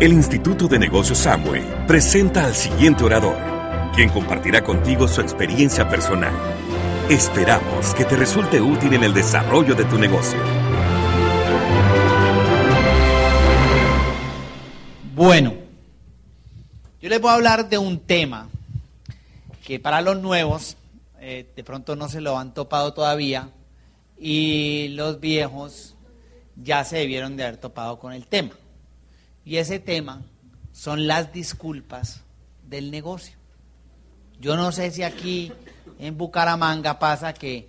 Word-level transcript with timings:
el 0.00 0.12
Instituto 0.12 0.68
de 0.68 0.78
Negocios 0.78 1.18
Samway 1.18 1.86
presenta 1.86 2.44
al 2.44 2.54
siguiente 2.54 3.04
orador, 3.04 3.38
quien 3.94 4.10
compartirá 4.10 4.62
contigo 4.62 5.08
su 5.08 5.22
experiencia 5.22 5.88
personal. 5.88 6.34
Esperamos 7.08 7.94
que 7.94 8.04
te 8.04 8.16
resulte 8.16 8.60
útil 8.60 8.92
en 8.92 9.04
el 9.04 9.14
desarrollo 9.14 9.74
de 9.74 9.84
tu 9.84 9.96
negocio. 9.98 10.38
Bueno, 15.14 15.54
yo 17.00 17.08
les 17.08 17.20
voy 17.20 17.30
a 17.30 17.34
hablar 17.34 17.68
de 17.70 17.78
un 17.78 18.00
tema 18.00 18.48
que 19.64 19.80
para 19.80 20.02
los 20.02 20.20
nuevos 20.20 20.76
eh, 21.20 21.50
de 21.56 21.64
pronto 21.64 21.96
no 21.96 22.10
se 22.10 22.20
lo 22.20 22.38
han 22.38 22.52
topado 22.52 22.92
todavía 22.92 23.48
y 24.18 24.88
los 24.88 25.20
viejos 25.20 25.93
ya 26.56 26.84
se 26.84 26.98
debieron 26.98 27.36
de 27.36 27.44
haber 27.44 27.56
topado 27.56 27.98
con 27.98 28.12
el 28.12 28.26
tema. 28.26 28.52
Y 29.44 29.56
ese 29.56 29.78
tema 29.78 30.22
son 30.72 31.06
las 31.06 31.32
disculpas 31.32 32.22
del 32.68 32.90
negocio. 32.90 33.36
Yo 34.40 34.56
no 34.56 34.72
sé 34.72 34.90
si 34.90 35.02
aquí 35.02 35.52
en 35.98 36.16
Bucaramanga 36.16 36.98
pasa 36.98 37.32
que, 37.32 37.68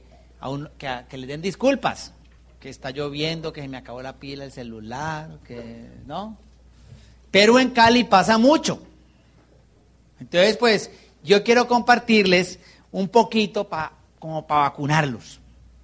que, 0.78 1.18
le 1.18 1.28
den 1.28 1.42
disculpas, 1.42 2.14
que 2.60 2.70
está 2.70 2.92
lloviendo, 2.92 3.54
que 3.54 3.62
se 3.62 3.68
me 3.68 3.78
acabó 3.78 4.02
la 4.02 4.18
pila 4.18 4.44
del 4.44 4.52
celular, 4.52 5.40
que 5.46 5.88
no. 6.06 6.38
Pero 7.32 7.60
en 7.60 7.70
Cali 7.72 8.04
pasa 8.04 8.38
mucho. 8.38 8.82
Entonces, 10.20 10.58
pues, 10.58 10.90
yo 11.24 11.44
quiero 11.44 11.68
compartirles 11.68 12.60
un 12.92 13.10
poquito 13.10 13.68
para 13.68 13.92
como 14.26 14.48
para 14.48 14.62
vacunarlos, 14.62 15.40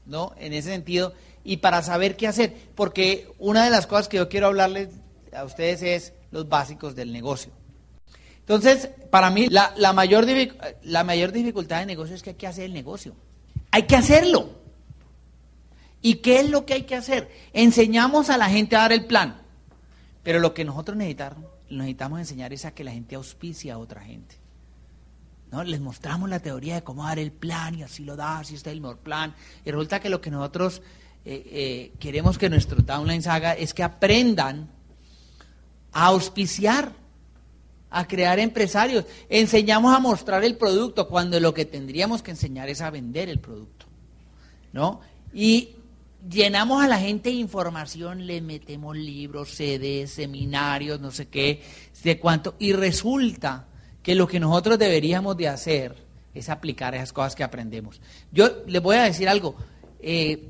¿no? 0.08 0.34
En 0.40 0.54
ese 0.54 0.72
sentido, 0.72 1.14
y 1.44 1.58
para 1.58 1.82
saber 1.82 2.18
qué 2.18 2.28
hacer. 2.28 2.56
Porque 2.76 3.30
una 3.40 3.64
de 3.64 3.70
las 3.70 3.88
cosas 3.88 4.08
que 4.08 4.18
yo 4.18 4.30
quiero 4.30 4.48
hablarles 4.48 4.90
a 5.34 5.44
ustedes 5.44 5.82
es 5.82 6.14
los 6.32 6.48
básicos 6.50 6.96
del 6.96 7.12
negocio. 7.12 7.52
Entonces, 8.40 8.90
para 9.10 9.30
mí, 9.30 9.48
la, 9.48 9.72
mayor, 9.94 10.26
la 10.84 11.04
mayor 11.04 11.32
dificultad 11.32 11.80
de 11.80 11.86
negocio 11.86 12.16
es 12.16 12.24
que 12.24 12.32
hay 12.32 12.36
que 12.36 12.48
hacer 12.48 12.66
el 12.66 12.74
negocio. 12.74 13.16
Hay 13.72 13.84
que 13.84 13.96
hacerlo. 13.96 14.50
¿Y 16.02 16.16
qué 16.16 16.40
es 16.40 16.50
lo 16.50 16.66
que 16.66 16.74
hay 16.74 16.84
que 16.84 16.96
hacer? 16.96 17.30
Enseñamos 17.54 18.30
a 18.30 18.38
la 18.38 18.50
gente 18.50 18.76
a 18.76 18.80
dar 18.80 18.94
el 18.94 19.06
plan. 19.06 19.42
Pero 20.24 20.40
lo 20.40 20.54
que 20.54 20.66
nosotros 20.66 20.98
necesitamos, 20.98 21.46
necesitamos 21.70 22.20
enseñar 22.20 22.54
es 22.54 22.66
a 22.66 22.74
que 22.74 22.84
la 22.84 22.92
gente 22.92 23.16
auspicie 23.16 23.72
a 23.72 23.78
otra 23.78 24.02
gente. 24.02 24.36
¿no? 25.52 25.64
Les 25.64 25.80
mostramos 25.80 26.30
la 26.30 26.40
teoría 26.40 26.76
de 26.76 26.84
cómo 26.84 27.06
dar 27.06 27.20
el 27.20 27.32
plan 27.32 27.76
y 27.76 27.84
así 27.84 28.04
lo 28.04 28.16
da, 28.16 28.40
así 28.40 28.56
está 28.56 28.72
el 28.72 28.82
mejor 28.82 28.98
plan. 28.98 29.36
Y 29.64 29.72
resulta 29.72 30.00
que 30.00 30.10
lo 30.10 30.22
que 30.22 30.32
nosotros 30.32 30.82
eh, 31.24 31.44
eh, 31.46 31.92
queremos 32.00 32.38
que 32.38 32.50
nuestro 32.50 32.82
downlines 32.82 33.28
haga 33.28 33.54
es 33.54 33.74
que 33.74 33.84
aprendan 33.84 34.70
a 35.92 36.08
auspiciar, 36.08 36.94
a 37.90 38.08
crear 38.08 38.40
empresarios. 38.40 39.06
Enseñamos 39.30 39.96
a 39.96 40.00
mostrar 40.00 40.44
el 40.44 40.58
producto 40.58 41.08
cuando 41.08 41.40
lo 41.40 41.54
que 41.54 41.66
tendríamos 41.66 42.22
que 42.22 42.32
enseñar 42.32 42.70
es 42.70 42.82
a 42.82 42.90
vender 42.90 43.30
el 43.30 43.40
producto. 43.40 43.86
¿No? 44.74 45.02
Y 45.34 45.76
llenamos 46.30 46.84
a 46.84 46.88
la 46.88 46.98
gente 46.98 47.30
de 47.30 47.36
información, 47.36 48.26
le 48.26 48.42
metemos 48.42 48.96
libros, 48.96 49.50
CDs, 49.50 50.12
seminarios, 50.12 51.00
no 51.00 51.12
sé 51.12 51.28
qué, 51.28 51.62
de 52.04 52.20
cuánto, 52.20 52.56
y 52.60 52.74
resulta 52.74 53.68
que 54.04 54.16
lo 54.16 54.28
que 54.28 54.40
nosotros 54.40 54.80
deberíamos 54.80 55.38
de 55.38 55.48
hacer 55.48 55.96
es 56.34 56.50
aplicar 56.50 56.96
esas 56.96 57.14
cosas 57.14 57.36
que 57.36 57.44
aprendemos. 57.44 58.02
Yo 58.32 58.64
les 58.68 58.82
voy 58.82 58.98
a 58.98 59.04
decir 59.04 59.28
algo, 59.28 59.56
eh, 60.00 60.50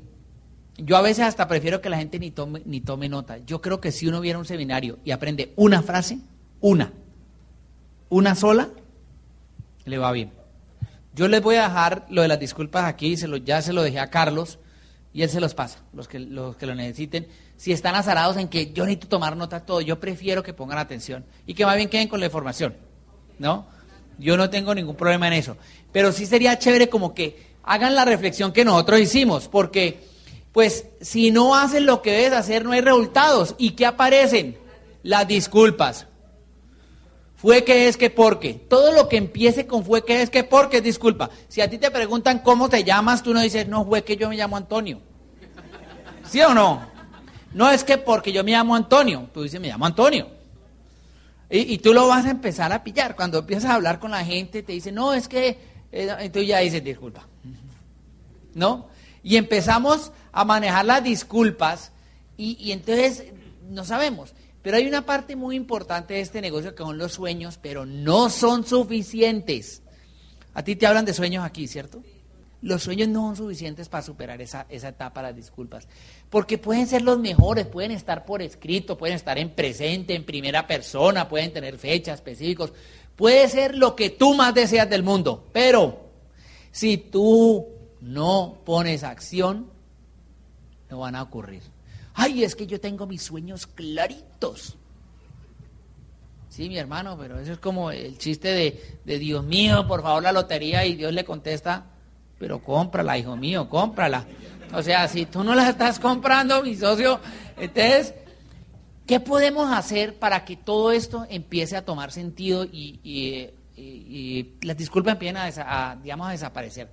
yo 0.84 0.96
a 0.96 1.02
veces 1.02 1.24
hasta 1.24 1.48
prefiero 1.48 1.80
que 1.80 1.90
la 1.90 1.98
gente 1.98 2.18
ni 2.18 2.30
tome, 2.30 2.62
ni 2.64 2.80
tome 2.80 3.08
nota. 3.08 3.38
Yo 3.38 3.60
creo 3.60 3.80
que 3.80 3.92
si 3.92 4.08
uno 4.08 4.20
viera 4.20 4.38
un 4.38 4.44
seminario 4.44 4.98
y 5.04 5.12
aprende 5.12 5.52
una 5.56 5.82
frase, 5.82 6.18
una, 6.60 6.92
una 8.08 8.34
sola, 8.34 8.70
le 9.84 9.98
va 9.98 10.12
bien. 10.12 10.32
Yo 11.14 11.28
les 11.28 11.42
voy 11.42 11.56
a 11.56 11.64
dejar 11.64 12.06
lo 12.08 12.22
de 12.22 12.28
las 12.28 12.40
disculpas 12.40 12.84
aquí, 12.84 13.16
se 13.16 13.28
lo, 13.28 13.36
ya 13.36 13.62
se 13.62 13.72
lo 13.72 13.82
dejé 13.82 14.00
a 14.00 14.10
Carlos 14.10 14.58
y 15.12 15.22
él 15.22 15.28
se 15.28 15.40
los 15.40 15.54
pasa, 15.54 15.80
los 15.92 16.08
que, 16.08 16.18
los 16.18 16.56
que 16.56 16.66
lo 16.66 16.74
necesiten. 16.74 17.28
Si 17.56 17.72
están 17.72 17.94
azarados 17.94 18.36
en 18.36 18.48
que 18.48 18.72
yo 18.72 18.84
necesito 18.84 19.08
tomar 19.08 19.36
nota 19.36 19.60
todo, 19.60 19.80
yo 19.82 20.00
prefiero 20.00 20.42
que 20.42 20.54
pongan 20.54 20.78
atención 20.78 21.24
y 21.46 21.54
que 21.54 21.66
más 21.66 21.76
bien 21.76 21.88
queden 21.88 22.08
con 22.08 22.18
la 22.18 22.26
información, 22.26 22.74
¿no? 23.38 23.66
Yo 24.18 24.36
no 24.36 24.50
tengo 24.50 24.74
ningún 24.74 24.96
problema 24.96 25.26
en 25.28 25.34
eso. 25.34 25.56
Pero 25.92 26.12
sí 26.12 26.26
sería 26.26 26.58
chévere 26.58 26.88
como 26.88 27.14
que 27.14 27.52
hagan 27.62 27.94
la 27.94 28.04
reflexión 28.04 28.52
que 28.52 28.64
nosotros 28.64 29.00
hicimos, 29.00 29.48
porque 29.48 30.11
pues 30.52 30.86
si 31.00 31.30
no 31.30 31.56
haces 31.56 31.82
lo 31.82 32.02
que 32.02 32.12
debes 32.12 32.32
hacer, 32.32 32.64
no 32.64 32.72
hay 32.72 32.82
resultados. 32.82 33.54
¿Y 33.58 33.70
qué 33.70 33.86
aparecen? 33.86 34.58
Las 35.02 35.26
disculpas. 35.26 36.06
Fue 37.36 37.64
que 37.64 37.88
es 37.88 37.96
que 37.96 38.10
porque. 38.10 38.54
Todo 38.54 38.92
lo 38.92 39.08
que 39.08 39.16
empiece 39.16 39.66
con 39.66 39.84
fue 39.84 40.04
que 40.04 40.22
es 40.22 40.30
que 40.30 40.44
porque 40.44 40.76
es 40.76 40.82
disculpa. 40.82 41.30
Si 41.48 41.60
a 41.60 41.68
ti 41.68 41.78
te 41.78 41.90
preguntan 41.90 42.40
cómo 42.40 42.68
te 42.68 42.84
llamas, 42.84 43.22
tú 43.22 43.32
no 43.32 43.40
dices, 43.40 43.66
no, 43.66 43.84
fue 43.84 44.04
que 44.04 44.16
yo 44.16 44.28
me 44.28 44.36
llamo 44.36 44.56
Antonio. 44.56 45.00
¿Sí 46.28 46.40
o 46.42 46.54
no? 46.54 46.86
No 47.52 47.70
es 47.70 47.82
que 47.82 47.98
porque 47.98 48.32
yo 48.32 48.44
me 48.44 48.52
llamo 48.52 48.76
Antonio, 48.76 49.28
tú 49.34 49.42
dices, 49.42 49.60
me 49.60 49.68
llamo 49.68 49.86
Antonio. 49.86 50.28
Y, 51.50 51.76
tú 51.78 51.92
lo 51.92 52.08
vas 52.08 52.24
a 52.24 52.30
empezar 52.30 52.72
a 52.72 52.82
pillar. 52.82 53.14
Cuando 53.14 53.40
empiezas 53.40 53.70
a 53.70 53.74
hablar 53.74 53.98
con 53.98 54.10
la 54.10 54.24
gente, 54.24 54.62
te 54.62 54.72
dicen, 54.72 54.94
no, 54.94 55.12
es 55.12 55.28
que. 55.28 55.58
Eh, 55.92 56.30
tú 56.32 56.40
ya 56.40 56.60
dices, 56.60 56.82
disculpa. 56.82 57.26
¿No? 58.54 58.88
Y 59.22 59.36
empezamos 59.36 60.12
a 60.32 60.44
manejar 60.44 60.84
las 60.84 61.04
disculpas 61.04 61.92
y, 62.36 62.72
entonces 62.72 63.24
no 63.68 63.84
sabemos. 63.84 64.34
Pero 64.62 64.76
hay 64.76 64.86
una 64.86 65.04
parte 65.04 65.36
muy 65.36 65.56
importante 65.56 66.14
de 66.14 66.20
este 66.20 66.40
negocio 66.40 66.74
que 66.74 66.82
son 66.82 66.98
los 66.98 67.12
sueños, 67.12 67.58
pero 67.60 67.84
no 67.84 68.30
son 68.30 68.64
suficientes. 68.64 69.82
A 70.54 70.62
ti 70.62 70.76
te 70.76 70.86
hablan 70.86 71.04
de 71.04 71.14
sueños 71.14 71.44
aquí, 71.44 71.66
¿cierto? 71.66 72.02
Los 72.62 72.84
sueños 72.84 73.08
no 73.08 73.26
son 73.26 73.36
suficientes 73.36 73.88
para 73.88 74.02
superar 74.02 74.40
esa, 74.40 74.66
esa 74.68 74.88
etapa 74.88 75.20
de 75.20 75.28
las 75.28 75.36
disculpas. 75.36 75.88
Porque 76.30 76.58
pueden 76.58 76.86
ser 76.86 77.02
los 77.02 77.18
mejores, 77.18 77.66
pueden 77.66 77.90
estar 77.90 78.24
por 78.24 78.40
escrito, 78.40 78.96
pueden 78.96 79.16
estar 79.16 79.36
en 79.36 79.50
presente, 79.50 80.14
en 80.14 80.24
primera 80.24 80.66
persona, 80.66 81.28
pueden 81.28 81.52
tener 81.52 81.76
fechas 81.76 82.16
específicos. 82.16 82.72
Puede 83.16 83.48
ser 83.48 83.76
lo 83.76 83.96
que 83.96 84.10
tú 84.10 84.34
más 84.34 84.54
deseas 84.54 84.88
del 84.88 85.02
mundo. 85.02 85.48
Pero 85.52 86.08
si 86.70 86.96
tú 86.96 87.66
no 88.00 88.60
pones 88.64 89.02
acción, 89.02 89.71
no 90.92 90.98
van 90.98 91.16
a 91.16 91.22
ocurrir. 91.22 91.62
Ay, 92.12 92.44
es 92.44 92.54
que 92.54 92.66
yo 92.66 92.78
tengo 92.78 93.06
mis 93.06 93.22
sueños 93.22 93.66
claritos. 93.66 94.76
Sí, 96.50 96.68
mi 96.68 96.76
hermano, 96.76 97.16
pero 97.18 97.38
eso 97.38 97.52
es 97.52 97.58
como 97.58 97.90
el 97.90 98.18
chiste 98.18 98.48
de, 98.48 98.98
de, 99.06 99.18
Dios 99.18 99.42
mío, 99.42 99.86
por 99.88 100.02
favor 100.02 100.22
la 100.22 100.32
lotería 100.32 100.84
y 100.84 100.96
Dios 100.96 101.14
le 101.14 101.24
contesta, 101.24 101.86
pero 102.38 102.62
cómprala, 102.62 103.16
hijo 103.16 103.36
mío, 103.36 103.70
cómprala. 103.70 104.26
O 104.74 104.82
sea, 104.82 105.08
si 105.08 105.24
tú 105.24 105.42
no 105.42 105.54
la 105.54 105.70
estás 105.70 105.98
comprando, 105.98 106.62
mi 106.62 106.76
socio, 106.76 107.20
entonces, 107.56 108.12
¿qué 109.06 109.18
podemos 109.18 109.72
hacer 109.72 110.18
para 110.18 110.44
que 110.44 110.56
todo 110.56 110.92
esto 110.92 111.26
empiece 111.30 111.74
a 111.74 111.86
tomar 111.86 112.12
sentido 112.12 112.64
y, 112.64 113.48
las 114.60 114.76
disculpas 114.76 115.14
empiecen 115.14 115.38
a, 115.38 115.96
digamos, 116.02 116.28
a 116.28 116.32
desaparecer? 116.32 116.90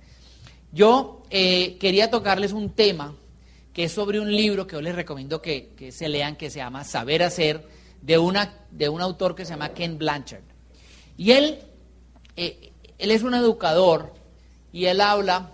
Yo 0.72 1.22
eh, 1.28 1.76
quería 1.78 2.10
tocarles 2.10 2.52
un 2.52 2.70
tema 2.70 3.14
que 3.72 3.84
es 3.84 3.92
sobre 3.92 4.20
un 4.20 4.34
libro 4.34 4.66
que 4.66 4.74
yo 4.74 4.82
les 4.82 4.94
recomiendo 4.94 5.40
que, 5.40 5.90
se 5.92 6.08
lean, 6.08 6.36
que 6.36 6.50
se 6.50 6.58
llama 6.58 6.84
Saber 6.84 7.22
Hacer, 7.22 7.66
de, 8.02 8.18
una, 8.18 8.52
de 8.70 8.88
un 8.88 9.00
autor 9.00 9.34
que 9.34 9.44
se 9.44 9.52
llama 9.52 9.70
Ken 9.70 9.98
Blanchard. 9.98 10.42
Y 11.16 11.32
él, 11.32 11.58
eh, 12.36 12.72
él 12.98 13.10
es 13.10 13.22
un 13.22 13.34
educador 13.34 14.14
y 14.72 14.86
él 14.86 15.00
habla 15.00 15.50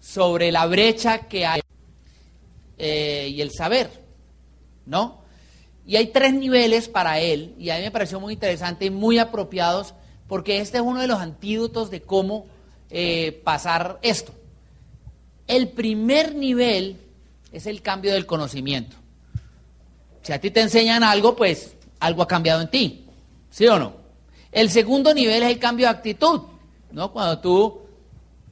sobre 0.00 0.50
la 0.52 0.66
brecha 0.66 1.26
que 1.26 1.46
hay 1.46 1.60
eh, 2.78 3.28
y 3.30 3.40
el 3.40 3.50
saber, 3.52 3.90
¿no? 4.84 5.22
Y 5.86 5.96
hay 5.96 6.08
tres 6.08 6.34
niveles 6.34 6.88
para 6.88 7.20
él, 7.20 7.54
y 7.58 7.70
a 7.70 7.76
mí 7.76 7.82
me 7.82 7.90
pareció 7.92 8.18
muy 8.18 8.34
interesante 8.34 8.86
y 8.86 8.90
muy 8.90 9.18
apropiados, 9.18 9.94
porque 10.26 10.58
este 10.58 10.78
es 10.78 10.82
uno 10.82 11.00
de 11.00 11.06
los 11.06 11.20
antídotos 11.20 11.90
de 11.90 12.02
cómo 12.02 12.46
eh, 12.90 13.40
pasar 13.44 13.98
esto. 14.02 14.32
El 15.46 15.68
primer 15.68 16.34
nivel 16.34 16.96
es 17.52 17.66
el 17.66 17.82
cambio 17.82 18.12
del 18.12 18.26
conocimiento. 18.26 18.96
Si 20.22 20.32
a 20.32 20.40
ti 20.40 20.50
te 20.50 20.60
enseñan 20.60 21.02
algo, 21.02 21.36
pues 21.36 21.76
algo 22.00 22.22
ha 22.22 22.28
cambiado 22.28 22.60
en 22.60 22.70
ti. 22.70 23.06
¿Sí 23.50 23.66
o 23.66 23.78
no? 23.78 23.94
El 24.52 24.70
segundo 24.70 25.14
nivel 25.14 25.42
es 25.42 25.50
el 25.50 25.58
cambio 25.58 25.86
de 25.86 25.92
actitud. 25.92 26.42
¿No? 26.90 27.12
Cuando 27.12 27.38
tú, 27.38 27.80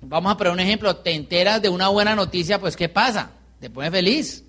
vamos 0.00 0.32
a 0.32 0.37
poner 0.37 0.52
un 0.52 0.61
ejemplo, 0.61 0.96
te 0.96 1.12
enteras 1.12 1.62
de 1.62 1.69
una 1.69 1.88
buena 1.88 2.14
noticia, 2.14 2.61
pues 2.61 2.76
¿qué 2.76 2.88
pasa? 2.88 3.31
Te 3.61 3.70
pones 3.70 3.91
feliz. 3.91 4.44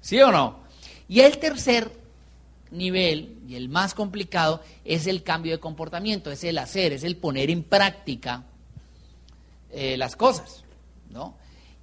¿Sí 0.00 0.20
o 0.20 0.30
no? 0.30 0.60
Y 1.08 1.20
el 1.20 1.38
tercer 1.38 1.90
nivel, 2.70 3.38
y 3.48 3.56
el 3.56 3.68
más 3.68 3.94
complicado, 3.94 4.62
es 4.84 5.06
el 5.06 5.22
cambio 5.22 5.52
de 5.52 5.60
comportamiento, 5.60 6.30
es 6.30 6.44
el 6.44 6.58
hacer, 6.58 6.92
es 6.92 7.04
el 7.04 7.16
poner 7.16 7.50
en 7.50 7.62
práctica 7.62 8.44
eh, 9.70 9.96
las 9.96 10.16
cosas. 10.16 10.64
¿no? 11.10 11.34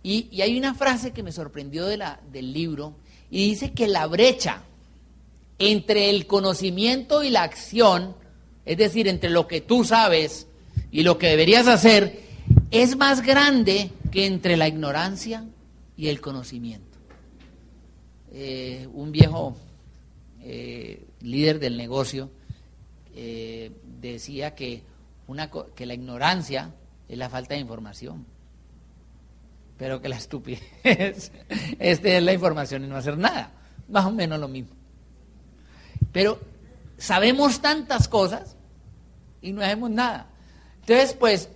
Y, 0.04 0.42
hay 0.42 0.58
una 0.58 0.74
frase 0.74 1.12
que 1.12 1.24
me 1.24 1.32
sorprendió 1.32 1.86
del 1.86 2.54
libro, 2.54 2.96
y 3.30 3.50
dice 3.50 3.74
que 3.74 3.88
la 3.88 4.08
brecha 4.08 4.64
entre 5.60 6.10
el 6.10 6.28
conocimiento 6.28 7.24
y 7.24 7.30
la 7.30 7.44
acción, 7.44 8.16
es 8.66 8.78
decir, 8.78 9.08
entre 9.08 9.30
lo 9.30 9.48
que 9.48 9.62
tú 9.62 9.84
sabes 9.84 10.48
y 10.92 11.04
lo 11.04 11.18
que 11.18 11.28
deberías 11.28 11.68
hacer, 11.68 12.22
es 12.72 12.96
más 12.96 13.22
grande 13.22 13.92
que 14.12 14.26
entre 14.26 14.56
la 14.56 14.68
ignorancia 14.68 15.46
y 15.98 16.08
el 16.08 16.22
conocimiento. 16.22 16.98
Eh, 18.32 18.88
un 18.94 19.12
viejo 19.12 19.58
eh, 20.42 21.04
líder 21.22 21.60
del 21.60 21.76
negocio 21.76 22.30
eh, 23.16 23.72
decía 24.00 24.54
que, 24.54 24.84
una, 25.28 25.50
que 25.50 25.86
la 25.86 25.96
ignorancia 25.96 26.72
es 27.10 27.18
la 27.18 27.30
falta 27.30 27.56
de 27.56 27.62
información, 27.62 28.26
pero 29.78 30.02
que 30.02 30.10
la 30.10 30.18
estupidez 30.18 31.32
es 31.80 32.24
la 32.24 32.34
información 32.34 32.84
y 32.84 32.88
no 32.88 32.98
hacer 32.98 33.18
nada, 33.18 33.52
más 33.88 34.06
o 34.06 34.12
menos 34.12 34.40
lo 34.40 34.48
mismo. 34.48 34.72
Pero 36.12 36.40
sabemos 36.98 37.62
tantas 37.62 38.08
cosas 38.08 38.56
y 39.42 39.52
no 39.52 39.62
hacemos 39.62 39.90
nada. 39.90 40.28
Entonces, 40.82 41.14
pues, 41.14 41.50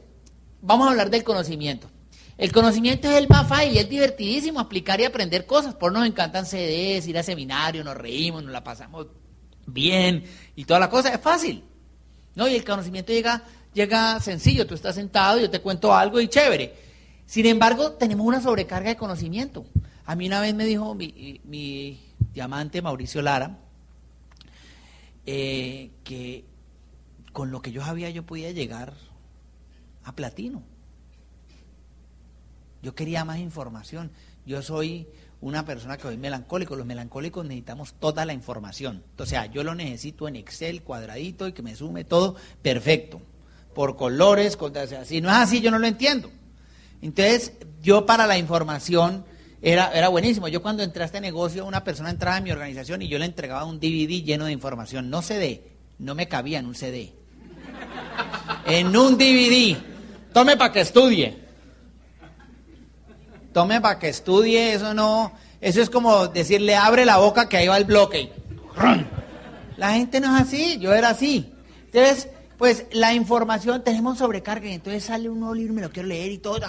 vamos 0.61 0.87
a 0.87 0.91
hablar 0.91 1.09
del 1.09 1.23
conocimiento. 1.23 1.89
El 2.37 2.51
conocimiento 2.51 3.09
es 3.09 3.17
el 3.17 3.27
más 3.27 3.47
fácil 3.47 3.73
y 3.73 3.77
es 3.77 3.89
divertidísimo 3.89 4.59
aplicar 4.59 4.99
y 4.99 5.05
aprender 5.05 5.45
cosas. 5.45 5.75
Por 5.75 5.91
nos 5.91 6.05
encantan 6.05 6.45
CDs, 6.45 7.07
ir 7.07 7.17
a 7.17 7.23
seminarios, 7.23 7.85
nos 7.85 7.95
reímos, 7.95 8.43
nos 8.43 8.51
la 8.51 8.63
pasamos 8.63 9.07
bien 9.65 10.23
y 10.55 10.65
toda 10.65 10.79
la 10.79 10.89
cosa. 10.89 11.13
Es 11.13 11.21
fácil. 11.21 11.63
¿no? 12.35 12.47
Y 12.47 12.55
el 12.55 12.63
conocimiento 12.63 13.13
llega, 13.13 13.43
llega 13.73 14.19
sencillo. 14.19 14.65
Tú 14.65 14.75
estás 14.75 14.95
sentado, 14.95 15.39
yo 15.39 15.49
te 15.49 15.61
cuento 15.61 15.93
algo 15.93 16.19
y 16.19 16.27
chévere. 16.27 16.90
Sin 17.31 17.45
embargo, 17.45 17.93
tenemos 17.93 18.27
una 18.27 18.41
sobrecarga 18.41 18.89
de 18.89 18.97
conocimiento. 18.97 19.65
A 20.05 20.17
mí 20.17 20.27
una 20.27 20.41
vez 20.41 20.53
me 20.53 20.65
dijo 20.65 20.93
mi, 20.95 21.39
mi 21.45 21.97
diamante 22.33 22.81
Mauricio 22.81 23.21
Lara 23.21 23.57
eh, 25.25 25.91
que 26.03 26.43
con 27.31 27.49
lo 27.49 27.61
que 27.61 27.71
yo 27.71 27.85
sabía 27.85 28.09
yo 28.09 28.25
podía 28.25 28.51
llegar 28.51 28.91
a 30.03 30.13
platino. 30.13 30.61
Yo 32.81 32.95
quería 32.95 33.23
más 33.23 33.39
información. 33.39 34.11
Yo 34.45 34.61
soy 34.61 35.07
una 35.39 35.63
persona 35.63 35.95
que 35.95 36.03
soy 36.03 36.17
melancólico. 36.17 36.75
Los 36.75 36.85
melancólicos 36.85 37.45
necesitamos 37.45 37.93
toda 37.93 38.25
la 38.25 38.33
información. 38.33 39.05
O 39.17 39.25
sea, 39.25 39.45
yo 39.45 39.63
lo 39.63 39.73
necesito 39.73 40.27
en 40.27 40.35
Excel, 40.35 40.83
cuadradito 40.83 41.47
y 41.47 41.53
que 41.53 41.63
me 41.63 41.77
sume 41.77 42.03
todo 42.03 42.35
perfecto. 42.61 43.21
Por 43.73 43.95
colores, 43.95 44.57
o 44.59 44.69
sea, 44.85 45.05
si 45.05 45.21
no 45.21 45.29
es 45.29 45.35
así, 45.35 45.61
yo 45.61 45.71
no 45.71 45.79
lo 45.79 45.87
entiendo. 45.87 46.29
Entonces, 47.01 47.53
yo 47.81 48.05
para 48.05 48.27
la 48.27 48.37
información 48.37 49.25
era, 49.61 49.91
era 49.93 50.09
buenísimo. 50.09 50.47
Yo 50.47 50.61
cuando 50.61 50.83
entré 50.83 51.03
a 51.03 51.05
este 51.05 51.21
negocio, 51.21 51.65
una 51.65 51.83
persona 51.83 52.09
entraba 52.09 52.37
en 52.37 52.43
mi 52.43 52.51
organización 52.51 53.01
y 53.01 53.07
yo 53.07 53.17
le 53.19 53.25
entregaba 53.25 53.65
un 53.65 53.79
DVD 53.79 54.23
lleno 54.23 54.45
de 54.45 54.51
información. 54.51 55.09
No 55.09 55.21
CD, 55.21 55.63
no 55.99 56.15
me 56.15 56.27
cabía 56.27 56.59
en 56.59 56.65
un 56.65 56.75
CD. 56.75 57.13
En 58.65 58.95
un 58.95 59.17
DVD. 59.17 59.77
Tome 60.33 60.57
para 60.57 60.71
que 60.71 60.81
estudie. 60.81 61.37
Tome 63.53 63.81
para 63.81 63.99
que 63.99 64.09
estudie, 64.09 64.73
eso 64.73 64.93
no, 64.93 65.33
eso 65.59 65.81
es 65.81 65.89
como 65.89 66.27
decirle 66.27 66.75
abre 66.75 67.05
la 67.05 67.17
boca 67.17 67.49
que 67.49 67.57
ahí 67.57 67.67
va 67.67 67.77
el 67.77 67.83
bloque. 67.83 68.31
La 69.77 69.93
gente 69.93 70.19
no 70.19 70.35
es 70.35 70.43
así, 70.43 70.79
yo 70.79 70.93
era 70.93 71.09
así. 71.09 71.51
Entonces, 71.85 72.29
pues 72.61 72.85
la 72.91 73.11
información 73.15 73.83
tenemos 73.83 74.19
sobrecarga 74.19 74.67
y 74.67 74.73
entonces 74.73 75.05
sale 75.05 75.27
un 75.27 75.39
nuevo 75.39 75.55
libro, 75.55 75.73
me 75.73 75.81
lo 75.81 75.89
quiero 75.89 76.07
leer 76.07 76.31
y 76.31 76.37
todo, 76.37 76.59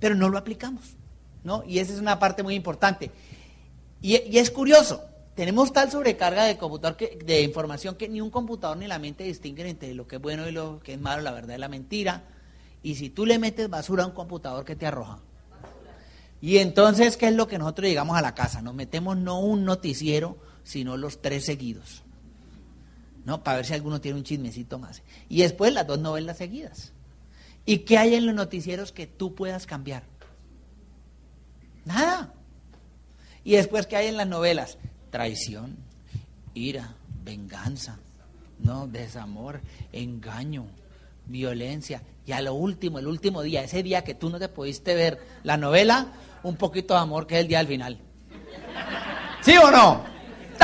pero 0.00 0.16
no 0.16 0.28
lo 0.28 0.38
aplicamos, 0.38 0.96
¿no? 1.44 1.62
Y 1.64 1.78
esa 1.78 1.92
es 1.92 2.00
una 2.00 2.18
parte 2.18 2.42
muy 2.42 2.56
importante. 2.56 3.12
Y, 4.02 4.16
es 4.36 4.50
curioso, 4.50 5.04
tenemos 5.36 5.72
tal 5.72 5.88
sobrecarga 5.88 6.46
de 6.46 6.58
computador 6.58 6.96
que, 6.96 7.16
de 7.24 7.42
información 7.42 7.94
que 7.94 8.08
ni 8.08 8.20
un 8.20 8.30
computador 8.30 8.76
ni 8.76 8.88
la 8.88 8.98
mente 8.98 9.22
distinguen 9.22 9.68
entre 9.68 9.94
lo 9.94 10.08
que 10.08 10.16
es 10.16 10.20
bueno 10.20 10.48
y 10.48 10.50
lo 10.50 10.80
que 10.80 10.94
es 10.94 11.00
malo, 11.00 11.22
la 11.22 11.30
verdad 11.30 11.54
y 11.54 11.58
la 11.58 11.68
mentira. 11.68 12.24
Y 12.82 12.96
si 12.96 13.08
tú 13.08 13.24
le 13.24 13.38
metes 13.38 13.70
basura 13.70 14.02
a 14.02 14.08
un 14.08 14.14
computador, 14.14 14.64
¿qué 14.64 14.74
te 14.74 14.86
arroja? 14.86 15.20
Y 16.40 16.58
entonces, 16.58 17.16
¿qué 17.16 17.28
es 17.28 17.34
lo 17.34 17.46
que 17.46 17.58
nosotros 17.58 17.86
llegamos 17.86 18.16
a 18.16 18.20
la 18.20 18.34
casa? 18.34 18.62
Nos 18.62 18.74
metemos 18.74 19.16
no 19.16 19.38
un 19.38 19.64
noticiero, 19.64 20.38
sino 20.64 20.96
los 20.96 21.22
tres 21.22 21.44
seguidos. 21.44 22.02
¿No? 23.26 23.42
Para 23.42 23.56
ver 23.56 23.66
si 23.66 23.74
alguno 23.74 24.00
tiene 24.00 24.18
un 24.18 24.24
chismecito 24.24 24.78
más. 24.78 25.02
Y 25.28 25.42
después 25.42 25.74
las 25.74 25.84
dos 25.84 25.98
novelas 25.98 26.38
seguidas. 26.38 26.92
¿Y 27.64 27.78
qué 27.78 27.98
hay 27.98 28.14
en 28.14 28.24
los 28.24 28.36
noticieros 28.36 28.92
que 28.92 29.08
tú 29.08 29.34
puedas 29.34 29.66
cambiar? 29.66 30.04
Nada. 31.84 32.32
Y 33.42 33.52
después, 33.52 33.88
¿qué 33.88 33.96
hay 33.96 34.06
en 34.06 34.16
las 34.16 34.28
novelas? 34.28 34.78
Traición, 35.10 35.76
ira, 36.54 36.94
venganza, 37.24 37.98
¿no? 38.60 38.86
Desamor, 38.86 39.60
engaño, 39.92 40.66
violencia. 41.26 42.02
Y 42.26 42.32
a 42.32 42.40
lo 42.40 42.54
último, 42.54 43.00
el 43.00 43.08
último 43.08 43.42
día, 43.42 43.64
ese 43.64 43.82
día 43.82 44.04
que 44.04 44.14
tú 44.14 44.30
no 44.30 44.38
te 44.38 44.48
pudiste 44.48 44.94
ver 44.94 45.18
la 45.42 45.56
novela, 45.56 46.12
un 46.44 46.54
poquito 46.54 46.94
de 46.94 47.00
amor, 47.00 47.26
que 47.26 47.34
es 47.34 47.40
el 47.40 47.48
día 47.48 47.58
del 47.58 47.66
final. 47.66 47.98
¿Sí 49.42 49.56
o 49.56 49.68
no? 49.72 50.15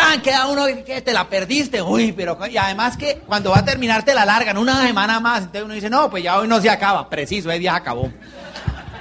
Tan 0.03 0.21
queda 0.21 0.49
uno 0.49 0.65
que 0.85 1.01
te 1.01 1.13
la 1.13 1.29
perdiste, 1.29 1.81
uy, 1.81 2.11
pero 2.11 2.37
y 2.51 2.57
además 2.57 2.97
que 2.97 3.19
cuando 3.19 3.51
va 3.51 3.59
a 3.59 3.65
terminar 3.65 4.05
te 4.05 4.13
la 4.13 4.25
largan 4.25 4.59
una 4.59 4.85
semana 4.85 5.21
más, 5.21 5.43
entonces 5.43 5.63
uno 5.63 5.75
dice, 5.75 5.89
no, 5.89 6.11
pues 6.11 6.25
ya 6.25 6.41
hoy 6.41 6.49
no 6.49 6.61
se 6.61 6.69
acaba, 6.69 7.09
preciso, 7.09 7.49
ese 7.53 7.61
día 7.61 7.77
acabó. 7.77 8.11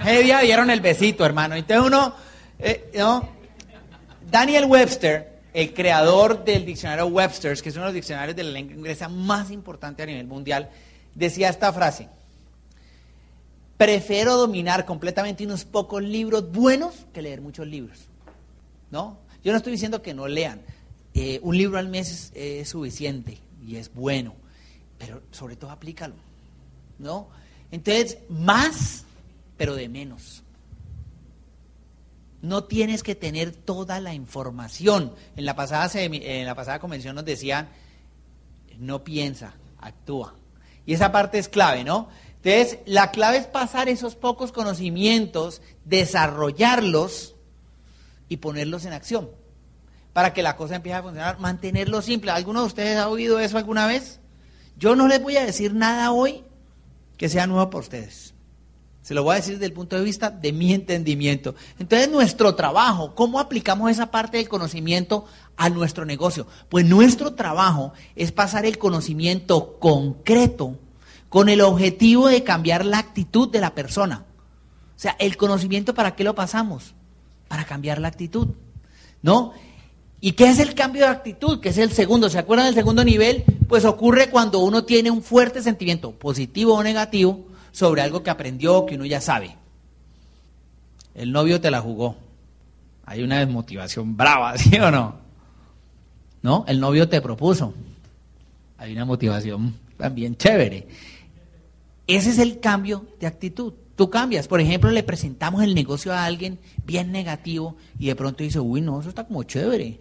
Ese 0.06 0.22
día 0.22 0.42
dieron 0.42 0.70
el 0.70 0.80
besito, 0.80 1.26
hermano. 1.26 1.56
Entonces 1.56 1.88
uno, 1.88 2.14
eh, 2.60 2.92
¿no? 2.96 3.28
Daniel 4.30 4.66
Webster, 4.66 5.40
el 5.56 5.74
creador 5.74 6.46
del 6.46 6.68
diccionario 6.68 7.08
Webster's, 7.08 7.64
que 7.64 7.70
es 7.70 7.76
uno 7.76 7.86
de 7.86 7.90
los 7.90 7.96
diccionarios 7.96 8.36
de 8.36 8.44
la 8.44 8.52
lengua 8.52 8.76
inglesa 8.76 9.10
más 9.10 9.50
importante 9.50 10.04
a 10.04 10.06
nivel 10.06 10.28
mundial, 10.28 10.70
decía 11.16 11.50
esta 11.50 11.74
frase, 11.74 12.10
prefiero 13.76 14.38
dominar 14.38 14.86
completamente 14.86 15.44
unos 15.46 15.66
pocos 15.66 16.04
libros 16.04 16.52
buenos 16.52 17.08
que 17.12 17.24
leer 17.24 17.42
muchos 17.42 17.66
libros. 17.66 18.02
¿No? 18.92 19.18
Yo 19.44 19.52
no 19.52 19.58
estoy 19.58 19.72
diciendo 19.72 20.04
que 20.04 20.14
no 20.14 20.28
lean. 20.28 20.62
Eh, 21.14 21.40
un 21.44 21.58
libro 21.58 21.78
al 21.78 21.90
mes 21.90 22.32
es, 22.34 22.70
suficiente 22.70 23.38
y 23.66 23.76
es 23.76 23.94
bueno, 23.94 24.34
pero 24.98 25.22
sobre 25.32 25.56
todo 25.56 25.72
aplícalo. 25.72 26.16
¿No? 27.00 27.30
Entonces, 27.72 28.20
más, 28.30 29.06
pero 29.58 29.76
de 29.76 29.90
menos. 29.90 30.44
No 32.42 32.64
tienes 32.64 33.04
que 33.04 33.16
tener 33.16 33.52
toda 33.52 34.00
la 34.00 34.14
información. 34.14 35.14
En 35.36 35.46
la 35.46 35.56
pasada, 35.56 35.90
en 35.94 36.46
la 36.46 36.56
pasada 36.56 36.80
convención 36.80 37.16
nos 37.16 37.26
decían, 37.26 37.70
no 38.78 39.04
piensa, 39.04 39.54
actúa. 39.80 40.36
Y 40.86 40.94
esa 40.94 41.12
parte 41.12 41.40
es 41.40 41.50
clave, 41.50 41.84
¿no? 41.84 42.10
Entonces, 42.44 42.80
la 42.86 43.12
clave 43.12 43.38
es 43.38 43.46
pasar 43.46 43.90
esos 43.90 44.16
pocos 44.16 44.52
conocimientos, 44.52 45.62
desarrollarlos 45.86 47.36
y 48.30 48.38
ponerlos 48.38 48.86
en 48.86 48.94
acción 48.94 49.41
para 50.14 50.34
que 50.34 50.44
la 50.44 50.56
cosa 50.56 50.76
empiece 50.76 50.98
a 50.98 51.04
funcionar, 51.04 51.40
mantenerlo 51.40 52.02
simple. 52.02 52.32
¿Alguno 52.32 52.62
de 52.62 52.68
ustedes 52.68 52.98
ha 52.98 53.08
oído 53.08 53.40
eso 53.40 53.58
alguna 53.58 53.88
vez? 53.88 54.20
Yo 54.78 54.96
no 54.96 55.08
les 55.08 55.22
voy 55.22 55.38
a 55.38 55.46
decir 55.46 55.74
nada 55.74 56.12
hoy 56.12 56.44
que 57.18 57.30
sea 57.30 57.48
nuevo 57.48 57.70
para 57.70 57.82
ustedes. 57.82 58.34
Se 59.02 59.16
lo 59.16 59.24
voy 59.24 59.34
a 59.34 59.38
decir 59.38 59.54
desde 59.54 59.66
el 59.66 59.74
punto 59.74 59.96
de 59.96 60.04
vista 60.04 60.30
de 60.30 60.54
mi 60.54 60.74
entendimiento. 60.74 61.56
Entonces, 61.80 62.10
nuestro 62.10 62.54
trabajo, 62.56 63.16
¿cómo 63.16 63.40
aplicamos 63.40 63.90
esa 63.90 64.12
parte 64.12 64.38
del 64.38 64.48
conocimiento 64.48 65.26
a 65.58 65.70
nuestro 65.70 66.06
negocio? 66.06 66.46
Pues 66.70 66.86
nuestro 66.86 67.34
trabajo 67.34 67.94
es 68.16 68.32
pasar 68.32 68.66
el 68.66 68.78
conocimiento 68.78 69.80
concreto 69.80 70.78
con 71.30 71.50
el 71.50 71.62
objetivo 71.62 72.28
de 72.28 72.44
cambiar 72.44 72.86
la 72.86 73.00
actitud 73.00 73.50
de 73.50 73.62
la 73.62 73.74
persona. 73.74 74.26
O 74.96 75.00
sea, 75.00 75.16
el 75.18 75.36
conocimiento, 75.36 75.96
¿para 75.96 76.16
qué 76.16 76.24
lo 76.24 76.36
pasamos? 76.36 76.94
Para 77.48 77.66
cambiar 77.66 78.00
la 78.00 78.10
actitud. 78.10 78.50
¿No? 79.24 79.54
¿Y 80.22 80.34
qué 80.34 80.50
es 80.50 80.60
el 80.60 80.76
cambio 80.76 81.02
de 81.06 81.10
actitud? 81.10 81.60
Que 81.60 81.70
es 81.70 81.78
el 81.80 81.92
segundo. 81.92 82.30
¿Se 82.30 82.38
acuerdan 82.38 82.68
del 82.68 82.76
segundo 82.76 83.04
nivel? 83.04 83.44
Pues 83.68 83.86
ocurre 83.86 84.30
cuando 84.30 84.60
uno 84.60 84.84
tiene 84.84 85.10
un 85.10 85.24
fuerte 85.24 85.64
sentimiento, 85.64 86.12
positivo 86.12 86.76
o 86.76 86.84
negativo, 86.84 87.48
sobre 87.72 88.04
algo 88.04 88.22
que 88.22 88.30
aprendió, 88.30 88.86
que 88.86 88.96
uno 88.96 89.06
ya 89.06 89.20
sabe. 89.20 89.58
El 91.16 91.32
novio 91.32 91.60
te 91.60 91.72
la 91.72 91.82
jugó. 91.82 92.16
Hay 93.06 93.24
una 93.24 93.40
desmotivación 93.40 94.16
brava, 94.16 94.56
¿sí 94.58 94.78
o 94.78 94.92
no? 94.92 95.16
¿no? 96.42 96.66
El 96.68 96.80
novio 96.80 97.10
te 97.10 97.22
propuso. 97.22 97.74
Hay 98.78 98.94
una 98.94 99.06
motivación 99.06 99.76
también 99.98 100.36
chévere. 100.36 100.88
Ese 102.08 102.32
es 102.32 102.40
el 102.40 102.60
cambio 102.60 103.06
de 103.20 103.28
actitud. 103.28 103.74
Tú 103.96 104.10
cambias. 104.10 104.48
Por 104.48 104.62
ejemplo, 104.62 104.90
le 104.90 105.04
presentamos 105.04 105.64
el 105.64 105.76
negocio 105.76 106.14
a 106.14 106.26
alguien 106.26 106.60
bien 106.86 107.12
negativo 107.12 107.76
y 108.00 108.08
de 108.08 108.16
pronto 108.16 108.44
dice, 108.44 108.60
uy, 108.60 108.82
no, 108.82 109.00
eso 109.00 109.10
está 109.10 109.26
como 109.26 109.44
chévere. 109.44 110.00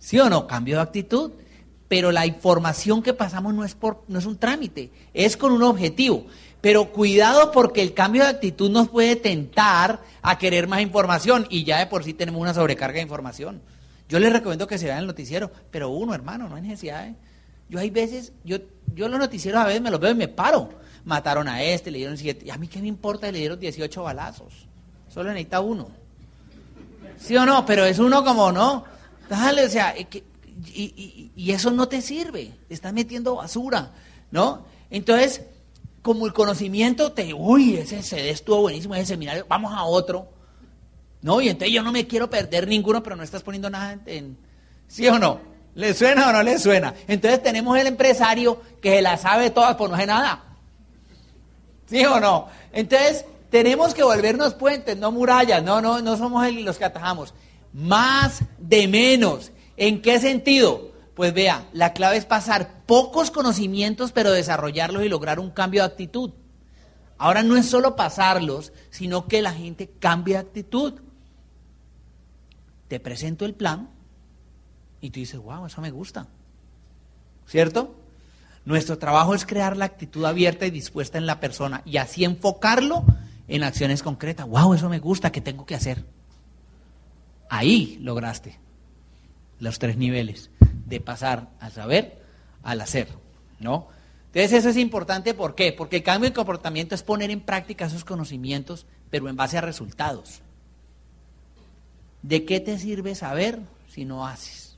¿Sí 0.00 0.18
o 0.18 0.28
no? 0.28 0.48
Cambio 0.48 0.76
de 0.76 0.82
actitud. 0.82 1.30
Pero 1.86 2.10
la 2.12 2.26
información 2.26 3.02
que 3.02 3.14
pasamos 3.14 3.52
no 3.54 3.64
es, 3.64 3.74
por, 3.74 4.04
no 4.08 4.18
es 4.18 4.26
un 4.26 4.38
trámite, 4.38 4.90
es 5.12 5.36
con 5.36 5.52
un 5.52 5.62
objetivo. 5.62 6.26
Pero 6.60 6.92
cuidado 6.92 7.50
porque 7.52 7.82
el 7.82 7.94
cambio 7.94 8.22
de 8.22 8.28
actitud 8.28 8.70
nos 8.70 8.88
puede 8.88 9.16
tentar 9.16 10.00
a 10.22 10.38
querer 10.38 10.68
más 10.68 10.82
información 10.82 11.46
y 11.50 11.64
ya 11.64 11.78
de 11.78 11.86
por 11.86 12.04
sí 12.04 12.14
tenemos 12.14 12.40
una 12.40 12.54
sobrecarga 12.54 12.96
de 12.96 13.02
información. 13.02 13.60
Yo 14.08 14.18
les 14.18 14.32
recomiendo 14.32 14.66
que 14.66 14.78
se 14.78 14.86
vean 14.86 14.98
el 14.98 15.06
noticiero, 15.06 15.50
pero 15.70 15.90
uno, 15.90 16.14
hermano, 16.14 16.48
no 16.48 16.56
hay 16.56 16.62
necesidad. 16.62 17.06
¿eh? 17.06 17.14
Yo 17.68 17.78
hay 17.78 17.90
veces, 17.90 18.32
yo, 18.44 18.58
yo 18.94 19.08
los 19.08 19.18
noticieros 19.18 19.60
a 19.60 19.66
veces 19.66 19.80
me 19.80 19.90
los 19.90 20.00
veo 20.00 20.10
y 20.10 20.16
me 20.16 20.28
paro. 20.28 20.70
Mataron 21.04 21.48
a 21.48 21.62
este, 21.62 21.90
le 21.90 21.98
dieron 21.98 22.18
siete. 22.18 22.44
¿Y 22.46 22.50
a 22.50 22.56
mí 22.56 22.68
qué 22.68 22.80
me 22.80 22.88
importa? 22.88 23.30
Le 23.32 23.38
dieron 23.38 23.58
18 23.58 24.02
balazos. 24.02 24.66
Solo 25.08 25.30
necesita 25.30 25.60
uno. 25.60 25.88
¿Sí 27.18 27.36
o 27.36 27.46
no? 27.46 27.64
Pero 27.64 27.84
es 27.84 27.98
uno 27.98 28.22
como, 28.24 28.52
¿no? 28.52 28.84
Dale, 29.30 29.64
o 29.64 29.68
sea, 29.68 29.94
y, 29.96 30.08
y, 30.74 31.32
y 31.36 31.52
eso 31.52 31.70
no 31.70 31.86
te 31.86 32.02
sirve. 32.02 32.52
Te 32.66 32.74
estás 32.74 32.92
metiendo 32.92 33.36
basura, 33.36 33.92
¿no? 34.32 34.66
Entonces, 34.90 35.42
como 36.02 36.26
el 36.26 36.32
conocimiento 36.32 37.12
te, 37.12 37.32
uy, 37.32 37.76
ese 37.76 38.02
CD 38.02 38.30
estuvo 38.30 38.62
buenísimo, 38.62 38.96
ese 38.96 39.06
seminario, 39.06 39.46
vamos 39.48 39.72
a 39.72 39.84
otro. 39.84 40.28
No, 41.22 41.40
y 41.40 41.48
entonces 41.48 41.72
yo 41.72 41.84
no 41.84 41.92
me 41.92 42.08
quiero 42.08 42.28
perder 42.28 42.66
ninguno, 42.66 43.04
pero 43.04 43.14
no 43.14 43.22
estás 43.22 43.44
poniendo 43.44 43.70
nada 43.70 44.00
en, 44.04 44.36
¿sí 44.88 45.06
o 45.06 45.16
no? 45.16 45.40
¿Le 45.76 45.94
suena 45.94 46.30
o 46.30 46.32
no 46.32 46.42
le 46.42 46.58
suena? 46.58 46.92
Entonces 47.06 47.40
tenemos 47.40 47.78
el 47.78 47.86
empresario 47.86 48.60
que 48.82 48.96
se 48.96 49.02
la 49.02 49.16
sabe 49.16 49.50
todas, 49.50 49.76
por 49.76 49.90
no 49.90 49.94
hace 49.94 50.06
nada. 50.06 50.42
¿Sí 51.86 52.04
o 52.04 52.18
no? 52.18 52.48
Entonces 52.72 53.26
tenemos 53.48 53.94
que 53.94 54.02
volvernos 54.02 54.54
puentes, 54.54 54.96
no 54.96 55.12
murallas, 55.12 55.62
no, 55.62 55.80
no, 55.80 56.02
no 56.02 56.16
somos 56.16 56.52
los 56.52 56.78
que 56.78 56.84
atajamos. 56.84 57.32
Más 57.72 58.44
de 58.58 58.88
menos. 58.88 59.52
¿En 59.76 60.02
qué 60.02 60.18
sentido? 60.18 60.90
Pues 61.14 61.34
vea, 61.34 61.68
la 61.72 61.92
clave 61.92 62.16
es 62.16 62.24
pasar 62.24 62.84
pocos 62.86 63.30
conocimientos, 63.30 64.12
pero 64.12 64.32
desarrollarlos 64.32 65.04
y 65.04 65.08
lograr 65.08 65.38
un 65.38 65.50
cambio 65.50 65.82
de 65.82 65.88
actitud. 65.88 66.32
Ahora 67.18 67.42
no 67.42 67.56
es 67.56 67.66
solo 67.66 67.96
pasarlos, 67.96 68.72
sino 68.88 69.28
que 69.28 69.42
la 69.42 69.52
gente 69.52 69.90
cambie 69.98 70.34
de 70.34 70.40
actitud. 70.40 70.94
Te 72.88 72.98
presento 72.98 73.44
el 73.44 73.54
plan 73.54 73.90
y 75.00 75.10
tú 75.10 75.20
dices, 75.20 75.38
wow, 75.38 75.66
eso 75.66 75.80
me 75.80 75.90
gusta. 75.90 76.28
¿Cierto? 77.46 77.94
Nuestro 78.64 78.98
trabajo 78.98 79.34
es 79.34 79.44
crear 79.44 79.76
la 79.76 79.84
actitud 79.84 80.24
abierta 80.24 80.66
y 80.66 80.70
dispuesta 80.70 81.18
en 81.18 81.26
la 81.26 81.40
persona 81.40 81.82
y 81.84 81.96
así 81.98 82.24
enfocarlo 82.24 83.04
en 83.48 83.64
acciones 83.64 84.02
concretas. 84.02 84.46
Wow, 84.46 84.74
eso 84.74 84.88
me 84.88 84.98
gusta, 84.98 85.32
¿qué 85.32 85.40
tengo 85.40 85.66
que 85.66 85.74
hacer? 85.74 86.04
Ahí 87.50 87.98
lograste 88.00 88.58
los 89.58 89.78
tres 89.78 89.98
niveles 89.98 90.50
de 90.86 91.00
pasar 91.00 91.50
al 91.60 91.72
saber 91.72 92.20
al 92.62 92.80
hacer, 92.80 93.08
¿no? 93.58 93.88
Entonces 94.26 94.52
eso 94.52 94.68
es 94.68 94.76
importante, 94.76 95.34
¿por 95.34 95.54
qué? 95.54 95.72
Porque 95.72 95.96
el 95.96 96.02
cambio 96.02 96.30
de 96.30 96.34
comportamiento 96.34 96.94
es 96.94 97.02
poner 97.02 97.30
en 97.30 97.40
práctica 97.40 97.86
esos 97.86 98.04
conocimientos, 98.04 98.86
pero 99.10 99.28
en 99.28 99.36
base 99.36 99.58
a 99.58 99.60
resultados. 99.60 100.42
¿De 102.22 102.44
qué 102.44 102.60
te 102.60 102.78
sirve 102.78 103.14
saber 103.14 103.58
si 103.88 104.04
no 104.04 104.26
haces? 104.26 104.76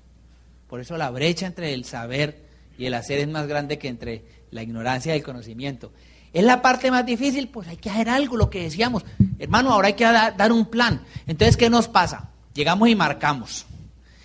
Por 0.68 0.80
eso 0.80 0.96
la 0.96 1.10
brecha 1.10 1.46
entre 1.46 1.74
el 1.74 1.84
saber 1.84 2.40
y 2.78 2.86
el 2.86 2.94
hacer 2.94 3.18
es 3.18 3.28
más 3.28 3.46
grande 3.46 3.78
que 3.78 3.88
entre 3.88 4.24
la 4.50 4.62
ignorancia 4.62 5.14
y 5.14 5.18
el 5.18 5.24
conocimiento. 5.24 5.92
¿Es 6.32 6.44
la 6.44 6.62
parte 6.62 6.90
más 6.90 7.04
difícil? 7.04 7.48
Pues 7.48 7.68
hay 7.68 7.76
que 7.76 7.90
hacer 7.90 8.08
algo, 8.08 8.38
lo 8.38 8.48
que 8.48 8.62
decíamos. 8.62 9.04
Hermano, 9.38 9.72
ahora 9.72 9.88
hay 9.88 9.94
que 9.94 10.04
dar 10.04 10.50
un 10.50 10.64
plan. 10.64 11.04
Entonces, 11.26 11.58
¿qué 11.58 11.68
nos 11.68 11.88
pasa? 11.88 12.31
Llegamos 12.54 12.88
y 12.88 12.94
marcamos. 12.94 13.66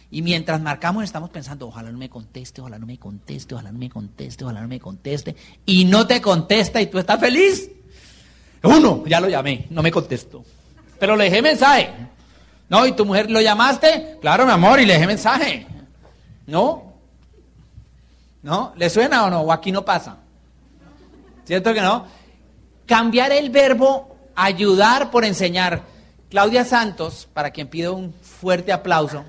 Y 0.09 0.21
mientras 0.21 0.61
marcamos 0.61 1.03
estamos 1.03 1.29
pensando, 1.29 1.67
ojalá 1.67 1.91
no 1.91 1.97
me 1.97 2.09
conteste, 2.09 2.61
ojalá 2.61 2.79
no 2.79 2.85
me 2.85 2.97
conteste, 2.97 3.53
ojalá 3.53 3.71
no 3.71 3.77
me 3.77 3.89
conteste, 3.89 4.43
ojalá 4.43 4.61
no 4.61 4.67
me 4.67 4.79
conteste. 4.79 5.35
Y 5.65 5.85
no 5.85 6.07
te 6.07 6.21
contesta 6.21 6.81
y 6.81 6.87
tú 6.87 6.97
estás 6.97 7.19
feliz. 7.19 7.69
Uno, 8.63 9.03
ya 9.05 9.19
lo 9.19 9.27
llamé, 9.27 9.67
no 9.69 9.81
me 9.81 9.91
contesto. 9.91 10.43
Pero 10.99 11.15
le 11.15 11.25
dejé 11.25 11.41
mensaje. 11.41 11.93
¿No? 12.69 12.85
¿Y 12.85 12.93
tu 12.93 13.05
mujer 13.05 13.29
lo 13.31 13.41
llamaste? 13.41 14.17
Claro, 14.21 14.45
mi 14.45 14.51
amor, 14.51 14.79
y 14.79 14.85
le 14.85 14.93
dejé 14.93 15.07
mensaje. 15.07 15.67
¿No? 16.47 16.93
¿No? 18.43 18.73
¿Le 18.75 18.89
suena 18.89 19.25
o 19.25 19.29
no? 19.29 19.41
¿O 19.41 19.51
aquí 19.51 19.71
no 19.71 19.83
pasa? 19.83 20.17
¿Cierto 21.45 21.73
que 21.73 21.81
no? 21.81 22.05
Cambiar 22.85 23.31
el 23.31 23.49
verbo 23.49 24.17
ayudar 24.37 25.11
por 25.11 25.25
enseñar. 25.25 25.81
Claudia 26.29 26.65
Santos, 26.65 27.29
para 27.33 27.51
quien 27.51 27.67
pido 27.67 27.93
un 27.93 28.13
fuerte 28.13 28.73
aplauso. 28.73 29.23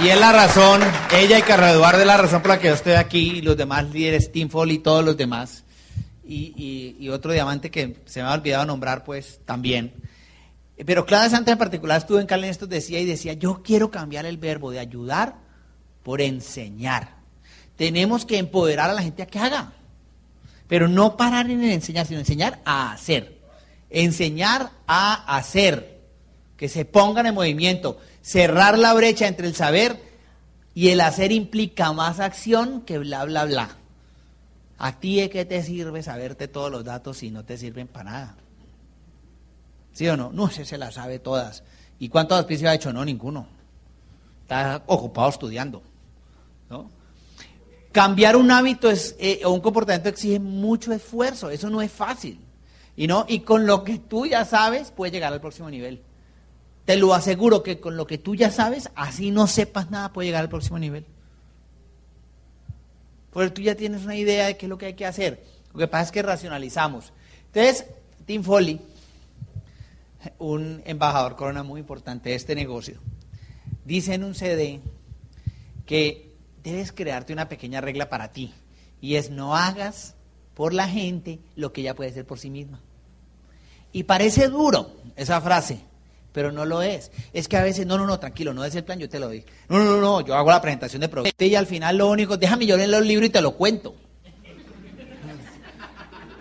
Y 0.00 0.08
es 0.08 0.18
la 0.18 0.32
razón, 0.32 0.80
ella 1.12 1.38
y 1.40 1.42
Carlos 1.42 1.70
Eduardo 1.70 2.00
es 2.00 2.06
la 2.06 2.16
razón 2.16 2.40
por 2.40 2.50
la 2.50 2.58
que 2.60 2.68
yo 2.68 2.74
estoy 2.74 2.92
aquí, 2.92 3.38
y 3.38 3.42
los 3.42 3.56
demás 3.56 3.90
líderes, 3.90 4.30
Tim 4.30 4.48
Foley 4.48 4.76
y 4.76 4.78
todos 4.78 5.04
los 5.04 5.16
demás. 5.16 5.64
Y, 6.24 7.08
otro 7.10 7.32
diamante 7.32 7.70
que 7.70 8.00
se 8.06 8.22
me 8.22 8.28
ha 8.28 8.32
olvidado 8.32 8.64
nombrar, 8.64 9.04
pues 9.04 9.40
también. 9.44 9.92
Pero 10.86 11.04
Clara 11.04 11.28
Santa 11.28 11.52
en 11.52 11.58
particular 11.58 11.98
estuvo 11.98 12.20
en 12.20 12.26
Cali 12.26 12.48
esto 12.48 12.66
decía 12.66 13.00
y 13.00 13.04
decía, 13.04 13.34
yo 13.34 13.62
quiero 13.62 13.90
cambiar 13.90 14.24
el 14.24 14.38
verbo 14.38 14.70
de 14.70 14.78
ayudar 14.78 15.34
por 16.02 16.20
enseñar. 16.20 17.16
Tenemos 17.76 18.24
que 18.24 18.38
empoderar 18.38 18.88
a 18.88 18.94
la 18.94 19.02
gente 19.02 19.22
a 19.22 19.26
que 19.26 19.40
haga. 19.40 19.72
Pero 20.68 20.88
no 20.88 21.16
parar 21.16 21.50
en 21.50 21.62
enseñar, 21.64 22.06
sino 22.06 22.20
enseñar 22.20 22.60
a 22.64 22.92
hacer. 22.92 23.41
Enseñar 23.92 24.70
a 24.86 25.36
hacer. 25.36 26.00
Que 26.56 26.68
se 26.68 26.84
pongan 26.84 27.26
en 27.26 27.34
movimiento. 27.34 27.98
Cerrar 28.22 28.78
la 28.78 28.94
brecha 28.94 29.26
entre 29.26 29.46
el 29.46 29.54
saber 29.54 30.12
y 30.74 30.88
el 30.88 31.00
hacer 31.00 31.32
implica 31.32 31.92
más 31.92 32.20
acción 32.20 32.82
que 32.82 32.98
bla, 32.98 33.24
bla, 33.24 33.44
bla. 33.44 33.76
¿A 34.78 34.98
ti 34.98 35.20
de 35.20 35.30
qué 35.30 35.44
te 35.44 35.62
sirve 35.62 36.02
saberte 36.02 36.48
todos 36.48 36.70
los 36.70 36.84
datos 36.84 37.18
si 37.18 37.30
no 37.30 37.44
te 37.44 37.56
sirven 37.56 37.86
para 37.88 38.10
nada? 38.10 38.36
¿Sí 39.92 40.08
o 40.08 40.16
no? 40.16 40.30
No, 40.32 40.48
ese 40.48 40.64
se 40.64 40.78
la 40.78 40.90
sabe 40.90 41.18
todas. 41.18 41.62
¿Y 41.98 42.08
cuántos 42.08 42.38
auspicios 42.38 42.70
ha 42.70 42.74
hecho? 42.74 42.92
No, 42.92 43.04
ninguno. 43.04 43.46
Está 44.42 44.82
ocupado 44.86 45.28
estudiando. 45.28 45.82
Cambiar 47.92 48.36
un 48.36 48.50
hábito 48.50 48.90
es, 48.90 49.14
eh, 49.18 49.42
o 49.44 49.50
un 49.50 49.60
comportamiento 49.60 50.08
exige 50.08 50.40
mucho 50.40 50.92
esfuerzo. 50.92 51.50
Eso 51.50 51.68
no 51.68 51.82
es 51.82 51.92
fácil. 51.92 52.40
Y, 52.96 53.06
no, 53.06 53.24
y 53.28 53.40
con 53.40 53.66
lo 53.66 53.84
que 53.84 53.98
tú 53.98 54.26
ya 54.26 54.44
sabes, 54.44 54.90
puedes 54.90 55.12
llegar 55.12 55.32
al 55.32 55.40
próximo 55.40 55.70
nivel. 55.70 56.02
Te 56.84 56.96
lo 56.96 57.14
aseguro 57.14 57.62
que 57.62 57.80
con 57.80 57.96
lo 57.96 58.06
que 58.06 58.18
tú 58.18 58.34
ya 58.34 58.50
sabes, 58.50 58.90
así 58.94 59.30
no 59.30 59.46
sepas 59.46 59.90
nada, 59.90 60.12
puede 60.12 60.28
llegar 60.28 60.42
al 60.42 60.48
próximo 60.48 60.78
nivel. 60.78 61.06
Porque 63.30 63.50
tú 63.50 63.62
ya 63.62 63.74
tienes 63.74 64.04
una 64.04 64.16
idea 64.16 64.46
de 64.46 64.56
qué 64.56 64.66
es 64.66 64.70
lo 64.70 64.78
que 64.78 64.86
hay 64.86 64.94
que 64.94 65.06
hacer. 65.06 65.42
Lo 65.72 65.78
que 65.78 65.88
pasa 65.88 66.04
es 66.04 66.12
que 66.12 66.22
racionalizamos. 66.22 67.12
Entonces, 67.46 67.86
Tim 68.26 68.42
Foley, 68.42 68.80
un 70.38 70.82
embajador 70.84 71.36
corona 71.36 71.62
muy 71.62 71.80
importante 71.80 72.30
de 72.30 72.34
este 72.34 72.54
negocio, 72.54 72.98
dice 73.84 74.14
en 74.14 74.24
un 74.24 74.34
CD 74.34 74.80
que 75.86 76.32
debes 76.62 76.92
crearte 76.92 77.32
una 77.32 77.48
pequeña 77.48 77.80
regla 77.80 78.08
para 78.08 78.32
ti. 78.32 78.52
Y 79.00 79.16
es 79.16 79.30
no 79.30 79.56
hagas 79.56 80.14
por 80.54 80.74
la 80.74 80.88
gente 80.88 81.38
lo 81.56 81.72
que 81.72 81.80
ella 81.80 81.94
puede 81.94 82.10
hacer 82.10 82.26
por 82.26 82.38
sí 82.38 82.50
misma. 82.50 82.80
Y 83.92 84.04
parece 84.04 84.48
duro 84.48 84.90
esa 85.16 85.40
frase, 85.40 85.80
pero 86.32 86.50
no 86.50 86.64
lo 86.64 86.82
es. 86.82 87.10
Es 87.32 87.48
que 87.48 87.56
a 87.56 87.62
veces, 87.62 87.86
no, 87.86 87.98
no, 87.98 88.06
no, 88.06 88.18
tranquilo, 88.18 88.54
no 88.54 88.64
es 88.64 88.74
el 88.74 88.84
plan, 88.84 88.98
yo 88.98 89.08
te 89.08 89.18
lo 89.18 89.26
doy. 89.26 89.44
No, 89.68 89.78
no, 89.78 90.00
no, 90.00 90.20
yo 90.22 90.34
hago 90.34 90.50
la 90.50 90.60
presentación 90.60 91.00
de 91.00 91.08
producto 91.08 91.44
y 91.44 91.54
al 91.54 91.66
final 91.66 91.98
lo 91.98 92.08
único, 92.08 92.36
déjame 92.36 92.66
yo 92.66 92.76
leer 92.76 92.88
los 92.88 93.04
libros 93.04 93.28
y 93.28 93.30
te 93.30 93.42
lo 93.42 93.52
cuento. 93.52 93.94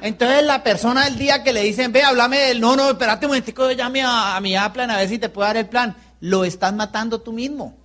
Entonces 0.02 0.44
la 0.44 0.64
persona 0.64 1.06
el 1.06 1.18
día 1.18 1.44
que 1.44 1.54
le 1.54 1.62
dicen, 1.62 1.92
ve, 1.92 2.02
háblame 2.02 2.38
del, 2.40 2.60
no, 2.60 2.76
no, 2.76 2.90
espérate 2.90 3.28
un 3.28 3.32
momentico, 3.32 3.70
llame 3.72 4.02
a, 4.02 4.36
a 4.36 4.42
mi 4.42 4.56
plan 4.74 4.90
a 4.90 4.98
ver 4.98 5.08
si 5.08 5.20
te 5.20 5.30
puedo 5.30 5.48
dar 5.48 5.58
el 5.58 5.68
plan. 5.68 5.96
Lo 6.22 6.44
estás 6.44 6.74
matando 6.74 7.22
tú 7.22 7.34
mismo. 7.34 7.78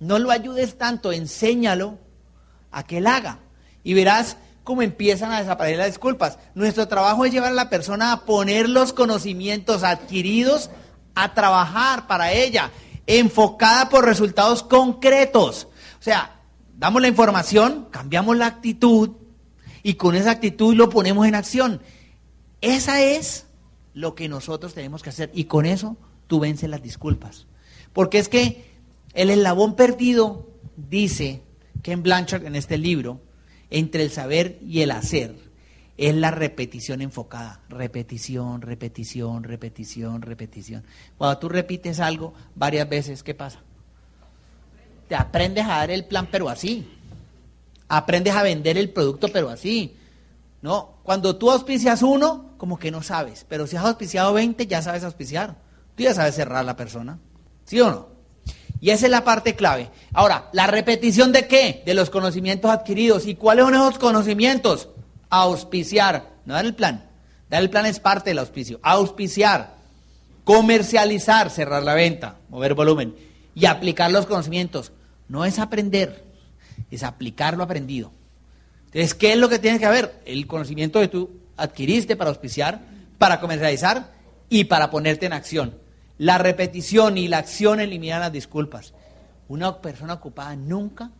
No 0.00 0.18
lo 0.18 0.32
ayudes 0.32 0.78
tanto, 0.78 1.12
enséñalo 1.12 1.98
a 2.72 2.84
que 2.84 2.98
él 2.98 3.06
haga. 3.06 3.38
Y 3.84 3.94
verás 3.94 4.36
cómo 4.64 4.82
empiezan 4.82 5.32
a 5.32 5.40
desaparecer 5.40 5.78
las 5.78 5.88
disculpas. 5.88 6.38
Nuestro 6.54 6.88
trabajo 6.88 7.24
es 7.24 7.32
llevar 7.32 7.50
a 7.50 7.54
la 7.54 7.70
persona 7.70 8.12
a 8.12 8.24
poner 8.24 8.68
los 8.68 8.92
conocimientos 8.92 9.82
adquiridos 9.82 10.70
a 11.14 11.34
trabajar 11.34 12.06
para 12.06 12.32
ella, 12.32 12.70
enfocada 13.06 13.88
por 13.88 14.04
resultados 14.04 14.62
concretos. 14.62 15.68
O 15.98 16.02
sea, 16.02 16.40
damos 16.76 17.02
la 17.02 17.08
información, 17.08 17.88
cambiamos 17.90 18.36
la 18.36 18.46
actitud 18.46 19.10
y 19.82 19.94
con 19.94 20.14
esa 20.14 20.30
actitud 20.30 20.74
lo 20.74 20.88
ponemos 20.88 21.26
en 21.26 21.34
acción. 21.34 21.82
Esa 22.60 23.02
es 23.02 23.46
lo 23.94 24.14
que 24.14 24.28
nosotros 24.28 24.74
tenemos 24.74 25.02
que 25.02 25.10
hacer 25.10 25.30
y 25.34 25.44
con 25.44 25.66
eso 25.66 25.96
tú 26.26 26.40
vences 26.40 26.70
las 26.70 26.82
disculpas. 26.82 27.46
Porque 27.92 28.18
es 28.18 28.28
que 28.28 28.72
El 29.14 29.28
eslabón 29.28 29.76
perdido 29.76 30.48
dice 30.74 31.42
Ken 31.82 32.02
Blanchard 32.02 32.46
en 32.46 32.56
este 32.56 32.78
libro, 32.78 33.20
entre 33.72 34.02
el 34.02 34.10
saber 34.10 34.58
y 34.64 34.82
el 34.82 34.90
hacer, 34.90 35.34
es 35.96 36.14
la 36.14 36.30
repetición 36.30 37.00
enfocada. 37.00 37.60
Repetición, 37.68 38.60
repetición, 38.60 39.42
repetición, 39.42 40.22
repetición. 40.22 40.84
Cuando 41.16 41.38
tú 41.38 41.48
repites 41.48 41.98
algo 41.98 42.34
varias 42.54 42.88
veces, 42.88 43.22
¿qué 43.22 43.34
pasa? 43.34 43.60
Te 45.08 45.14
aprendes 45.14 45.64
a 45.64 45.78
dar 45.78 45.90
el 45.90 46.04
plan, 46.04 46.28
pero 46.30 46.48
así. 46.48 46.86
Aprendes 47.88 48.34
a 48.34 48.42
vender 48.42 48.78
el 48.78 48.90
producto, 48.90 49.28
pero 49.32 49.48
así. 49.48 49.96
No, 50.60 50.98
cuando 51.02 51.36
tú 51.36 51.50
auspicias 51.50 52.02
uno, 52.02 52.52
como 52.58 52.78
que 52.78 52.90
no 52.90 53.02
sabes. 53.02 53.46
Pero 53.48 53.66
si 53.66 53.76
has 53.76 53.84
auspiciado 53.84 54.32
20, 54.34 54.66
ya 54.66 54.82
sabes 54.82 55.04
auspiciar. 55.04 55.56
Tú 55.96 56.04
ya 56.04 56.14
sabes 56.14 56.34
cerrar 56.34 56.64
la 56.64 56.76
persona. 56.76 57.18
¿Sí 57.64 57.80
o 57.80 57.90
no? 57.90 58.11
Y 58.82 58.90
esa 58.90 59.06
es 59.06 59.12
la 59.12 59.22
parte 59.22 59.54
clave. 59.54 59.90
Ahora, 60.12 60.50
¿la 60.52 60.66
repetición 60.66 61.30
de 61.30 61.46
qué? 61.46 61.84
De 61.86 61.94
los 61.94 62.10
conocimientos 62.10 62.68
adquiridos. 62.68 63.26
¿Y 63.26 63.36
cuáles 63.36 63.64
son 63.64 63.74
esos 63.74 63.96
conocimientos? 63.96 64.88
Auspiciar. 65.30 66.32
No 66.44 66.54
dar 66.54 66.64
el 66.64 66.74
plan. 66.74 67.08
Dar 67.48 67.62
el 67.62 67.70
plan 67.70 67.86
es 67.86 68.00
parte 68.00 68.30
del 68.30 68.40
auspicio. 68.40 68.80
Auspiciar. 68.82 69.76
Comercializar, 70.42 71.48
cerrar 71.50 71.84
la 71.84 71.94
venta, 71.94 72.38
mover 72.48 72.74
volumen. 72.74 73.14
Y 73.54 73.66
aplicar 73.66 74.10
los 74.10 74.26
conocimientos. 74.26 74.90
No 75.28 75.44
es 75.44 75.60
aprender, 75.60 76.24
es 76.90 77.04
aplicar 77.04 77.56
lo 77.56 77.62
aprendido. 77.62 78.10
Entonces, 78.86 79.14
¿qué 79.14 79.32
es 79.32 79.38
lo 79.38 79.48
que 79.48 79.60
tiene 79.60 79.78
que 79.78 79.86
haber? 79.86 80.20
El 80.24 80.48
conocimiento 80.48 80.98
que 80.98 81.06
tú 81.06 81.30
adquiriste 81.56 82.16
para 82.16 82.30
auspiciar, 82.30 82.80
para 83.16 83.38
comercializar 83.38 84.12
y 84.48 84.64
para 84.64 84.90
ponerte 84.90 85.26
en 85.26 85.34
acción. 85.34 85.81
La 86.22 86.38
repetición 86.38 87.18
y 87.18 87.26
la 87.26 87.38
acción 87.38 87.80
eliminan 87.80 88.20
las 88.20 88.30
disculpas. 88.30 88.94
Una 89.48 89.78
persona 89.78 90.12
ocupada 90.12 90.54
nunca 90.54 91.10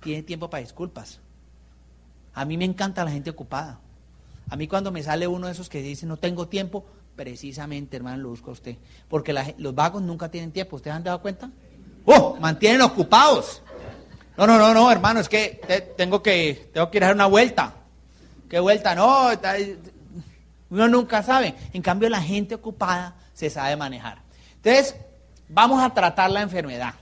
tiene 0.00 0.22
tiempo 0.22 0.48
para 0.48 0.60
disculpas. 0.60 1.18
A 2.34 2.44
mí 2.44 2.56
me 2.56 2.64
encanta 2.64 3.04
la 3.04 3.10
gente 3.10 3.30
ocupada. 3.30 3.80
A 4.48 4.54
mí 4.54 4.68
cuando 4.68 4.92
me 4.92 5.02
sale 5.02 5.26
uno 5.26 5.48
de 5.48 5.54
esos 5.54 5.68
que 5.68 5.82
dice 5.82 6.06
no 6.06 6.18
tengo 6.18 6.46
tiempo, 6.46 6.86
precisamente, 7.16 7.96
hermano, 7.96 8.22
lo 8.22 8.28
busca 8.28 8.52
usted. 8.52 8.76
Porque 9.08 9.34
los 9.58 9.74
vagos 9.74 10.02
nunca 10.02 10.30
tienen 10.30 10.52
tiempo. 10.52 10.76
¿Ustedes 10.76 10.94
han 10.94 11.02
dado 11.02 11.20
cuenta? 11.20 11.50
¡Oh! 12.04 12.36
Mantienen 12.40 12.82
ocupados. 12.82 13.60
No, 14.36 14.46
no, 14.46 14.56
no, 14.56 14.72
no, 14.72 14.92
hermano, 14.92 15.18
es 15.18 15.28
que 15.28 15.60
tengo 15.96 16.22
que, 16.22 16.70
tengo 16.72 16.92
que 16.92 16.98
ir 16.98 17.02
a 17.02 17.06
dar 17.08 17.16
una 17.16 17.26
vuelta. 17.26 17.74
¿Qué 18.48 18.60
vuelta? 18.60 18.94
No, 18.94 19.30
uno 20.70 20.86
nunca 20.86 21.24
sabe. 21.24 21.56
En 21.72 21.82
cambio, 21.82 22.08
la 22.08 22.22
gente 22.22 22.54
ocupada 22.54 23.16
se 23.34 23.50
sabe 23.50 23.74
manejar. 23.74 24.27
Entonces, 24.62 24.96
vamos 25.48 25.82
a 25.82 25.90
tratar 25.90 26.30
la 26.30 26.42
enfermedad. 26.42 26.94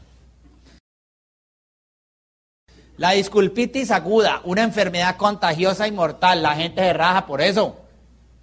La 2.99 3.11
disculpitis 3.11 3.91
aguda, 3.91 4.41
una 4.45 4.63
enfermedad 4.63 5.17
contagiosa 5.17 5.87
y 5.87 5.93
mortal. 5.93 6.43
La 6.43 6.55
gente 6.55 6.81
se 6.81 6.93
raja 6.93 7.27
por 7.27 7.43
eso. 7.43 7.77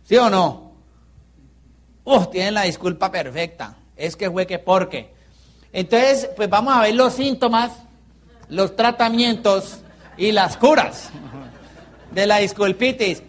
¿Sí 0.04 0.16
o 0.18 0.30
no? 0.30 0.74
Uf, 2.04 2.30
tienen 2.30 2.54
la 2.54 2.64
disculpa 2.64 3.12
perfecta. 3.12 3.76
Es 3.96 4.16
que 4.16 4.30
fue 4.30 4.46
que 4.46 4.60
porque. 4.60 5.14
Entonces, 5.72 6.30
pues 6.36 6.50
vamos 6.50 6.76
a 6.76 6.82
ver 6.82 6.94
los 6.94 7.14
síntomas, 7.14 7.72
los 8.50 8.76
tratamientos 8.76 9.80
y 10.18 10.32
las 10.32 10.58
curas 10.58 11.10
de 12.12 12.28
la 12.28 12.38
disculpitis. 12.38 13.24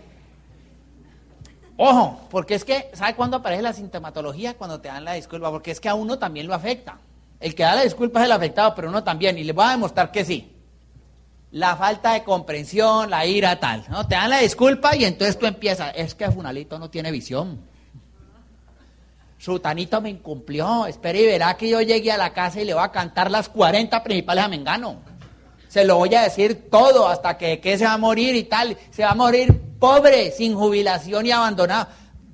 Ojo, 1.76 2.20
porque 2.30 2.54
es 2.54 2.64
que, 2.64 2.90
¿sabe 2.92 3.14
cuándo 3.14 3.38
aparece 3.38 3.62
la 3.62 3.72
sintomatología? 3.72 4.54
Cuando 4.54 4.80
te 4.80 4.88
dan 4.88 5.04
la 5.04 5.14
disculpa, 5.14 5.50
porque 5.50 5.72
es 5.72 5.80
que 5.80 5.88
a 5.88 5.94
uno 5.94 6.18
también 6.18 6.46
lo 6.46 6.54
afecta. 6.54 6.98
El 7.40 7.54
que 7.54 7.64
da 7.64 7.74
la 7.74 7.82
disculpa 7.82 8.20
es 8.20 8.26
el 8.26 8.32
afectado, 8.32 8.74
pero 8.74 8.88
uno 8.88 9.02
también. 9.02 9.36
Y 9.38 9.44
le 9.44 9.52
voy 9.52 9.64
a 9.66 9.70
demostrar 9.70 10.10
que 10.12 10.24
sí. 10.24 10.50
La 11.50 11.76
falta 11.76 12.14
de 12.14 12.24
comprensión, 12.24 13.10
la 13.10 13.26
ira, 13.26 13.58
tal. 13.58 13.84
¿no? 13.88 14.06
Te 14.06 14.14
dan 14.14 14.30
la 14.30 14.38
disculpa 14.38 14.96
y 14.96 15.04
entonces 15.04 15.38
tú 15.38 15.46
empiezas. 15.46 15.92
Es 15.96 16.14
que 16.14 16.30
Funalito 16.30 16.78
no 16.78 16.90
tiene 16.90 17.10
visión. 17.10 17.60
Sutanito 19.38 20.00
me 20.00 20.10
incumplió. 20.10 20.86
Espera 20.86 21.18
y 21.18 21.26
verá 21.26 21.54
que 21.56 21.68
yo 21.68 21.80
llegue 21.80 22.10
a 22.10 22.16
la 22.16 22.32
casa 22.32 22.60
y 22.60 22.64
le 22.64 22.74
voy 22.74 22.82
a 22.82 22.90
cantar 22.90 23.30
las 23.30 23.48
40 23.48 24.02
principales 24.02 24.44
a 24.44 24.48
Mengano. 24.48 24.96
Se 25.74 25.84
lo 25.84 25.96
voy 25.96 26.14
a 26.14 26.22
decir 26.22 26.70
todo 26.70 27.08
hasta 27.08 27.36
que, 27.36 27.58
que 27.58 27.76
se 27.76 27.84
va 27.84 27.94
a 27.94 27.98
morir 27.98 28.36
y 28.36 28.44
tal. 28.44 28.78
Se 28.92 29.02
va 29.02 29.10
a 29.10 29.14
morir 29.16 29.60
pobre, 29.80 30.30
sin 30.30 30.54
jubilación 30.54 31.26
y 31.26 31.32
abandonado. 31.32 31.88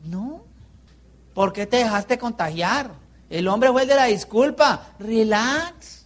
No, 0.05 0.45
¿por 1.33 1.55
qué 1.55 1.65
te 1.65 1.79
dejaste 1.79 2.19
contagiar? 2.19 2.91
El 3.31 3.49
hombre 3.49 3.71
fue 3.71 3.81
el 3.81 3.89
de 3.89 3.95
la 3.95 4.05
disculpa. 4.05 4.89
Relax. 4.99 6.05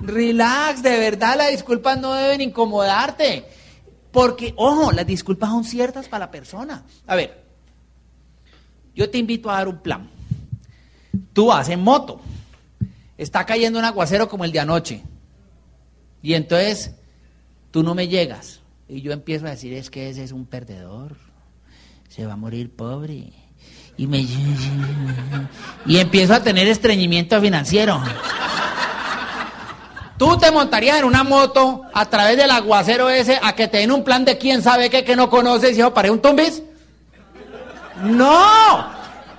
Relax, 0.00 0.82
de 0.82 0.98
verdad 0.98 1.36
las 1.36 1.50
disculpas 1.50 2.00
no 2.00 2.14
deben 2.14 2.40
incomodarte. 2.40 3.44
Porque, 4.10 4.54
ojo, 4.56 4.92
las 4.92 5.06
disculpas 5.06 5.50
son 5.50 5.64
ciertas 5.64 6.08
para 6.08 6.24
la 6.24 6.30
persona. 6.30 6.82
A 7.06 7.14
ver, 7.14 7.44
yo 8.94 9.10
te 9.10 9.18
invito 9.18 9.50
a 9.50 9.56
dar 9.56 9.68
un 9.68 9.80
plan. 9.80 10.08
Tú 11.34 11.48
vas 11.48 11.68
en 11.68 11.82
moto. 11.82 12.22
Está 13.18 13.44
cayendo 13.44 13.78
un 13.78 13.84
aguacero 13.84 14.30
como 14.30 14.46
el 14.46 14.52
de 14.52 14.60
anoche. 14.60 15.02
Y 16.22 16.34
entonces 16.34 16.92
tú 17.70 17.82
no 17.82 17.94
me 17.94 18.08
llegas. 18.08 18.60
Y 18.88 19.02
yo 19.02 19.12
empiezo 19.12 19.46
a 19.46 19.50
decir, 19.50 19.72
es 19.74 19.90
que 19.90 20.10
ese 20.10 20.24
es 20.24 20.32
un 20.32 20.46
perdedor, 20.46 21.16
se 22.08 22.26
va 22.26 22.32
a 22.32 22.36
morir 22.36 22.70
pobre. 22.74 23.32
Y, 23.96 24.06
me, 24.06 24.18
y 25.86 25.98
empiezo 25.98 26.34
a 26.34 26.42
tener 26.42 26.66
estreñimiento 26.66 27.40
financiero. 27.40 28.02
¿Tú 30.20 30.36
te 30.36 30.50
montarías 30.50 30.98
en 30.98 31.04
una 31.04 31.24
moto 31.24 31.82
a 31.94 32.04
través 32.04 32.36
del 32.36 32.50
aguacero 32.50 33.08
ese 33.08 33.38
a 33.42 33.54
que 33.54 33.68
te 33.68 33.78
den 33.78 33.90
un 33.90 34.04
plan 34.04 34.24
de 34.24 34.36
quién 34.36 34.62
sabe 34.62 34.90
qué 34.90 35.02
que 35.02 35.16
no 35.16 35.30
conoces 35.30 35.78
y 35.78 35.82
para 35.94 36.12
un 36.12 36.20
tumbis? 36.20 36.62
No, 38.02 38.86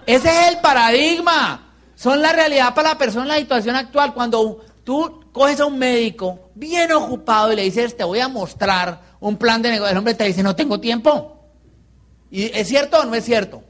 ese 0.08 0.30
es 0.30 0.48
el 0.50 0.58
paradigma. 0.60 1.68
Son 1.96 2.20
la 2.20 2.34
realidad 2.34 2.74
para 2.74 2.90
la 2.90 2.98
persona 2.98 3.26
en 3.26 3.30
la 3.30 3.38
situación 3.38 3.76
actual. 3.76 4.14
Cuando 4.14 4.60
tú 4.84 5.26
coges 5.32 5.60
a 5.60 5.66
un 5.66 5.78
médico 5.78 6.51
bien 6.62 6.92
ocupado 6.92 7.52
y 7.52 7.56
le 7.56 7.64
dices, 7.64 7.98
te 7.98 8.04
voy 8.04 8.20
a 8.20 8.28
mostrar 8.28 9.02
un 9.20 9.36
plan 9.36 9.64
de 9.64 9.72
negocio, 9.72 9.92
el 9.92 9.98
hombre 9.98 10.14
te 10.14 10.24
dice, 10.26 10.44
no 10.44 10.56
tengo 10.56 10.80
tiempo. 10.80 11.40
¿Y 12.30 12.44
es 12.44 12.68
cierto 12.68 13.00
o 13.00 13.06
no 13.06 13.16
es 13.16 13.26
cierto? 13.26 13.64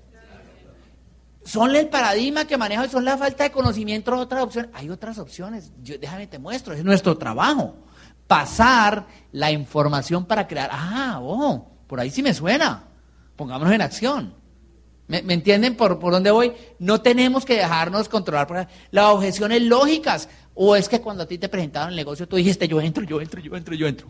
Son 1.45 1.73
el 1.73 1.87
paradigma 1.87 2.45
que 2.45 2.57
manejo 2.57 2.85
y 2.85 2.89
son 2.89 3.05
la 3.05 3.17
falta 3.17 3.45
de 3.45 3.51
conocimiento 3.51 4.15
otras 4.15 4.43
opciones. 4.43 4.71
Hay 4.73 4.89
otras 4.89 5.17
opciones, 5.17 5.71
Yo, 5.81 5.97
déjame 5.97 6.27
te 6.27 6.37
muestro, 6.37 6.73
es 6.73 6.83
nuestro 6.83 7.17
trabajo. 7.17 7.75
Pasar 8.27 9.07
la 9.31 9.51
información 9.51 10.25
para 10.25 10.45
crear, 10.45 10.69
ah, 10.71 11.19
oh, 11.23 11.67
por 11.87 11.99
ahí 11.99 12.11
sí 12.11 12.21
me 12.21 12.33
suena, 12.33 12.83
pongámonos 13.37 13.73
en 13.73 13.81
acción. 13.81 14.33
¿Me, 15.07 15.33
entienden 15.33 15.75
por, 15.75 15.99
por 15.99 16.13
dónde 16.13 16.31
voy? 16.31 16.53
No 16.79 17.01
tenemos 17.01 17.43
que 17.43 17.55
dejarnos 17.55 18.07
controlar 18.07 18.47
por 18.47 18.67
las 18.91 19.05
objeciones 19.07 19.61
lógicas. 19.61 20.29
O 20.53 20.75
es 20.75 20.89
que 20.89 21.01
cuando 21.01 21.23
a 21.23 21.25
ti 21.25 21.37
te 21.37 21.49
presentaron 21.49 21.89
el 21.89 21.95
negocio, 21.95 22.27
tú 22.27 22.35
dijiste, 22.35 22.67
yo 22.67 22.81
entro, 22.81 23.03
yo 23.03 23.21
entro, 23.21 23.41
yo 23.41 23.55
entro, 23.55 23.75
yo 23.75 23.87
entro. 23.87 24.07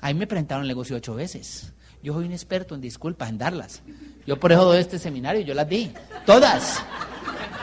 A 0.00 0.08
mí 0.08 0.14
me 0.14 0.26
presentaron 0.26 0.62
el 0.62 0.68
negocio 0.68 0.96
ocho 0.96 1.14
veces. 1.14 1.72
Yo 2.02 2.14
soy 2.14 2.24
un 2.24 2.32
experto 2.32 2.74
en 2.74 2.80
disculpas, 2.80 3.28
en 3.28 3.38
darlas. 3.38 3.82
Yo 4.26 4.38
por 4.38 4.52
eso 4.52 4.64
doy 4.64 4.78
este 4.78 4.98
seminario, 4.98 5.42
yo 5.42 5.54
las 5.54 5.68
di. 5.68 5.92
Todas. 6.24 6.82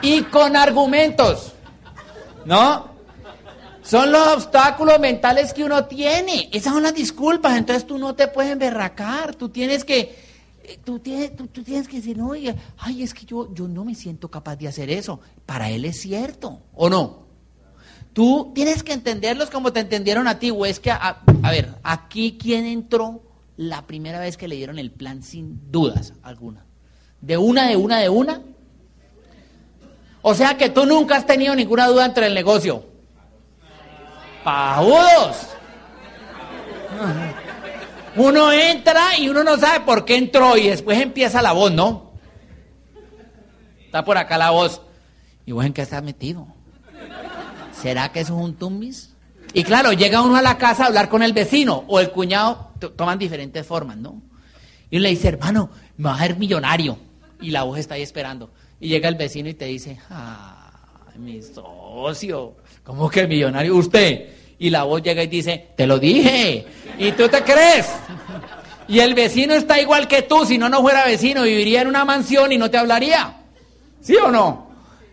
Y 0.02 0.22
con 0.24 0.56
argumentos. 0.56 1.54
¿No? 2.46 2.92
Son 3.82 4.12
los 4.12 4.28
obstáculos 4.28 5.00
mentales 5.00 5.54
que 5.54 5.64
uno 5.64 5.86
tiene. 5.86 6.50
Esas 6.52 6.74
son 6.74 6.84
las 6.84 6.94
disculpas. 6.94 7.58
Entonces 7.58 7.88
tú 7.88 7.98
no 7.98 8.14
te 8.16 8.28
puedes 8.28 8.52
emberracar. 8.52 9.34
Tú 9.34 9.50
tienes 9.50 9.84
que. 9.84 10.28
Eh, 10.64 10.80
tú 10.84 11.00
tienes, 11.00 11.36
tú, 11.36 11.48
tienes 11.48 11.88
que 11.88 11.98
decir, 11.98 12.18
no, 12.18 12.34
ay, 12.78 13.02
es 13.02 13.14
que 13.14 13.26
yo, 13.26 13.54
yo 13.54 13.68
no 13.68 13.86
me 13.86 13.96
siento 13.96 14.30
capaz 14.30 14.58
de 14.58 14.68
hacer 14.68 14.90
eso. 14.90 15.20
Para 15.46 15.70
él 15.70 15.86
es 15.86 16.02
cierto, 16.02 16.62
¿o 16.74 16.90
no? 16.90 17.27
Tú 18.18 18.52
tienes 18.56 18.82
que 18.82 18.94
entenderlos 18.94 19.52
como 19.52 19.72
te 19.72 19.80
entendieron 19.80 20.28
a 20.28 20.40
ti, 20.40 20.50
o 20.50 20.66
es 20.66 20.80
que, 20.80 20.90
a, 20.90 21.22
ver, 21.52 21.76
aquí 21.84 22.36
quién 22.42 22.66
entró 22.66 23.22
la 23.58 23.86
primera 23.86 24.20
vez 24.20 24.38
que 24.38 24.48
le 24.48 24.56
dieron 24.56 24.80
el 24.80 24.90
plan 24.90 25.22
sin 25.22 25.72
dudas 25.72 26.14
alguna. 26.24 26.66
¿De 27.22 27.38
una, 27.38 27.68
de 27.68 27.76
una, 27.76 28.00
de 28.00 28.10
una? 28.10 28.42
O 30.24 30.34
sea 30.34 30.58
que 30.58 30.70
tú 30.70 30.88
nunca 30.88 31.16
has 31.16 31.28
tenido 31.28 31.54
ninguna 31.54 31.86
duda 31.86 32.06
entre 32.06 32.26
el 32.26 32.34
negocio. 32.34 32.88
¡Pajudos! 34.44 35.50
Uno 38.16 38.52
entra 38.52 39.16
y 39.20 39.30
uno 39.30 39.44
no 39.44 39.58
sabe 39.60 39.82
por 39.82 40.06
qué 40.06 40.16
entró 40.16 40.58
y 40.58 40.70
después 40.70 41.00
empieza 41.00 41.40
la 41.44 41.52
voz, 41.52 41.72
¿no? 41.72 42.14
Está 43.86 44.04
por 44.04 44.18
acá 44.18 44.40
la 44.40 44.50
voz. 44.50 44.82
¿Y 45.46 45.52
vos 45.52 45.64
en 45.64 45.74
qué 45.74 45.84
estás 45.84 46.02
metido? 46.02 46.57
¿Será 47.82 48.12
que 48.12 48.22
eso 48.22 48.38
es 48.38 48.44
un 48.44 48.56
tumbis? 48.56 49.12
Y 49.54 49.64
claro, 49.64 49.94
llega 49.94 50.22
uno 50.22 50.36
a 50.36 50.42
la 50.42 50.58
casa 50.58 50.84
a 50.84 50.88
hablar 50.88 51.10
con 51.10 51.24
el 51.24 51.34
vecino 51.34 51.84
o 51.88 52.00
el 52.00 52.12
cuñado, 52.12 52.72
toman 52.96 53.18
diferentes 53.18 53.66
formas, 53.66 53.98
¿no? 53.98 54.22
Y 54.90 55.00
le 55.00 55.10
dice, 55.10 55.30
hermano, 55.30 55.70
me 55.98 56.10
va 56.10 56.16
a 56.16 56.20
ser 56.20 56.38
millonario. 56.38 56.98
Y 57.42 57.52
la 57.52 57.64
voz 57.64 57.80
está 57.80 57.96
ahí 57.96 58.02
esperando. 58.02 58.52
Y 58.80 58.90
llega 58.90 59.10
el 59.10 59.16
vecino 59.16 59.50
y 59.50 59.54
te 59.54 59.66
dice, 59.66 59.98
ah, 60.10 60.72
mi 61.18 61.42
socio, 61.42 62.56
¿cómo 62.84 63.10
que 63.10 63.28
millonario? 63.28 63.76
Usted. 63.76 64.30
Y 64.60 64.70
la 64.70 64.84
voz 64.84 65.02
llega 65.02 65.24
y 65.24 65.28
dice, 65.28 65.70
te 65.76 65.88
lo 65.88 66.00
dije. 66.00 66.66
¿Y 66.98 67.12
tú 67.12 67.28
te 67.28 67.42
crees? 67.44 67.88
Y 68.88 69.00
el 69.00 69.14
vecino 69.14 69.54
está 69.54 69.80
igual 69.82 70.08
que 70.08 70.22
tú, 70.22 70.46
si 70.46 70.58
no, 70.58 70.70
no 70.70 70.82
fuera 70.82 71.06
vecino, 71.06 71.44
viviría 71.44 71.82
en 71.82 71.88
una 71.88 72.06
mansión 72.06 72.52
y 72.52 72.58
no 72.58 72.70
te 72.70 72.78
hablaría. 72.78 73.42
¿Sí 74.02 74.16
o 74.16 74.32
no? 74.32 74.70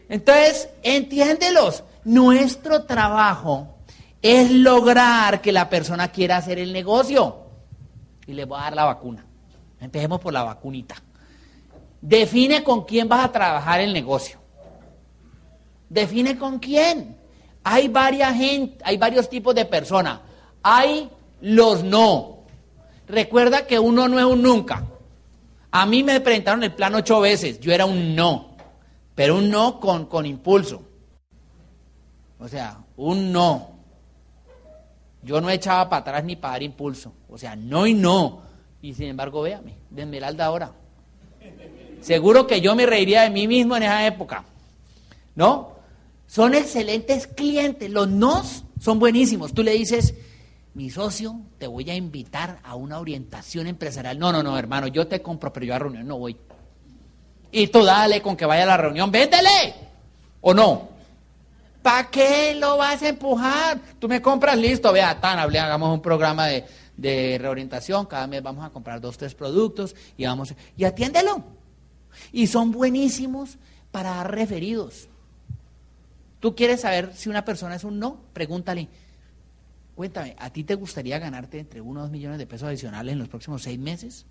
Entonces, 0.08 0.68
entiéndelos. 0.82 1.82
Nuestro 2.04 2.84
trabajo 2.84 3.74
es 4.20 4.50
lograr 4.50 5.40
que 5.40 5.52
la 5.52 5.68
persona 5.68 6.08
quiera 6.08 6.36
hacer 6.36 6.58
el 6.58 6.72
negocio. 6.72 7.40
Y 8.26 8.32
le 8.32 8.44
voy 8.44 8.58
a 8.58 8.64
dar 8.64 8.74
la 8.74 8.84
vacuna. 8.84 9.24
Empecemos 9.80 10.20
por 10.20 10.32
la 10.32 10.42
vacunita. 10.42 10.96
Define 12.00 12.64
con 12.64 12.84
quién 12.84 13.08
vas 13.08 13.24
a 13.24 13.32
trabajar 13.32 13.80
el 13.80 13.92
negocio. 13.92 14.38
Define 15.88 16.38
con 16.38 16.58
quién. 16.58 17.16
Hay 17.62 17.88
varias 17.88 18.34
gente, 18.36 18.78
hay 18.84 18.96
varios 18.96 19.28
tipos 19.28 19.54
de 19.54 19.64
personas. 19.64 20.20
Hay 20.62 21.10
los 21.40 21.82
no. 21.82 22.44
Recuerda 23.06 23.66
que 23.66 23.78
uno 23.78 24.08
no 24.08 24.18
es 24.18 24.24
un 24.24 24.42
nunca. 24.42 24.84
A 25.70 25.86
mí 25.86 26.02
me 26.02 26.20
presentaron 26.20 26.62
el 26.62 26.72
plan 26.72 26.94
ocho 26.94 27.20
veces. 27.20 27.60
Yo 27.60 27.72
era 27.72 27.84
un 27.84 28.14
no. 28.14 28.56
Pero 29.14 29.36
un 29.36 29.50
no 29.50 29.80
con, 29.80 30.06
con 30.06 30.24
impulso. 30.24 30.82
O 32.44 32.48
sea, 32.48 32.76
un 32.98 33.32
no. 33.32 33.70
Yo 35.22 35.40
no 35.40 35.48
echaba 35.48 35.88
para 35.88 36.00
atrás 36.00 36.24
ni 36.24 36.36
para 36.36 36.52
dar 36.52 36.62
impulso. 36.62 37.14
O 37.30 37.38
sea, 37.38 37.56
no 37.56 37.86
y 37.86 37.94
no. 37.94 38.42
Y 38.82 38.92
sin 38.92 39.06
embargo, 39.06 39.40
véame, 39.40 39.76
de 39.88 40.02
Esmeralda 40.02 40.44
ahora. 40.44 40.72
Seguro 42.02 42.46
que 42.46 42.60
yo 42.60 42.74
me 42.74 42.84
reiría 42.84 43.22
de 43.22 43.30
mí 43.30 43.48
mismo 43.48 43.78
en 43.78 43.84
esa 43.84 44.06
época. 44.06 44.44
¿No? 45.34 45.72
Son 46.26 46.54
excelentes 46.54 47.26
clientes. 47.28 47.90
Los 47.90 48.08
nos 48.08 48.64
son 48.78 48.98
buenísimos. 48.98 49.54
Tú 49.54 49.62
le 49.62 49.72
dices, 49.72 50.14
mi 50.74 50.90
socio, 50.90 51.40
te 51.56 51.66
voy 51.66 51.88
a 51.88 51.94
invitar 51.94 52.58
a 52.62 52.74
una 52.74 53.00
orientación 53.00 53.68
empresarial. 53.68 54.18
No, 54.18 54.32
no, 54.32 54.42
no, 54.42 54.58
hermano, 54.58 54.88
yo 54.88 55.06
te 55.06 55.22
compro, 55.22 55.50
pero 55.50 55.64
yo 55.64 55.74
a 55.74 55.78
reunión 55.78 56.06
no 56.06 56.18
voy. 56.18 56.36
Y 57.52 57.68
tú 57.68 57.82
dale 57.82 58.20
con 58.20 58.36
que 58.36 58.44
vaya 58.44 58.64
a 58.64 58.66
la 58.66 58.76
reunión, 58.76 59.10
véndele. 59.10 59.74
¿O 60.42 60.52
no? 60.52 60.93
¿Para 61.84 62.08
qué 62.08 62.54
lo 62.54 62.78
vas 62.78 63.02
a 63.02 63.10
empujar? 63.10 63.78
Tú 63.98 64.08
me 64.08 64.22
compras, 64.22 64.56
listo, 64.56 64.90
vea, 64.90 65.20
tan, 65.20 65.38
hable, 65.38 65.58
hagamos 65.58 65.92
un 65.92 66.00
programa 66.00 66.46
de, 66.46 66.64
de 66.96 67.36
reorientación, 67.38 68.06
cada 68.06 68.26
mes 68.26 68.42
vamos 68.42 68.64
a 68.64 68.70
comprar 68.70 69.02
dos, 69.02 69.18
tres 69.18 69.34
productos 69.34 69.94
y 70.16 70.24
vamos, 70.24 70.54
y 70.78 70.84
atiéndelo. 70.84 71.44
Y 72.32 72.46
son 72.46 72.72
buenísimos 72.72 73.58
para 73.90 74.14
dar 74.14 74.34
referidos. 74.34 75.08
Tú 76.40 76.56
quieres 76.56 76.80
saber 76.80 77.12
si 77.14 77.28
una 77.28 77.44
persona 77.44 77.74
es 77.74 77.84
un 77.84 77.98
no, 77.98 78.18
pregúntale. 78.32 78.88
Cuéntame, 79.94 80.36
¿a 80.38 80.48
ti 80.48 80.64
te 80.64 80.76
gustaría 80.76 81.18
ganarte 81.18 81.58
entre 81.58 81.82
uno 81.82 82.00
o 82.00 82.02
dos 82.04 82.10
millones 82.10 82.38
de 82.38 82.46
pesos 82.46 82.66
adicionales 82.66 83.12
en 83.12 83.18
los 83.18 83.28
próximos 83.28 83.62
seis 83.62 83.78
meses? 83.78 84.24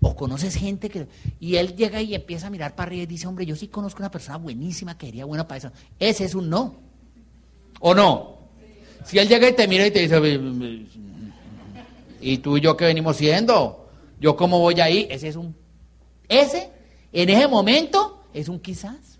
¿O 0.00 0.14
conoces 0.14 0.54
gente 0.54 0.88
que... 0.90 1.08
Y 1.40 1.56
él 1.56 1.74
llega 1.74 2.00
y 2.00 2.14
empieza 2.14 2.46
a 2.46 2.50
mirar 2.50 2.76
para 2.76 2.86
arriba 2.86 3.02
y 3.02 3.06
dice, 3.06 3.26
hombre, 3.26 3.46
yo 3.46 3.56
sí 3.56 3.66
conozco 3.66 4.00
una 4.00 4.12
persona 4.12 4.38
buenísima 4.38 4.96
que 4.96 5.06
sería 5.06 5.24
buena 5.24 5.48
para 5.48 5.58
eso. 5.58 5.72
Ese 5.98 6.24
es 6.24 6.36
un 6.36 6.48
no. 6.48 6.83
¿O 7.80 7.94
no? 7.94 8.38
Si 9.04 9.18
él 9.18 9.28
llega 9.28 9.48
y 9.48 9.52
te 9.52 9.68
mira 9.68 9.86
y 9.86 9.90
te 9.90 10.00
dice, 10.00 10.18
¿y 12.20 12.38
tú 12.38 12.56
y 12.56 12.60
yo 12.60 12.76
qué 12.76 12.86
venimos 12.86 13.16
siendo? 13.16 13.88
¿Yo 14.18 14.36
cómo 14.36 14.60
voy 14.60 14.80
ahí? 14.80 15.06
Ese 15.10 15.28
es 15.28 15.36
un... 15.36 15.54
Ese, 16.28 16.70
en 17.12 17.28
ese 17.28 17.46
momento, 17.46 18.24
es 18.32 18.48
un 18.48 18.58
quizás. 18.58 19.18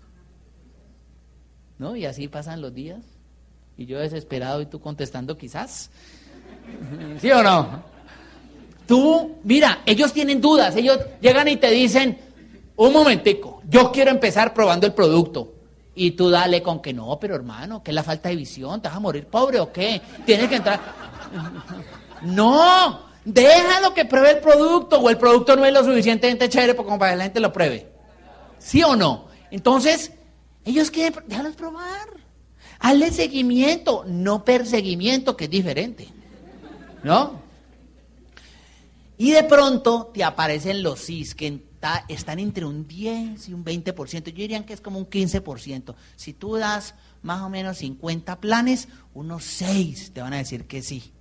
¿No? 1.77 1.95
Y 1.95 2.05
así 2.05 2.27
pasan 2.27 2.61
los 2.61 2.73
días. 2.73 3.03
Y 3.77 3.85
yo 3.85 3.99
desesperado 3.99 4.61
y 4.61 4.65
tú 4.65 4.79
contestando 4.79 5.37
quizás. 5.37 5.91
¿Sí 7.21 7.29
o 7.31 7.43
no? 7.43 7.83
Tú, 8.87 9.35
mira, 9.43 9.81
ellos 9.85 10.13
tienen 10.13 10.41
dudas. 10.41 10.75
Ellos 10.75 10.99
llegan 11.21 11.47
y 11.47 11.57
te 11.57 11.69
dicen, 11.69 12.17
un 12.75 12.93
momentico, 12.93 13.61
yo 13.69 13.91
quiero 13.91 14.11
empezar 14.11 14.53
probando 14.53 14.87
el 14.87 14.93
producto. 14.93 15.54
Y 15.95 16.11
tú 16.11 16.29
dale 16.29 16.61
con 16.61 16.81
que 16.81 16.93
no, 16.93 17.17
pero 17.19 17.35
hermano, 17.35 17.81
que 17.81 17.91
es 17.91 17.95
la 17.95 18.03
falta 18.03 18.29
de 18.29 18.35
visión, 18.35 18.81
¿te 18.81 18.89
vas 18.89 18.97
a 18.97 18.99
morir 18.99 19.27
pobre 19.27 19.59
o 19.59 19.71
qué? 19.71 20.01
Tienes 20.25 20.49
que 20.49 20.55
entrar. 20.55 20.79
No, 22.21 23.01
déjalo 23.23 23.93
que 23.93 24.05
pruebe 24.05 24.31
el 24.31 24.39
producto 24.39 24.99
o 24.99 25.09
el 25.11 25.17
producto 25.17 25.55
no 25.55 25.63
es 25.63 25.71
lo 25.71 25.83
suficientemente 25.83 26.49
chévere 26.49 26.75
como 26.75 26.97
para 26.97 27.11
que 27.11 27.17
la 27.17 27.23
gente 27.25 27.39
lo 27.39 27.53
pruebe. 27.53 27.91
¿Sí 28.57 28.81
o 28.81 28.95
no? 28.95 29.27
Entonces, 29.51 30.11
ellos 30.63 30.89
quieren, 30.89 31.23
déjalos 31.27 31.55
probar. 31.55 32.07
Hazle 32.79 33.11
seguimiento, 33.11 34.05
no 34.07 34.43
perseguimiento, 34.43 35.37
que 35.37 35.43
es 35.43 35.49
diferente. 35.51 36.07
¿No? 37.03 37.39
Y 39.17 39.31
de 39.31 39.43
pronto 39.43 40.11
te 40.13 40.23
aparecen 40.23 40.81
los 40.83 40.99
CIS 41.05 41.35
que 41.35 41.63
están 42.07 42.39
entre 42.39 42.65
un 42.65 42.87
10 42.87 43.49
y 43.49 43.53
un 43.53 43.63
20%. 43.63 44.25
Yo 44.25 44.31
diría 44.31 44.65
que 44.65 44.73
es 44.73 44.81
como 44.81 44.99
un 44.99 45.09
15%. 45.09 45.95
Si 46.15 46.33
tú 46.33 46.55
das 46.55 46.95
más 47.21 47.41
o 47.41 47.49
menos 47.49 47.77
50 47.77 48.39
planes, 48.39 48.87
unos 49.13 49.43
6 49.43 50.11
te 50.13 50.21
van 50.21 50.33
a 50.33 50.37
decir 50.37 50.65
que 50.65 50.81
sí. 50.81 51.11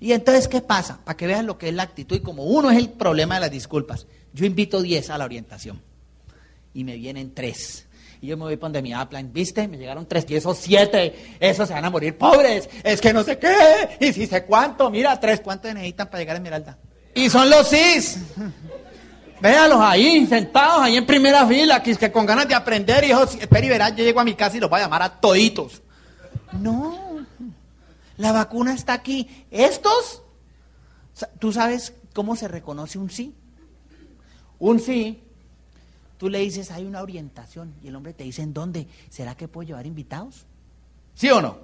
Y 0.00 0.12
entonces, 0.12 0.48
¿qué 0.48 0.60
pasa? 0.60 0.98
Para 1.04 1.16
que 1.16 1.26
vean 1.26 1.46
lo 1.46 1.58
que 1.58 1.68
es 1.68 1.74
la 1.74 1.84
actitud. 1.84 2.16
Y 2.16 2.20
como 2.20 2.44
uno 2.44 2.70
es 2.70 2.78
el 2.78 2.90
problema 2.90 3.36
de 3.36 3.42
las 3.42 3.50
disculpas, 3.50 4.06
yo 4.32 4.44
invito 4.44 4.82
10 4.82 5.10
a 5.10 5.18
la 5.18 5.24
orientación. 5.24 5.80
Y 6.74 6.84
me 6.84 6.96
vienen 6.96 7.34
3. 7.34 7.86
Y 8.20 8.28
yo 8.28 8.36
me 8.36 8.44
voy 8.44 8.56
donde 8.56 8.82
mi 8.82 8.92
Aplan, 8.92 9.32
¿viste? 9.32 9.66
Me 9.68 9.78
llegaron 9.78 10.06
3 10.06 10.26
y 10.28 10.36
esos 10.36 10.58
7, 10.58 11.36
esos 11.40 11.68
se 11.68 11.74
van 11.74 11.84
a 11.84 11.90
morir 11.90 12.16
pobres. 12.16 12.68
Es 12.82 13.00
que 13.00 13.12
no 13.12 13.22
sé 13.24 13.38
qué. 13.38 13.96
Y 14.00 14.12
si 14.12 14.26
sé 14.26 14.44
cuánto, 14.44 14.90
mira, 14.90 15.18
3, 15.18 15.40
¿cuánto 15.40 15.72
necesitan 15.72 16.08
para 16.08 16.20
llegar 16.20 16.36
a 16.36 16.38
Esmeralda? 16.38 16.78
Y 17.14 17.28
son 17.28 17.50
los 17.50 17.68
CIS. 17.68 18.18
Véalos 19.42 19.80
ahí, 19.80 20.24
sentados 20.28 20.82
ahí 20.82 20.96
en 20.96 21.04
primera 21.04 21.44
fila, 21.48 21.82
que, 21.82 21.96
que 21.96 22.12
con 22.12 22.24
ganas 22.24 22.46
de 22.46 22.54
aprender, 22.54 23.02
hijo, 23.02 23.24
espera 23.24 23.66
y 23.66 23.68
verás, 23.68 23.96
yo 23.96 24.04
llego 24.04 24.20
a 24.20 24.24
mi 24.24 24.34
casa 24.34 24.56
y 24.56 24.60
los 24.60 24.70
voy 24.70 24.78
a 24.78 24.84
llamar 24.84 25.02
a 25.02 25.20
toditos. 25.20 25.82
No, 26.60 27.26
la 28.18 28.30
vacuna 28.30 28.72
está 28.72 28.92
aquí. 28.92 29.28
Estos, 29.50 30.22
¿tú 31.40 31.52
sabes 31.52 31.92
cómo 32.14 32.36
se 32.36 32.46
reconoce 32.46 33.00
un 33.00 33.10
sí? 33.10 33.34
Un 34.60 34.78
sí, 34.78 35.20
tú 36.18 36.28
le 36.28 36.38
dices, 36.38 36.70
hay 36.70 36.84
una 36.84 37.02
orientación, 37.02 37.74
y 37.82 37.88
el 37.88 37.96
hombre 37.96 38.12
te 38.12 38.22
dice, 38.22 38.42
¿en 38.42 38.54
dónde? 38.54 38.86
¿Será 39.10 39.34
que 39.34 39.48
puedo 39.48 39.66
llevar 39.66 39.86
invitados? 39.86 40.46
¿Sí 41.16 41.28
o 41.30 41.42
no? 41.42 41.58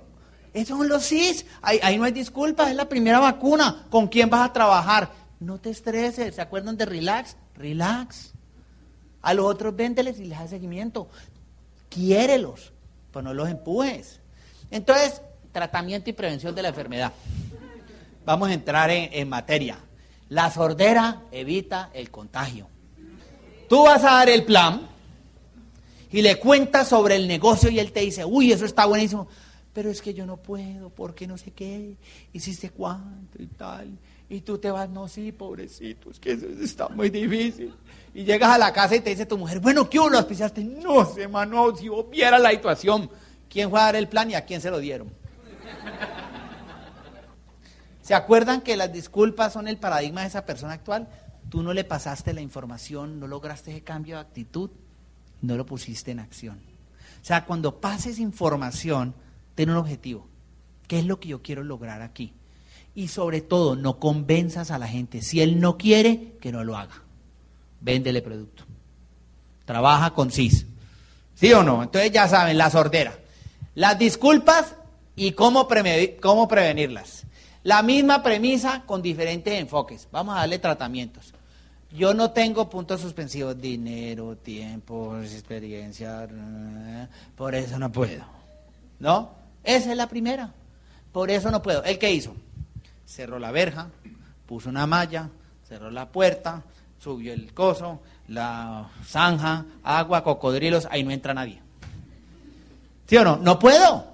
Esos 0.53 0.79
son 0.79 0.89
los 0.89 1.05
sí, 1.05 1.45
ahí, 1.63 1.79
ahí 1.81 1.97
no 1.97 2.03
hay 2.03 2.13
disculpas, 2.13 2.71
es 2.71 2.75
la 2.75 2.89
primera 2.89 3.21
vacuna. 3.21 3.87
¿Con 3.89 4.09
quién 4.09 4.29
vas 4.29 4.51
a 4.51 4.53
trabajar? 4.53 5.13
No 5.39 5.59
te 5.59 5.71
estreses, 5.71 6.35
¿se 6.35 6.41
acuerdan 6.41 6.77
de 6.77 6.85
relax? 6.85 7.37
Relax. 7.59 8.33
A 9.23 9.35
los 9.35 9.47
otros 9.47 9.75
véndeles 9.75 10.19
y 10.21 10.25
les 10.25 10.39
da 10.39 10.47
seguimiento. 10.49 11.09
Quiérelos, 11.89 12.73
pues 13.11 13.25
no 13.25 13.35
los 13.35 13.49
empujes. 13.49 14.21
Entonces, 14.71 15.21
tratamiento 15.53 16.09
y 16.11 16.13
prevención 16.13 16.55
de 16.55 16.63
la 16.63 16.69
enfermedad. 16.69 17.13
Vamos 18.25 18.49
a 18.49 18.55
entrar 18.55 18.91
en, 18.91 19.11
en 19.13 19.29
materia. 19.29 19.79
La 20.29 20.51
sordera 20.51 21.23
evita 21.33 21.91
el 21.95 22.11
contagio. 22.11 22.69
Tú 23.69 23.83
vas 23.83 24.03
a 24.05 24.13
dar 24.13 24.29
el 24.29 24.45
plan 24.45 24.89
y 26.11 26.23
le 26.23 26.39
cuentas 26.39 26.89
sobre 26.89 27.17
el 27.17 27.29
negocio 27.29 27.71
y 27.71 27.79
él 27.79 27.93
te 27.93 28.01
dice, 28.01 28.25
uy, 28.25 28.53
eso 28.53 28.65
está 28.65 28.87
buenísimo, 28.87 29.29
pero 29.73 29.91
es 29.91 30.01
que 30.01 30.15
yo 30.15 30.27
no 30.27 30.39
puedo, 30.39 30.91
porque 30.91 31.27
no 31.27 31.37
sé 31.37 31.51
qué, 31.51 31.97
hiciste 32.33 32.71
cuánto 32.71 33.43
y 33.43 33.47
tal. 33.47 33.99
Y 34.31 34.43
tú 34.43 34.59
te 34.59 34.71
vas, 34.71 34.89
no, 34.91 35.09
sí, 35.09 35.33
pobrecito, 35.33 36.11
es 36.11 36.21
que 36.21 36.33
eso 36.33 36.47
está 36.61 36.89
muy 36.89 37.09
difícil. 37.09 37.75
Y 38.13 38.25
llegas 38.25 38.51
a 38.51 38.59
la 38.59 38.73
casa 38.73 38.97
y 38.97 39.01
te 39.01 39.11
dice 39.11 39.25
tu 39.25 39.39
mujer, 39.39 39.59
bueno, 39.61 39.89
¿qué? 39.89 39.97
¿Lo 39.97 40.19
auspiciaste? 40.19 40.63
No 40.63 41.07
sé, 41.07 41.29
mano, 41.29 41.75
si 41.75 41.89
vos 41.89 42.11
vieras 42.11 42.41
la 42.41 42.51
situación. 42.51 43.11
¿Quién 43.49 43.71
fue 43.71 43.81
a 43.81 43.85
dar 43.85 43.97
el 43.97 44.09
plan 44.09 44.31
y 44.31 44.35
a 44.35 44.45
quién 44.45 44.61
se 44.61 44.71
lo 44.71 44.79
dieron? 44.79 45.11
¿Se 48.03 48.15
acuerdan 48.15 48.61
que 48.61 48.77
las 48.77 48.93
disculpas 48.93 49.53
son 49.53 49.69
el 49.69 49.79
paradigma 49.79 50.23
de 50.23 50.29
esa 50.29 50.45
persona 50.45 50.75
actual? 50.75 51.09
Tú 51.49 51.63
no 51.63 51.73
le 51.73 51.85
pasaste 51.85 52.35
la 52.35 52.41
información, 52.43 53.21
no 53.21 53.27
lograste 53.27 53.71
ese 53.71 53.83
cambio 53.83 54.17
de 54.17 54.21
actitud, 54.21 54.71
no 55.41 55.57
lo 55.57 55.65
pusiste 55.65 56.11
en 56.11 56.19
acción. 56.21 56.61
O 57.23 57.25
sea, 57.25 57.47
cuando 57.47 57.81
pases 57.81 58.19
información, 58.19 59.15
ten 59.55 59.71
un 59.71 59.77
objetivo. 59.77 60.29
¿Qué 60.87 60.99
es 60.99 61.07
lo 61.07 61.19
que 61.21 61.29
yo 61.29 61.43
quiero 61.43 61.63
lograr 61.63 62.03
aquí? 62.03 62.33
Y 62.99 63.07
sobre 63.07 63.43
todo 63.43 63.77
no 63.77 64.01
convenzas 64.01 64.73
a 64.73 64.79
la 64.79 64.89
gente. 64.89 65.23
Si 65.23 65.41
él 65.41 65.61
no 65.61 65.79
quiere, 65.79 66.33
que 66.41 66.51
no 66.51 66.65
lo 66.65 66.77
haga. 66.77 67.05
Véndele 67.81 68.23
producto. 68.23 68.65
Trabaja 69.65 70.11
con 70.15 70.33
CIS. 70.33 70.67
¿Sí 71.37 71.53
o 71.53 71.63
no? 71.63 71.85
Entonces 71.85 72.11
ya 72.11 72.27
saben, 72.27 72.59
la 72.59 72.71
sordera. 72.71 73.17
Las 73.77 74.01
disculpas 74.01 74.75
y 75.15 75.31
cómo, 75.31 75.69
cómo 76.21 76.49
prevenirlas. 76.49 77.23
La 77.63 77.85
misma 77.85 78.21
premisa 78.25 78.83
con 78.85 79.01
diferentes 79.01 79.55
enfoques. 79.55 80.09
Vamos 80.11 80.35
a 80.35 80.41
darle 80.41 80.59
tratamientos. 80.59 81.33
Yo 81.93 82.15
no 82.15 82.33
tengo 82.33 82.69
puntos 82.69 83.01
suspensivos, 83.01 83.61
dinero, 83.61 84.39
tiempo, 84.39 85.17
experiencia, 85.19 86.29
por 87.37 87.55
eso 87.55 87.79
no 87.79 87.93
puedo. 87.93 88.25
¿No? 88.99 89.31
Esa 89.63 89.93
es 89.93 89.97
la 89.97 90.09
primera. 90.09 90.53
Por 91.13 91.31
eso 91.31 91.49
no 91.53 91.63
puedo. 91.63 91.85
¿El 91.85 91.97
qué 92.01 92.11
hizo? 92.11 92.35
Cerró 93.09 93.39
la 93.39 93.51
verja, 93.53 93.89
puso 94.45 94.69
una 94.69 94.87
malla, 94.87 95.31
cerró 95.67 95.91
la 95.91 96.13
puerta, 96.13 96.63
subió 96.99 97.33
el 97.33 97.55
coso, 97.55 98.03
la 98.27 98.91
zanja, 99.03 99.65
agua, 99.83 100.23
cocodrilos, 100.23 100.87
ahí 100.91 101.03
no 101.05 101.11
entra 101.11 101.33
nadie. 101.33 101.63
¿Sí 103.07 103.17
o 103.17 103.25
no? 103.25 103.39
No 103.39 103.59
puedo. 103.59 104.13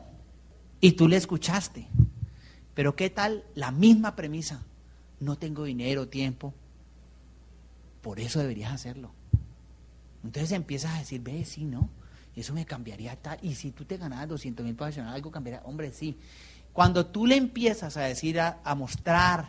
Y 0.81 0.93
tú 0.93 1.09
le 1.09 1.17
escuchaste. 1.17 1.89
Pero 2.73 2.95
¿qué 2.95 3.11
tal 3.11 3.43
la 3.57 3.73
misma 3.73 4.15
premisa? 4.15 4.63
No 5.19 5.37
tengo 5.39 5.65
dinero, 5.65 6.07
tiempo. 6.07 6.55
Por 8.01 8.21
eso 8.21 8.39
deberías 8.39 8.73
hacerlo. 8.73 9.11
Entonces 10.23 10.53
empiezas 10.53 10.95
a 10.95 10.99
decir, 11.01 11.21
ve, 11.21 11.45
sí, 11.45 11.65
¿no? 11.65 11.91
Eso 12.37 12.55
me 12.55 12.65
cambiaría 12.65 13.17
tal. 13.17 13.39
Y 13.43 13.57
si 13.57 13.73
tú 13.73 13.85
te 13.85 13.97
ganas 13.97 14.29
200 14.29 14.65
mil 14.65 14.77
pesos, 14.77 15.05
algo 15.05 15.33
cambiaría. 15.33 15.63
Hombre, 15.65 15.93
sí. 15.93 16.17
Cuando 16.75 17.07
tú 17.07 17.25
le 17.25 17.37
empiezas 17.37 17.97
a 17.97 18.03
decir, 18.03 18.41
a, 18.41 18.75
mostrar 18.75 19.47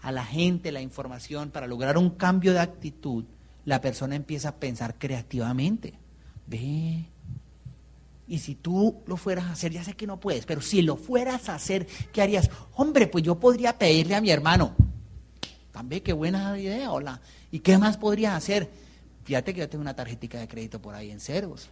a 0.00 0.10
la 0.10 0.24
gente 0.24 0.72
la 0.72 0.80
información 0.80 1.50
para 1.50 1.66
lograr 1.66 1.98
un 1.98 2.08
cambio 2.08 2.54
de 2.54 2.60
actitud, 2.60 3.24
la 3.66 3.82
persona 3.82 4.16
empieza 4.16 4.48
a 4.48 4.54
pensar 4.56 4.94
creativamente. 4.98 5.92
Ve. 6.46 7.04
Y 8.26 8.38
si 8.38 8.54
tú 8.54 9.02
lo 9.06 9.18
fueras 9.18 9.44
a 9.44 9.52
hacer, 9.52 9.72
ya 9.72 9.84
sé 9.84 9.92
que 9.92 10.06
no 10.06 10.18
puedes, 10.18 10.46
pero 10.46 10.62
si 10.62 10.80
lo 10.80 10.96
fueras 10.96 11.50
a 11.50 11.56
hacer, 11.56 11.86
¿qué 12.14 12.22
harías? 12.22 12.48
Hombre, 12.76 13.08
pues 13.08 13.22
yo 13.22 13.38
podría 13.38 13.76
pedirle 13.76 14.14
a 14.14 14.22
mi 14.22 14.30
hermano. 14.30 14.74
También 15.70 16.02
qué 16.02 16.14
buena 16.14 16.58
idea, 16.58 16.90
hola. 16.90 17.20
¿Y 17.50 17.58
qué 17.58 17.76
más 17.76 17.98
podría 17.98 18.36
hacer? 18.36 18.70
Fíjate 19.24 19.52
que 19.52 19.60
yo 19.60 19.68
tengo 19.68 19.82
una 19.82 19.94
tarjetita 19.94 20.38
de 20.38 20.48
crédito 20.48 20.80
por 20.80 20.94
ahí 20.94 21.10
en 21.10 21.20
Cervos. 21.20 21.68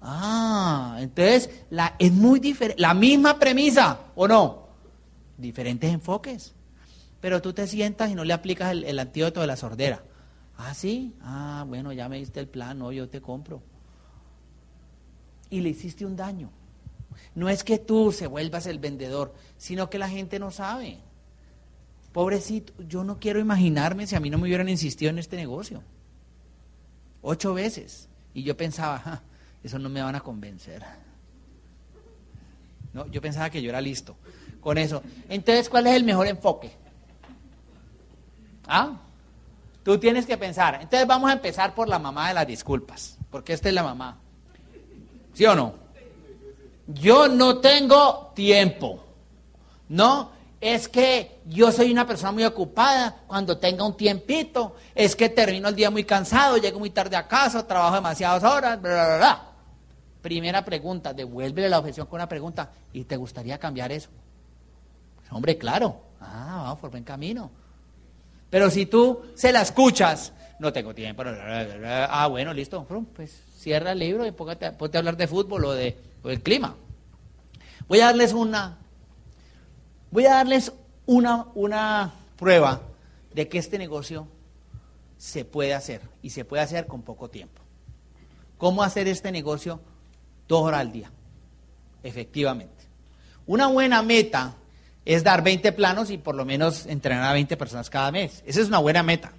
Ah, 0.00 0.96
entonces 1.00 1.50
la, 1.70 1.94
es 1.98 2.12
muy 2.12 2.40
diferente, 2.40 2.80
la 2.80 2.94
misma 2.94 3.38
premisa, 3.38 3.98
¿o 4.14 4.26
no? 4.26 4.68
Diferentes 5.36 5.92
enfoques. 5.92 6.54
Pero 7.20 7.42
tú 7.42 7.52
te 7.52 7.66
sientas 7.66 8.10
y 8.10 8.14
no 8.14 8.24
le 8.24 8.32
aplicas 8.32 8.72
el, 8.72 8.98
antídoto 8.98 9.40
de 9.40 9.46
la 9.46 9.56
sordera. 9.56 10.02
Ah, 10.56 10.74
sí, 10.74 11.14
ah, 11.22 11.64
bueno, 11.66 11.92
ya 11.92 12.08
me 12.08 12.18
diste 12.18 12.40
el 12.40 12.48
plan, 12.48 12.78
no, 12.78 12.92
yo 12.92 13.08
te 13.08 13.20
compro. 13.20 13.62
Y 15.50 15.60
le 15.60 15.70
hiciste 15.70 16.06
un 16.06 16.16
daño. 16.16 16.50
No 17.34 17.48
es 17.48 17.64
que 17.64 17.78
tú 17.78 18.12
se 18.12 18.26
vuelvas 18.26 18.66
el 18.66 18.78
vendedor, 18.78 19.34
sino 19.58 19.90
que 19.90 19.98
la 19.98 20.08
gente 20.08 20.38
no 20.38 20.50
sabe. 20.50 20.98
Pobrecito, 22.12 22.72
yo 22.82 23.04
no 23.04 23.18
quiero 23.18 23.38
imaginarme 23.38 24.06
si 24.06 24.16
a 24.16 24.20
mí 24.20 24.30
no 24.30 24.38
me 24.38 24.44
hubieran 24.44 24.68
insistido 24.68 25.10
en 25.10 25.18
este 25.18 25.36
negocio. 25.36 25.82
Ocho 27.22 27.52
veces. 27.52 28.08
Y 28.32 28.42
yo 28.42 28.56
pensaba, 28.56 29.22
eso 29.62 29.78
no 29.78 29.88
me 29.88 30.02
van 30.02 30.14
a 30.14 30.20
convencer. 30.20 30.82
No, 32.92 33.06
yo 33.06 33.20
pensaba 33.20 33.50
que 33.50 33.62
yo 33.62 33.70
era 33.70 33.80
listo 33.80 34.16
con 34.60 34.78
eso. 34.78 35.02
Entonces, 35.28 35.68
¿cuál 35.68 35.86
es 35.86 35.94
el 35.94 36.04
mejor 36.04 36.26
enfoque? 36.26 36.72
¿Ah? 38.66 39.00
Tú 39.82 39.98
tienes 39.98 40.26
que 40.26 40.36
pensar. 40.36 40.78
Entonces 40.82 41.06
vamos 41.06 41.30
a 41.30 41.32
empezar 41.32 41.74
por 41.74 41.88
la 41.88 41.98
mamá 41.98 42.28
de 42.28 42.34
las 42.34 42.46
disculpas, 42.46 43.18
porque 43.30 43.52
esta 43.52 43.68
es 43.68 43.74
la 43.74 43.82
mamá. 43.82 44.18
¿Sí 45.32 45.46
o 45.46 45.54
no? 45.54 45.74
Yo 46.86 47.28
no 47.28 47.58
tengo 47.58 48.32
tiempo. 48.34 49.04
No, 49.88 50.32
es 50.60 50.88
que 50.88 51.40
yo 51.46 51.72
soy 51.72 51.90
una 51.90 52.06
persona 52.06 52.32
muy 52.32 52.44
ocupada, 52.44 53.22
cuando 53.26 53.58
tenga 53.58 53.84
un 53.84 53.96
tiempito, 53.96 54.76
es 54.94 55.16
que 55.16 55.28
termino 55.28 55.68
el 55.68 55.74
día 55.74 55.90
muy 55.90 56.04
cansado, 56.04 56.58
llego 56.58 56.78
muy 56.78 56.90
tarde 56.90 57.16
a 57.16 57.26
casa, 57.26 57.66
trabajo 57.66 57.94
demasiadas 57.94 58.44
horas, 58.44 58.80
bla, 58.80 59.06
bla, 59.06 59.16
bla. 59.16 59.49
Primera 60.22 60.64
pregunta, 60.64 61.14
devuélvele 61.14 61.68
la 61.68 61.78
objeción 61.78 62.06
con 62.06 62.16
una 62.16 62.28
pregunta, 62.28 62.70
¿y 62.92 63.04
te 63.04 63.16
gustaría 63.16 63.58
cambiar 63.58 63.90
eso? 63.92 64.10
Pues, 65.16 65.32
hombre, 65.32 65.56
claro, 65.56 66.00
ah, 66.20 66.62
vamos 66.64 66.78
por 66.78 66.90
buen 66.90 67.04
camino. 67.04 67.50
Pero 68.50 68.70
si 68.70 68.86
tú 68.86 69.22
se 69.34 69.52
la 69.52 69.62
escuchas, 69.62 70.32
no 70.58 70.72
tengo 70.72 70.94
tiempo, 70.94 71.22
ah, 71.24 72.26
bueno, 72.28 72.52
listo, 72.52 72.84
pues 73.14 73.42
cierra 73.56 73.92
el 73.92 73.98
libro 73.98 74.26
y 74.26 74.32
póngate, 74.32 74.66
a 74.66 74.76
hablar 74.98 75.16
de 75.16 75.26
fútbol 75.26 75.64
o, 75.64 75.72
de, 75.72 75.96
o 76.22 76.28
del 76.28 76.42
clima. 76.42 76.74
Voy 77.88 78.00
a 78.00 78.06
darles 78.06 78.32
una, 78.32 78.78
voy 80.10 80.26
a 80.26 80.34
darles 80.34 80.72
una, 81.06 81.46
una 81.54 82.12
prueba 82.36 82.82
de 83.34 83.48
que 83.48 83.58
este 83.58 83.78
negocio 83.78 84.26
se 85.16 85.44
puede 85.44 85.74
hacer 85.74 86.02
y 86.22 86.30
se 86.30 86.44
puede 86.44 86.62
hacer 86.62 86.86
con 86.86 87.02
poco 87.02 87.30
tiempo. 87.30 87.62
¿Cómo 88.58 88.82
hacer 88.82 89.08
este 89.08 89.32
negocio 89.32 89.80
dos 90.50 90.62
horas 90.62 90.80
al 90.80 90.92
día? 90.92 91.10
Efectivamente. 92.02 92.84
Una 93.46 93.68
buena 93.68 94.02
meta 94.02 94.54
es 95.04 95.24
dar 95.24 95.42
20 95.42 95.72
planos 95.72 96.10
y 96.10 96.18
por 96.18 96.34
lo 96.34 96.44
menos 96.44 96.86
entrenar 96.86 97.30
a 97.30 97.32
20 97.32 97.56
personas 97.56 97.88
cada 97.88 98.10
mes. 98.10 98.42
Esa 98.44 98.60
es 98.60 98.68
una 98.68 98.78
buena 98.78 99.02
meta, 99.02 99.32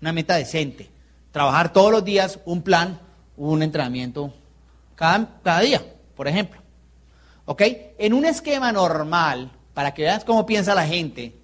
una 0.00 0.12
meta 0.12 0.34
decente. 0.34 0.90
Trabajar 1.30 1.72
todos 1.72 1.92
los 1.92 2.04
días 2.04 2.40
un 2.44 2.62
plan 2.62 3.00
un 3.36 3.62
entrenamiento 3.62 4.34
cada, 4.96 5.40
cada 5.44 5.60
día, 5.60 5.80
por 6.16 6.26
ejemplo. 6.26 6.60
¿Ok? 7.44 7.62
En 7.98 8.12
un 8.12 8.26
esquema 8.26 8.72
normal, 8.72 9.50
para 9.74 9.94
que 9.94 10.02
veas 10.02 10.24
cómo 10.24 10.44
piensa 10.44 10.74
la 10.74 10.86
gente, 10.86 11.34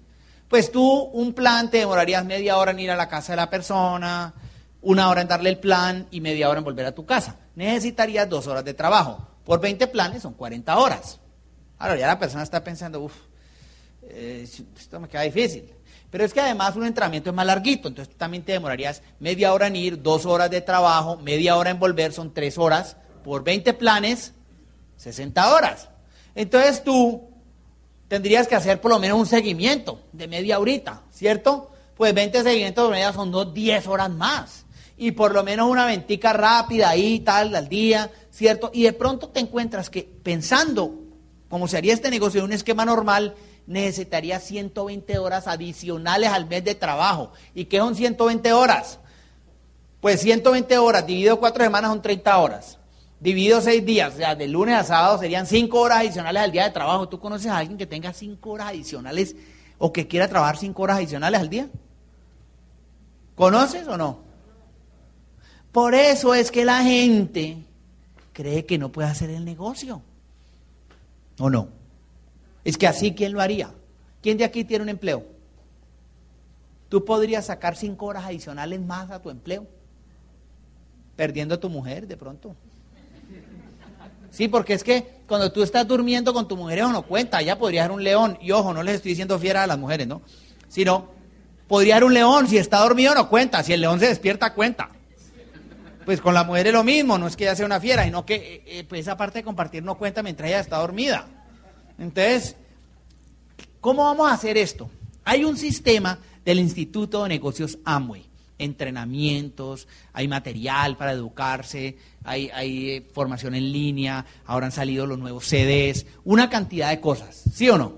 pues 0.49 0.71
tú 0.71 0.85
un 1.13 1.33
plan 1.33 1.71
te 1.71 1.77
demorarías 1.77 2.25
media 2.25 2.57
hora 2.57 2.71
en 2.71 2.79
ir 2.79 2.91
a 2.91 2.97
la 2.97 3.07
casa 3.07 3.31
de 3.31 3.37
la 3.37 3.49
persona, 3.49 4.33
una 4.85 5.09
hora 5.09 5.21
en 5.21 5.27
darle 5.27 5.49
el 5.49 5.57
plan 5.57 6.07
y 6.11 6.21
media 6.21 6.47
hora 6.47 6.59
en 6.59 6.63
volver 6.63 6.85
a 6.85 6.93
tu 6.93 7.05
casa. 7.05 7.37
Necesitarías 7.55 8.29
dos 8.29 8.45
horas 8.47 8.63
de 8.63 8.73
trabajo. 8.73 9.27
Por 9.43 9.59
20 9.59 9.87
planes 9.87 10.21
son 10.21 10.33
40 10.33 10.77
horas. 10.77 11.19
Ahora 11.79 11.97
ya 11.97 12.07
la 12.07 12.19
persona 12.19 12.43
está 12.43 12.63
pensando, 12.63 13.01
uff, 13.01 13.15
eh, 14.03 14.47
esto 14.77 14.99
me 14.99 15.09
queda 15.09 15.23
difícil. 15.23 15.71
Pero 16.11 16.23
es 16.23 16.33
que 16.33 16.39
además 16.39 16.75
un 16.75 16.85
entrenamiento 16.85 17.31
es 17.31 17.35
más 17.35 17.47
larguito, 17.47 17.87
entonces 17.87 18.15
también 18.15 18.43
te 18.43 18.51
demorarías 18.51 19.01
media 19.19 19.53
hora 19.53 19.67
en 19.67 19.75
ir, 19.75 20.01
dos 20.01 20.25
horas 20.25 20.51
de 20.51 20.61
trabajo, 20.61 21.17
media 21.17 21.57
hora 21.57 21.71
en 21.71 21.79
volver, 21.79 22.13
son 22.13 22.33
tres 22.33 22.57
horas, 22.57 22.95
por 23.23 23.43
20 23.43 23.73
planes, 23.73 24.33
60 24.97 25.53
horas. 25.53 25.89
Entonces 26.35 26.83
tú 26.83 27.27
tendrías 28.07 28.47
que 28.47 28.55
hacer 28.55 28.79
por 28.79 28.91
lo 28.91 28.99
menos 28.99 29.17
un 29.17 29.25
seguimiento 29.25 30.03
de 30.13 30.27
media 30.27 30.59
horita, 30.59 31.01
¿cierto? 31.11 31.71
Pues 31.97 32.13
20 32.13 32.43
seguimientos 32.43 32.87
de 32.87 32.91
media 32.91 33.13
son 33.13 33.31
dos, 33.31 33.51
10 33.51 33.87
horas 33.87 34.11
más. 34.11 34.64
Y 34.97 35.11
por 35.11 35.33
lo 35.33 35.43
menos 35.43 35.69
una 35.69 35.85
ventica 35.85 36.33
rápida 36.33 36.89
ahí, 36.89 37.19
tal, 37.19 37.53
al 37.53 37.67
día, 37.67 38.11
¿cierto? 38.31 38.71
Y 38.73 38.83
de 38.83 38.93
pronto 38.93 39.29
te 39.29 39.41
encuentras 39.41 39.89
que 39.89 40.03
pensando 40.03 41.01
cómo 41.49 41.67
se 41.67 41.77
haría 41.77 41.93
este 41.93 42.09
negocio 42.09 42.39
en 42.39 42.45
un 42.45 42.53
esquema 42.53 42.85
normal, 42.85 43.35
necesitaría 43.67 44.39
120 44.39 45.17
horas 45.19 45.47
adicionales 45.47 46.29
al 46.29 46.47
mes 46.47 46.63
de 46.63 46.75
trabajo. 46.75 47.31
¿Y 47.53 47.65
qué 47.65 47.77
son 47.77 47.95
120 47.95 48.53
horas? 48.53 48.99
Pues 50.01 50.21
120 50.21 50.77
horas 50.77 51.05
dividido 51.05 51.39
cuatro 51.39 51.63
semanas 51.63 51.91
son 51.91 52.01
30 52.01 52.37
horas. 52.37 52.77
Dividido 53.19 53.61
seis 53.61 53.83
días, 53.83 54.13
o 54.13 54.17
sea, 54.17 54.35
de 54.35 54.47
lunes 54.47 54.75
a 54.75 54.83
sábado 54.83 55.17
serían 55.17 55.47
5 55.47 55.79
horas 55.79 55.99
adicionales 55.99 56.43
al 56.43 56.51
día 56.51 56.65
de 56.65 56.71
trabajo. 56.71 57.09
¿Tú 57.09 57.19
conoces 57.19 57.47
a 57.47 57.57
alguien 57.57 57.77
que 57.77 57.87
tenga 57.87 58.13
5 58.13 58.49
horas 58.49 58.67
adicionales 58.67 59.35
o 59.77 59.91
que 59.91 60.07
quiera 60.07 60.27
trabajar 60.27 60.57
5 60.57 60.83
horas 60.83 60.97
adicionales 60.97 61.39
al 61.39 61.49
día? 61.49 61.69
¿Conoces 63.35 63.87
o 63.87 63.97
no? 63.97 64.24
Por 65.75 65.93
eso 65.93 66.33
es 66.33 66.51
que 66.51 66.63
la 66.63 66.83
gente 66.83 67.57
cree 68.31 68.65
que 68.65 68.77
no 68.77 68.93
puede 68.93 69.09
hacer 69.09 69.29
el 69.29 69.43
negocio. 69.43 70.01
¿O 71.37 71.49
no? 71.49 71.67
Es 72.63 72.77
que 72.77 72.87
así, 72.87 73.13
¿quién 73.13 73.33
lo 73.33 73.41
haría? 73.41 73.73
¿Quién 74.21 74.37
de 74.37 74.45
aquí 74.45 74.63
tiene 74.63 74.83
un 74.83 74.89
empleo? 74.89 75.25
¿Tú 76.87 77.03
podrías 77.03 77.47
sacar 77.47 77.75
cinco 77.75 78.05
horas 78.05 78.23
adicionales 78.23 78.79
más 78.79 79.11
a 79.11 79.21
tu 79.21 79.29
empleo? 79.29 79.67
Perdiendo 81.17 81.55
a 81.55 81.59
tu 81.59 81.69
mujer 81.69 82.07
de 82.07 82.15
pronto. 82.15 82.55
Sí, 84.31 84.47
porque 84.47 84.75
es 84.75 84.83
que 84.85 85.19
cuando 85.27 85.51
tú 85.51 85.61
estás 85.61 85.85
durmiendo 85.85 86.33
con 86.33 86.47
tu 86.47 86.55
mujer, 86.55 86.77
eso 86.77 86.93
no 86.93 87.01
cuenta. 87.01 87.41
Ya 87.41 87.59
podría 87.59 87.81
ser 87.81 87.91
un 87.91 88.01
león. 88.01 88.37
Y 88.39 88.51
ojo, 88.51 88.73
no 88.73 88.81
les 88.81 88.95
estoy 88.95 89.09
diciendo 89.09 89.37
fiera 89.39 89.63
a 89.63 89.67
las 89.67 89.77
mujeres, 89.77 90.07
¿no? 90.07 90.21
Sino, 90.69 91.09
podría 91.67 91.95
ser 91.95 92.05
un 92.05 92.13
león. 92.13 92.47
Si 92.47 92.57
está 92.57 92.79
dormido, 92.79 93.13
no 93.13 93.27
cuenta. 93.27 93.61
Si 93.61 93.73
el 93.73 93.81
león 93.81 93.99
se 93.99 94.07
despierta, 94.07 94.53
cuenta. 94.53 94.94
Pues 96.05 96.21
con 96.21 96.33
la 96.33 96.43
mujer 96.43 96.67
es 96.67 96.73
lo 96.73 96.83
mismo. 96.83 97.17
No 97.17 97.27
es 97.27 97.35
que 97.35 97.45
ella 97.45 97.55
sea 97.55 97.65
una 97.65 97.79
fiera, 97.79 98.03
sino 98.03 98.25
que 98.25 98.35
eh, 98.35 98.63
eh, 98.67 98.83
pues 98.87 99.01
esa 99.01 99.17
parte 99.17 99.39
de 99.39 99.43
compartir 99.43 99.83
no 99.83 99.97
cuenta 99.97 100.21
mientras 100.21 100.49
ella 100.49 100.59
está 100.59 100.77
dormida. 100.77 101.27
Entonces, 101.97 102.55
¿cómo 103.81 104.03
vamos 104.03 104.29
a 104.29 104.33
hacer 104.33 104.57
esto? 104.57 104.89
Hay 105.23 105.43
un 105.43 105.57
sistema 105.57 106.19
del 106.43 106.59
Instituto 106.59 107.23
de 107.23 107.29
Negocios 107.29 107.79
Amway, 107.83 108.25
entrenamientos, 108.59 109.87
hay 110.13 110.27
material 110.27 110.97
para 110.97 111.13
educarse, 111.13 111.97
hay, 112.23 112.51
eh, 112.55 113.09
formación 113.13 113.55
en 113.55 113.71
línea, 113.71 114.25
ahora 114.45 114.67
han 114.67 114.71
salido 114.71 115.07
los 115.07 115.17
nuevos 115.17 115.47
CDs, 115.47 116.05
una 116.23 116.49
cantidad 116.49 116.89
de 116.89 116.99
cosas, 116.99 117.43
¿sí 117.53 117.69
o 117.69 117.77
no? 117.77 117.93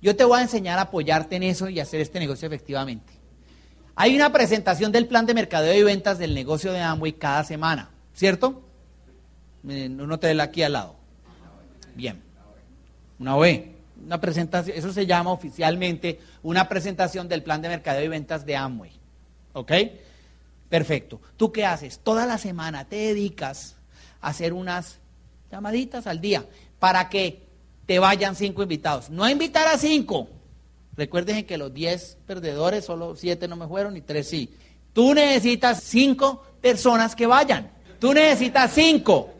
Yo 0.00 0.16
te 0.16 0.24
voy 0.24 0.38
a 0.38 0.42
enseñar 0.42 0.78
a 0.78 0.82
apoyarte 0.82 1.36
en 1.36 1.44
eso 1.44 1.68
y 1.68 1.80
hacer 1.80 2.00
este 2.00 2.18
negocio 2.18 2.46
efectivamente. 2.46 3.13
Hay 3.96 4.16
una 4.16 4.32
presentación 4.32 4.90
del 4.92 5.06
plan 5.06 5.26
de 5.26 5.34
mercadeo 5.34 5.74
y 5.74 5.82
ventas 5.82 6.18
del 6.18 6.34
negocio 6.34 6.72
de 6.72 6.80
Amway 6.80 7.12
cada 7.12 7.44
semana, 7.44 7.90
¿cierto? 8.12 8.62
No 9.62 10.18
te 10.18 10.40
aquí 10.40 10.62
al 10.62 10.72
lado. 10.72 10.96
Bien. 11.94 12.22
Una 13.18 13.36
OE. 13.36 13.74
Una 14.04 14.20
presentación, 14.20 14.76
eso 14.76 14.92
se 14.92 15.06
llama 15.06 15.30
oficialmente 15.30 16.20
una 16.42 16.68
presentación 16.68 17.28
del 17.28 17.42
plan 17.42 17.62
de 17.62 17.68
mercadeo 17.68 18.04
y 18.04 18.08
ventas 18.08 18.44
de 18.44 18.56
Amway. 18.56 18.90
¿Ok? 19.52 19.72
Perfecto. 20.68 21.20
¿Tú 21.36 21.52
qué 21.52 21.64
haces? 21.64 22.00
Toda 22.00 22.26
la 22.26 22.36
semana 22.36 22.86
te 22.86 22.96
dedicas 22.96 23.76
a 24.20 24.28
hacer 24.28 24.52
unas 24.52 24.98
llamaditas 25.50 26.06
al 26.06 26.20
día 26.20 26.44
para 26.78 27.08
que 27.08 27.46
te 27.86 27.98
vayan 27.98 28.34
cinco 28.34 28.62
invitados. 28.62 29.08
No 29.08 29.28
invitar 29.28 29.68
a 29.68 29.78
cinco. 29.78 30.28
Recuerden 30.96 31.44
que 31.44 31.58
los 31.58 31.72
diez 31.72 32.18
perdedores, 32.26 32.84
solo 32.84 33.16
siete 33.16 33.48
no 33.48 33.56
me 33.56 33.66
fueron 33.66 33.96
y 33.96 34.00
tres 34.00 34.28
sí. 34.28 34.54
Tú 34.92 35.12
necesitas 35.12 35.82
cinco 35.82 36.42
personas 36.60 37.16
que 37.16 37.26
vayan. 37.26 37.70
Tú 37.98 38.14
necesitas 38.14 38.72
cinco. 38.72 39.30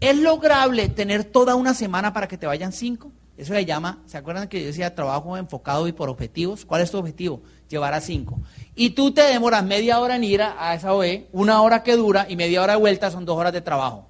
¿Es 0.00 0.16
lograble 0.16 0.88
tener 0.88 1.24
toda 1.24 1.54
una 1.56 1.74
semana 1.74 2.12
para 2.12 2.28
que 2.28 2.38
te 2.38 2.46
vayan 2.46 2.72
cinco? 2.72 3.10
Eso 3.36 3.54
se 3.54 3.64
llama, 3.64 4.00
¿se 4.06 4.18
acuerdan 4.18 4.48
que 4.48 4.60
yo 4.60 4.66
decía 4.66 4.96
trabajo 4.96 5.36
enfocado 5.36 5.86
y 5.86 5.92
por 5.92 6.08
objetivos? 6.08 6.64
¿Cuál 6.64 6.82
es 6.82 6.90
tu 6.90 6.98
objetivo? 6.98 7.40
Llevar 7.68 7.94
a 7.94 8.00
cinco. 8.00 8.40
Y 8.74 8.90
tú 8.90 9.12
te 9.12 9.22
demoras 9.22 9.64
media 9.64 10.00
hora 10.00 10.16
en 10.16 10.24
ir 10.24 10.42
a, 10.42 10.74
esa 10.74 10.92
OE, 10.92 11.28
una 11.32 11.62
hora 11.62 11.84
que 11.84 11.94
dura 11.94 12.26
y 12.28 12.34
media 12.34 12.62
hora 12.62 12.72
de 12.72 12.80
vuelta 12.80 13.12
son 13.12 13.24
dos 13.24 13.36
horas 13.36 13.52
de 13.52 13.60
trabajo. 13.60 14.08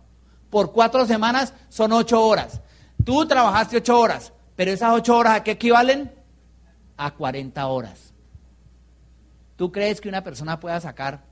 Por 0.49 0.73
cuatro 0.73 1.05
semanas 1.05 1.53
son 1.69 1.93
ocho 1.93 2.25
horas. 2.25 2.63
Tú 3.05 3.27
trabajaste 3.27 3.77
ocho 3.77 4.01
horas, 4.01 4.33
pero 4.57 4.71
esas 4.71 4.95
ocho 4.95 5.17
horas 5.17 5.37
¿a 5.37 5.45
qué 5.45 5.53
equivalen? 5.53 6.11
A 6.99 7.13
40 7.13 7.67
horas. 7.67 8.13
¿Tú 9.57 9.73
crees 9.73 10.01
que 10.01 10.09
una 10.11 10.23
persona 10.23 10.61
pueda 10.61 10.79
sacar 10.81 11.25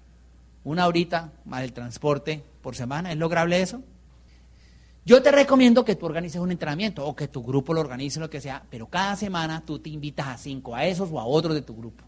una 0.64 0.86
horita 0.86 1.32
más 1.44 1.62
el 1.62 1.74
transporte 1.74 2.42
por 2.62 2.74
semana? 2.74 3.12
¿Es 3.12 3.18
lograble 3.18 3.60
eso? 3.60 3.82
Yo 5.04 5.22
te 5.22 5.30
recomiendo 5.30 5.84
que 5.84 5.94
tú 5.94 6.06
organices 6.06 6.40
un 6.40 6.50
entrenamiento 6.50 7.06
o 7.06 7.14
que 7.14 7.28
tu 7.28 7.40
grupo 7.44 7.72
lo 7.72 7.80
organice, 7.80 8.18
lo 8.18 8.28
que 8.28 8.40
sea, 8.40 8.64
pero 8.68 8.88
cada 8.88 9.14
semana 9.14 9.62
tú 9.64 9.78
te 9.78 9.88
invitas 9.88 10.26
a 10.26 10.36
cinco, 10.36 10.74
a 10.74 10.84
esos 10.84 11.10
o 11.12 11.20
a 11.20 11.24
otros 11.24 11.54
de 11.54 11.62
tu 11.62 11.76
grupo. 11.76 12.02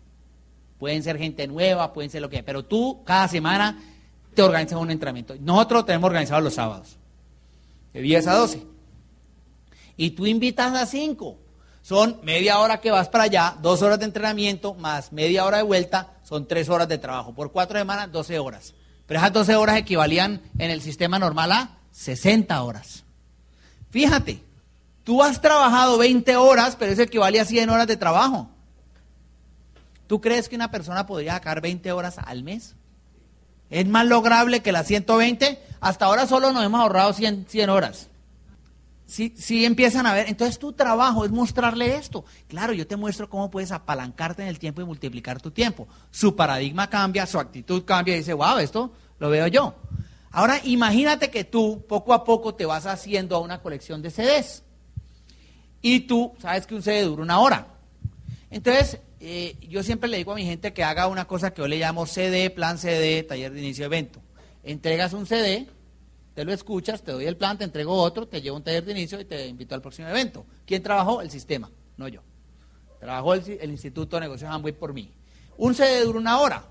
Pueden 0.79 1.05
ser 1.05 1.17
gente 1.17 1.47
nueva, 1.47 1.93
pueden 1.93 2.11
ser 2.11 2.23
lo 2.23 2.29
que 2.29 2.37
sea, 2.37 2.45
pero 2.45 2.65
tú 2.65 3.05
cada 3.05 3.29
semana 3.29 3.81
te 4.35 4.43
organizas 4.43 4.81
un 4.81 4.91
entrenamiento. 4.91 5.37
Nosotros 5.39 5.87
tenemos 5.87 6.09
organizado 6.09 6.41
los 6.41 6.55
sábados, 6.55 6.97
de 7.93 8.03
10 8.03 8.27
a 8.27 8.35
12. 8.35 8.67
Y 9.97 10.11
tú 10.11 10.27
invitas 10.27 10.75
a 10.75 10.85
cinco. 10.85 11.39
Son 11.89 12.21
media 12.23 12.59
hora 12.59 12.83
que 12.83 12.91
vas 12.91 13.09
para 13.09 13.25
allá, 13.25 13.57
dos 13.63 13.81
horas 13.81 13.99
de 13.99 14.05
entrenamiento, 14.05 14.75
más 14.75 15.11
media 15.11 15.47
hora 15.47 15.57
de 15.57 15.63
vuelta, 15.63 16.19
son 16.23 16.47
tres 16.47 16.69
horas 16.69 16.87
de 16.87 16.99
trabajo. 16.99 17.35
Por 17.35 17.51
cuatro 17.51 17.79
semanas, 17.79 18.13
12 18.13 18.39
horas. 18.39 18.75
Pero 19.07 19.21
esas 19.21 19.33
12 19.33 19.57
horas 19.57 19.79
equivalían 19.79 20.43
en 20.59 20.71
el 20.71 20.83
sistema 20.83 21.19
normal 21.19 21.51
a 21.51 21.79
60 21.93 22.63
horas. 22.63 23.05
Fíjate, 23.89 24.43
tú 25.03 25.23
has 25.23 25.41
trabajado 25.41 25.97
20 25.97 26.37
horas, 26.37 26.77
pero 26.79 26.93
eso 26.93 27.01
equivale 27.01 27.41
a 27.41 27.47
100 27.47 27.71
horas 27.71 27.87
de 27.87 27.97
trabajo. 27.97 28.51
¿Tú 30.09 30.21
crees 30.21 30.51
que 30.51 30.57
una 30.57 30.71
persona 30.71 31.07
podría 31.07 31.33
sacar 31.33 31.63
20 31.63 31.91
horas 31.93 32.19
al 32.19 32.43
mes? 32.43 32.77
¿Es 33.71 33.89
más 33.89 34.05
lograble 34.05 34.61
que 34.61 34.73
las 34.73 34.87
120? 34.89 35.59
Hasta 35.81 36.05
ahora 36.05 36.27
solo 36.27 36.53
nos 36.53 36.67
hemos 36.67 36.83
ahorrado 36.83 37.15
100, 37.15 37.47
100 37.49 37.71
horas. 37.71 38.09
Si, 39.09 39.33
si 39.39 39.65
empiezan 39.65 40.05
a 40.07 40.13
ver, 40.13 40.29
entonces 40.29 40.59
tu 40.59 40.75
trabajo 40.75 41.25
es 41.25 41.31
mostrarle 41.31 41.97
esto. 41.97 42.27
Claro, 42.47 42.75
yo 42.75 42.87
te 42.87 42.95
muestro 42.95 43.31
cómo 43.31 43.51
puedes 43.51 43.73
apalancarte 43.73 44.43
en 44.43 44.49
el 44.49 44.59
tiempo 44.59 44.83
y 44.83 44.85
multiplicar 44.85 45.41
tu 45.41 45.51
tiempo. 45.51 45.89
Su 46.11 46.37
paradigma 46.37 46.91
cambia, 46.91 47.25
su 47.25 47.39
actitud 47.39 47.87
cambia 47.87 48.15
y 48.15 48.19
dice, 48.19 48.35
wow, 48.35 48.59
esto 48.59 48.93
lo 49.19 49.31
veo 49.31 49.47
yo. 49.47 49.77
Ahora 50.31 50.61
imagínate 50.63 51.31
que 51.31 51.45
tú 51.45 51.87
poco 51.89 52.13
a 52.13 52.23
poco 52.23 52.55
te 52.55 52.67
vas 52.67 52.85
haciendo 52.85 53.35
a 53.35 53.41
una 53.41 53.63
colección 53.63 54.03
de 54.03 54.11
CDs. 54.11 54.63
Y 55.81 56.01
tú 56.01 56.35
sabes 56.39 56.67
que 56.67 56.75
un 56.75 56.83
CD 56.83 57.03
dura 57.05 57.23
una 57.23 57.41
hora. 57.41 57.69
Entonces, 58.51 58.99
eh, 59.21 59.57
yo 59.71 59.83
siempre 59.83 60.11
le 60.11 60.19
digo 60.19 60.33
a 60.33 60.35
mi 60.35 60.45
gente 60.45 60.75
que 60.75 60.85
haga 60.85 61.07
una 61.07 61.27
cosa 61.27 61.55
que 61.55 61.63
yo 61.63 61.69
le 61.69 61.79
llamo 61.79 62.05
CD, 62.05 62.51
plan 62.51 62.77
CD, 62.77 63.23
taller 63.23 63.55
de 63.55 63.61
inicio 63.61 63.89
de 63.89 63.97
evento. 63.97 64.21
Entregas 64.65 65.15
un 65.15 65.25
CD, 65.25 65.67
te 66.39 66.45
lo 66.45 66.53
escuchas, 66.53 67.03
te 67.03 67.11
doy 67.11 67.27
el 67.27 67.37
plan, 67.37 67.59
te 67.59 67.65
entrego 67.65 67.93
otro, 67.93 68.29
te 68.29 68.41
llevo 68.41 68.59
un 68.59 68.63
taller 68.63 68.85
de 68.85 68.93
inicio 68.93 69.21
y 69.21 69.25
te 69.25 69.49
invito 69.49 69.75
al 69.75 69.83
próximo 69.83 70.07
evento. 70.07 70.47
¿Quién 70.65 70.85
trabajó? 70.85 71.21
El 71.21 71.33
sistema, 71.33 71.69
no 71.97 72.07
yo. 72.07 72.23
Trabajó 73.01 73.35
el, 73.35 73.71
Instituto 73.73 74.15
de 74.15 74.21
Negocios 74.21 74.49
Amway 74.49 74.73
por 74.73 74.95
mí. 74.95 75.13
Un 75.57 75.75
CD 75.75 76.05
dura 76.05 76.21
una 76.21 76.39
hora 76.39 76.65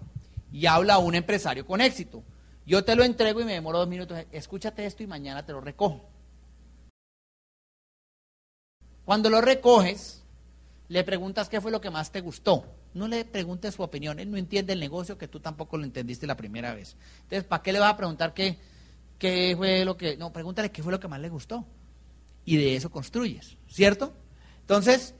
y 0.54 0.68
habla 0.68 1.00
un 1.00 1.16
empresario 1.16 1.66
con 1.66 1.82
éxito. 1.82 2.24
Yo 2.66 2.86
te 2.86 2.96
lo 2.96 3.04
entrego 3.04 3.42
y 3.42 3.44
me 3.44 3.52
demoro 3.52 3.80
dos 3.80 3.90
minutos. 3.90 4.18
Escúchate 4.32 4.86
esto 4.86 5.04
y 5.04 5.08
mañana 5.08 5.46
te 5.46 5.52
lo 5.52 5.60
recojo. 5.60 6.08
Cuando 9.04 9.30
lo 9.30 9.42
recoges, 9.42 10.24
le 10.88 11.04
preguntas 11.04 11.50
qué 11.50 11.60
fue 11.60 11.72
lo 11.72 11.82
que 11.82 11.90
más 11.90 12.14
te 12.14 12.22
gustó. 12.22 12.64
No 12.94 13.10
le 13.10 13.26
preguntes 13.26 13.76
su 13.76 13.84
opinión. 13.84 14.22
Él 14.22 14.32
no 14.32 14.38
entiende 14.38 14.72
el 14.72 14.80
negocio 14.80 15.18
que 15.18 15.28
tú 15.28 15.42
tampoco 15.42 15.76
lo 15.76 15.84
entendiste 15.84 16.26
la 16.26 16.38
primera 16.38 16.74
vez. 16.74 16.96
Entonces, 17.24 17.44
¿para 17.44 17.62
qué 17.62 17.74
le 17.74 17.80
vas 17.80 17.94
a 17.94 17.98
preguntar 17.98 18.34
qué, 18.34 18.58
qué 19.18 19.54
fue 19.58 19.86
lo 19.86 19.98
que... 19.98 20.18
No, 20.18 20.32
pregúntale 20.32 20.72
qué 20.72 20.84
fue 20.84 20.92
lo 20.92 21.00
que 21.00 21.08
más 21.08 21.20
le 21.20 21.30
gustó. 21.30 21.66
Y 22.46 22.58
de 22.58 22.76
eso 22.76 22.90
construyes, 22.90 23.58
¿cierto? 23.68 24.14
Entonces, 24.62 25.16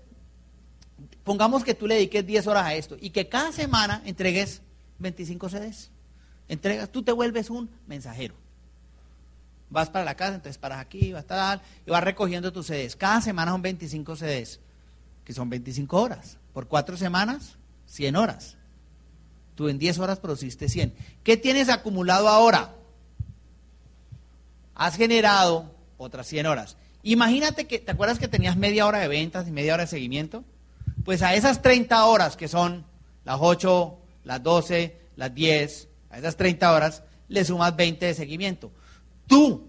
pongamos 1.24 1.64
que 1.64 1.74
tú 1.74 1.88
le 1.88 1.96
dediques 1.96 2.26
10 2.26 2.48
horas 2.48 2.66
a 2.66 2.76
esto 2.76 2.98
y 3.00 3.10
que 3.10 3.28
cada 3.28 3.52
semana 3.52 4.02
entregues 4.06 4.62
25 5.00 5.50
CDs. 5.50 5.92
Entregas, 6.48 6.90
tú 6.90 7.04
te 7.04 7.12
vuelves 7.12 7.50
un 7.50 7.70
mensajero. 7.86 8.36
Vas 9.70 9.90
para 9.90 10.06
la 10.06 10.16
casa, 10.16 10.36
entonces 10.36 10.58
paras 10.58 10.80
aquí, 10.80 11.12
vas 11.12 11.26
a 11.26 11.28
tal, 11.28 11.62
y 11.86 11.92
vas 11.92 12.04
recogiendo 12.04 12.54
tus 12.54 12.68
CDs. 12.68 12.96
Cada 12.96 13.20
semana 13.20 13.52
son 13.52 13.62
25 13.62 14.16
CDs, 14.16 14.62
que 15.26 15.34
son 15.34 15.50
25 15.50 16.02
horas. 16.02 16.38
Por 16.54 16.68
cuatro 16.68 16.96
semanas, 16.96 17.58
100 17.88 18.16
horas. 18.16 18.58
Tú 19.56 19.68
en 19.68 19.78
10 19.78 20.00
horas 20.00 20.20
produciste 20.20 20.70
100. 20.70 20.94
¿Qué 21.24 21.36
tienes 21.36 21.68
acumulado 21.68 22.30
ahora? 22.30 22.76
Has 24.78 24.96
generado 24.96 25.72
otras 25.98 26.28
100 26.28 26.46
horas. 26.46 26.78
Imagínate 27.02 27.66
que, 27.66 27.80
¿te 27.80 27.92
acuerdas 27.92 28.20
que 28.20 28.28
tenías 28.28 28.58
media 28.58 28.86
hora 28.86 29.00
de 29.00 29.08
ventas 29.08 29.48
y 29.48 29.52
media 29.52 29.74
hora 29.74 29.84
de 29.84 29.90
seguimiento? 29.90 30.44
Pues 31.04 31.24
a 31.24 31.34
esas 31.34 31.64
30 31.64 32.06
horas, 32.06 32.38
que 32.38 32.48
son 32.48 32.86
las 33.26 33.38
8, 33.40 33.98
las 34.24 34.44
12, 34.44 35.02
las 35.16 35.34
10, 35.34 35.88
a 36.12 36.20
esas 36.20 36.38
30 36.38 36.72
horas 36.72 37.02
le 37.28 37.44
sumas 37.44 37.76
20 37.76 38.06
de 38.06 38.14
seguimiento. 38.14 38.72
Tú, 39.26 39.68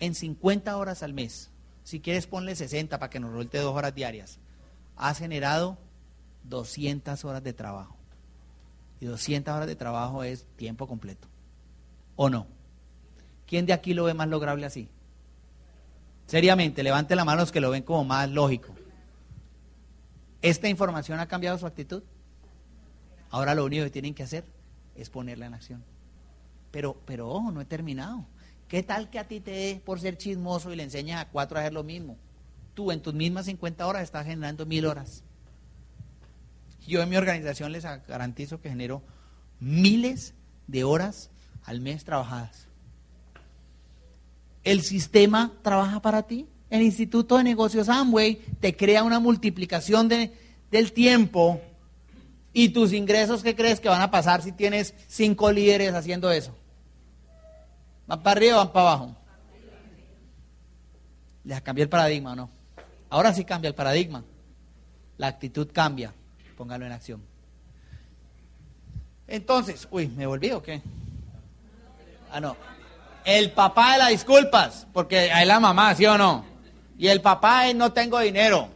en 0.00 0.16
50 0.16 0.76
horas 0.76 1.04
al 1.04 1.12
mes, 1.12 1.50
si 1.84 2.00
quieres 2.00 2.26
ponle 2.26 2.56
60 2.56 2.98
para 2.98 3.10
que 3.10 3.20
nos 3.20 3.32
rolte 3.32 3.58
dos 3.58 3.76
horas 3.76 3.94
diarias, 3.94 4.40
has 4.96 5.18
generado 5.18 5.78
200 6.42 7.24
horas 7.24 7.44
de 7.44 7.52
trabajo. 7.52 7.94
Y 9.00 9.06
200 9.06 9.54
horas 9.54 9.68
de 9.68 9.76
trabajo 9.76 10.24
es 10.24 10.46
tiempo 10.56 10.88
completo. 10.88 11.28
¿O 12.16 12.28
no? 12.28 12.55
¿Quién 13.46 13.66
de 13.66 13.72
aquí 13.72 13.94
lo 13.94 14.04
ve 14.04 14.14
más 14.14 14.28
lograble 14.28 14.66
así? 14.66 14.88
Seriamente, 16.26 16.82
levante 16.82 17.14
la 17.14 17.24
mano 17.24 17.42
los 17.42 17.52
que 17.52 17.60
lo 17.60 17.70
ven 17.70 17.82
como 17.82 18.04
más 18.04 18.28
lógico. 18.28 18.74
¿Esta 20.42 20.68
información 20.68 21.20
ha 21.20 21.28
cambiado 21.28 21.56
su 21.58 21.66
actitud? 21.66 22.02
Ahora 23.30 23.54
lo 23.54 23.64
único 23.64 23.84
que 23.84 23.90
tienen 23.90 24.14
que 24.14 24.24
hacer 24.24 24.44
es 24.96 25.10
ponerla 25.10 25.46
en 25.46 25.54
acción. 25.54 25.84
Pero, 26.70 27.00
pero 27.06 27.28
ojo, 27.28 27.52
no 27.52 27.60
he 27.60 27.64
terminado. 27.64 28.24
¿Qué 28.68 28.82
tal 28.82 29.10
que 29.10 29.18
a 29.20 29.28
ti 29.28 29.40
te 29.40 29.52
dé 29.52 29.82
por 29.84 30.00
ser 30.00 30.18
chismoso 30.18 30.72
y 30.72 30.76
le 30.76 30.82
enseñas 30.82 31.22
a 31.22 31.28
cuatro 31.28 31.56
a 31.56 31.60
hacer 31.60 31.72
lo 31.72 31.84
mismo? 31.84 32.16
Tú 32.74 32.90
en 32.90 33.00
tus 33.00 33.14
mismas 33.14 33.46
50 33.46 33.86
horas 33.86 34.02
estás 34.02 34.26
generando 34.26 34.66
mil 34.66 34.86
horas. 34.86 35.22
Yo 36.86 37.02
en 37.02 37.08
mi 37.08 37.16
organización 37.16 37.72
les 37.72 37.84
garantizo 37.84 38.60
que 38.60 38.68
genero 38.68 39.02
miles 39.60 40.34
de 40.66 40.84
horas 40.84 41.30
al 41.64 41.80
mes 41.80 42.04
trabajadas. 42.04 42.65
El 44.66 44.82
sistema 44.82 45.52
trabaja 45.62 46.02
para 46.02 46.24
ti. 46.24 46.46
El 46.68 46.82
Instituto 46.82 47.38
de 47.38 47.44
Negocios 47.44 47.88
Amway 47.88 48.36
te 48.60 48.76
crea 48.76 49.02
una 49.02 49.20
multiplicación 49.20 50.08
de, 50.08 50.32
del 50.70 50.92
tiempo 50.92 51.60
¿Y 52.58 52.70
tus 52.70 52.94
ingresos 52.94 53.42
qué 53.42 53.54
crees 53.54 53.80
que 53.80 53.90
van 53.90 54.00
a 54.00 54.10
pasar 54.10 54.40
si 54.40 54.50
tienes 54.50 54.94
cinco 55.08 55.52
líderes 55.52 55.92
haciendo 55.92 56.30
eso? 56.30 56.56
¿Van 58.06 58.22
para 58.22 58.38
arriba 58.38 58.54
o 58.54 58.58
van 58.60 58.72
para 58.72 58.88
abajo? 58.88 59.16
Les 61.44 61.60
cambió 61.60 61.82
el 61.82 61.90
paradigma, 61.90 62.34
¿no? 62.34 62.48
Ahora 63.10 63.34
sí 63.34 63.44
cambia 63.44 63.68
el 63.68 63.74
paradigma. 63.74 64.24
La 65.18 65.26
actitud 65.26 65.68
cambia. 65.70 66.14
Póngalo 66.56 66.86
en 66.86 66.92
acción. 66.92 67.22
Entonces, 69.28 69.86
uy, 69.90 70.08
¿me 70.08 70.24
volví 70.24 70.50
o 70.52 70.62
qué? 70.62 70.80
Ah, 72.32 72.40
no. 72.40 72.56
El 73.26 73.50
papá 73.50 73.94
de 73.94 73.98
las 73.98 74.10
disculpas, 74.10 74.86
porque 74.92 75.26
es 75.26 75.46
la 75.48 75.58
mamá, 75.58 75.92
¿sí 75.96 76.06
o 76.06 76.16
no? 76.16 76.44
Y 76.96 77.08
el 77.08 77.20
papá 77.20 77.66
es 77.66 77.74
no 77.74 77.92
tengo 77.92 78.20
dinero. 78.20 78.68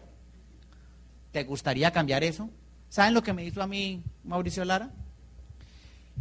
¿Te 1.31 1.45
gustaría 1.45 1.93
cambiar 1.93 2.25
eso? 2.25 2.51
¿Saben 2.89 3.15
lo 3.15 3.23
que 3.23 3.33
me 3.33 3.45
hizo 3.45 3.63
a 3.63 3.69
mí 3.69 4.03
Mauricio 4.25 4.65
Lara? 4.65 4.91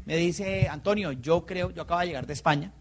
Me 0.06 0.16
dice, 0.16 0.70
Antonio, 0.70 1.12
yo 1.12 1.48
creo, 1.48 1.72
yo 1.72 1.82
acabo 1.82 2.02
de 2.02 2.06
llegar 2.06 2.28
de 2.28 2.34
España, 2.34 2.72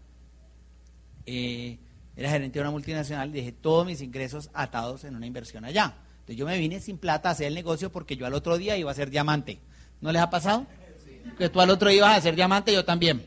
eh, 1.25 1.79
era 2.15 2.29
gerente 2.29 2.59
de 2.59 2.61
una 2.61 2.71
multinacional 2.71 3.29
y 3.29 3.33
dejé 3.33 3.51
todos 3.51 3.87
mis 3.87 4.01
ingresos 4.01 4.51
atados 4.53 5.03
en 5.03 5.15
una 5.15 5.25
inversión 5.25 5.65
allá. 5.65 5.95
Entonces 6.11 6.35
yo 6.35 6.45
me 6.45 6.59
vine 6.59 6.79
sin 6.79 6.99
plata 6.99 7.29
a 7.29 7.31
hacer 7.31 7.47
el 7.47 7.55
negocio 7.55 7.91
porque 7.91 8.15
yo 8.15 8.27
al 8.27 8.35
otro 8.35 8.59
día 8.59 8.77
iba 8.77 8.91
a 8.91 8.93
ser 8.93 9.09
diamante. 9.09 9.59
¿No 9.99 10.11
les 10.11 10.21
ha 10.21 10.29
pasado? 10.29 10.67
Que 11.39 11.49
tú 11.49 11.59
al 11.59 11.71
otro 11.71 11.89
día 11.89 11.97
ibas 11.97 12.19
a 12.19 12.21
ser 12.21 12.35
diamante, 12.35 12.71
yo 12.71 12.85
también. 12.85 13.25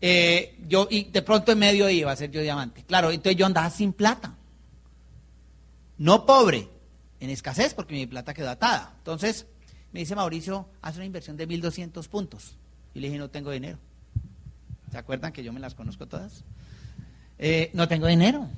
Eh, 0.00 0.58
yo, 0.68 0.86
y 0.90 1.04
de 1.04 1.22
pronto 1.22 1.52
en 1.52 1.58
medio 1.58 1.88
iba 1.88 2.12
a 2.12 2.16
ser 2.16 2.30
yo 2.30 2.40
diamante. 2.40 2.84
Claro, 2.84 3.10
entonces 3.10 3.36
yo 3.36 3.46
andaba 3.46 3.70
sin 3.70 3.92
plata. 3.92 4.34
No 5.96 6.26
pobre, 6.26 6.68
en 7.20 7.30
escasez 7.30 7.74
porque 7.74 7.94
mi 7.94 8.06
plata 8.06 8.34
quedó 8.34 8.50
atada. 8.50 8.94
Entonces 8.98 9.46
me 9.92 10.00
dice 10.00 10.14
Mauricio, 10.14 10.68
haz 10.82 10.96
una 10.96 11.04
inversión 11.04 11.36
de 11.36 11.48
1.200 11.48 12.08
puntos. 12.08 12.56
Y 12.94 13.00
le 13.00 13.08
dije, 13.08 13.18
no 13.18 13.30
tengo 13.30 13.50
dinero. 13.50 13.78
¿Se 14.90 14.98
acuerdan 14.98 15.32
que 15.32 15.42
yo 15.42 15.52
me 15.52 15.60
las 15.60 15.74
conozco 15.74 16.06
todas? 16.06 16.44
Eh, 17.38 17.70
no 17.74 17.88
tengo 17.88 18.06
dinero. 18.06 18.48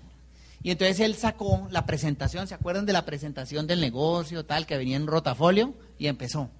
Y 0.62 0.70
entonces 0.70 1.00
él 1.00 1.14
sacó 1.14 1.68
la 1.70 1.86
presentación, 1.86 2.48
¿se 2.48 2.54
acuerdan 2.54 2.86
de 2.86 2.92
la 2.92 3.04
presentación 3.04 3.66
del 3.66 3.80
negocio 3.80 4.44
tal 4.44 4.66
que 4.66 4.76
venía 4.76 4.96
en 4.96 5.06
rotafolio? 5.06 5.74
Y 5.98 6.08
empezó. 6.08 6.50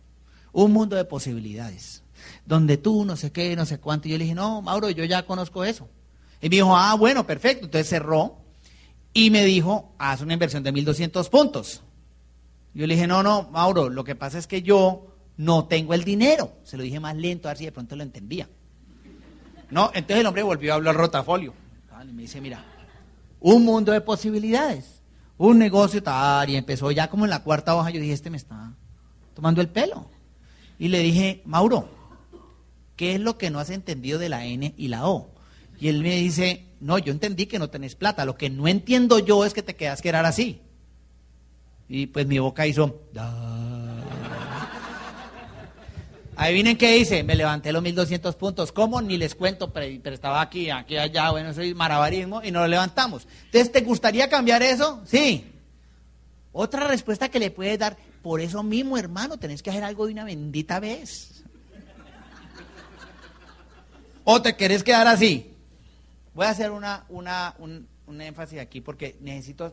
Un 0.53 0.73
mundo 0.73 0.97
de 0.97 1.05
posibilidades, 1.05 2.03
donde 2.45 2.77
tú 2.77 3.05
no 3.05 3.17
sé 3.17 3.33
qué, 3.33 3.57
no 3.57 3.67
sé 3.67 3.79
cuánto. 3.79 4.09
Y 4.09 4.13
yo 4.13 4.19
le 4.19 4.25
dije, 4.25 4.35
no, 4.35 4.63
Mauro, 4.63 4.91
yo 4.91 5.05
ya 5.05 5.25
conozco 5.25 5.65
eso. 5.65 5.89
Y 6.41 6.49
me 6.49 6.57
dijo, 6.57 6.77
ah, 6.77 6.95
bueno, 6.95 7.27
perfecto. 7.27 7.67
Entonces 7.67 7.89
cerró 7.89 8.39
y 9.13 9.31
me 9.31 9.45
dijo, 9.45 9.95
haz 9.99 10.21
una 10.21 10.35
inversión 10.35 10.63
de 10.63 10.73
1.200 10.73 11.29
puntos. 11.31 11.83
Yo 12.75 12.87
le 12.87 12.95
dije, 12.95 13.07
no, 13.07 13.23
no, 13.23 13.49
Mauro, 13.51 13.89
lo 13.89 14.05
que 14.05 14.15
pasa 14.15 14.39
es 14.39 14.47
que 14.47 14.63
yo 14.63 15.17
no 15.37 15.65
tengo 15.67 15.95
el 15.95 16.05
dinero. 16.05 16.53
Se 16.65 16.77
lo 16.77 16.83
dije 16.83 17.01
más 17.01 17.17
lento, 17.17 17.49
a 17.49 17.53
ver 17.53 17.59
si 17.59 17.65
de 17.65 17.73
pronto 17.73 17.97
lo 17.97 18.03
entendía. 18.03 18.49
No, 19.71 19.91
entonces 19.95 20.19
el 20.19 20.27
hombre 20.27 20.43
volvió 20.43 20.73
a 20.73 20.77
hablar 20.77 20.95
rotafolio. 20.95 21.55
Y 22.07 22.13
me 22.13 22.23
dice, 22.23 22.41
mira, 22.41 22.65
un 23.41 23.65
mundo 23.65 23.93
de 23.93 24.01
posibilidades, 24.01 25.03
un 25.39 25.59
negocio 25.59 26.03
tal, 26.03 26.49
y 26.51 26.57
empezó 26.57 26.91
ya 26.91 27.09
como 27.09 27.25
en 27.25 27.31
la 27.31 27.43
cuarta 27.43 27.75
hoja, 27.75 27.91
yo 27.91 28.01
dije, 28.01 28.13
este 28.13 28.31
me 28.31 28.37
está 28.37 28.75
tomando 29.35 29.61
el 29.61 29.69
pelo. 29.69 30.11
Y 30.79 30.89
le 30.89 30.99
dije, 31.01 31.43
Mauro, 31.47 31.89
¿qué 32.97 33.15
es 33.15 33.21
lo 33.21 33.39
que 33.39 33.51
no 33.51 33.61
has 33.61 33.71
entendido 33.71 34.19
de 34.19 34.29
la 34.29 34.45
N 34.45 34.75
y 34.77 34.89
la 34.89 35.09
O? 35.09 35.31
Y 35.79 35.89
él 35.89 36.03
me 36.03 36.17
dice, 36.17 36.65
no, 36.81 36.99
yo 36.99 37.13
entendí 37.13 37.47
que 37.47 37.59
no 37.59 37.71
tenés 37.71 37.95
plata, 37.95 38.25
lo 38.25 38.37
que 38.37 38.51
no 38.51 38.67
entiendo 38.67 39.19
yo 39.19 39.45
es 39.45 39.55
que 39.55 39.63
te 39.63 39.77
quedas 39.77 40.03
quedar 40.03 40.25
así. 40.25 40.61
Y 41.89 42.07
pues 42.07 42.27
mi 42.27 42.39
boca 42.39 42.67
hizo... 42.67 43.03
Adivinen 46.39 46.77
qué 46.77 46.99
hice, 46.99 47.23
me 47.23 47.35
levanté 47.35 47.73
los 47.73 47.83
1200 47.83 48.35
puntos. 48.35 48.71
¿Cómo? 48.71 49.01
Ni 49.01 49.17
les 49.17 49.35
cuento, 49.35 49.73
pero, 49.73 50.15
estaba 50.15 50.43
aquí, 50.43 50.69
aquí, 50.69 50.99
allá, 50.99 51.31
bueno, 51.31 51.55
soy 51.55 51.73
marabarismo 51.73 52.43
y 52.43 52.51
nos 52.51 52.63
lo 52.63 52.69
levantamos. 52.69 53.27
Entonces, 53.47 53.73
¿te 53.73 53.81
gustaría 53.81 54.29
cambiar 54.29 54.63
eso? 54.63 55.01
Sí. 55.07 55.51
Otra 56.53 56.87
respuesta 56.87 57.31
que 57.31 57.39
le 57.39 57.51
puedes 57.51 57.79
dar, 57.79 57.97
por 58.23 58.43
eso 58.43 58.63
mismo, 58.63 58.99
hermano, 58.99 59.39
tenés 59.39 59.63
que 59.63 59.71
hacer 59.71 59.83
algo 59.83 60.07
de 60.07 60.13
una 60.13 60.25
bendita 60.25 60.79
vez. 60.79 61.36
¿O 64.29 64.43
te 64.43 64.57
querés 64.57 64.83
quedar 64.83 65.07
así? 65.07 65.55
Voy 66.35 66.47
a 66.47 66.51
hacer 66.51 66.73
una, 66.73 67.05
una, 67.09 67.55
un, 67.61 67.87
un 68.09 68.21
énfasis 68.21 68.59
aquí 68.59 68.81
porque 68.81 69.17
necesito, 69.21 69.73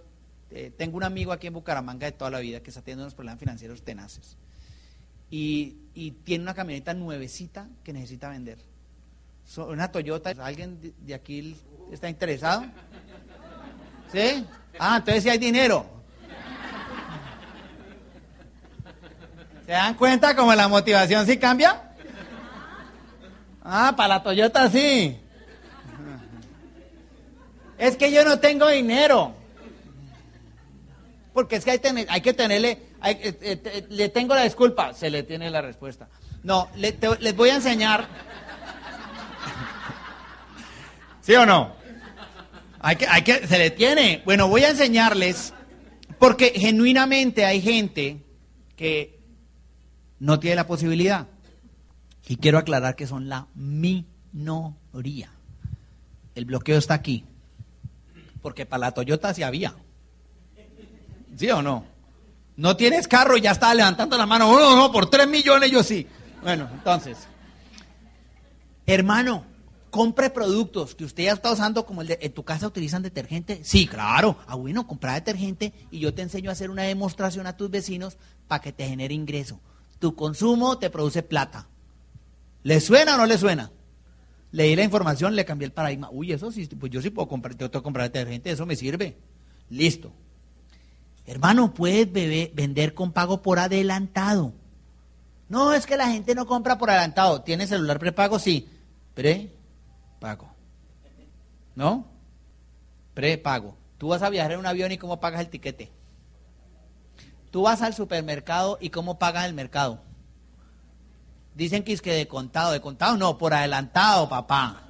eh, 0.51 0.71
tengo 0.77 0.95
un 0.95 1.03
amigo 1.03 1.31
aquí 1.31 1.47
en 1.47 1.53
Bucaramanga 1.53 2.05
de 2.05 2.11
toda 2.11 2.29
la 2.29 2.39
vida 2.39 2.59
que 2.61 2.69
está 2.69 2.83
teniendo 2.83 3.03
unos 3.03 3.15
problemas 3.15 3.39
financieros 3.39 3.81
tenaces 3.81 4.37
y, 5.31 6.11
tiene 6.23 6.43
una 6.43 6.53
camioneta 6.53 6.93
nuevecita 6.93 7.67
que 7.83 7.93
necesita 7.93 8.29
vender. 8.29 8.59
una 9.57 9.91
Toyota, 9.91 10.35
¿alguien 10.43 10.93
de, 10.99 11.15
aquí 11.15 11.57
está 11.91 12.07
interesado? 12.07 12.63
¿Sí? 14.11 14.45
Ah, 14.77 14.97
entonces 14.97 15.23
sí 15.23 15.29
hay 15.29 15.39
dinero. 15.39 15.87
¿Se 19.65 19.71
dan 19.71 19.95
cuenta 19.95 20.35
cómo 20.35 20.53
la 20.53 20.67
motivación 20.67 21.25
sí 21.25 21.37
cambia? 21.37 21.92
Ah, 23.63 23.93
para 23.95 24.15
la 24.15 24.23
Toyota 24.23 24.69
sí. 24.69 25.17
Es 27.77 27.97
que 27.97 28.11
yo 28.11 28.23
no 28.23 28.39
tengo 28.39 28.67
dinero. 28.67 29.33
Porque 31.33 31.55
es 31.55 31.65
que 31.65 31.71
hay, 31.71 31.79
hay 32.09 32.21
que 32.21 32.33
tenerle 32.33 32.93
eh, 33.05 33.37
eh, 33.41 33.87
le 33.89 34.09
tengo 34.09 34.33
la 34.33 34.43
disculpa, 34.43 34.93
se 34.93 35.09
le 35.09 35.23
tiene 35.23 35.49
la 35.49 35.61
respuesta. 35.61 36.07
No, 36.43 36.69
les 36.75 37.35
voy 37.35 37.49
a 37.49 37.55
enseñar. 37.55 38.07
¿Sí 41.21 41.35
o 41.35 41.45
no? 41.45 41.75
Hay 42.79 42.95
que, 42.95 43.07
hay 43.07 43.21
que, 43.23 43.47
se 43.47 43.57
le 43.57 43.71
tiene. 43.71 44.21
Bueno, 44.25 44.47
voy 44.47 44.63
a 44.63 44.69
enseñarles, 44.69 45.53
porque 46.17 46.53
genuinamente 46.55 47.45
hay 47.45 47.61
gente 47.61 48.23
que 48.77 49.19
no 50.19 50.39
tiene 50.39 50.57
la 50.57 50.67
posibilidad. 50.67 51.27
Y 52.27 52.37
quiero 52.37 52.57
aclarar 52.57 52.95
que 52.95 53.07
son 53.07 53.29
la 53.29 53.47
minoría. 53.55 55.29
El 56.35 56.45
bloqueo 56.45 56.77
está 56.77 56.93
aquí. 56.93 57.25
Porque 58.41 58.65
para 58.65 58.81
la 58.81 58.91
Toyota 58.91 59.33
sí 59.33 59.43
había. 59.43 59.75
¿Sí 61.35 61.49
o 61.49 61.61
no? 61.61 61.85
No 62.55 62.77
tienes 62.77 63.07
carro 63.07 63.37
y 63.37 63.41
ya 63.41 63.51
está 63.51 63.73
levantando 63.73 64.17
la 64.17 64.25
mano. 64.25 64.51
No, 64.51 64.75
no, 64.75 64.91
por 64.91 65.09
tres 65.09 65.27
millones 65.27 65.71
yo 65.71 65.83
sí. 65.83 66.07
Bueno, 66.41 66.69
entonces, 66.71 67.17
hermano, 68.85 69.45
compre 69.89 70.29
productos 70.29 70.93
que 70.93 71.05
usted 71.05 71.23
ya 71.23 71.33
está 71.33 71.51
usando 71.51 71.85
como 71.85 72.01
el 72.01 72.07
de, 72.07 72.19
¿en 72.21 72.33
tu 72.33 72.43
casa 72.43 72.67
utilizan 72.67 73.01
detergente? 73.01 73.61
Sí, 73.63 73.87
claro. 73.87 74.37
Ah, 74.45 74.55
bueno, 74.55 74.85
compra 74.85 75.13
detergente 75.13 75.73
y 75.89 75.99
yo 75.99 76.13
te 76.13 76.21
enseño 76.21 76.49
a 76.49 76.53
hacer 76.53 76.69
una 76.69 76.83
demostración 76.83 77.47
a 77.47 77.57
tus 77.57 77.69
vecinos 77.69 78.17
para 78.47 78.61
que 78.61 78.73
te 78.73 78.87
genere 78.87 79.13
ingreso. 79.13 79.59
Tu 79.99 80.15
consumo 80.15 80.77
te 80.77 80.89
produce 80.89 81.23
plata. 81.23 81.67
¿Le 82.63 82.79
suena 82.79 83.15
o 83.15 83.17
no 83.17 83.25
le 83.25 83.37
suena? 83.37 83.71
Leí 84.51 84.75
la 84.75 84.83
información, 84.83 85.35
le 85.35 85.45
cambié 85.45 85.65
el 85.65 85.73
paradigma. 85.73 86.09
Uy, 86.11 86.31
eso 86.31 86.51
sí, 86.51 86.65
pues 86.67 86.91
yo 86.91 87.01
sí 87.01 87.09
puedo 87.09 87.27
comprar, 87.27 87.55
tengo 87.55 87.71
que 87.71 87.81
comprar 87.81 88.09
detergente, 88.11 88.51
eso 88.51 88.65
me 88.65 88.75
sirve. 88.75 89.17
Listo. 89.69 90.11
Hermano, 91.25 91.73
puedes 91.73 92.11
vender 92.11 92.93
con 92.93 93.11
pago 93.11 93.41
por 93.41 93.59
adelantado. 93.59 94.53
No, 95.49 95.73
es 95.73 95.85
que 95.85 95.97
la 95.97 96.09
gente 96.09 96.35
no 96.35 96.45
compra 96.45 96.77
por 96.77 96.89
adelantado. 96.89 97.41
¿Tiene 97.41 97.67
celular 97.67 97.99
prepago? 97.99 98.39
Sí. 98.39 98.69
Prepago. 99.13 100.49
¿No? 101.75 102.07
Prepago. 103.13 103.77
Tú 103.97 104.09
vas 104.09 104.21
a 104.21 104.29
viajar 104.29 104.51
en 104.51 104.59
un 104.59 104.65
avión 104.65 104.91
y 104.91 104.97
cómo 104.97 105.19
pagas 105.19 105.41
el 105.41 105.49
tiquete. 105.49 105.91
Tú 107.51 107.63
vas 107.63 107.81
al 107.81 107.93
supermercado 107.93 108.77
y 108.81 108.89
cómo 108.89 109.19
pagas 109.19 109.45
el 109.45 109.53
mercado. 109.53 110.01
Dicen 111.55 111.83
que 111.83 111.93
es 111.93 112.01
que 112.01 112.13
de 112.13 112.27
contado, 112.27 112.71
de 112.71 112.81
contado 112.81 113.15
no, 113.17 113.37
por 113.37 113.53
adelantado, 113.53 114.27
papá. 114.27 114.83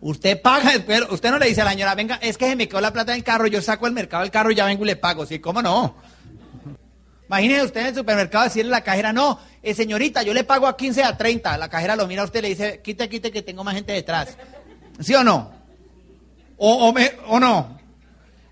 Usted 0.00 0.40
paga, 0.40 0.72
pero 0.86 1.12
usted 1.12 1.30
no 1.30 1.38
le 1.38 1.46
dice 1.46 1.60
a 1.60 1.64
la 1.64 1.72
señora, 1.72 1.94
venga, 1.94 2.18
es 2.22 2.38
que 2.38 2.48
se 2.48 2.56
me 2.56 2.68
quedó 2.68 2.80
la 2.80 2.92
plata 2.92 3.12
del 3.12 3.24
carro, 3.24 3.46
yo 3.46 3.60
saco 3.62 3.86
el 3.86 3.92
mercado 3.92 4.22
del 4.22 4.30
carro 4.30 4.50
y 4.50 4.54
ya 4.54 4.64
vengo 4.64 4.84
y 4.84 4.86
le 4.86 4.96
pago. 4.96 5.26
Sí, 5.26 5.38
¿cómo 5.38 5.62
no? 5.62 5.96
Imagínese 7.28 7.64
usted 7.64 7.80
en 7.80 7.86
el 7.88 7.94
supermercado 7.94 8.44
decirle 8.44 8.72
a 8.72 8.78
la 8.78 8.84
cajera, 8.84 9.12
no, 9.12 9.38
eh, 9.62 9.74
señorita, 9.74 10.22
yo 10.22 10.32
le 10.32 10.44
pago 10.44 10.66
a 10.66 10.76
15 10.76 11.04
a 11.04 11.16
30. 11.16 11.58
La 11.58 11.68
cajera 11.68 11.94
lo 11.94 12.06
mira 12.06 12.22
a 12.22 12.24
usted 12.24 12.38
y 12.40 12.42
le 12.42 12.48
dice, 12.48 12.80
quite, 12.82 13.08
quite, 13.08 13.30
que 13.30 13.42
tengo 13.42 13.64
más 13.64 13.74
gente 13.74 13.92
detrás. 13.92 14.36
¿Sí 15.00 15.14
o 15.14 15.22
no? 15.22 15.52
O, 16.56 16.94
o, 17.28 17.38
no. 17.38 17.78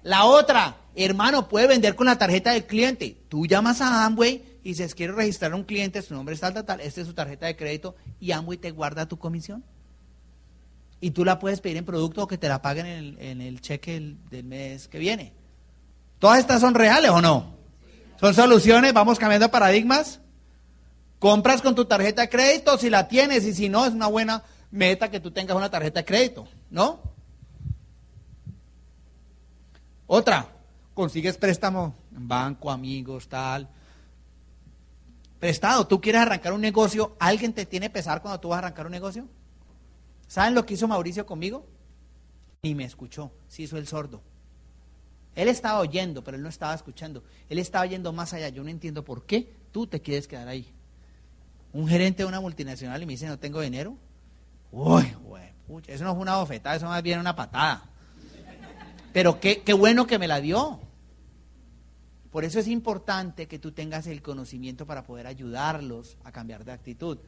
La 0.03 0.25
otra, 0.25 0.77
hermano, 0.95 1.49
puede 1.49 1.67
vender 1.67 1.97
con 1.97 2.07
la 2.07 2.19
tarjeta 2.19 2.53
del 2.53 2.67
cliente. 2.67 3.17
Tú 3.29 3.47
llamas 3.47 3.81
a 3.81 4.05
Amway 4.05 4.56
y 4.67 4.71
dices, 4.71 4.97
quiero 4.97 5.15
registrar 5.15 5.53
a 5.53 5.55
un 5.55 5.63
cliente, 5.63 6.03
su 6.03 6.13
nombre 6.13 6.35
es 6.35 6.41
tal, 6.41 6.53
tal, 6.53 6.65
tal, 6.65 6.81
esta 6.81 7.01
es 7.01 7.07
su 7.07 7.15
tarjeta 7.15 7.47
de 7.47 7.55
crédito 7.55 7.95
y 8.19 8.33
Amway 8.33 8.59
te 8.59 8.73
guarda 8.73 9.07
tu 9.07 9.17
comisión 9.17 9.63
y 11.01 11.13
tú 11.13 11.25
la 11.25 11.39
puedes 11.39 11.61
pedir 11.61 11.77
en 11.77 11.85
producto 11.85 12.25
o 12.25 12.27
que 12.27 12.37
te 12.37 12.49
la 12.49 12.61
paguen 12.61 13.17
en 13.17 13.41
el, 13.41 13.61
cheque 13.61 14.17
del, 14.29 14.43
mes 14.43 14.89
que 14.89 14.99
viene. 14.99 15.33
¿Todas 16.19 16.41
estas 16.41 16.61
son 16.61 16.75
reales 16.75 17.13
o 17.13 17.23
no? 17.23 17.55
¿Son 18.19 18.35
soluciones? 18.35 18.93
¿Vamos 18.93 19.21
cambiando 19.21 19.49
paradigmas? 19.53 20.19
Compras 21.21 21.63
con 21.63 21.77
tu 21.77 21.85
tarjeta 21.85 22.23
de 22.23 22.29
crédito 22.29 22.77
si 22.77 22.91
la 22.91 23.07
tienes 23.07 23.45
y 23.45 23.55
si 23.55 23.69
no, 23.69 23.87
es 23.87 23.93
una 23.93 24.09
buena 24.09 24.43
meta 24.73 25.13
que 25.13 25.21
tú 25.21 25.31
tengas 25.31 25.57
una 25.57 25.71
tarjeta 25.71 26.01
de 26.01 26.07
crédito, 26.07 26.49
¿no? 26.71 27.01
Otra, 30.09 30.49
consigues 30.93 31.37
préstamo 31.37 31.95
en 32.17 32.27
banco, 32.27 32.69
amigos, 32.69 33.29
tal. 33.29 33.69
Prestado, 35.39 35.87
tú 35.87 36.01
quieres 36.01 36.23
arrancar 36.23 36.53
un 36.53 36.61
negocio, 36.61 37.17
¿alguien 37.19 37.53
te 37.53 37.67
tiene 37.67 37.91
pesar 37.91 38.23
cuando 38.23 38.41
tú 38.41 38.49
vas 38.49 38.57
a 38.57 38.59
arrancar 38.61 38.87
un 38.87 38.93
negocio? 38.93 39.27
¿Saben 40.27 40.55
lo 40.55 40.65
que 40.65 40.75
hizo 40.75 40.89
Mauricio 40.89 41.27
conmigo? 41.27 41.67
Ni 42.63 42.75
me 42.75 42.85
escuchó, 42.85 43.31
se 43.49 43.63
hizo 43.63 43.77
el 43.77 43.87
sordo. 43.87 44.23
Él 45.37 45.49
estaba 45.49 45.81
oyendo, 45.81 46.25
pero 46.25 46.39
él 46.39 46.43
no 46.43 46.49
estaba 46.49 46.75
escuchando. 46.75 47.23
Él 47.51 47.59
estaba 47.59 47.85
yendo 47.85 48.11
más 48.13 48.33
allá. 48.33 48.49
Yo 48.49 48.65
no 48.65 48.71
entiendo 48.71 49.05
por 49.05 49.27
qué 49.27 49.53
tú 49.71 49.87
te 49.87 50.01
quieres 50.01 50.27
quedar 50.27 50.49
ahí. 50.49 50.73
Un 51.75 51.87
gerente 51.87 52.23
de 52.23 52.29
una 52.29 52.41
multinacional 52.41 53.03
y 53.03 53.07
me 53.07 53.13
dice, 53.13 53.27
no 53.27 53.39
tengo 53.39 53.61
dinero. 53.61 53.99
Uy, 54.73 55.15
güey, 55.23 55.53
eso 55.87 56.05
no 56.05 56.15
fue 56.15 56.23
una 56.23 56.39
bofetada, 56.39 56.77
eso 56.77 56.87
más 56.87 57.03
bien 57.03 57.21
una 57.21 57.37
patada. 57.37 57.85
pero 59.13 59.39
qué, 59.39 59.63
qué 59.63 59.75
bueno 59.75 60.07
que 60.07 60.19
me 60.19 60.27
la 60.27 60.41
dio. 60.41 60.81
Por 62.31 62.45
eso 62.45 62.59
es 62.59 62.69
importante 62.69 63.47
que 63.47 63.59
tú 63.59 63.73
tengas 63.73 64.07
el 64.07 64.23
conocimiento 64.23 64.87
para 64.87 65.05
poder 65.05 65.27
ayudarlos 65.27 66.17
a 66.25 66.33
cambiar 66.33 66.65
de 66.65 66.73
actitud. 66.73 67.19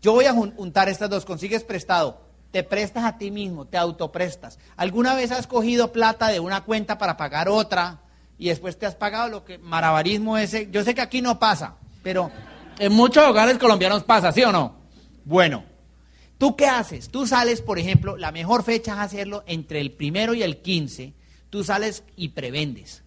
Yo 0.00 0.12
voy 0.12 0.24
a 0.24 0.32
juntar 0.32 0.88
estas 0.88 1.10
dos, 1.10 1.24
consigues 1.24 1.62
prestado, 1.64 2.20
te 2.50 2.62
prestas 2.62 3.04
a 3.04 3.18
ti 3.18 3.30
mismo, 3.30 3.66
te 3.66 3.78
autoprestas. 3.78 4.58
¿Alguna 4.76 5.14
vez 5.14 5.32
has 5.32 5.46
cogido 5.46 5.92
plata 5.92 6.28
de 6.28 6.40
una 6.40 6.64
cuenta 6.64 6.98
para 6.98 7.16
pagar 7.16 7.48
otra 7.48 8.00
y 8.38 8.48
después 8.48 8.78
te 8.78 8.86
has 8.86 8.94
pagado 8.94 9.28
lo 9.28 9.44
que 9.44 9.58
marabarismo 9.58 10.36
ese? 10.38 10.68
Yo 10.70 10.84
sé 10.84 10.94
que 10.94 11.00
aquí 11.00 11.22
no 11.22 11.38
pasa, 11.38 11.76
pero 12.02 12.30
en 12.78 12.92
muchos 12.92 13.24
hogares 13.24 13.58
colombianos 13.58 14.04
pasa, 14.04 14.32
¿sí 14.32 14.42
o 14.42 14.52
no? 14.52 14.76
Bueno, 15.24 15.64
¿tú 16.36 16.56
qué 16.56 16.66
haces? 16.66 17.08
Tú 17.08 17.26
sales, 17.26 17.62
por 17.62 17.78
ejemplo, 17.78 18.16
la 18.16 18.32
mejor 18.32 18.64
fecha 18.64 18.94
es 18.94 18.98
hacerlo 18.98 19.44
entre 19.46 19.80
el 19.80 19.92
primero 19.92 20.34
y 20.34 20.42
el 20.42 20.60
15, 20.62 21.14
tú 21.48 21.64
sales 21.64 22.04
y 22.16 22.30
prevendes. 22.30 23.02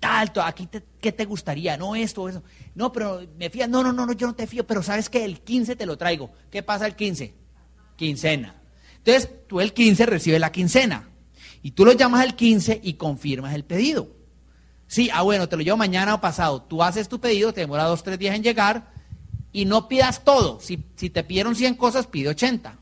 Tal, 0.00 0.32
aquí 0.42 0.66
¿qué 0.98 1.12
te 1.12 1.26
gustaría? 1.26 1.76
No 1.76 1.94
esto, 1.94 2.26
eso. 2.26 2.42
No, 2.74 2.90
pero 2.90 3.20
me 3.36 3.50
fías. 3.50 3.68
No, 3.68 3.82
no, 3.82 3.92
no, 3.92 4.06
no, 4.06 4.12
yo 4.14 4.26
no 4.26 4.34
te 4.34 4.46
fío, 4.46 4.66
pero 4.66 4.82
sabes 4.82 5.10
que 5.10 5.24
el 5.24 5.40
15 5.40 5.76
te 5.76 5.84
lo 5.84 5.98
traigo. 5.98 6.30
¿Qué 6.50 6.62
pasa 6.62 6.86
el 6.86 6.96
15? 6.96 7.34
Quincena. 7.96 8.54
Entonces, 8.96 9.30
tú 9.46 9.60
el 9.60 9.74
15 9.74 10.06
recibes 10.06 10.40
la 10.40 10.50
quincena. 10.50 11.10
Y 11.62 11.72
tú 11.72 11.84
lo 11.84 11.92
llamas 11.92 12.24
el 12.24 12.34
15 12.34 12.80
y 12.82 12.94
confirmas 12.94 13.54
el 13.54 13.64
pedido. 13.64 14.08
Sí, 14.86 15.10
ah, 15.12 15.20
bueno, 15.20 15.48
te 15.48 15.56
lo 15.56 15.62
llevo 15.62 15.76
mañana 15.76 16.14
o 16.14 16.20
pasado. 16.20 16.62
Tú 16.62 16.82
haces 16.82 17.08
tu 17.08 17.20
pedido, 17.20 17.52
te 17.52 17.60
demora 17.60 17.84
dos, 17.84 18.02
tres 18.02 18.18
días 18.18 18.34
en 18.34 18.42
llegar 18.42 18.90
y 19.52 19.66
no 19.66 19.86
pidas 19.86 20.24
todo. 20.24 20.60
Si, 20.60 20.82
si 20.96 21.10
te 21.10 21.22
pidieron 21.22 21.54
100 21.54 21.74
cosas, 21.74 22.06
pide 22.06 22.30
80. 22.30 22.78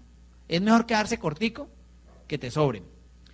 Es 0.46 0.62
mejor 0.62 0.86
quedarse 0.86 1.18
cortico 1.18 1.68
que 2.28 2.38
te 2.38 2.52
sobren. 2.52 2.84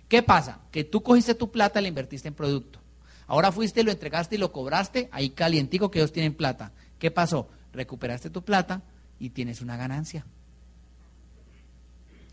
¿Qué 0.07 0.23
pasa? 0.23 0.61
Que 0.71 0.83
tú 0.83 1.03
cogiste 1.03 1.35
tu 1.35 1.51
plata 1.51 1.79
y 1.79 1.83
la 1.83 1.89
invertiste 1.89 2.27
en 2.27 2.33
producto. 2.33 2.79
Ahora 3.27 3.51
fuiste, 3.51 3.83
lo 3.83 3.91
entregaste 3.91 4.35
y 4.35 4.37
lo 4.37 4.51
cobraste, 4.51 5.09
ahí 5.11 5.31
calientico 5.31 5.89
que 5.89 5.99
ellos 5.99 6.11
tienen 6.11 6.35
plata. 6.35 6.71
¿Qué 6.99 7.11
pasó? 7.11 7.49
Recuperaste 7.73 8.29
tu 8.29 8.43
plata 8.43 8.83
y 9.19 9.31
tienes 9.31 9.61
una 9.61 9.77
ganancia. 9.77 10.25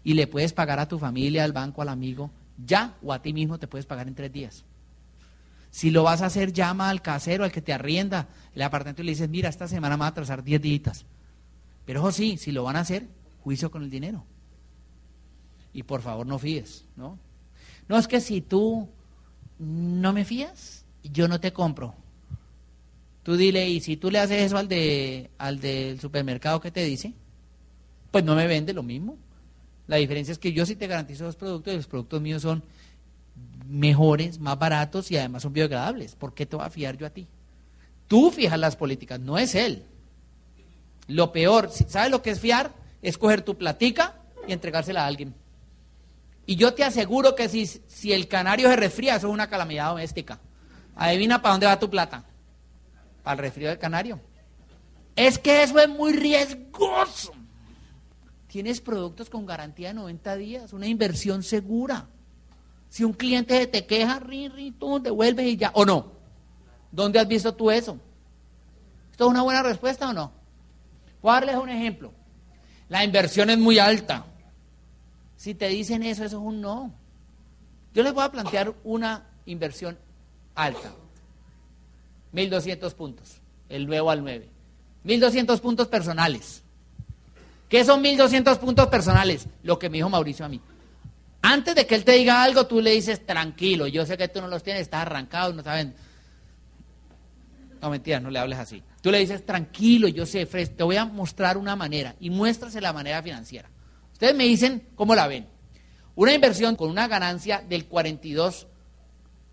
Y 0.04 0.14
le 0.14 0.26
puedes 0.26 0.52
pagar 0.52 0.80
a 0.80 0.88
tu 0.88 0.98
familia, 0.98 1.44
al 1.44 1.52
banco, 1.52 1.82
al 1.82 1.88
amigo, 1.88 2.30
ya 2.64 2.96
o 3.02 3.12
a 3.12 3.22
ti 3.22 3.32
mismo 3.32 3.58
te 3.58 3.68
puedes 3.68 3.86
pagar 3.86 4.08
en 4.08 4.14
tres 4.14 4.32
días. 4.32 4.64
Si 5.70 5.90
lo 5.90 6.02
vas 6.02 6.20
a 6.20 6.26
hacer, 6.26 6.52
llama 6.52 6.90
al 6.90 7.00
casero, 7.00 7.44
al 7.44 7.52
que 7.52 7.62
te 7.62 7.72
arrienda 7.72 8.28
el 8.54 8.62
apartamento 8.62 9.00
y 9.00 9.06
le 9.06 9.12
dices, 9.12 9.28
mira, 9.30 9.48
esta 9.48 9.68
semana 9.68 9.96
me 9.96 10.00
va 10.00 10.06
a 10.06 10.10
atrasar 10.10 10.44
diez 10.44 10.60
días. 10.60 11.06
Pero 11.86 12.00
ojo, 12.00 12.12
sí, 12.12 12.36
si 12.36 12.52
lo 12.52 12.64
van 12.64 12.76
a 12.76 12.80
hacer, 12.80 13.08
juicio 13.42 13.70
con 13.70 13.82
el 13.82 13.90
dinero. 13.90 14.24
Y 15.72 15.84
por 15.84 16.02
favor 16.02 16.26
no 16.26 16.38
fíes, 16.38 16.84
¿no? 16.94 17.18
No 17.88 17.96
es 17.96 18.06
que 18.06 18.20
si 18.20 18.42
tú 18.42 18.90
no 19.58 20.12
me 20.12 20.24
fías, 20.24 20.81
yo 21.10 21.28
no 21.28 21.40
te 21.40 21.52
compro. 21.52 21.94
Tú 23.22 23.36
dile, 23.36 23.68
y 23.68 23.80
si 23.80 23.96
tú 23.96 24.10
le 24.10 24.18
haces 24.18 24.42
eso 24.42 24.58
al, 24.58 24.68
de, 24.68 25.30
al 25.38 25.60
del 25.60 26.00
supermercado 26.00 26.60
que 26.60 26.70
te 26.70 26.84
dice, 26.84 27.12
pues 28.10 28.24
no 28.24 28.34
me 28.34 28.46
vende 28.46 28.72
lo 28.72 28.82
mismo. 28.82 29.16
La 29.86 29.96
diferencia 29.96 30.32
es 30.32 30.38
que 30.38 30.52
yo 30.52 30.66
sí 30.66 30.76
te 30.76 30.86
garantizo 30.86 31.24
los 31.24 31.36
productos 31.36 31.72
y 31.72 31.76
los 31.76 31.86
productos 31.86 32.20
míos 32.20 32.42
son 32.42 32.62
mejores, 33.68 34.38
más 34.38 34.58
baratos 34.58 35.10
y 35.10 35.16
además 35.16 35.42
son 35.42 35.52
biodegradables. 35.52 36.14
¿Por 36.14 36.34
qué 36.34 36.46
te 36.46 36.56
voy 36.56 36.64
a 36.64 36.70
fiar 36.70 36.96
yo 36.96 37.06
a 37.06 37.10
ti? 37.10 37.26
Tú 38.08 38.30
fijas 38.30 38.58
las 38.58 38.76
políticas, 38.76 39.20
no 39.20 39.38
es 39.38 39.54
él. 39.54 39.84
Lo 41.08 41.32
peor, 41.32 41.70
¿sabes 41.70 42.10
lo 42.10 42.22
que 42.22 42.30
es 42.30 42.40
fiar? 42.40 42.72
Es 43.00 43.18
coger 43.18 43.42
tu 43.42 43.56
platica 43.56 44.14
y 44.46 44.52
entregársela 44.52 45.04
a 45.04 45.06
alguien. 45.06 45.34
Y 46.44 46.56
yo 46.56 46.74
te 46.74 46.84
aseguro 46.84 47.34
que 47.34 47.48
si, 47.48 47.66
si 47.66 48.12
el 48.12 48.28
canario 48.28 48.68
se 48.68 48.76
resfría, 48.76 49.16
eso 49.16 49.28
es 49.28 49.32
una 49.32 49.48
calamidad 49.48 49.88
doméstica. 49.88 50.40
Adivina 50.96 51.40
para 51.40 51.52
dónde 51.52 51.66
va 51.66 51.78
tu 51.78 51.90
plata. 51.90 52.24
Para 53.22 53.34
el 53.34 53.38
resfrío 53.38 53.68
del 53.68 53.78
canario. 53.78 54.20
Es 55.16 55.38
que 55.38 55.62
eso 55.62 55.78
es 55.78 55.88
muy 55.88 56.12
riesgoso. 56.12 57.32
Tienes 58.46 58.80
productos 58.80 59.30
con 59.30 59.46
garantía 59.46 59.88
de 59.88 59.94
90 59.94 60.36
días, 60.36 60.72
una 60.72 60.86
inversión 60.86 61.42
segura. 61.42 62.08
Si 62.88 63.04
un 63.04 63.14
cliente 63.14 63.66
te 63.66 63.86
queja, 63.86 64.18
ri, 64.18 64.48
ri, 64.48 64.72
tú 64.72 65.00
devuelves 65.02 65.46
y 65.46 65.56
ya. 65.56 65.70
¿O 65.74 65.84
no? 65.84 66.12
¿Dónde 66.90 67.18
has 67.18 67.26
visto 67.26 67.54
tú 67.54 67.70
eso? 67.70 67.98
¿Esto 69.10 69.24
es 69.24 69.30
una 69.30 69.42
buena 69.42 69.62
respuesta 69.62 70.10
o 70.10 70.12
no? 70.12 70.32
A 71.22 71.32
darles 71.34 71.56
un 71.56 71.68
ejemplo. 71.68 72.12
La 72.88 73.04
inversión 73.04 73.48
es 73.48 73.58
muy 73.58 73.78
alta. 73.78 74.26
Si 75.36 75.54
te 75.54 75.68
dicen 75.68 76.02
eso, 76.02 76.24
eso 76.24 76.36
es 76.36 76.42
un 76.42 76.60
no. 76.60 76.92
Yo 77.94 78.02
les 78.02 78.12
voy 78.12 78.24
a 78.24 78.30
plantear 78.30 78.74
una 78.84 79.26
inversión 79.46 79.98
alta. 80.54 80.92
1200 82.32 82.94
puntos, 82.94 83.40
el 83.68 83.86
nuevo 83.86 84.10
al 84.10 84.22
9. 84.22 84.48
1200 85.04 85.60
puntos 85.60 85.88
personales. 85.88 86.62
¿Qué 87.68 87.84
son 87.84 88.02
1200 88.02 88.58
puntos 88.58 88.86
personales? 88.88 89.46
Lo 89.62 89.78
que 89.78 89.88
me 89.88 89.98
dijo 89.98 90.08
Mauricio 90.08 90.44
a 90.44 90.48
mí. 90.48 90.60
Antes 91.42 91.74
de 91.74 91.86
que 91.86 91.94
él 91.94 92.04
te 92.04 92.12
diga 92.12 92.42
algo, 92.42 92.66
tú 92.66 92.80
le 92.80 92.92
dices 92.92 93.26
tranquilo. 93.26 93.86
Yo 93.86 94.06
sé 94.06 94.16
que 94.16 94.28
tú 94.28 94.40
no 94.40 94.46
los 94.46 94.62
tienes, 94.62 94.82
estás 94.82 95.02
arrancado, 95.02 95.52
no 95.52 95.62
saben. 95.62 95.94
No, 97.80 97.90
mentira, 97.90 98.20
no 98.20 98.30
le 98.30 98.38
hables 98.38 98.58
así. 98.58 98.82
Tú 99.00 99.10
le 99.10 99.18
dices 99.18 99.44
tranquilo, 99.44 100.06
yo 100.06 100.24
sé, 100.24 100.46
te 100.46 100.84
voy 100.84 100.96
a 100.96 101.04
mostrar 101.04 101.58
una 101.58 101.74
manera 101.74 102.14
y 102.20 102.30
muéstrase 102.30 102.80
la 102.80 102.92
manera 102.92 103.20
financiera. 103.22 103.68
Ustedes 104.12 104.36
me 104.36 104.44
dicen 104.44 104.88
cómo 104.94 105.16
la 105.16 105.26
ven. 105.26 105.48
Una 106.14 106.32
inversión 106.32 106.76
con 106.76 106.90
una 106.90 107.08
ganancia 107.08 107.64
del 107.68 107.86
42 107.86 108.68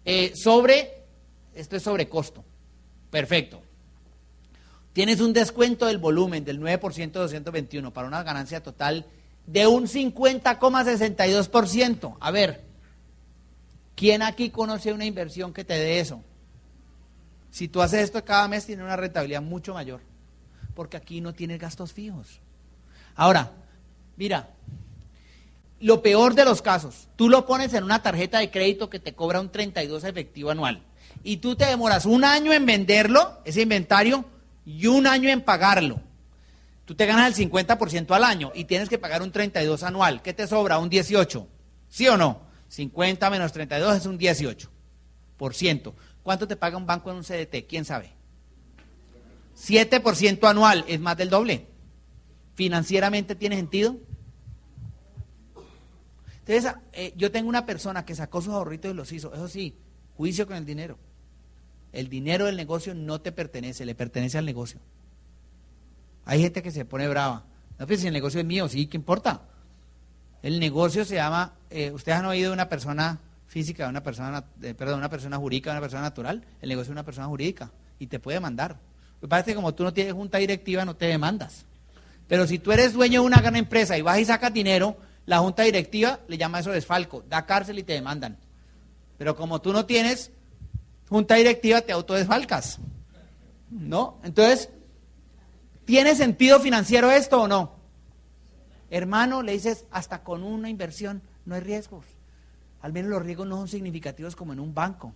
eh, 0.06 0.34
sobre, 0.36 1.04
esto 1.54 1.76
es 1.76 1.84
sobre 1.84 2.10
costo. 2.10 2.44
Perfecto. 3.10 3.62
Tienes 4.94 5.20
un 5.22 5.34
descuento 5.34 5.86
del 5.86 5.98
volumen 5.98 6.44
del 6.44 6.60
9% 6.60 7.12
de 7.12 7.20
221 7.20 7.94
para 7.94 8.08
una 8.08 8.24
ganancia 8.24 8.62
total 8.62 9.06
de 9.46 9.68
un 9.68 9.88
50,62%. 9.88 12.18
A 12.20 12.32
ver, 12.32 12.66
¿quién 13.96 14.22
aquí 14.22 14.50
conoce 14.50 14.92
una 14.94 15.06
inversión 15.06 15.54
que 15.54 15.64
te 15.64 15.76
dé 15.76 16.00
eso? 16.00 16.24
Si 17.52 17.68
tú 17.68 17.82
haces 17.82 18.04
esto 18.04 18.24
cada 18.24 18.48
mes, 18.48 18.66
tiene 18.66 18.84
una 18.84 18.96
rentabilidad 18.96 19.42
mucho 19.42 19.74
mayor, 19.74 20.02
porque 20.76 20.98
aquí 20.98 21.20
no 21.22 21.34
tienes 21.34 21.60
gastos 21.60 21.94
fijos. 21.94 22.40
Ahora, 23.16 23.52
mira, 24.18 24.50
lo 25.80 26.02
peor 26.02 26.36
de 26.36 26.46
los 26.46 26.62
casos, 26.62 27.08
tú 27.16 27.30
lo 27.30 27.46
pones 27.46 27.74
en 27.74 27.84
una 27.84 28.02
tarjeta 28.02 28.40
de 28.40 28.52
crédito 28.52 28.90
que 28.90 29.00
te 29.00 29.14
cobra 29.14 29.40
un 29.40 29.52
32 29.52 30.04
efectivo 30.04 30.52
anual 30.52 30.84
y 31.24 31.38
tú 31.38 31.56
te 31.56 31.66
demoras 31.66 32.06
un 32.06 32.24
año 32.24 32.54
en 32.54 32.66
venderlo, 32.66 33.42
ese 33.46 33.62
inventario, 33.62 34.26
y 34.66 34.88
un 34.88 35.08
año 35.08 35.30
en 35.30 35.42
pagarlo. 35.42 36.02
Tú 36.86 36.96
te 36.96 37.06
ganas 37.06 37.40
el 37.40 37.50
50% 37.50 38.16
al 38.16 38.24
año 38.24 38.52
y 38.56 38.66
tienes 38.66 38.90
que 38.90 38.98
pagar 38.98 39.22
un 39.22 39.32
32 39.32 39.84
anual. 39.84 40.22
¿Qué 40.22 40.34
te 40.34 40.48
sobra? 40.48 40.80
Un 40.80 40.90
18. 40.90 41.48
¿Sí 41.88 42.08
o 42.08 42.18
no? 42.18 42.42
50 42.70 43.30
menos 43.30 43.52
32 43.52 43.98
es 43.98 44.06
un 44.06 44.18
18%. 44.18 45.94
¿Cuánto 46.24 46.48
te 46.48 46.56
paga 46.56 46.78
un 46.78 46.86
banco 46.86 47.12
en 47.12 47.18
un 47.18 47.24
CDT? 47.24 47.68
¿Quién 47.68 47.86
sabe? 47.86 48.12
7% 49.58 50.50
anual 50.50 50.86
es 50.88 51.00
más 51.00 51.18
del 51.18 51.30
doble. 51.30 51.68
¿Financieramente 52.56 53.36
tiene 53.36 53.56
sentido? 53.56 53.98
Eh, 56.50 57.14
yo 57.16 57.32
tengo 57.32 57.48
una 57.48 57.68
persona 57.68 58.06
que 58.06 58.16
sacó 58.16 58.42
sus 58.42 58.54
ahorritos 58.54 58.92
y 58.92 58.96
los 58.96 59.12
hizo. 59.12 59.34
Eso 59.34 59.48
sí, 59.48 59.76
juicio 60.18 60.48
con 60.48 60.56
el 60.56 60.66
dinero. 60.66 60.98
El 61.94 62.10
dinero 62.10 62.46
del 62.46 62.56
negocio 62.56 62.96
no 62.96 63.22
te 63.22 63.32
pertenece, 63.32 63.86
le 63.86 63.94
pertenece 63.94 64.38
al 64.38 64.46
negocio. 64.46 64.80
Hay 66.26 66.42
gente 66.42 66.64
que 66.64 66.72
se 66.72 66.86
pone 66.86 67.08
brava. 67.08 67.46
No, 67.78 67.86
pues 67.86 68.02
si 68.02 68.08
el 68.08 68.14
negocio 68.14 68.40
es 68.40 68.46
mío, 68.46 68.68
sí, 68.68 68.88
¿qué 68.88 68.98
importa? 68.98 69.42
El 70.42 70.60
negocio 70.60 71.06
se 71.06 71.16
llama, 71.16 71.54
eh, 71.70 71.92
ustedes 71.92 72.18
han 72.18 72.26
oído 72.26 72.50
de 72.50 72.54
una 72.54 72.68
persona 72.68 73.20
física, 73.48 73.88
una 73.88 74.02
persona, 74.02 74.44
perdón, 74.78 75.00
una 75.00 75.10
persona 75.10 75.38
jurídica, 75.38 75.70
de 75.70 75.78
una 75.78 75.82
persona 75.82 76.02
natural. 76.02 76.44
El 76.62 76.70
negocio 76.70 76.92
es 76.92 76.96
una 76.96 77.06
persona 77.06 77.28
jurídica 77.28 77.72
y 78.00 78.08
te 78.08 78.20
puede 78.20 78.38
demandar. 78.38 78.78
Lo 79.22 79.28
que 79.28 79.30
pasa 79.30 79.42
es 79.42 79.46
que 79.48 79.56
como 79.56 79.74
tú 79.76 79.84
no 79.84 79.94
tienes 79.94 80.14
junta 80.14 80.40
directiva, 80.40 80.84
no 80.84 80.96
te 80.96 81.06
demandas. 81.06 81.66
Pero 82.28 82.48
si 82.48 82.60
tú 82.60 82.72
eres 82.72 82.94
dueño 82.94 83.22
de 83.22 83.28
una 83.28 83.42
gran 83.42 83.56
empresa 83.56 83.98
y 83.98 84.02
vas 84.02 84.20
y 84.20 84.26
sacas 84.26 84.54
dinero, 84.54 84.98
la 85.30 85.38
junta 85.38 85.62
directiva 85.62 86.22
le 86.28 86.40
llama 86.40 86.60
eso 86.60 86.72
desfalco, 86.72 87.24
da 87.30 87.46
cárcel 87.46 87.78
y 87.78 87.84
te 87.84 87.94
demandan. 87.94 88.36
Pero 89.20 89.36
como 89.36 89.62
tú 89.62 89.72
no 89.72 89.86
tienes 89.86 90.32
junta 91.08 91.36
directiva, 91.36 91.82
te 91.82 91.92
autodesfalcas. 91.92 92.80
¿No? 93.70 94.18
Entonces, 94.24 94.70
¿tiene 95.86 96.16
sentido 96.16 96.60
financiero 96.60 97.12
esto 97.12 97.44
o 97.44 97.48
no? 97.48 97.76
Hermano, 98.90 99.44
le 99.44 99.52
dices, 99.52 99.86
hasta 99.92 100.24
con 100.24 100.42
una 100.42 100.68
inversión 100.68 101.22
no 101.46 101.54
hay 101.54 101.62
riesgos. 101.62 102.06
Al 102.82 102.92
menos 102.92 103.12
los 103.12 103.22
riesgos 103.22 103.46
no 103.46 103.58
son 103.58 103.68
significativos 103.68 104.36
como 104.36 104.54
en 104.54 104.60
un 104.60 104.74
banco. 104.74 105.14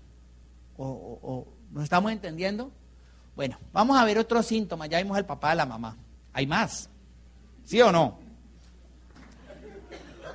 ¿O, 0.78 1.20
o, 1.24 1.48
nos 1.72 1.86
estamos 1.86 2.12
entendiendo? 2.12 2.72
Bueno, 3.36 3.58
vamos 3.72 4.00
a 4.00 4.06
ver 4.06 4.20
otros 4.20 4.46
síntomas. 4.46 4.90
Ya 4.90 5.00
vimos 5.00 5.18
el 5.18 5.26
papá 5.26 5.50
de 5.50 5.56
la 5.56 5.66
mamá. 5.66 5.98
Hay 6.34 6.46
más. 6.46 6.88
¿Sí 7.64 7.82
o 7.82 7.92
no? 7.92 8.20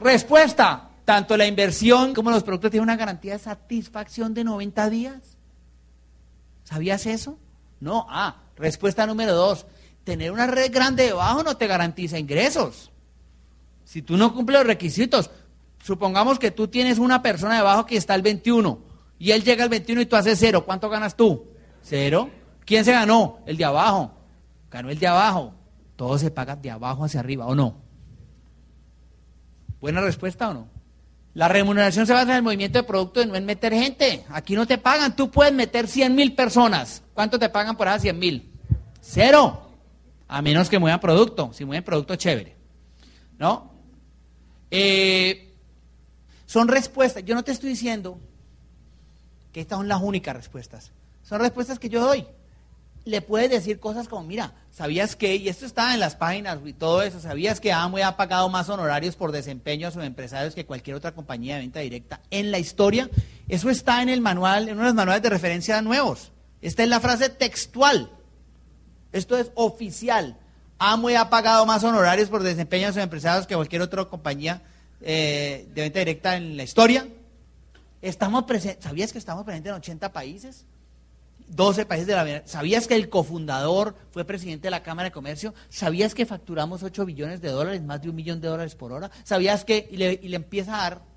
Respuesta, 0.00 0.90
tanto 1.04 1.36
la 1.36 1.46
inversión 1.46 2.14
como 2.14 2.30
los 2.30 2.42
productos 2.42 2.70
tienen 2.70 2.84
una 2.84 2.96
garantía 2.96 3.32
de 3.32 3.38
satisfacción 3.38 4.34
de 4.34 4.44
90 4.44 4.90
días. 4.90 5.36
¿Sabías 6.64 7.06
eso? 7.06 7.38
No. 7.80 8.06
Ah, 8.08 8.36
respuesta 8.56 9.06
número 9.06 9.34
dos. 9.34 9.66
Tener 10.04 10.30
una 10.32 10.46
red 10.46 10.72
grande 10.72 11.04
debajo 11.04 11.42
no 11.42 11.56
te 11.56 11.66
garantiza 11.66 12.18
ingresos. 12.18 12.90
Si 13.84 14.02
tú 14.02 14.16
no 14.16 14.34
cumples 14.34 14.58
los 14.58 14.66
requisitos, 14.66 15.30
supongamos 15.82 16.38
que 16.38 16.50
tú 16.50 16.68
tienes 16.68 16.98
una 16.98 17.22
persona 17.22 17.56
debajo 17.56 17.86
que 17.86 17.96
está 17.96 18.14
al 18.14 18.22
21 18.22 18.78
y 19.18 19.32
él 19.32 19.42
llega 19.42 19.64
al 19.64 19.70
21 19.70 20.02
y 20.02 20.06
tú 20.06 20.16
haces 20.16 20.38
cero, 20.38 20.64
¿cuánto 20.64 20.88
ganas 20.90 21.16
tú? 21.16 21.46
Cero. 21.82 22.30
¿Quién 22.64 22.84
se 22.84 22.92
ganó? 22.92 23.38
El 23.46 23.56
de 23.56 23.64
abajo. 23.64 24.12
Ganó 24.70 24.90
el 24.90 24.98
de 24.98 25.06
abajo. 25.06 25.54
Todo 25.96 26.18
se 26.18 26.30
paga 26.30 26.54
de 26.54 26.70
abajo 26.70 27.04
hacia 27.04 27.20
arriba, 27.20 27.46
¿o 27.46 27.54
no? 27.54 27.87
¿Buena 29.80 30.00
respuesta 30.00 30.48
o 30.48 30.54
no? 30.54 30.68
La 31.34 31.46
remuneración 31.46 32.06
se 32.06 32.12
basa 32.12 32.30
en 32.30 32.36
el 32.38 32.42
movimiento 32.42 32.78
de 32.78 32.84
producto 32.84 33.22
y 33.22 33.26
no 33.26 33.36
en 33.36 33.44
meter 33.44 33.72
gente. 33.72 34.24
Aquí 34.30 34.54
no 34.54 34.66
te 34.66 34.78
pagan. 34.78 35.14
Tú 35.14 35.30
puedes 35.30 35.52
meter 35.52 35.86
100 35.86 36.14
mil 36.14 36.34
personas. 36.34 37.02
¿Cuánto 37.14 37.38
te 37.38 37.48
pagan 37.48 37.76
por 37.76 37.86
esas 37.86 38.02
100 38.02 38.18
mil? 38.18 38.52
Cero. 39.00 39.68
A 40.26 40.42
menos 40.42 40.68
que 40.68 40.78
muevan 40.78 41.00
producto. 41.00 41.50
Si 41.52 41.64
mueven 41.64 41.84
producto, 41.84 42.16
chévere. 42.16 42.56
¿No? 43.38 43.72
Eh, 44.70 45.54
son 46.46 46.66
respuestas. 46.66 47.24
Yo 47.24 47.34
no 47.34 47.44
te 47.44 47.52
estoy 47.52 47.70
diciendo 47.70 48.18
que 49.52 49.60
estas 49.60 49.78
son 49.78 49.86
las 49.86 50.02
únicas 50.02 50.34
respuestas. 50.34 50.92
Son 51.22 51.40
respuestas 51.40 51.78
que 51.78 51.88
yo 51.88 52.00
doy. 52.00 52.26
Le 53.04 53.22
puedes 53.22 53.50
decir 53.50 53.80
cosas 53.80 54.08
como, 54.08 54.24
mira, 54.24 54.52
¿sabías 54.70 55.16
que? 55.16 55.36
Y 55.36 55.48
esto 55.48 55.64
está 55.64 55.94
en 55.94 56.00
las 56.00 56.14
páginas 56.14 56.58
y 56.64 56.72
todo 56.72 57.02
eso. 57.02 57.20
¿Sabías 57.20 57.60
que 57.60 57.72
Amway 57.72 58.02
ha 58.02 58.16
pagado 58.16 58.48
más 58.48 58.68
honorarios 58.68 59.16
por 59.16 59.32
desempeño 59.32 59.88
a 59.88 59.90
sus 59.90 60.04
empresarios 60.04 60.54
que 60.54 60.66
cualquier 60.66 60.96
otra 60.96 61.12
compañía 61.12 61.54
de 61.54 61.62
venta 61.62 61.80
directa 61.80 62.20
en 62.30 62.50
la 62.50 62.58
historia? 62.58 63.08
Eso 63.48 63.70
está 63.70 64.02
en 64.02 64.08
el 64.08 64.20
manual, 64.20 64.68
en 64.68 64.74
uno 64.74 64.82
de 64.82 64.88
los 64.88 64.94
manuales 64.94 65.22
de 65.22 65.30
referencia 65.30 65.80
nuevos. 65.80 66.32
Esta 66.60 66.82
es 66.82 66.88
la 66.88 67.00
frase 67.00 67.30
textual. 67.30 68.10
Esto 69.12 69.38
es 69.38 69.50
oficial. 69.54 70.36
Amway 70.78 71.16
ha 71.16 71.30
pagado 71.30 71.66
más 71.66 71.82
honorarios 71.84 72.28
por 72.28 72.42
desempeño 72.42 72.88
a 72.88 72.92
sus 72.92 73.02
empresarios 73.02 73.46
que 73.46 73.56
cualquier 73.56 73.82
otra 73.82 74.04
compañía 74.04 74.62
eh, 75.00 75.66
de 75.74 75.82
venta 75.82 75.98
directa 75.98 76.36
en 76.36 76.56
la 76.56 76.62
historia. 76.62 77.08
Estamos 78.00 78.44
¿Sabías 78.80 79.12
que 79.12 79.18
estamos 79.18 79.44
presentes 79.44 79.70
en 79.70 79.76
80 79.76 80.12
países? 80.12 80.66
12 81.48 81.86
países 81.86 82.06
de 82.06 82.14
la 82.14 82.42
¿Sabías 82.46 82.86
que 82.86 82.94
el 82.94 83.08
cofundador 83.08 83.94
fue 84.10 84.24
presidente 84.24 84.66
de 84.66 84.70
la 84.70 84.82
Cámara 84.82 85.08
de 85.08 85.12
Comercio? 85.12 85.54
¿Sabías 85.68 86.14
que 86.14 86.26
facturamos 86.26 86.82
8 86.82 87.04
billones 87.04 87.40
de 87.40 87.50
dólares, 87.50 87.82
más 87.82 88.02
de 88.02 88.10
un 88.10 88.16
millón 88.16 88.40
de 88.40 88.48
dólares 88.48 88.74
por 88.74 88.92
hora? 88.92 89.10
¿Sabías 89.24 89.64
que 89.64 89.88
y 89.90 89.96
le, 89.96 90.18
y 90.22 90.28
le 90.28 90.36
empieza 90.36 90.74
a 90.74 90.82
dar 90.82 91.08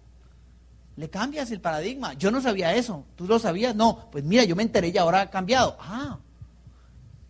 le 0.98 1.10
cambias 1.10 1.50
el 1.52 1.62
paradigma. 1.62 2.14
Yo 2.14 2.32
no 2.32 2.42
sabía 2.42 2.76
eso. 2.76 3.06
¿Tú 3.16 3.26
lo 3.26 3.40
sabías? 3.40 3.76
No. 3.76 4.10
Pues 4.12 4.24
mira, 4.24 4.44
yo 4.44 4.56
me 4.56 4.64
enteré 4.64 4.90
y 4.90 4.98
ahora 4.98 5.22
ha 5.22 5.30
cambiado. 5.30 5.78
Ah. 5.80 6.20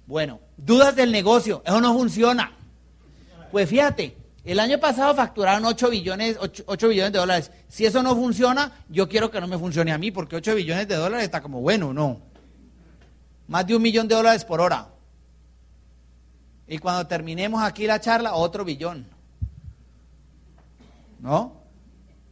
Bueno, 0.07 0.39
dudas 0.57 0.95
del 0.95 1.11
negocio. 1.11 1.61
Eso 1.65 1.79
no 1.79 1.93
funciona. 1.93 2.51
Pues 3.51 3.69
fíjate, 3.69 4.17
el 4.43 4.59
año 4.59 4.79
pasado 4.79 5.13
facturaron 5.13 5.63
8 5.65 5.89
billones, 5.89 6.37
8, 6.39 6.87
billones 6.87 7.13
de 7.13 7.19
dólares. 7.19 7.51
Si 7.67 7.85
eso 7.85 8.01
no 8.01 8.15
funciona, 8.15 8.71
yo 8.89 9.07
quiero 9.07 9.29
que 9.29 9.39
no 9.39 9.47
me 9.47 9.57
funcione 9.57 9.91
a 9.91 9.97
mí, 9.97 10.11
porque 10.11 10.35
8 10.35 10.55
billones 10.55 10.87
de 10.87 10.95
dólares 10.95 11.25
está 11.25 11.41
como 11.41 11.61
bueno, 11.61 11.93
¿no? 11.93 12.30
Más 13.51 13.67
de 13.67 13.75
un 13.75 13.81
millón 13.81 14.07
de 14.07 14.15
dólares 14.15 14.45
por 14.45 14.61
hora. 14.61 14.87
Y 16.69 16.77
cuando 16.77 17.05
terminemos 17.05 17.61
aquí 17.61 17.85
la 17.85 17.99
charla, 17.99 18.35
otro 18.35 18.63
billón. 18.63 19.05
¿No? 21.19 21.57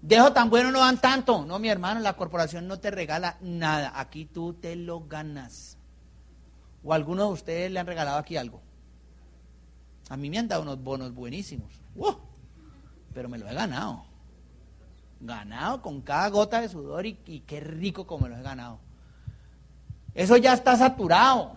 Dejo 0.02 0.32
tan 0.32 0.50
bueno 0.50 0.72
no 0.72 0.80
dan 0.80 1.02
tanto. 1.02 1.44
No, 1.44 1.60
mi 1.60 1.68
hermano, 1.68 2.00
la 2.00 2.16
corporación 2.16 2.70
no 2.70 2.80
te 2.80 2.90
regala 2.90 3.36
nada. 3.42 4.00
Aquí 4.00 4.24
tú 4.24 4.54
te 4.54 4.78
lo 4.78 5.02
ganas. 5.08 5.78
¿O 6.86 6.94
alguno 6.94 7.26
de 7.26 7.34
ustedes 7.34 7.70
le 7.70 7.82
han 7.82 7.88
regalado 7.88 8.18
aquí 8.18 8.38
algo? 8.38 8.62
A 10.08 10.16
mí 10.16 10.30
me 10.30 10.38
han 10.38 10.48
dado 10.48 10.62
unos 10.62 10.82
bonos 10.82 11.14
buenísimos. 11.14 11.74
Pero 13.14 13.28
me 13.28 13.38
lo 13.38 13.50
he 13.50 13.54
ganado. 13.54 14.06
Ganado 15.20 15.82
con 15.82 16.00
cada 16.00 16.30
gota 16.30 16.62
de 16.62 16.70
sudor 16.70 17.06
y, 17.06 17.20
y 17.26 17.42
qué 17.42 17.60
rico 17.60 18.08
como 18.08 18.30
lo 18.30 18.38
he 18.38 18.42
ganado. 18.42 18.80
Eso 20.20 20.36
ya 20.36 20.52
está 20.52 20.76
saturado. 20.76 21.54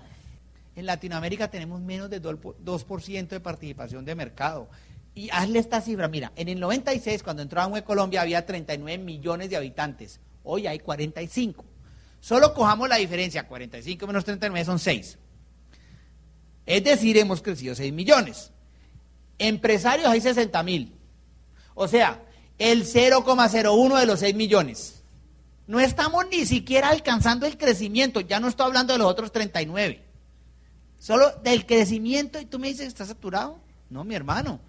En 0.76 0.86
Latinoamérica 0.86 1.50
tenemos 1.50 1.80
menos 1.80 2.08
de 2.08 2.22
2% 2.22 3.26
de 3.26 3.40
participación 3.40 4.04
de 4.04 4.14
mercado. 4.14 4.68
Y 5.16 5.30
hazle 5.30 5.58
esta 5.58 5.80
cifra, 5.80 6.06
mira, 6.06 6.30
en 6.36 6.48
el 6.48 6.60
96 6.60 7.24
cuando 7.24 7.42
entró 7.42 7.60
a 7.60 7.82
Colombia 7.82 8.20
había 8.20 8.46
39 8.46 9.02
millones 9.02 9.50
de 9.50 9.56
habitantes, 9.56 10.20
hoy 10.44 10.68
hay 10.68 10.78
45. 10.78 11.64
Solo 12.20 12.54
cojamos 12.54 12.88
la 12.88 12.98
diferencia, 12.98 13.48
45 13.48 14.06
menos 14.06 14.24
39 14.24 14.64
son 14.64 14.78
6. 14.78 15.18
Es 16.64 16.84
decir, 16.84 17.18
hemos 17.18 17.42
crecido 17.42 17.74
6 17.74 17.92
millones. 17.92 18.52
Empresarios 19.40 20.06
hay 20.06 20.20
60 20.20 20.62
mil. 20.62 20.94
O 21.74 21.88
sea, 21.88 22.22
el 22.58 22.84
0,01 22.84 23.98
de 23.98 24.06
los 24.06 24.20
6 24.20 24.36
millones. 24.36 25.01
No 25.72 25.80
estamos 25.80 26.26
ni 26.30 26.44
siquiera 26.44 26.90
alcanzando 26.90 27.46
el 27.46 27.56
crecimiento, 27.56 28.20
ya 28.20 28.38
no 28.38 28.48
estoy 28.48 28.66
hablando 28.66 28.92
de 28.92 28.98
los 28.98 29.08
otros 29.08 29.32
39. 29.32 30.04
Solo 30.98 31.30
del 31.42 31.64
crecimiento 31.64 32.38
y 32.38 32.44
tú 32.44 32.58
me 32.58 32.68
dices 32.68 32.82
que 32.82 32.88
está 32.88 33.06
saturado. 33.06 33.58
No, 33.88 34.04
mi 34.04 34.14
hermano. 34.14 34.60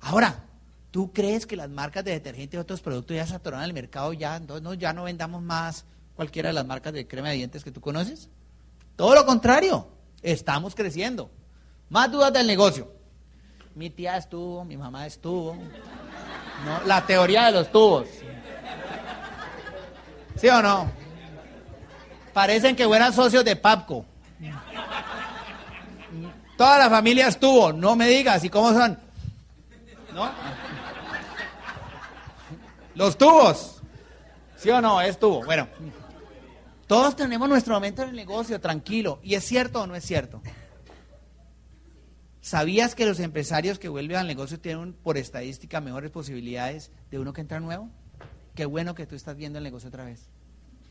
Ahora, 0.00 0.46
¿tú 0.90 1.12
crees 1.12 1.44
que 1.44 1.54
las 1.54 1.68
marcas 1.68 2.02
de 2.02 2.12
detergente 2.12 2.56
y 2.56 2.60
otros 2.60 2.80
productos 2.80 3.14
ya 3.14 3.26
saturaron 3.26 3.62
el 3.62 3.74
mercado? 3.74 4.14
Ya 4.14 4.40
no, 4.40 4.72
ya 4.72 4.94
no 4.94 5.04
vendamos 5.04 5.42
más 5.42 5.84
cualquiera 6.16 6.48
de 6.48 6.54
las 6.54 6.64
marcas 6.64 6.94
de 6.94 7.06
crema 7.06 7.28
de 7.28 7.34
dientes 7.34 7.62
que 7.62 7.70
tú 7.70 7.82
conoces. 7.82 8.30
Todo 8.96 9.14
lo 9.14 9.26
contrario, 9.26 9.86
estamos 10.22 10.74
creciendo. 10.74 11.30
Más 11.90 12.10
dudas 12.10 12.32
del 12.32 12.46
negocio. 12.46 12.90
Mi 13.74 13.90
tía 13.90 14.16
estuvo, 14.16 14.64
mi 14.64 14.78
mamá 14.78 15.06
estuvo. 15.06 15.56
¿no? 16.64 16.86
La 16.86 17.04
teoría 17.04 17.44
de 17.44 17.52
los 17.52 17.70
tubos. 17.70 18.08
¿Sí 20.38 20.48
o 20.48 20.62
no? 20.62 20.90
Parecen 22.32 22.76
que 22.76 22.86
fueran 22.86 23.12
socios 23.12 23.44
de 23.44 23.56
PAPCO. 23.56 24.04
Toda 26.56 26.78
la 26.78 26.90
familia 26.90 27.28
estuvo, 27.28 27.72
no 27.72 27.96
me 27.96 28.08
digas, 28.08 28.42
¿y 28.44 28.50
cómo 28.50 28.72
son? 28.72 28.98
¿No? 30.12 30.30
Los 32.94 33.16
tubos. 33.16 33.82
¿Sí 34.56 34.70
o 34.70 34.80
no? 34.80 35.00
Es 35.00 35.18
tubo. 35.18 35.44
Bueno, 35.44 35.68
todos 36.86 37.14
tenemos 37.14 37.48
nuestro 37.48 37.74
momento 37.74 38.02
en 38.02 38.10
el 38.10 38.16
negocio, 38.16 38.60
tranquilo. 38.60 39.20
¿Y 39.22 39.34
es 39.34 39.44
cierto 39.44 39.82
o 39.82 39.86
no 39.86 39.94
es 39.94 40.04
cierto? 40.04 40.42
¿Sabías 42.40 42.94
que 42.94 43.06
los 43.06 43.20
empresarios 43.20 43.78
que 43.78 43.88
vuelven 43.88 44.16
al 44.16 44.26
negocio 44.26 44.58
tienen 44.58 44.94
por 44.94 45.18
estadística 45.18 45.80
mejores 45.80 46.10
posibilidades 46.10 46.90
de 47.10 47.18
uno 47.18 47.32
que 47.32 47.40
entra 47.40 47.60
nuevo? 47.60 47.90
Qué 48.58 48.66
bueno 48.66 48.96
que 48.96 49.06
tú 49.06 49.14
estás 49.14 49.36
viendo 49.36 49.58
el 49.58 49.62
negocio 49.62 49.88
otra 49.88 50.04
vez. 50.04 50.18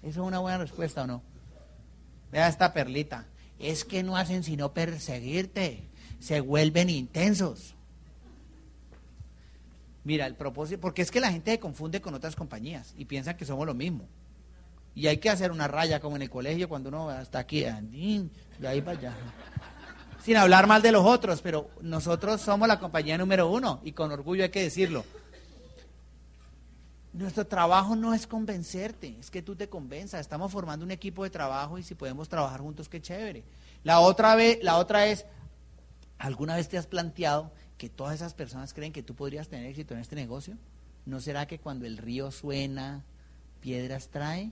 ¿Eso 0.01 0.21
es 0.21 0.25
una 0.25 0.39
buena 0.39 0.57
respuesta 0.57 1.03
o 1.03 1.05
no? 1.05 1.21
Vea 2.31 2.47
esta 2.47 2.71
perlita. 2.71 3.25
Es 3.59 3.83
que 3.83 4.03
no 4.03 4.15
hacen 4.15 4.45
sino 4.45 4.71
perseguirte. 4.71 5.83
Se 6.21 6.39
vuelven 6.39 6.89
intensos. 6.89 7.75
Mira, 10.05 10.27
el 10.27 10.35
propósito, 10.35 10.79
porque 10.79 11.01
es 11.01 11.11
que 11.11 11.19
la 11.19 11.29
gente 11.29 11.51
se 11.51 11.59
confunde 11.59 11.99
con 11.99 12.13
otras 12.13 12.37
compañías 12.37 12.93
y 12.97 13.03
piensa 13.03 13.35
que 13.35 13.43
somos 13.43 13.65
lo 13.65 13.73
mismo. 13.73 14.07
Y 14.95 15.07
hay 15.07 15.17
que 15.17 15.29
hacer 15.29 15.51
una 15.51 15.67
raya 15.67 15.99
como 15.99 16.15
en 16.15 16.21
el 16.21 16.29
colegio 16.29 16.69
cuando 16.69 16.87
uno 16.87 17.19
está 17.19 17.39
aquí, 17.39 17.65
de 17.65 18.65
ahí 18.65 18.81
para 18.81 18.97
allá. 18.97 19.13
Sin 20.23 20.37
hablar 20.37 20.67
mal 20.67 20.81
de 20.81 20.93
los 20.93 21.05
otros, 21.05 21.41
pero 21.41 21.69
nosotros 21.81 22.39
somos 22.39 22.65
la 22.69 22.79
compañía 22.79 23.17
número 23.17 23.51
uno 23.51 23.81
y 23.83 23.91
con 23.91 24.09
orgullo 24.09 24.43
hay 24.43 24.51
que 24.51 24.63
decirlo. 24.63 25.03
Nuestro 27.17 27.47
trabajo 27.47 27.95
no 27.95 28.13
es 28.13 28.27
convencerte, 28.27 29.17
es 29.19 29.31
que 29.31 29.41
tú 29.41 29.55
te 29.55 29.67
convenzas. 29.67 30.21
Estamos 30.21 30.51
formando 30.51 30.85
un 30.85 30.91
equipo 30.91 31.23
de 31.23 31.31
trabajo 31.31 31.79
y 31.79 31.83
si 31.83 31.95
podemos 31.95 32.29
trabajar 32.29 32.61
juntos, 32.61 32.87
qué 32.87 33.01
chévere. 33.01 33.43
La 33.83 34.01
otra, 34.01 34.35
vez, 34.35 34.59
la 34.61 34.77
otra 34.77 35.07
es, 35.07 35.25
¿alguna 36.19 36.55
vez 36.55 36.69
te 36.69 36.77
has 36.77 36.85
planteado 36.85 37.51
que 37.79 37.89
todas 37.89 38.13
esas 38.13 38.35
personas 38.35 38.71
creen 38.71 38.93
que 38.93 39.01
tú 39.01 39.15
podrías 39.15 39.47
tener 39.47 39.65
éxito 39.65 39.95
en 39.95 40.01
este 40.01 40.15
negocio? 40.15 40.57
¿No 41.07 41.19
será 41.19 41.47
que 41.47 41.57
cuando 41.57 41.87
el 41.87 41.97
río 41.97 42.29
suena, 42.29 43.03
piedras 43.61 44.09
trae? 44.09 44.51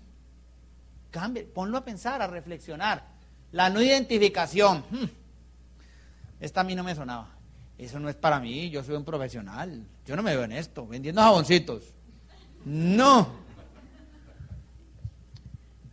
Cambie, 1.11 1.43
ponlo 1.43 1.77
a 1.77 1.85
pensar, 1.85 2.23
a 2.23 2.27
reflexionar. 2.27 3.05
La 3.51 3.69
no 3.69 3.79
identificación. 3.79 4.83
Hmm, 4.89 5.05
esta 6.39 6.61
a 6.61 6.63
mí 6.63 6.73
no 6.73 6.83
me 6.83 6.95
sonaba. 6.95 7.29
Eso 7.77 7.99
no 7.99 8.09
es 8.09 8.15
para 8.15 8.39
mí, 8.39 8.71
yo 8.71 8.83
soy 8.83 8.95
un 8.95 9.05
profesional. 9.05 9.85
Yo 10.07 10.15
no 10.15 10.23
me 10.23 10.35
veo 10.35 10.45
en 10.45 10.53
esto, 10.53 10.87
vendiendo 10.87 11.21
jaboncitos. 11.21 11.94
No. 12.65 13.29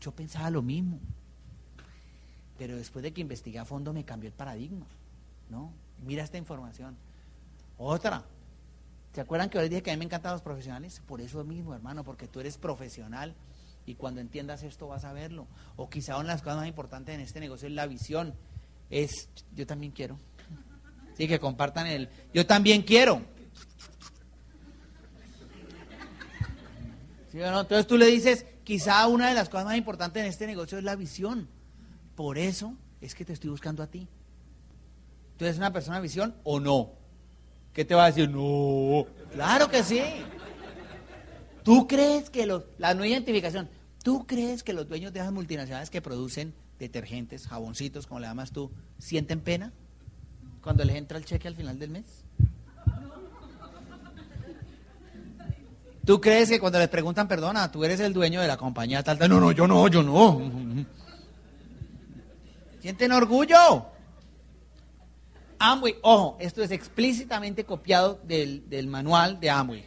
Yo 0.01 0.11
pensaba 0.12 0.51
lo 0.51 0.62
mismo. 0.62 0.99
Pero 2.59 2.77
después 2.77 3.03
de 3.03 3.12
que 3.12 3.20
investigué 3.20 3.59
a 3.59 3.64
fondo 3.64 3.93
me 3.93 4.05
cambió 4.05 4.29
el 4.29 4.35
paradigma. 4.35 4.87
¿No? 5.49 5.73
Mira 6.05 6.25
esta 6.25 6.39
información. 6.39 6.97
Otra. 7.77 8.25
¿Se 9.14 9.20
acuerdan 9.20 9.51
que 9.51 9.59
hoy 9.59 9.68
dije 9.68 9.83
que 9.83 9.91
a 9.91 9.95
mí 9.95 9.99
me 9.99 10.07
encantan 10.07 10.33
los 10.33 10.43
profesionales? 10.43 11.03
Por 11.07 11.20
eso 11.20 11.45
mismo, 11.45 11.75
hermano, 11.75 12.03
porque 12.03 12.29
tú 12.29 12.41
eres 12.41 12.57
profesional 12.57 13.35
y 13.85 13.95
cuando 13.97 14.20
entiendas 14.20 14.62
esto 14.62 14.89
vas 14.89 15.05
a 15.05 15.12
verlo. 15.12 15.47
O 15.77 15.91
quizá 15.91 16.16
una 16.16 16.29
de 16.29 16.35
las 16.35 16.43
cosas 16.43 16.59
más 16.59 16.68
importantes 16.68 17.14
en 17.14 17.20
este 17.20 17.41
negocio 17.41 17.68
es 17.68 17.75
la 17.75 17.87
visión. 17.87 18.35
Es, 18.89 19.29
yo 19.55 19.66
también 19.66 19.93
quiero. 19.93 20.18
Sí, 21.16 21.29
que 21.29 21.39
compartan 21.39 21.87
el, 21.87 22.09
yo 22.33 22.47
también 22.47 22.83
quiero. 22.83 23.23
Entonces 27.33 27.87
tú 27.87 27.97
le 27.97 28.07
dices, 28.07 28.45
quizá 28.64 29.07
una 29.07 29.28
de 29.28 29.35
las 29.35 29.49
cosas 29.49 29.64
más 29.64 29.76
importantes 29.76 30.22
en 30.22 30.28
este 30.28 30.47
negocio 30.47 30.78
es 30.78 30.85
la 30.85 30.97
visión. 30.97 31.49
Por 32.14 32.39
eso 32.39 32.74
es 33.01 33.14
que 33.14 33.24
te 33.24 33.33
estoy 33.33 33.51
buscando 33.51 33.83
a 33.83 33.87
ti. 33.87 34.09
¿Tú 35.37 35.45
eres 35.45 35.57
una 35.57 35.72
persona 35.72 35.97
de 35.97 36.03
visión 36.03 36.35
o 36.45 36.61
no? 36.61 36.93
¿Qué 37.72 37.85
te 37.85 37.95
va 37.95 38.05
a 38.05 38.07
decir? 38.09 38.28
No. 38.28 39.07
Claro 39.33 39.68
que 39.68 39.83
sí. 39.83 40.01
¿Tú 41.62 41.87
crees 41.87 42.28
que 42.28 42.45
los, 42.45 42.64
la 42.78 42.93
no 42.93 43.05
identificación, 43.05 43.68
¿tú 44.03 44.26
crees 44.26 44.62
que 44.62 44.72
los 44.72 44.89
dueños 44.89 45.12
de 45.12 45.20
esas 45.20 45.33
multinacionales 45.33 45.91
que 45.91 46.03
producen 46.03 46.55
detergentes, 46.78 47.47
jaboncitos, 47.47 48.07
como 48.07 48.20
le 48.20 48.26
llamas 48.26 48.51
tú, 48.51 48.70
sienten 48.99 49.41
pena 49.41 49.72
cuando 50.61 50.85
les 50.85 50.97
entra 50.97 51.18
el 51.18 51.24
cheque 51.24 51.49
al 51.49 51.55
final 51.55 51.78
del 51.78 51.91
mes? 51.91 52.24
¿Tú 56.05 56.21
crees 56.21 56.49
que 56.49 56.59
cuando 56.59 56.79
les 56.79 56.89
preguntan, 56.89 57.29
perdona, 57.29 57.71
tú 57.71 57.85
eres 57.85 58.01
el 58.01 58.13
dueño 58.13 58.41
de 58.41 58.49
la 58.49 58.57
compañía 58.57 59.03
tal, 59.03 59.19
tal? 59.19 59.31
No, 59.31 59.39
no, 59.39 59.53
yo 59.53 59.69
no, 59.69 59.87
yo 59.87 60.03
no. 60.03 60.87
¿Sienten 62.81 63.13
orgullo? 63.13 63.87
Amway, 65.61 65.95
ojo, 66.03 66.37
esto 66.41 66.61
es 66.65 66.73
explícitamente 66.73 67.65
copiado 67.65 68.21
del, 68.25 68.69
del 68.69 68.89
manual 68.89 69.39
de 69.39 69.51
Amway. 69.51 69.85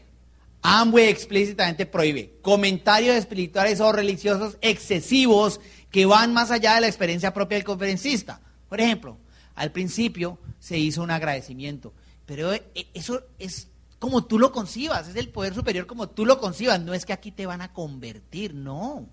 Amway 0.62 1.10
explícitamente 1.10 1.86
prohíbe 1.86 2.40
comentarios 2.42 3.18
espirituales 3.18 3.82
o 3.82 3.92
religiosos 3.92 4.58
excesivos 4.62 5.60
que 5.92 6.06
van 6.06 6.34
más 6.34 6.50
allá 6.50 6.76
de 6.76 6.82
la 6.82 6.88
experiencia 6.88 7.34
propia 7.34 7.58
del 7.58 7.66
conferencista. 7.66 8.40
Por 8.70 8.80
ejemplo, 8.80 9.18
al 9.54 9.72
principio 9.72 10.40
se 10.60 10.78
hizo 10.78 11.04
un 11.04 11.12
agradecimiento, 11.12 11.94
pero 12.26 12.54
e, 12.54 12.64
eso 12.94 13.22
es 13.38 13.68
como 14.06 14.24
tú 14.24 14.38
lo 14.38 14.52
concibas, 14.52 15.08
es 15.08 15.16
el 15.16 15.30
poder 15.30 15.56
superior 15.56 15.88
como 15.88 16.08
tú 16.08 16.28
lo 16.28 16.40
concibas, 16.40 16.80
no 16.80 16.94
es 16.94 17.08
que 17.08 17.14
aquí 17.14 17.32
te 17.32 17.48
van 17.48 17.64
a 17.64 17.74
convertir, 17.74 18.54
no, 18.54 19.08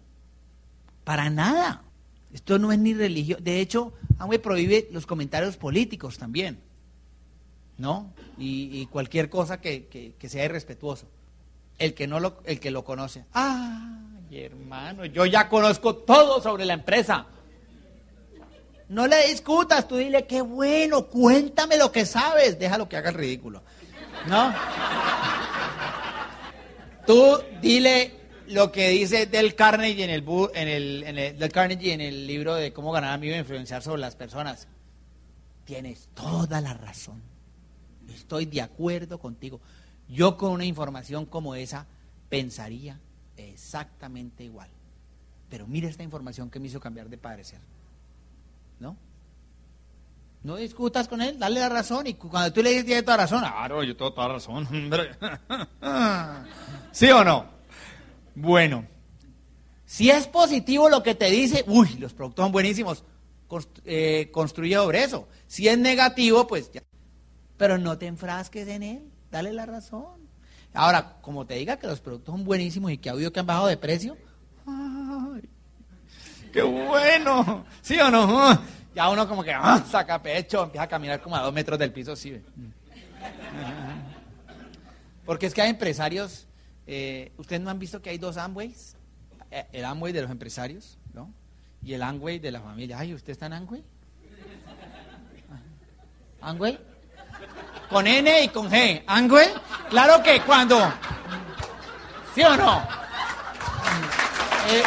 para 1.03 1.31
nada. 1.31 1.83
Esto 2.31 2.59
no 2.59 2.73
es 2.73 2.79
ni 2.79 2.93
religioso. 2.93 3.43
De 3.43 3.61
hecho, 3.61 3.95
Amway 4.19 4.37
prohíbe 4.37 4.91
los 4.93 5.07
comentarios 5.07 5.57
políticos 5.57 6.19
también, 6.19 6.61
¿no? 7.79 8.13
Y, 8.37 8.85
cualquier 8.89 9.31
cosa 9.31 9.63
que, 9.63 10.15
sea 10.29 10.45
irrespetuoso. 10.45 11.07
El 11.79 11.95
que, 11.95 12.07
no 12.07 12.21
lo, 12.21 12.43
el 12.45 12.61
que 12.61 12.71
lo 12.71 12.85
conoce. 12.85 13.25
¡Ay, 13.33 14.45
hermano! 14.45 15.07
Yo 15.07 15.25
ya 15.25 15.49
conozco 15.49 15.97
todo 15.97 16.43
sobre 16.43 16.67
la 16.67 16.75
empresa. 16.75 17.29
No 18.91 19.07
le 19.07 19.29
discutas, 19.29 19.89
tú 19.89 19.97
dile, 19.97 20.27
qué 20.27 20.43
bueno, 20.43 21.07
cuéntame 21.07 21.79
lo 21.79 21.91
que 21.91 22.05
sabes. 22.05 22.59
Déjalo 22.59 22.91
que 22.91 22.99
haga 22.99 23.09
el 23.09 23.17
ridículo. 23.17 23.63
¿No? 24.29 24.55
Tú 27.07 27.39
dile, 27.61 28.15
lo 28.49 28.71
que 28.71 28.91
dice 28.91 29.27
Del 29.27 29.55
Carnegie 29.55 30.05
en 30.05 30.11
el, 30.11 30.25
en 30.55 30.69
el, 30.69 31.05
en 31.05 31.19
el, 31.19 31.39
Del 31.39 31.53
Carnegie 31.53 31.93
en 31.93 32.01
el 32.01 32.27
libro 32.27 32.55
de 32.55 32.73
cómo 32.73 32.93
ganar 32.93 33.15
amigos 33.15 33.37
e 33.37 33.41
influenciar 33.41 33.83
sobre 33.83 34.01
las 34.01 34.17
personas. 34.17 34.69
Tienes 35.65 36.09
toda 36.15 36.61
la 36.61 36.75
razón. 36.75 37.23
Estoy 38.15 38.47
de 38.47 38.63
acuerdo 38.63 39.19
contigo. 39.19 39.61
Yo 40.09 40.37
con 40.37 40.53
una 40.53 40.65
información 40.65 41.27
como 41.27 41.55
esa 41.55 41.87
pensaría 42.29 43.01
exactamente 43.37 44.45
igual. 44.45 44.69
Pero 45.49 45.67
mira 45.67 45.89
esta 45.89 46.03
información 46.03 46.51
que 46.51 46.61
me 46.61 46.69
hizo 46.69 46.81
cambiar 46.81 47.09
de 47.09 47.19
parecer. 47.19 47.61
¿No? 48.79 48.97
No 50.45 50.57
discutas 50.57 51.07
con 51.07 51.23
él, 51.23 51.39
dale 51.39 51.61
la 51.61 51.69
razón 51.69 52.07
y 52.09 52.15
cuando 52.15 52.53
tú 52.53 52.63
le 52.63 52.71
dices 52.71 52.85
tiene 52.85 53.03
toda 53.03 53.19
razón, 53.19 53.41
claro, 53.41 53.85
yo 53.85 53.97
tengo 53.97 54.13
toda 54.13 54.29
razón. 54.29 54.67
¿Sí 56.91 57.11
o 57.11 57.23
no? 57.23 57.47
Bueno, 58.35 58.87
si 59.85 60.11
es 60.11 60.27
positivo 60.27 60.89
lo 60.89 61.03
que 61.03 61.15
te 61.15 61.31
dice, 61.31 61.65
uy, 61.69 61.95
los 61.99 62.13
productos 62.13 62.45
son 62.45 62.51
buenísimos, 62.51 63.05
eh, 63.85 64.31
construye 64.33 64.75
sobre 64.75 65.05
eso. 65.05 65.29
Si 65.47 65.69
es 65.69 65.79
negativo, 65.79 66.47
pues 66.47 66.73
ya. 66.73 66.83
Pero 67.57 67.79
no 67.79 67.97
te 67.97 68.07
enfrasques 68.07 68.67
en 68.67 68.83
él, 68.83 69.03
dale 69.31 69.53
la 69.53 69.67
razón. 69.67 70.23
Ahora, 70.75 71.19
como 71.21 71.47
te 71.47 71.55
diga 71.55 71.77
que 71.77 71.87
los 71.87 72.01
productos 72.01 72.35
son 72.35 72.45
buenísimos 72.45 72.91
y 72.91 72.99
que 72.99 73.11
ha 73.11 73.13
habido 73.13 73.33
que 73.33 73.41
han 73.41 73.47
bajado 73.47 73.67
de 73.67 73.77
precio, 73.77 74.17
¡ay! 74.67 75.49
¡Qué 76.53 76.63
bueno! 76.63 77.65
¿Sí 77.83 78.01
o 78.01 78.11
no? 78.11 78.82
Ya 78.95 79.09
uno 79.09 79.27
como 79.27 79.43
que 79.43 79.53
¡ah! 79.53 79.83
saca 79.91 80.23
pecho, 80.23 80.65
empieza 80.65 80.85
a 80.85 80.89
caminar 80.89 81.21
como 81.21 81.37
a 81.37 81.43
dos 81.43 81.53
metros 81.53 81.79
del 81.79 81.93
piso, 81.93 82.15
sí. 82.15 82.43
Porque 85.25 85.47
es 85.47 85.55
que 85.55 85.63
hay 85.63 85.71
empresarios 85.71 86.47
eh, 86.87 87.33
Ustedes 87.37 87.63
no 87.63 87.71
han 87.71 87.79
visto 87.79 88.03
que 88.03 88.11
hay 88.11 88.19
dos 88.19 88.37
Amways, 88.37 88.97
eh, 89.51 89.67
el 89.73 89.85
Amway 89.85 90.13
de 90.13 90.23
los 90.23 90.31
empresarios, 90.31 90.99
¿no? 91.13 91.33
Y 91.83 91.95
el 91.95 92.03
Amway 92.03 92.39
de 92.39 92.51
la 92.51 92.61
familia. 92.61 92.99
Ay, 92.99 93.15
¿usted 93.15 93.33
está 93.33 93.47
en 93.47 93.55
Amway? 93.55 93.85
¿Amway? 96.41 96.79
Con 97.89 98.07
N 98.07 98.45
y 98.45 98.49
con 98.49 98.71
G. 98.71 99.03
¿Amway? 99.07 99.49
Claro 99.91 100.23
que 100.23 100.41
cuando... 100.43 100.93
¿Sí 102.35 102.43
o 102.43 102.57
no? 102.57 102.83
Eh, 104.69 104.83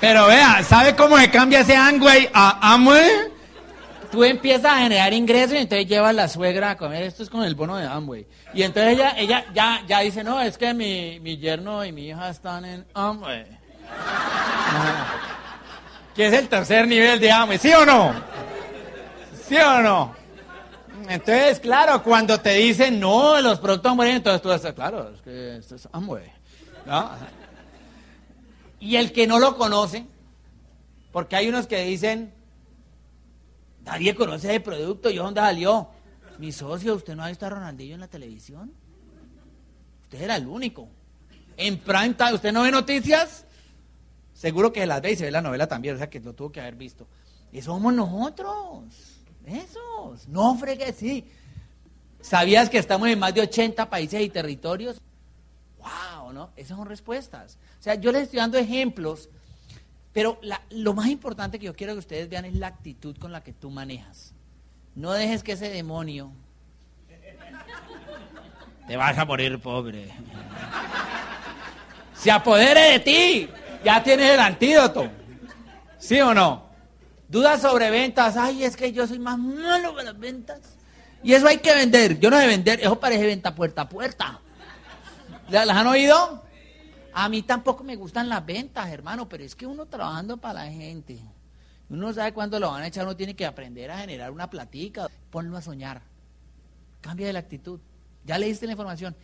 Pero 0.00 0.26
vea, 0.26 0.62
¿sabe 0.62 0.94
cómo 0.94 1.18
se 1.18 1.30
cambia 1.30 1.60
ese 1.60 1.76
Amway 1.76 2.28
a 2.32 2.74
Amway? 2.74 3.38
tú 4.10 4.24
empiezas 4.24 4.72
a 4.72 4.78
generar 4.78 5.12
ingresos 5.12 5.54
y 5.54 5.58
entonces 5.58 5.86
llevas 5.86 6.14
la 6.14 6.28
suegra 6.28 6.70
a 6.70 6.76
comer. 6.76 7.02
Esto 7.02 7.22
es 7.22 7.30
con 7.30 7.42
el 7.44 7.54
bono 7.54 7.76
de 7.76 7.86
Amway. 7.86 8.26
Y 8.54 8.62
entonces 8.62 8.94
ella, 8.94 9.14
ella 9.16 9.44
ya, 9.54 9.82
ya 9.86 10.00
dice, 10.00 10.24
no, 10.24 10.40
es 10.40 10.56
que 10.58 10.74
mi, 10.74 11.20
mi 11.20 11.36
yerno 11.36 11.84
y 11.84 11.92
mi 11.92 12.08
hija 12.08 12.30
están 12.30 12.64
en 12.64 12.86
Amway. 12.94 13.46
que 16.14 16.26
es 16.26 16.32
el 16.32 16.48
tercer 16.48 16.86
nivel 16.86 17.20
de 17.20 17.30
Amway, 17.30 17.58
¿sí 17.58 17.72
o 17.72 17.84
no? 17.84 18.12
¿Sí 19.46 19.56
o 19.56 19.82
no? 19.82 20.16
Entonces, 21.08 21.60
claro, 21.60 22.02
cuando 22.02 22.38
te 22.40 22.54
dicen, 22.54 22.98
no, 23.00 23.40
los 23.40 23.60
productos 23.60 23.92
Amway, 23.92 24.12
entonces 24.12 24.42
tú 24.42 24.50
dices, 24.50 24.72
claro, 24.72 25.10
es 25.14 25.22
que 25.22 25.56
esto 25.56 25.76
es 25.76 25.88
Amway. 25.92 26.32
Y 28.80 28.96
el 28.96 29.12
que 29.12 29.26
no 29.26 29.38
lo 29.38 29.56
conoce, 29.56 30.06
porque 31.12 31.36
hay 31.36 31.48
unos 31.48 31.66
que 31.66 31.84
dicen, 31.84 32.32
Nadie 33.88 34.14
conoce 34.14 34.50
ese 34.50 34.60
producto. 34.60 35.08
¿Yo 35.08 35.22
dónde 35.22 35.40
salió? 35.40 35.88
Mi 36.38 36.52
socio, 36.52 36.94
¿usted 36.94 37.16
no 37.16 37.24
ha 37.24 37.28
visto 37.28 37.46
a 37.46 37.48
Ronaldinho 37.48 37.94
en 37.94 38.00
la 38.00 38.08
televisión? 38.08 38.70
Usted 40.02 40.20
era 40.20 40.36
el 40.36 40.46
único. 40.46 40.88
En 41.56 41.78
prime 41.78 42.14
¿usted 42.34 42.52
no 42.52 42.62
ve 42.62 42.70
noticias? 42.70 43.46
Seguro 44.34 44.72
que 44.72 44.86
las 44.86 45.00
ve 45.00 45.12
y 45.12 45.16
se 45.16 45.24
ve 45.24 45.30
la 45.30 45.40
novela 45.40 45.66
también, 45.66 45.94
o 45.94 45.98
sea 45.98 46.10
que 46.10 46.20
lo 46.20 46.34
tuvo 46.34 46.52
que 46.52 46.60
haber 46.60 46.76
visto. 46.76 47.08
Y 47.50 47.62
somos 47.62 47.94
nosotros. 47.94 48.84
Esos. 49.46 50.28
No 50.28 50.54
fregues, 50.56 50.94
sí. 50.96 51.24
¿Sabías 52.20 52.68
que 52.68 52.78
estamos 52.78 53.08
en 53.08 53.18
más 53.18 53.34
de 53.34 53.40
80 53.40 53.88
países 53.88 54.20
y 54.20 54.28
territorios? 54.28 55.00
¡Wow! 55.78 56.17
Esas 56.56 56.76
son 56.76 56.86
respuestas. 56.86 57.58
O 57.78 57.82
sea, 57.82 57.94
yo 57.94 58.12
les 58.12 58.24
estoy 58.24 58.38
dando 58.38 58.58
ejemplos 58.58 59.28
pero 60.18 60.40
lo 60.70 60.94
más 60.94 61.06
importante 61.06 61.60
que 61.60 61.66
yo 61.66 61.74
quiero 61.74 61.92
que 61.92 62.00
ustedes 62.00 62.28
vean 62.28 62.44
es 62.44 62.54
la 62.54 62.66
actitud 62.66 63.16
con 63.18 63.30
la 63.30 63.42
que 63.42 63.52
tú 63.52 63.70
manejas. 63.70 64.34
No 64.96 65.12
dejes 65.12 65.44
que 65.44 65.52
ese 65.52 65.68
demonio 65.68 66.32
te 68.88 68.96
vas 68.96 69.16
a 69.16 69.24
morir 69.24 69.60
pobre. 69.60 70.10
Se 72.14 72.32
apodere 72.32 72.92
de 72.92 72.98
ti. 72.98 73.48
Ya 73.84 74.02
tienes 74.02 74.32
el 74.32 74.40
antídoto. 74.40 75.08
¿Sí 75.98 76.20
o 76.20 76.34
no? 76.34 76.66
Dudas 77.28 77.60
sobre 77.60 77.88
ventas. 77.90 78.36
Ay, 78.36 78.64
es 78.64 78.76
que 78.76 78.90
yo 78.90 79.06
soy 79.06 79.20
más 79.20 79.38
malo 79.38 79.94
con 79.94 80.04
las 80.04 80.18
ventas. 80.18 80.58
Y 81.22 81.34
eso 81.34 81.46
hay 81.46 81.58
que 81.58 81.74
vender. 81.74 82.18
Yo 82.18 82.28
no 82.28 82.40
sé 82.40 82.46
vender. 82.48 82.80
Eso 82.80 82.98
parece 82.98 83.24
venta 83.24 83.54
puerta 83.54 83.82
a 83.82 83.88
puerta. 83.88 84.40
¿Las 85.50 85.68
han 85.70 85.86
oído? 85.86 86.42
A 87.14 87.28
mí 87.28 87.42
tampoco 87.42 87.82
me 87.82 87.96
gustan 87.96 88.28
las 88.28 88.44
ventas, 88.44 88.88
hermano, 88.90 89.28
pero 89.28 89.42
es 89.42 89.56
que 89.56 89.66
uno 89.66 89.86
trabajando 89.86 90.36
para 90.36 90.64
la 90.64 90.70
gente, 90.70 91.18
uno 91.88 92.12
sabe 92.12 92.34
cuándo 92.34 92.60
lo 92.60 92.70
van 92.70 92.82
a 92.82 92.86
echar, 92.86 93.04
uno 93.04 93.16
tiene 93.16 93.34
que 93.34 93.46
aprender 93.46 93.90
a 93.90 93.98
generar 93.98 94.30
una 94.30 94.50
platica, 94.50 95.08
ponlo 95.30 95.56
a 95.56 95.62
soñar, 95.62 96.02
cambia 97.00 97.26
de 97.26 97.32
la 97.32 97.38
actitud. 97.38 97.80
Ya 98.24 98.38
leíste 98.38 98.66
la 98.66 98.72
información. 98.72 99.16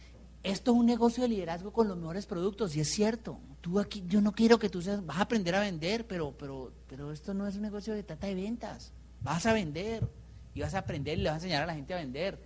Esto 0.43 0.73
es 0.73 0.79
un 0.79 0.87
negocio 0.87 1.23
de 1.23 1.29
liderazgo 1.29 1.73
con 1.73 1.89
los 1.89 1.97
mejores 1.99 2.25
productos, 2.25 2.75
y 2.75 2.81
es 2.81 2.89
cierto. 2.89 3.39
Tú 3.61 3.79
aquí, 3.79 4.03
yo 4.07 4.23
no 4.23 4.33
quiero 4.33 4.59
que 4.59 4.71
tú 4.71 4.81
seas, 4.81 5.05
vas 5.05 5.19
a 5.19 5.23
aprender 5.23 5.55
a 5.55 5.61
vender, 5.61 6.07
pero, 6.07 6.33
pero, 6.39 6.73
pero 6.89 7.13
esto 7.13 7.35
no 7.35 7.47
es 7.47 7.57
un 7.57 7.63
negocio 7.63 7.93
de 7.93 8.03
trata 8.03 8.27
de 8.27 8.35
ventas. 8.35 8.93
vas 9.21 9.45
a 9.45 9.53
vender 9.53 10.09
y 10.55 10.61
vas 10.61 10.75
a 10.75 10.79
aprender 10.79 11.19
y 11.19 11.23
le 11.23 11.29
vas 11.29 11.35
a 11.35 11.37
enseñar 11.37 11.63
a 11.63 11.67
la 11.67 11.75
gente 11.75 11.93
a 11.93 11.99
vender. 11.99 12.43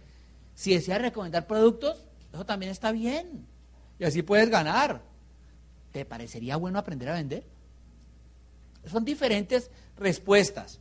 Si 0.54 0.74
deseas 0.74 1.00
recomendar 1.00 1.46
productos, 1.46 2.04
eso 2.32 2.44
también 2.44 2.72
está 2.72 2.90
bien. 2.90 3.46
Y 3.98 4.04
así 4.04 4.22
puedes 4.22 4.48
ganar. 4.48 5.02
¿Te 5.92 6.04
parecería 6.04 6.56
bueno 6.56 6.78
aprender 6.78 7.08
a 7.08 7.14
vender? 7.14 7.44
Son 8.86 9.04
diferentes 9.04 9.70
respuestas. 9.96 10.80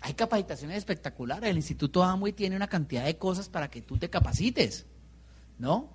Hay 0.00 0.14
capacitaciones 0.14 0.78
espectaculares. 0.78 1.50
El 1.50 1.56
Instituto 1.56 2.02
Amway 2.02 2.32
tiene 2.32 2.56
una 2.56 2.68
cantidad 2.68 3.04
de 3.04 3.16
cosas 3.16 3.48
para 3.48 3.70
que 3.70 3.82
tú 3.82 3.98
te 3.98 4.08
capacites. 4.08 4.86
¿No? 5.58 5.90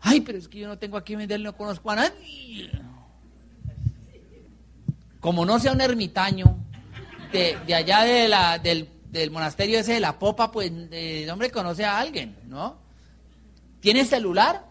Ay, 0.00 0.20
pero 0.20 0.38
es 0.38 0.48
que 0.48 0.60
yo 0.60 0.68
no 0.68 0.78
tengo 0.78 0.96
a 0.96 1.02
quién 1.02 1.18
vender, 1.18 1.40
no 1.40 1.56
conozco 1.56 1.90
a 1.90 1.96
nadie. 1.96 2.70
Como 5.20 5.44
no 5.44 5.58
sea 5.58 5.72
un 5.72 5.80
ermitaño 5.80 6.56
de, 7.32 7.74
allá 7.74 8.02
de 8.02 8.28
la, 8.28 8.58
del, 8.58 8.88
monasterio 9.30 9.80
ese 9.80 9.94
de 9.94 10.00
la 10.00 10.18
popa, 10.18 10.52
pues 10.52 10.70
el 10.90 11.28
hombre 11.30 11.50
conoce 11.50 11.84
a 11.84 11.98
alguien, 11.98 12.36
¿no? 12.46 12.78
¿Tienes 13.80 14.08
celular? 14.08 14.66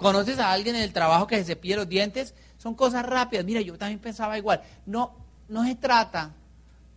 ¿Conoces 0.00 0.38
a 0.38 0.50
alguien 0.50 0.76
en 0.76 0.82
el 0.82 0.94
trabajo 0.94 1.26
que 1.26 1.36
se 1.36 1.44
cepille 1.44 1.76
los 1.76 1.88
dientes? 1.88 2.34
Son 2.56 2.74
cosas 2.74 3.04
rápidas. 3.04 3.44
Mira, 3.44 3.60
yo 3.60 3.76
también 3.76 3.98
pensaba 3.98 4.38
igual. 4.38 4.62
No, 4.86 5.14
no 5.50 5.62
se 5.64 5.74
trata, 5.74 6.32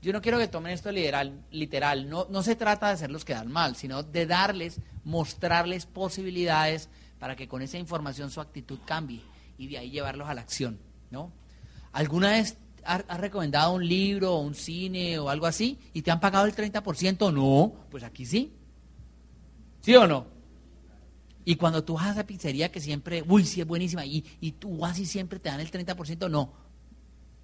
yo 0.01 0.13
no 0.13 0.21
quiero 0.21 0.37
que 0.37 0.47
tomen 0.47 0.71
esto 0.71 0.89
literal, 0.89 1.43
literal. 1.51 2.09
No, 2.09 2.27
no 2.29 2.43
se 2.43 2.55
trata 2.55 2.87
de 2.87 2.93
hacerlos 2.93 3.25
quedar 3.25 3.45
mal, 3.45 3.75
sino 3.75 4.03
de 4.03 4.25
darles, 4.25 4.79
mostrarles 5.03 5.85
posibilidades 5.85 6.87
para 7.19 7.35
que 7.35 7.49
con 7.49 7.61
esa 7.61 7.77
información 7.77 8.31
su 8.31 8.39
actitud 8.39 8.79
cambie 8.85 9.21
y 9.57 9.67
de 9.67 9.79
ahí 9.79 9.91
llevarlos 9.91 10.29
a 10.29 10.33
la 10.33 10.41
acción, 10.41 10.79
¿no? 11.11 11.29
¿Alguna 11.91 12.31
vez 12.31 12.57
has, 12.85 13.05
recomendado 13.19 13.73
un 13.73 13.85
libro 13.85 14.35
o 14.35 14.39
un 14.39 14.55
cine 14.55 15.19
o 15.19 15.29
algo 15.29 15.45
así 15.45 15.77
y 15.93 16.01
te 16.01 16.11
han 16.11 16.21
pagado 16.21 16.45
el 16.45 16.55
30%? 16.55 17.33
No, 17.33 17.73
pues 17.89 18.03
aquí 18.03 18.25
sí. 18.25 18.53
¿Sí 19.81 19.93
o 19.93 20.07
no? 20.07 20.32
Y 21.45 21.55
cuando 21.55 21.83
tú 21.83 21.95
vas 21.95 22.07
a 22.07 22.11
esa 22.11 22.25
pizzería 22.25 22.71
que 22.71 22.79
siempre, 22.79 23.23
uy, 23.27 23.45
sí 23.45 23.61
es 23.61 23.67
buenísima, 23.67 24.05
y, 24.05 24.23
y 24.39 24.53
tú 24.53 24.77
vas 24.77 24.97
y 24.99 25.05
siempre 25.05 25.39
te 25.39 25.49
dan 25.49 25.59
el 25.59 25.69
30%, 25.69 26.29
no. 26.29 26.53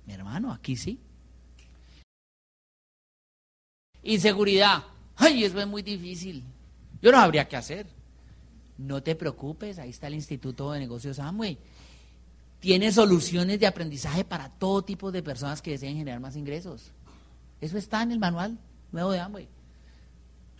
Mi 0.06 0.14
hermano, 0.14 0.52
aquí 0.52 0.76
sí. 0.76 1.00
Inseguridad. 4.04 4.84
Ay, 5.16 5.43
eso 5.43 5.60
es 5.60 5.68
muy 5.68 5.82
difícil. 5.82 6.43
Yo 7.02 7.12
no 7.12 7.18
habría 7.18 7.47
que 7.47 7.58
hacer. 7.58 7.88
No 8.78 9.04
te 9.04 9.16
preocupes, 9.16 9.78
ahí 9.78 9.89
está 9.89 10.08
el 10.08 10.16
Instituto 10.16 10.72
de 10.72 10.80
Negocios 10.80 11.20
Amway. 11.20 11.58
Tiene 12.62 12.91
soluciones 12.91 13.60
de 13.60 13.68
aprendizaje 13.68 14.24
para 14.24 14.50
todo 14.50 14.84
tipo 14.84 15.12
de 15.12 15.22
personas 15.22 15.62
que 15.62 15.72
deseen 15.72 15.97
generar 15.97 16.22
más 16.22 16.38
ingresos. 16.38 16.91
Eso 17.60 17.78
está 17.78 18.02
en 18.02 18.14
el 18.14 18.20
manual 18.20 18.58
nuevo 18.91 19.12
de 19.12 19.20
Amway. 19.20 19.47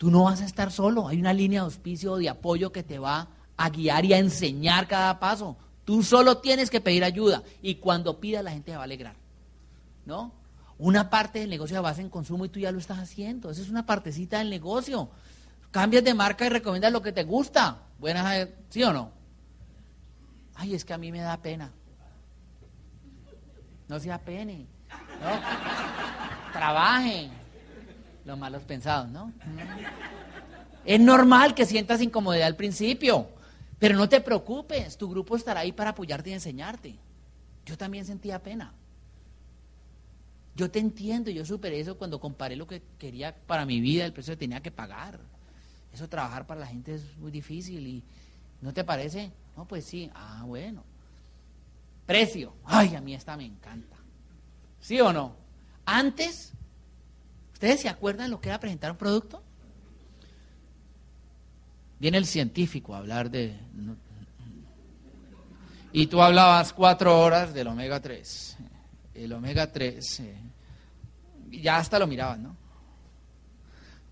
Tú 0.00 0.10
no 0.10 0.24
vas 0.24 0.40
a 0.40 0.46
estar 0.46 0.72
solo, 0.72 1.08
hay 1.08 1.20
una 1.20 1.34
línea 1.34 1.60
de 1.60 1.66
auspicio, 1.66 2.16
de 2.16 2.30
apoyo 2.30 2.72
que 2.72 2.82
te 2.82 2.98
va 2.98 3.28
a 3.58 3.68
guiar 3.68 4.06
y 4.06 4.14
a 4.14 4.18
enseñar 4.18 4.88
cada 4.88 5.20
paso. 5.20 5.58
Tú 5.84 6.02
solo 6.02 6.38
tienes 6.38 6.70
que 6.70 6.80
pedir 6.80 7.04
ayuda 7.04 7.42
y 7.60 7.74
cuando 7.74 8.18
pida 8.18 8.42
la 8.42 8.52
gente 8.52 8.70
se 8.70 8.76
va 8.78 8.84
a 8.84 8.84
alegrar. 8.84 9.16
¿No? 10.06 10.32
Una 10.78 11.10
parte 11.10 11.40
del 11.40 11.50
negocio 11.50 11.76
de 11.76 11.82
base 11.82 12.00
en 12.00 12.08
consumo 12.08 12.46
y 12.46 12.48
tú 12.48 12.58
ya 12.58 12.72
lo 12.72 12.78
estás 12.78 12.98
haciendo. 12.98 13.50
Esa 13.50 13.60
es 13.60 13.68
una 13.68 13.84
partecita 13.84 14.38
del 14.38 14.48
negocio. 14.48 15.10
Cambias 15.70 16.02
de 16.02 16.14
marca 16.14 16.46
y 16.46 16.48
recomiendas 16.48 16.92
lo 16.92 17.02
que 17.02 17.12
te 17.12 17.24
gusta. 17.24 17.82
Buenas, 17.98 18.48
¿sí 18.70 18.82
o 18.82 18.94
no? 18.94 19.10
Ay, 20.54 20.76
es 20.76 20.86
que 20.86 20.94
a 20.94 20.98
mí 20.98 21.12
me 21.12 21.20
da 21.20 21.36
pena. 21.36 21.70
No 23.86 24.00
sea 24.00 24.18
pene, 24.18 24.66
¿no? 25.20 26.52
Trabajen. 26.54 27.39
Los 28.24 28.38
malos 28.38 28.62
pensados, 28.64 29.08
¿no? 29.08 29.32
Es 30.84 31.00
normal 31.00 31.54
que 31.54 31.66
sientas 31.66 32.00
incomodidad 32.00 32.46
al 32.46 32.56
principio, 32.56 33.28
pero 33.78 33.96
no 33.96 34.08
te 34.08 34.20
preocupes, 34.20 34.96
tu 34.96 35.08
grupo 35.08 35.36
estará 35.36 35.60
ahí 35.60 35.72
para 35.72 35.90
apoyarte 35.90 36.30
y 36.30 36.34
enseñarte. 36.34 36.96
Yo 37.64 37.76
también 37.76 38.04
sentía 38.04 38.42
pena. 38.42 38.72
Yo 40.56 40.70
te 40.70 40.78
entiendo, 40.78 41.30
yo 41.30 41.44
superé 41.44 41.80
eso 41.80 41.96
cuando 41.96 42.20
comparé 42.20 42.56
lo 42.56 42.66
que 42.66 42.82
quería 42.98 43.34
para 43.34 43.64
mi 43.64 43.80
vida, 43.80 44.04
el 44.04 44.12
precio 44.12 44.34
que 44.34 44.38
tenía 44.38 44.60
que 44.60 44.70
pagar. 44.70 45.20
Eso 45.92 46.08
trabajar 46.08 46.46
para 46.46 46.60
la 46.60 46.66
gente 46.66 46.94
es 46.94 47.16
muy 47.18 47.30
difícil 47.30 47.86
y 47.86 48.02
¿no 48.60 48.72
te 48.72 48.84
parece? 48.84 49.32
No, 49.56 49.66
pues 49.66 49.84
sí. 49.84 50.10
Ah, 50.14 50.42
bueno. 50.46 50.84
Precio. 52.06 52.52
Ay, 52.64 52.94
a 52.96 53.00
mí 53.00 53.14
esta 53.14 53.36
me 53.36 53.44
encanta. 53.44 53.96
¿Sí 54.80 55.00
o 55.00 55.12
no? 55.12 55.36
Antes, 55.84 56.52
¿ustedes 57.60 57.80
se 57.80 57.90
acuerdan 57.90 58.30
lo 58.30 58.40
que 58.40 58.48
era 58.48 58.58
presentar 58.58 58.90
un 58.90 58.96
producto? 58.96 59.42
Viene 61.98 62.16
el 62.16 62.24
científico 62.24 62.94
a 62.94 62.98
hablar 62.98 63.30
de... 63.30 63.54
Y 65.92 66.06
tú 66.06 66.22
hablabas 66.22 66.72
cuatro 66.72 67.20
horas 67.20 67.52
del 67.52 67.66
omega 67.66 68.00
3. 68.00 68.56
El 69.12 69.34
omega 69.34 69.70
3, 69.70 70.20
eh, 70.20 70.36
ya 71.50 71.76
hasta 71.76 71.98
lo 71.98 72.06
miraban, 72.06 72.44
¿no? 72.44 72.56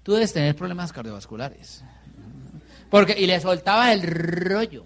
tú 0.02 0.12
debes 0.12 0.32
tener 0.34 0.54
problemas 0.54 0.92
cardiovasculares. 0.92 1.82
Porque, 2.90 3.18
y 3.18 3.26
le 3.26 3.40
soltaba 3.40 3.94
el 3.94 4.02
rollo. 4.02 4.84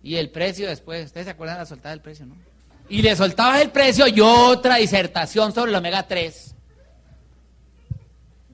Y 0.00 0.14
el 0.14 0.30
precio 0.30 0.68
después, 0.68 1.06
¿ustedes 1.06 1.24
se 1.24 1.30
acuerdan 1.30 1.56
de 1.56 1.62
la 1.62 1.66
soltada 1.66 1.90
del 1.90 2.02
precio, 2.02 2.26
no? 2.26 2.36
Y 2.88 3.02
le 3.02 3.16
soltaba 3.16 3.60
el 3.60 3.70
precio 3.70 4.06
y 4.06 4.20
otra 4.20 4.76
disertación 4.76 5.52
sobre 5.52 5.70
el 5.70 5.76
omega 5.76 6.06
3. 6.06 6.54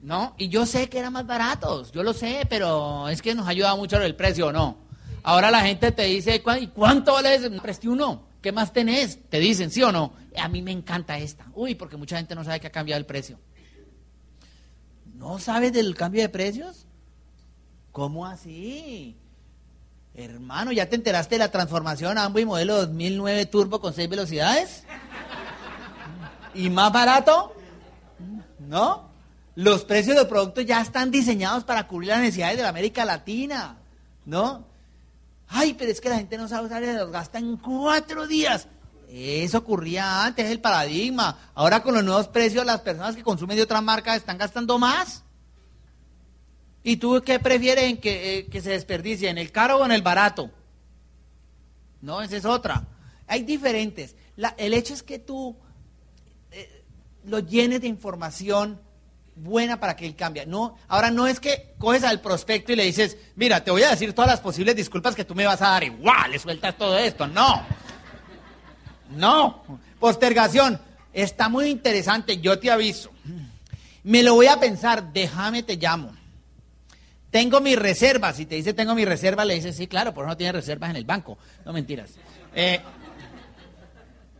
¿No? 0.07 0.35
Y 0.37 0.47
yo 0.47 0.65
sé 0.65 0.87
que 0.87 0.99
eran 0.99 1.11
más 1.11 1.27
baratos, 1.27 1.91
yo 1.91 2.01
lo 2.01 2.13
sé, 2.13 2.47
pero 2.49 3.09
es 3.09 3.21
que 3.21 3.35
nos 3.35 3.45
ayuda 3.45 3.75
mucho 3.75 4.01
el 4.01 4.15
precio, 4.15 4.53
¿no? 4.53 4.77
Ahora 5.21 5.51
la 5.51 5.59
gente 5.59 5.91
te 5.91 6.03
dice, 6.03 6.41
¿y 6.61 6.67
cuánto 6.67 7.11
vale 7.11 7.35
ese? 7.35 7.49
Preste 7.49 7.89
uno, 7.89 8.23
¿qué 8.41 8.53
más 8.53 8.71
tenés? 8.71 9.19
Te 9.27 9.37
dicen, 9.37 9.69
¿sí 9.69 9.83
o 9.83 9.91
no? 9.91 10.13
A 10.37 10.47
mí 10.47 10.61
me 10.61 10.71
encanta 10.71 11.17
esta. 11.17 11.47
Uy, 11.53 11.75
porque 11.75 11.97
mucha 11.97 12.15
gente 12.15 12.35
no 12.35 12.45
sabe 12.45 12.61
que 12.61 12.67
ha 12.67 12.71
cambiado 12.71 12.97
el 12.99 13.05
precio. 13.05 13.37
¿No 15.13 15.39
sabes 15.39 15.73
del 15.73 15.93
cambio 15.93 16.21
de 16.21 16.29
precios? 16.29 16.85
¿Cómo 17.91 18.25
así? 18.25 19.17
Hermano, 20.15 20.71
¿ya 20.71 20.87
te 20.87 20.95
enteraste 20.95 21.35
de 21.35 21.39
la 21.39 21.51
transformación 21.51 22.17
Amway 22.17 22.45
modelo 22.45 22.77
2009 22.77 23.45
Turbo 23.47 23.81
con 23.81 23.93
seis 23.93 24.07
velocidades? 24.07 24.85
¿Y 26.53 26.69
más 26.69 26.93
barato? 26.93 27.53
¿No? 28.59 29.07
Los 29.57 29.85
precios 29.85 30.15
de 30.15 30.21
los 30.21 30.29
productos 30.29 30.67
ya 30.67 30.79
están 30.79 31.09
diseñados 31.09 31.63
para 31.63 31.87
cubrir 31.87 32.09
las 32.09 32.19
necesidades 32.19 32.57
de 32.57 32.61
la 32.61 32.69
América 32.69 33.03
Latina. 33.05 33.79
¿No? 34.23 34.67
Ay, 35.47 35.73
pero 35.73 35.91
es 35.91 35.99
que 35.99 36.09
la 36.09 36.17
gente 36.17 36.37
no 36.37 36.47
sabe 36.47 36.67
usar 36.67 36.83
y 36.83 36.93
los 36.93 37.09
gasta 37.09 37.39
en 37.39 37.57
cuatro 37.57 38.27
días. 38.27 38.67
Eso 39.09 39.57
ocurría 39.57 40.25
antes, 40.25 40.45
es 40.45 40.51
el 40.51 40.61
paradigma. 40.61 41.49
Ahora 41.55 41.81
con 41.81 41.95
los 41.95 42.03
nuevos 42.03 42.27
precios, 42.27 42.67
las 42.67 42.81
personas 42.81 43.15
que 43.15 43.23
consumen 43.23 43.57
de 43.57 43.63
otras 43.63 43.81
marcas 43.81 44.17
están 44.17 44.37
gastando 44.37 44.77
más. 44.77 45.23
¿Y 46.83 46.97
tú 46.97 47.19
qué 47.25 47.39
prefieres 47.39 47.97
que, 47.97 48.37
eh, 48.37 48.45
que 48.45 48.61
se 48.61 48.69
desperdicie, 48.69 49.27
en 49.27 49.39
el 49.39 49.51
caro 49.51 49.77
o 49.77 49.85
en 49.85 49.91
el 49.91 50.03
barato? 50.03 50.51
No, 52.03 52.21
esa 52.21 52.37
es 52.37 52.45
otra. 52.45 52.85
Hay 53.25 53.41
diferentes. 53.41 54.15
el 54.57 54.75
hecho 54.75 54.93
es 54.93 55.01
que 55.01 55.17
tú 55.17 55.57
eh, 56.51 56.85
lo 57.23 57.39
llenes 57.39 57.81
de 57.81 57.87
información 57.87 58.85
buena 59.37 59.79
para 59.79 59.95
que 59.95 60.05
él 60.05 60.15
cambie. 60.15 60.45
No, 60.45 60.77
ahora 60.87 61.11
no 61.11 61.27
es 61.27 61.39
que 61.39 61.73
coges 61.77 62.03
al 62.03 62.21
prospecto 62.21 62.73
y 62.73 62.75
le 62.75 62.83
dices, 62.83 63.17
mira, 63.35 63.63
te 63.63 63.71
voy 63.71 63.83
a 63.83 63.89
decir 63.89 64.13
todas 64.13 64.31
las 64.31 64.41
posibles 64.41 64.75
disculpas 64.75 65.15
que 65.15 65.25
tú 65.25 65.35
me 65.35 65.45
vas 65.45 65.61
a 65.61 65.69
dar, 65.69 65.83
igual 65.83 66.31
le 66.31 66.39
sueltas 66.39 66.77
todo 66.77 66.97
esto. 66.97 67.27
No. 67.27 67.65
No, 69.15 69.63
postergación. 69.99 70.79
Está 71.13 71.49
muy 71.49 71.69
interesante, 71.69 72.39
yo 72.39 72.59
te 72.59 72.69
aviso. 72.69 73.11
Me 74.03 74.23
lo 74.23 74.35
voy 74.35 74.47
a 74.47 74.59
pensar, 74.59 75.11
déjame, 75.11 75.63
te 75.63 75.75
llamo. 75.75 76.13
Tengo 77.31 77.59
mis 77.59 77.77
reservas. 77.77 78.37
Si 78.37 78.45
te 78.45 78.55
dice 78.55 78.73
tengo 78.73 78.95
mis 78.95 79.07
reservas, 79.07 79.45
le 79.45 79.55
dices, 79.55 79.75
sí, 79.75 79.87
claro, 79.87 80.13
por 80.13 80.23
eso 80.23 80.29
no 80.29 80.37
tienes 80.37 80.55
reservas 80.55 80.91
en 80.91 80.95
el 80.95 81.05
banco. 81.05 81.37
No 81.65 81.73
mentiras. 81.73 82.11
Eh, 82.53 82.79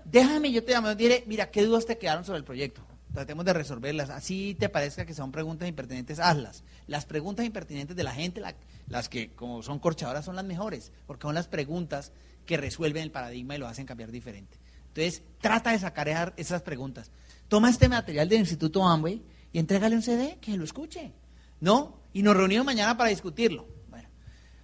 déjame, 0.06 0.52
yo 0.52 0.64
te 0.64 0.72
llamo. 0.72 0.94
Diré, 0.96 1.24
mira, 1.28 1.50
¿qué 1.50 1.64
dudas 1.64 1.86
te 1.86 1.98
quedaron 1.98 2.24
sobre 2.24 2.40
el 2.40 2.46
proyecto? 2.46 2.82
Tratemos 3.18 3.46
de 3.46 3.54
resolverlas. 3.54 4.12
Así 4.12 4.56
te 4.60 4.70
parezca 4.70 5.04
que 5.04 5.16
son 5.16 5.32
preguntas 5.32 5.68
impertinentes, 5.68 6.20
hazlas. 6.20 6.64
Las 6.86 7.08
preguntas 7.08 7.48
impertinentes 7.48 7.98
de 7.98 8.04
la 8.04 8.14
gente, 8.14 8.44
las 8.90 9.10
que 9.10 9.34
como 9.34 9.64
son 9.64 9.80
corchadoras, 9.80 10.24
son 10.24 10.36
las 10.36 10.46
mejores, 10.46 10.92
porque 11.08 11.24
son 11.24 11.34
las 11.34 11.48
preguntas 11.48 12.12
que 12.46 12.58
resuelven 12.58 13.02
el 13.02 13.10
paradigma 13.10 13.56
y 13.56 13.58
lo 13.58 13.68
hacen 13.68 13.88
cambiar 13.88 14.12
diferente. 14.12 14.60
Entonces, 14.90 15.24
trata 15.42 15.72
de 15.72 15.80
sacar 15.80 16.36
esas 16.38 16.62
preguntas. 16.62 17.10
Toma 17.48 17.72
este 17.72 17.90
material 17.90 18.30
del 18.30 18.42
Instituto 18.42 18.84
Amway 18.88 19.24
y 19.52 19.58
entrégale 19.58 19.96
un 19.96 20.04
CD 20.04 20.38
que 20.40 20.56
lo 20.56 20.64
escuche. 20.64 21.12
¿No? 21.60 21.98
Y 22.14 22.22
nos 22.22 22.38
reunimos 22.38 22.68
mañana 22.68 22.96
para 22.98 23.10
discutirlo. 23.10 23.66
Bueno, 23.90 24.10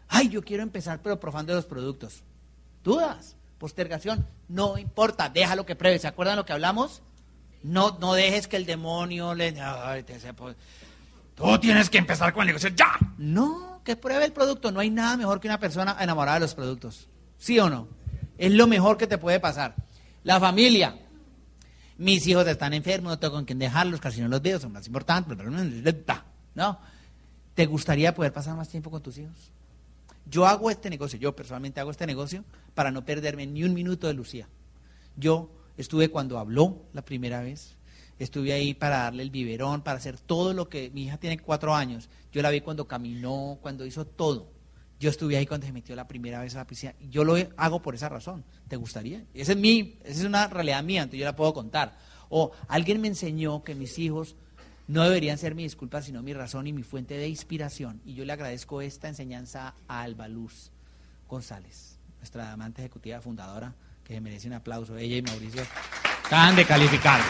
ay, 0.09 0.29
yo 0.29 0.43
quiero 0.43 0.61
empezar, 0.61 1.01
pero 1.01 1.19
profando 1.19 1.55
los 1.55 1.65
productos. 1.65 2.21
¿Dudas? 2.83 3.35
Postergación. 3.57 4.27
No 4.47 4.77
importa, 4.77 5.27
déjalo 5.27 5.65
que 5.65 5.75
pruebe. 5.75 5.97
¿Se 5.97 6.07
acuerdan 6.07 6.35
lo 6.35 6.45
que 6.45 6.53
hablamos? 6.53 7.01
No, 7.63 7.97
no 7.99 8.13
dejes 8.13 8.47
que 8.47 8.57
el 8.57 8.65
demonio 8.65 9.33
le... 9.33 9.53
Tú 11.35 11.59
tienes 11.59 11.89
que 11.89 11.97
empezar 11.97 12.33
con 12.33 12.41
el 12.41 12.47
negocio 12.47 12.69
ya. 12.69 12.93
No, 13.17 13.81
que 13.83 13.95
pruebe 13.95 14.25
el 14.25 14.33
producto. 14.33 14.71
No 14.71 14.81
hay 14.81 14.89
nada 14.89 15.17
mejor 15.17 15.39
que 15.39 15.47
una 15.47 15.59
persona 15.59 15.97
enamorada 15.99 16.35
de 16.35 16.41
los 16.41 16.53
productos. 16.53 17.07
¿Sí 17.37 17.57
o 17.59 17.69
no? 17.69 17.87
Es 18.37 18.51
lo 18.51 18.67
mejor 18.67 18.97
que 18.97 19.07
te 19.07 19.17
puede 19.17 19.39
pasar. 19.39 19.75
La 20.23 20.39
familia. 20.39 20.99
Mis 21.97 22.25
hijos 22.27 22.45
están 22.47 22.73
enfermos, 22.73 23.11
no 23.11 23.19
tengo 23.19 23.35
con 23.35 23.45
quién 23.45 23.59
dejarlos, 23.59 23.99
casi 23.99 24.21
no 24.21 24.27
los 24.27 24.41
veo, 24.41 24.59
son 24.59 24.73
más 24.73 24.85
importantes. 24.87 25.37
¿No? 26.55 26.79
¿Te 27.53 27.65
gustaría 27.65 28.13
poder 28.13 28.33
pasar 28.33 28.55
más 28.55 28.69
tiempo 28.69 28.91
con 28.91 29.01
tus 29.01 29.17
hijos? 29.17 29.51
Yo 30.25 30.45
hago 30.45 30.69
este 30.69 30.89
negocio, 30.89 31.19
yo 31.19 31.35
personalmente 31.35 31.79
hago 31.79 31.91
este 31.91 32.07
negocio 32.07 32.43
para 32.73 32.91
no 32.91 33.05
perderme 33.05 33.45
ni 33.45 33.63
un 33.63 33.73
minuto 33.73 34.07
de 34.07 34.13
Lucía. 34.13 34.47
Yo 35.15 35.49
estuve 35.77 36.09
cuando 36.09 36.39
habló 36.39 36.83
la 36.93 37.03
primera 37.03 37.41
vez, 37.41 37.75
estuve 38.19 38.53
ahí 38.53 38.73
para 38.73 38.99
darle 38.99 39.23
el 39.23 39.31
biberón, 39.31 39.81
para 39.81 39.97
hacer 39.97 40.19
todo 40.19 40.53
lo 40.53 40.69
que 40.69 40.89
mi 40.91 41.03
hija 41.03 41.17
tiene 41.17 41.39
cuatro 41.39 41.75
años. 41.75 42.09
Yo 42.31 42.41
la 42.41 42.49
vi 42.49 42.61
cuando 42.61 42.87
caminó, 42.87 43.57
cuando 43.61 43.85
hizo 43.85 44.05
todo. 44.05 44.51
Yo 44.99 45.09
estuve 45.09 45.35
ahí 45.35 45.45
cuando 45.45 45.67
se 45.67 45.73
metió 45.73 45.95
la 45.95 46.07
primera 46.07 46.39
vez 46.39 46.55
a 46.55 46.59
la 46.59 46.67
piscina. 46.67 46.95
Yo 47.09 47.23
lo 47.23 47.35
hago 47.57 47.81
por 47.81 47.95
esa 47.95 48.09
razón. 48.09 48.45
¿Te 48.67 48.77
gustaría? 48.77 49.25
Esa 49.33 49.51
es, 49.51 49.57
mi, 49.57 49.99
esa 50.03 50.21
es 50.21 50.25
una 50.25 50.47
realidad 50.47 50.83
mía, 50.83 51.01
entonces 51.01 51.19
yo 51.19 51.25
la 51.25 51.35
puedo 51.35 51.53
contar. 51.53 51.97
O 52.29 52.51
alguien 52.67 53.01
me 53.01 53.09
enseñó 53.09 53.63
que 53.63 53.75
mis 53.75 53.99
hijos 53.99 54.35
no 54.87 55.03
deberían 55.03 55.37
ser 55.37 55.55
mi 55.55 55.63
disculpa, 55.63 56.01
sino 56.01 56.23
mi 56.23 56.33
razón 56.33 56.67
y 56.67 56.73
mi 56.73 56.83
fuente 56.83 57.17
de 57.17 57.27
inspiración. 57.27 58.01
Y 58.05 58.13
yo 58.13 58.25
le 58.25 58.33
agradezco 58.33 58.81
esta 58.81 59.07
enseñanza 59.07 59.75
a 59.87 60.01
Alba 60.01 60.27
Luz 60.27 60.71
González, 61.27 61.99
nuestra 62.19 62.51
amante 62.51 62.81
ejecutiva 62.81 63.21
fundadora, 63.21 63.75
que 64.03 64.19
merece 64.21 64.47
un 64.47 64.53
aplauso. 64.53 64.97
Ella 64.97 65.17
y 65.17 65.21
Mauricio 65.21 65.63
acaban 66.25 66.55
de 66.55 66.65
calificar. 66.65 67.21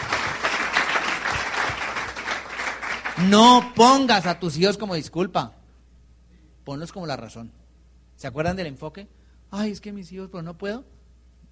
No 3.28 3.72
pongas 3.74 4.26
a 4.26 4.40
tus 4.40 4.56
hijos 4.56 4.76
como 4.76 4.94
disculpa, 4.94 5.52
ponlos 6.64 6.92
como 6.92 7.06
la 7.06 7.16
razón. 7.16 7.52
¿Se 8.16 8.26
acuerdan 8.26 8.56
del 8.56 8.66
enfoque? 8.66 9.08
Ay, 9.50 9.70
es 9.70 9.80
que 9.80 9.92
mis 9.92 10.10
hijos, 10.12 10.28
pero 10.30 10.42
no 10.42 10.58
puedo. 10.58 10.84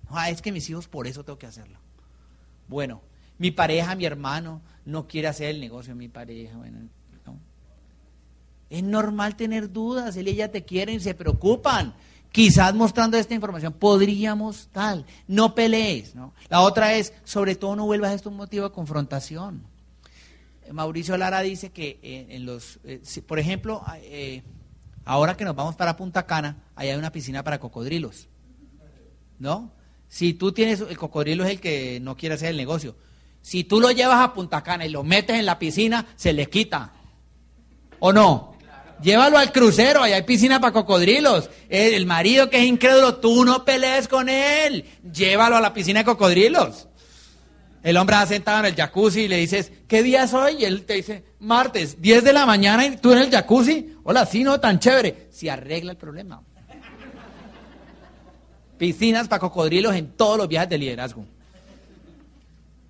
Ay, 0.08 0.32
es 0.32 0.42
que 0.42 0.50
mis 0.50 0.68
hijos, 0.68 0.88
por 0.88 1.06
eso 1.06 1.24
tengo 1.24 1.38
que 1.38 1.46
hacerlo. 1.46 1.78
Bueno, 2.66 3.00
mi 3.38 3.50
pareja, 3.50 3.94
mi 3.94 4.04
hermano, 4.04 4.60
no 4.84 5.06
quiere 5.06 5.28
hacer 5.28 5.50
el 5.50 5.60
negocio, 5.60 5.94
mi 5.94 6.08
pareja, 6.08 6.56
bueno, 6.56 6.88
Es 8.70 8.82
normal 8.82 9.36
tener 9.36 9.70
dudas, 9.70 10.16
él 10.16 10.28
y 10.28 10.32
ella 10.32 10.50
te 10.50 10.64
quieren, 10.64 11.00
se 11.00 11.14
preocupan. 11.14 11.94
Quizás 12.33 12.74
mostrando 12.74 13.18
esta 13.18 13.35
información 13.35 13.74
podríamos 13.74 14.68
tal, 14.72 15.05
no 15.28 15.55
pelees, 15.55 16.14
¿no? 16.14 16.33
La 16.49 16.62
otra 16.62 16.95
es, 16.95 17.12
sobre 17.24 17.57
todo 17.57 17.76
no 17.76 17.85
vuelvas 17.85 18.11
a 18.11 18.14
esto 18.14 18.30
un 18.30 18.37
motivo 18.37 18.66
de 18.66 18.74
confrontación. 18.74 19.62
Mauricio 20.72 21.16
Lara 21.18 21.41
dice 21.41 21.70
que 21.70 21.99
eh, 22.03 22.26
en 22.30 22.47
los, 22.47 22.80
eh, 22.85 23.03
por 23.26 23.39
ejemplo, 23.39 23.85
eh, 23.97 24.43
ahora 25.05 25.37
que 25.37 25.45
nos 25.45 25.55
vamos 25.55 25.76
para 25.76 25.97
Punta 25.97 26.24
Cana, 26.24 26.57
ahí 26.74 26.89
hay 26.89 26.97
una 26.97 27.12
piscina 27.12 27.45
para 27.45 27.61
cocodrilos, 27.61 28.28
¿no? 29.39 29.70
Si 30.09 30.33
tú 30.33 30.53
tienes, 30.53 30.80
el 30.80 30.97
cocodrilo 30.97 31.45
es 31.45 31.51
el 31.51 31.61
que 31.61 32.01
no 32.01 32.16
quiere 32.16 32.35
hacer 32.37 32.49
el 32.51 32.57
negocio. 32.57 32.97
Si 33.43 33.64
tú 33.64 33.80
lo 33.80 33.91
llevas 33.91 34.20
a 34.20 34.33
Punta 34.33 34.62
Cana 34.62 34.87
y 34.87 34.91
lo 34.91 35.05
metes 35.05 35.39
en 35.39 35.47
la 35.47 35.59
piscina, 35.59 36.07
se 36.16 36.33
le 36.33 36.49
quita. 36.49 36.93
¿O 37.99 38.12
no? 38.12 38.51
Llévalo 39.03 39.36
al 39.36 39.53
crucero, 39.53 40.03
allá 40.03 40.16
hay 40.16 40.22
piscina 40.22 40.61
para 40.61 40.72
cocodrilos. 40.72 41.50
El 41.68 42.07
marido 42.07 42.48
que 42.48 42.59
es 42.59 42.64
incrédulo, 42.64 43.16
tú 43.16 43.44
no 43.44 43.64
pelees 43.64 44.07
con 44.07 44.28
él. 44.28 44.84
Llévalo 45.12 45.57
a 45.57 45.61
la 45.61 45.74
piscina 45.74 46.00
de 46.00 46.05
cocodrilos. 46.05 46.88
El 47.82 47.96
hombre 47.96 48.14
ha 48.16 48.26
sentado 48.26 48.61
en 48.61 48.66
el 48.66 48.76
jacuzzi 48.76 49.22
y 49.22 49.28
le 49.28 49.38
dices, 49.38 49.72
¿qué 49.88 50.05
día 50.05 50.22
es 50.22 50.32
hoy? 50.32 50.59
Y 50.61 50.64
él 50.64 50.84
te 50.84 50.94
dice, 50.94 51.24
martes, 51.40 52.00
10 52.00 52.22
de 52.22 52.32
la 52.32 52.46
mañana 52.46 52.86
y 52.86 52.96
tú 52.96 53.12
en 53.12 53.18
el 53.18 53.30
jacuzzi. 53.30 53.96
Hola, 54.05 54.24
sí, 54.24 54.44
no, 54.44 54.61
tan 54.61 54.78
chévere. 54.78 55.26
Se 55.30 55.50
arregla 55.50 55.90
el 55.90 55.98
problema. 55.98 56.42
Piscinas 58.78 59.26
para 59.26 59.40
cocodrilos 59.40 59.96
en 59.96 60.12
todos 60.12 60.38
los 60.38 60.46
viajes 60.46 60.68
de 60.68 60.78
liderazgo. 60.78 61.24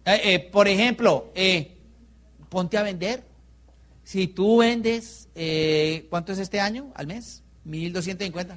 Eh, 0.05 0.21
eh, 0.25 0.39
por 0.41 0.69
ejemplo, 0.69 1.33
eh, 1.35 1.79
ponte 2.51 2.77
a 2.77 2.83
vender. 2.83 3.32
Si 4.05 4.27
tú 4.27 4.59
vendes, 4.59 5.29
¿cuánto 6.11 6.33
es 6.33 6.39
este 6.39 6.61
año 6.61 6.93
al 6.95 7.07
mes? 7.07 7.43
1250. 7.65 8.57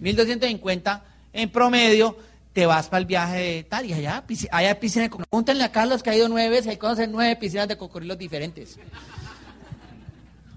1250 0.00 1.04
en 1.32 1.50
promedio, 1.50 2.16
te 2.52 2.66
vas 2.66 2.88
para 2.88 3.00
el 3.00 3.06
viaje 3.06 3.36
de 3.36 3.64
tal 3.64 3.86
y 3.86 3.92
allá, 3.92 4.24
hay 4.52 4.74
piscina 4.74 5.04
de 5.04 5.10
cocodrilos. 5.10 5.28
Pregúntenle 5.28 5.64
a 5.64 5.72
Carlos 5.72 6.02
que 6.02 6.10
ha 6.10 6.16
ido 6.16 6.28
nueve 6.28 6.50
veces, 6.50 6.68
hay 6.68 6.76
conocer 6.76 7.08
nueve 7.08 7.34
piscinas 7.36 7.66
de 7.66 7.76
cocodrilos 7.76 8.16
diferentes. 8.16 8.78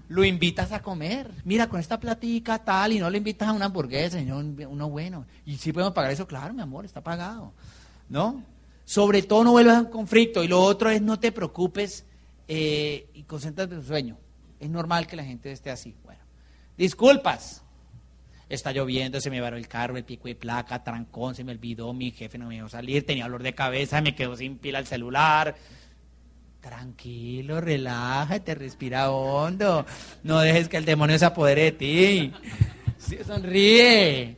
Lo 0.08 0.24
invitas 0.24 0.72
a 0.72 0.80
comer. 0.80 1.30
Mira, 1.44 1.68
con 1.68 1.80
esta 1.80 1.98
platica 2.00 2.58
tal, 2.64 2.92
y 2.92 2.98
no 2.98 3.10
le 3.10 3.18
invitas 3.18 3.48
a 3.48 3.52
una 3.52 3.66
hamburguesa, 3.66 4.18
señor, 4.18 4.44
uno 4.68 4.88
bueno. 4.88 5.26
Y 5.44 5.56
si 5.58 5.72
podemos 5.72 5.92
pagar 5.92 6.12
eso, 6.12 6.26
claro, 6.26 6.54
mi 6.54 6.62
amor, 6.62 6.84
está 6.84 7.02
pagado. 7.02 7.52
¿No? 8.08 8.42
Sobre 8.84 9.22
todo 9.22 9.44
no 9.44 9.50
vuelvas 9.50 9.76
a 9.76 9.80
un 9.80 9.90
conflicto. 9.90 10.42
Y 10.42 10.48
lo 10.48 10.62
otro 10.62 10.88
es 10.90 11.02
no 11.02 11.18
te 11.18 11.30
preocupes 11.32 12.04
eh, 12.48 13.08
y 13.14 13.22
concéntrate 13.24 13.74
en 13.74 13.80
tu 13.80 13.86
sueño. 13.86 14.18
Es 14.58 14.68
normal 14.68 15.06
que 15.06 15.16
la 15.16 15.24
gente 15.24 15.52
esté 15.52 15.70
así. 15.70 15.94
Bueno, 16.04 16.20
disculpas. 16.76 17.62
Está 18.48 18.72
lloviendo, 18.72 19.20
se 19.20 19.28
me 19.28 19.42
varó 19.42 19.58
el 19.58 19.68
carro, 19.68 19.98
el 19.98 20.04
pico 20.04 20.26
de 20.26 20.34
placa, 20.34 20.82
trancón, 20.82 21.34
se 21.34 21.44
me 21.44 21.52
olvidó, 21.52 21.92
mi 21.92 22.12
jefe 22.12 22.38
no 22.38 22.46
me 22.46 22.56
dejó 22.56 22.70
salir, 22.70 23.04
tenía 23.04 23.24
dolor 23.24 23.42
de 23.42 23.54
cabeza, 23.54 24.00
me 24.00 24.14
quedó 24.14 24.36
sin 24.36 24.56
pila 24.56 24.78
el 24.78 24.86
celular. 24.86 25.54
Tranquilo, 26.62 27.60
relájate, 27.60 28.54
respira 28.54 29.10
hondo. 29.10 29.84
No 30.22 30.40
dejes 30.40 30.68
que 30.68 30.78
el 30.78 30.86
demonio 30.86 31.18
se 31.18 31.26
apodere 31.26 31.64
de 31.64 31.72
ti. 31.72 32.32
sonríe. 33.26 34.36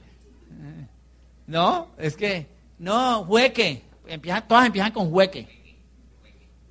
No, 1.46 1.92
es 1.96 2.16
que, 2.16 2.48
no, 2.78 3.24
jueque 3.24 3.84
todas 4.48 4.66
empiezan 4.66 4.92
con 4.92 5.12
hueque. 5.12 5.48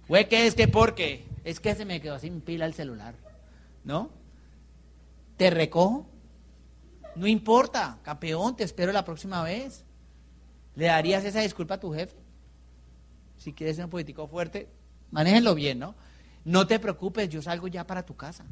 Hueque 0.07 0.47
es 0.47 0.55
que 0.55 0.67
porque, 0.67 1.23
es 1.49 1.59
que 1.59 1.73
se 1.73 1.85
me 1.85 1.99
quedó 1.99 2.19
sin 2.19 2.41
pila 2.41 2.65
el 2.65 2.73
celular. 2.73 3.15
¿No? 3.83 4.11
Te 5.37 5.49
recojo. 5.49 6.07
No 7.15 7.27
importa, 7.27 7.97
campeón, 8.03 8.55
te 8.55 8.63
espero 8.63 8.91
la 8.91 9.03
próxima 9.03 9.41
vez. 9.43 9.83
¿Le 10.75 10.85
darías 10.85 11.25
esa 11.25 11.41
disculpa 11.41 11.75
a 11.75 11.79
tu 11.79 11.91
jefe? 11.91 12.15
Si 13.37 13.53
quieres 13.53 13.77
ser 13.77 13.85
un 13.85 13.91
político 13.91 14.27
fuerte, 14.27 14.69
manéjenlo 15.11 15.55
bien, 15.55 15.79
¿no? 15.79 15.95
No 16.45 16.67
te 16.67 16.79
preocupes, 16.79 17.29
yo 17.29 17.41
salgo 17.41 17.67
ya 17.67 17.85
para 17.85 18.05
tu 18.05 18.15
casa. 18.15 18.45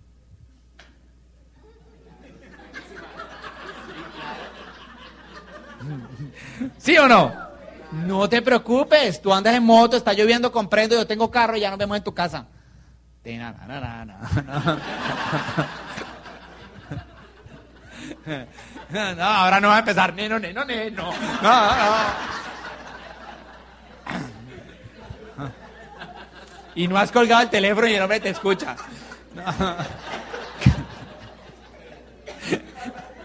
¿Sí 6.78 6.98
o 6.98 7.08
no? 7.08 7.32
No 7.92 8.28
te 8.28 8.42
preocupes, 8.42 9.22
tú 9.22 9.34
andas 9.34 9.56
en 9.56 9.64
moto, 9.64 9.96
está 9.96 10.14
lloviendo, 10.14 10.52
comprendo, 10.52 10.96
yo 10.96 11.08
tengo 11.08 11.32
carro 11.32 11.56
y 11.56 11.62
ya 11.62 11.70
nos 11.70 11.80
vemos 11.80 11.98
en 11.98 12.04
tu 12.04 12.14
casa. 12.14 12.48
No, 18.90 19.24
ahora 19.24 19.60
no 19.60 19.68
va 19.68 19.78
a 19.78 19.80
empezar. 19.80 20.14
Neno, 20.14 20.40
neno, 20.40 20.64
neno. 20.64 21.12
No, 21.42 21.68
Y 26.76 26.88
no 26.88 26.98
has 26.98 27.12
colgado 27.12 27.42
el 27.42 27.50
teléfono 27.50 27.88
y 27.88 27.96
el 27.96 28.02
hombre 28.02 28.20
te 28.20 28.30
escucha. 28.30 28.76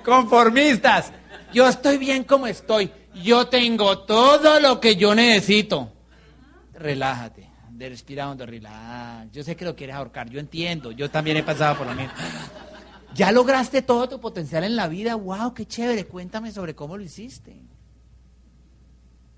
Conformistas. 0.04 1.12
Yo 1.52 1.68
estoy 1.68 1.98
bien 1.98 2.24
como 2.24 2.46
estoy. 2.46 2.90
Yo 3.14 3.46
tengo 3.48 3.98
todo 4.00 4.58
lo 4.58 4.80
que 4.80 4.96
yo 4.96 5.14
necesito. 5.14 5.92
Relájate, 6.72 7.51
de 7.76 7.88
respira 7.88 8.30
hondo, 8.30 8.46
relaja. 8.46 9.26
Yo 9.32 9.42
sé 9.42 9.56
que 9.56 9.64
lo 9.64 9.74
quieres 9.74 9.96
ahorcar, 9.96 10.28
yo 10.30 10.40
entiendo, 10.40 10.92
yo 10.92 11.10
también 11.10 11.36
he 11.36 11.42
pasado 11.42 11.78
por 11.78 11.86
lo 11.86 11.94
mismo. 11.94 12.12
Ya 13.14 13.30
lograste 13.30 13.82
todo 13.82 14.08
tu 14.08 14.20
potencial 14.20 14.64
en 14.64 14.74
la 14.74 14.88
vida, 14.88 15.14
wow, 15.14 15.52
qué 15.52 15.66
chévere, 15.66 16.06
cuéntame 16.06 16.50
sobre 16.50 16.74
cómo 16.74 16.96
lo 16.96 17.02
hiciste. 17.02 17.60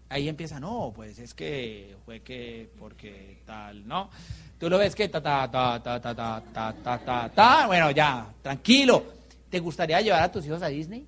Ahí 0.09 0.29
empieza, 0.29 0.61
no, 0.61 0.93
pues 0.95 1.19
es 1.19 1.35
que 1.35 1.97
fue 2.05 2.21
que, 2.21 2.71
porque 2.79 3.41
tal, 3.45 3.87
¿no? 3.87 4.11
Tú 4.59 4.71
lo 4.71 4.79
ves 4.79 4.95
que 4.95 5.09
ta, 5.09 5.21
ta, 5.21 5.51
ta, 5.51 5.83
ta, 5.83 6.01
ta, 6.01 6.15
ta, 6.15 6.43
ta, 6.53 6.75
ta, 6.83 6.99
ta, 6.99 7.29
ta, 7.35 7.67
bueno, 7.67 7.91
ya, 7.91 8.33
tranquilo. 8.43 9.05
¿Te 9.51 9.59
gustaría 9.59 10.01
llevar 10.01 10.23
a 10.23 10.31
tus 10.31 10.47
hijos 10.47 10.63
a 10.63 10.69
Disney? 10.69 11.07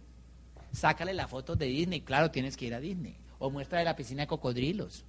sácale 0.77 1.15
la 1.15 1.27
foto 1.27 1.57
de 1.57 1.67
Disney, 1.67 2.03
claro, 2.03 2.31
tienes 2.31 2.57
que 2.57 2.67
ir 2.67 2.75
a 2.75 2.81
Disney. 2.81 3.17
O 3.39 3.51
muestra 3.51 3.79
de 3.79 3.85
la 3.85 3.97
piscina 3.97 4.23
de 4.23 4.27
cocodrilos. 4.27 5.05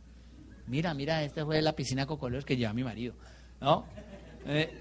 Mira, 0.68 0.94
mira, 0.94 1.24
esta 1.24 1.46
fue 1.46 1.62
la 1.62 1.74
piscina 1.74 2.02
de 2.04 2.08
cocodrilos 2.08 2.46
que 2.46 2.58
lleva 2.58 2.74
mi 2.74 2.84
marido. 2.84 3.16
¿No? 3.60 3.86
Eh, 4.46 4.78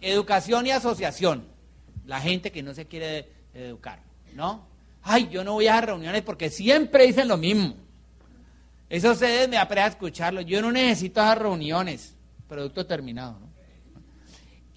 educación 0.00 0.66
y 0.66 0.70
asociación. 0.70 1.46
La 2.06 2.20
gente 2.20 2.50
que 2.50 2.62
no 2.62 2.72
se 2.72 2.86
quiere 2.86 3.28
educar. 3.52 4.00
¿No? 4.34 4.66
Ay, 5.02 5.28
yo 5.30 5.44
no 5.44 5.54
voy 5.54 5.66
a 5.66 5.80
reuniones 5.80 6.22
porque 6.22 6.50
siempre 6.50 7.06
dicen 7.06 7.28
lo 7.28 7.36
mismo. 7.36 7.76
Eso 8.88 9.12
ustedes 9.12 9.48
me 9.48 9.58
aprenden 9.58 9.84
a 9.84 9.88
escucharlo. 9.88 10.40
Yo 10.40 10.62
no 10.62 10.72
necesito 10.72 11.20
esas 11.20 11.38
reuniones. 11.38 12.14
Producto 12.48 12.86
terminado. 12.86 13.38
¿no? 13.40 13.48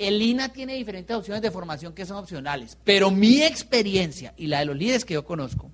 El 0.02 0.20
INA 0.20 0.50
tiene 0.50 0.74
diferentes 0.74 1.16
opciones 1.16 1.44
de 1.44 1.52
formación 1.52 1.94
que 1.94 2.08
son 2.08 2.18
opcionales, 2.18 2.76
pero 2.84 3.12
mi 3.12 3.44
experiencia 3.44 4.34
y 4.36 4.48
la 4.48 4.60
de 4.60 4.66
los 4.66 4.76
líderes 4.76 5.06
que 5.06 5.14
yo 5.14 5.24
conozco, 5.24 5.70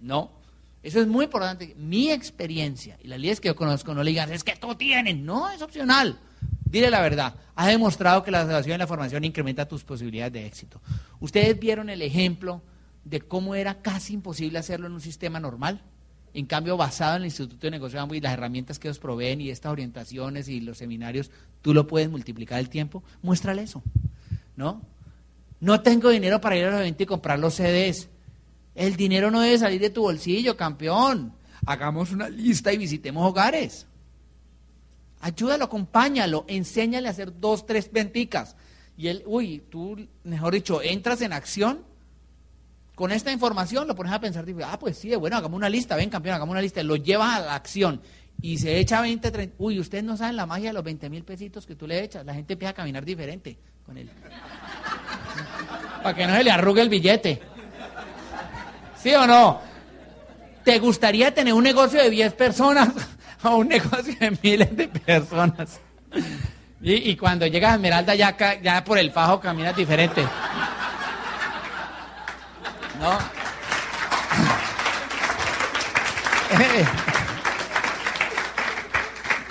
no. 0.00 0.32
Eso 0.84 1.00
es 1.00 1.06
muy 1.06 1.24
importante. 1.24 1.74
Mi 1.78 2.10
experiencia 2.10 2.98
y 3.02 3.08
las 3.08 3.18
líderes 3.18 3.40
que 3.40 3.48
yo 3.48 3.56
conozco 3.56 3.94
no 3.94 4.04
le 4.04 4.10
digan, 4.10 4.30
es 4.30 4.44
que 4.44 4.54
tú 4.54 4.74
tienes. 4.74 5.16
No, 5.16 5.50
es 5.50 5.62
opcional. 5.62 6.18
Dile 6.62 6.90
la 6.90 7.00
verdad. 7.00 7.34
Ha 7.54 7.68
demostrado 7.68 8.22
que 8.22 8.30
la 8.30 8.42
evaluación 8.42 8.74
y 8.74 8.78
la 8.78 8.86
formación 8.86 9.24
incrementa 9.24 9.66
tus 9.66 9.82
posibilidades 9.82 10.34
de 10.34 10.46
éxito. 10.46 10.82
Ustedes 11.20 11.58
vieron 11.58 11.88
el 11.88 12.02
ejemplo 12.02 12.60
de 13.02 13.22
cómo 13.22 13.54
era 13.54 13.80
casi 13.80 14.12
imposible 14.12 14.58
hacerlo 14.58 14.86
en 14.86 14.92
un 14.92 15.00
sistema 15.00 15.40
normal. 15.40 15.80
En 16.34 16.44
cambio, 16.44 16.76
basado 16.76 17.16
en 17.16 17.22
el 17.22 17.26
Instituto 17.26 17.66
de 17.66 17.70
Negocios 17.70 18.06
y 18.12 18.20
las 18.20 18.34
herramientas 18.34 18.78
que 18.78 18.88
ellos 18.88 18.98
proveen 18.98 19.40
y 19.40 19.48
estas 19.48 19.72
orientaciones 19.72 20.48
y 20.48 20.60
los 20.60 20.76
seminarios, 20.76 21.30
tú 21.62 21.72
lo 21.72 21.86
puedes 21.86 22.10
multiplicar 22.10 22.58
el 22.58 22.68
tiempo. 22.68 23.02
Muéstrale 23.22 23.62
eso, 23.62 23.82
¿no? 24.54 24.82
No 25.60 25.80
tengo 25.80 26.10
dinero 26.10 26.42
para 26.42 26.58
ir 26.58 26.64
a 26.66 26.72
los 26.72 26.80
eventos 26.80 27.04
y 27.04 27.06
comprar 27.06 27.38
los 27.38 27.54
CDs. 27.54 28.10
El 28.74 28.96
dinero 28.96 29.30
no 29.30 29.40
debe 29.40 29.58
salir 29.58 29.80
de 29.80 29.90
tu 29.90 30.02
bolsillo, 30.02 30.56
campeón. 30.56 31.34
Hagamos 31.66 32.12
una 32.12 32.28
lista 32.28 32.72
y 32.72 32.78
visitemos 32.78 33.26
hogares. 33.26 33.86
Ayúdalo, 35.20 35.64
acompáñalo, 35.64 36.44
enséñale 36.48 37.08
a 37.08 37.12
hacer 37.12 37.38
dos, 37.40 37.66
tres 37.66 37.90
venticas. 37.90 38.56
Y 38.96 39.08
él, 39.08 39.22
uy, 39.26 39.62
tú, 39.70 40.08
mejor 40.24 40.54
dicho, 40.54 40.82
entras 40.82 41.22
en 41.22 41.32
acción 41.32 41.84
con 42.94 43.10
esta 43.10 43.32
información 43.32 43.88
lo 43.88 43.94
pones 43.94 44.12
a 44.12 44.20
pensar, 44.20 44.44
ah, 44.64 44.78
pues 44.78 44.98
sí, 44.98 45.14
bueno, 45.16 45.36
hagamos 45.36 45.56
una 45.56 45.68
lista, 45.68 45.96
ven 45.96 46.10
campeón, 46.10 46.36
hagamos 46.36 46.52
una 46.52 46.62
lista, 46.62 46.82
lo 46.82 46.96
llevas 46.96 47.36
a 47.36 47.40
la 47.40 47.54
acción 47.56 48.00
y 48.40 48.58
se 48.58 48.78
echa 48.78 49.00
20, 49.00 49.30
30, 49.30 49.54
uy, 49.58 49.80
ustedes 49.80 50.04
no 50.04 50.16
saben 50.16 50.36
la 50.36 50.46
magia 50.46 50.68
de 50.68 50.74
los 50.74 50.84
20 50.84 51.10
mil 51.10 51.24
pesitos 51.24 51.66
que 51.66 51.74
tú 51.74 51.86
le 51.86 52.02
echas, 52.02 52.24
la 52.24 52.34
gente 52.34 52.52
empieza 52.52 52.70
a 52.70 52.74
caminar 52.74 53.04
diferente 53.04 53.58
con 53.84 53.98
él. 53.98 54.10
Para 56.02 56.14
que 56.14 56.26
no 56.26 56.36
se 56.36 56.44
le 56.44 56.50
arrugue 56.50 56.82
el 56.82 56.88
billete. 56.88 57.40
¿Sí 59.04 59.14
o 59.14 59.26
no? 59.26 59.60
¿Te 60.64 60.78
gustaría 60.78 61.34
tener 61.34 61.52
un 61.52 61.62
negocio 61.62 62.02
de 62.02 62.08
10 62.08 62.32
personas 62.32 62.88
o 63.42 63.56
un 63.56 63.68
negocio 63.68 64.14
de 64.18 64.38
miles 64.42 64.74
de 64.74 64.88
personas? 64.88 65.78
Y, 66.80 67.14
cuando 67.16 67.46
llegas 67.46 67.72
a 67.72 67.74
Esmeralda 67.74 68.14
ya, 68.14 68.34
ya 68.62 68.82
por 68.82 68.96
el 68.96 69.10
fajo 69.10 69.40
caminas 69.40 69.76
diferente. 69.76 70.22
¿no? 72.98 73.18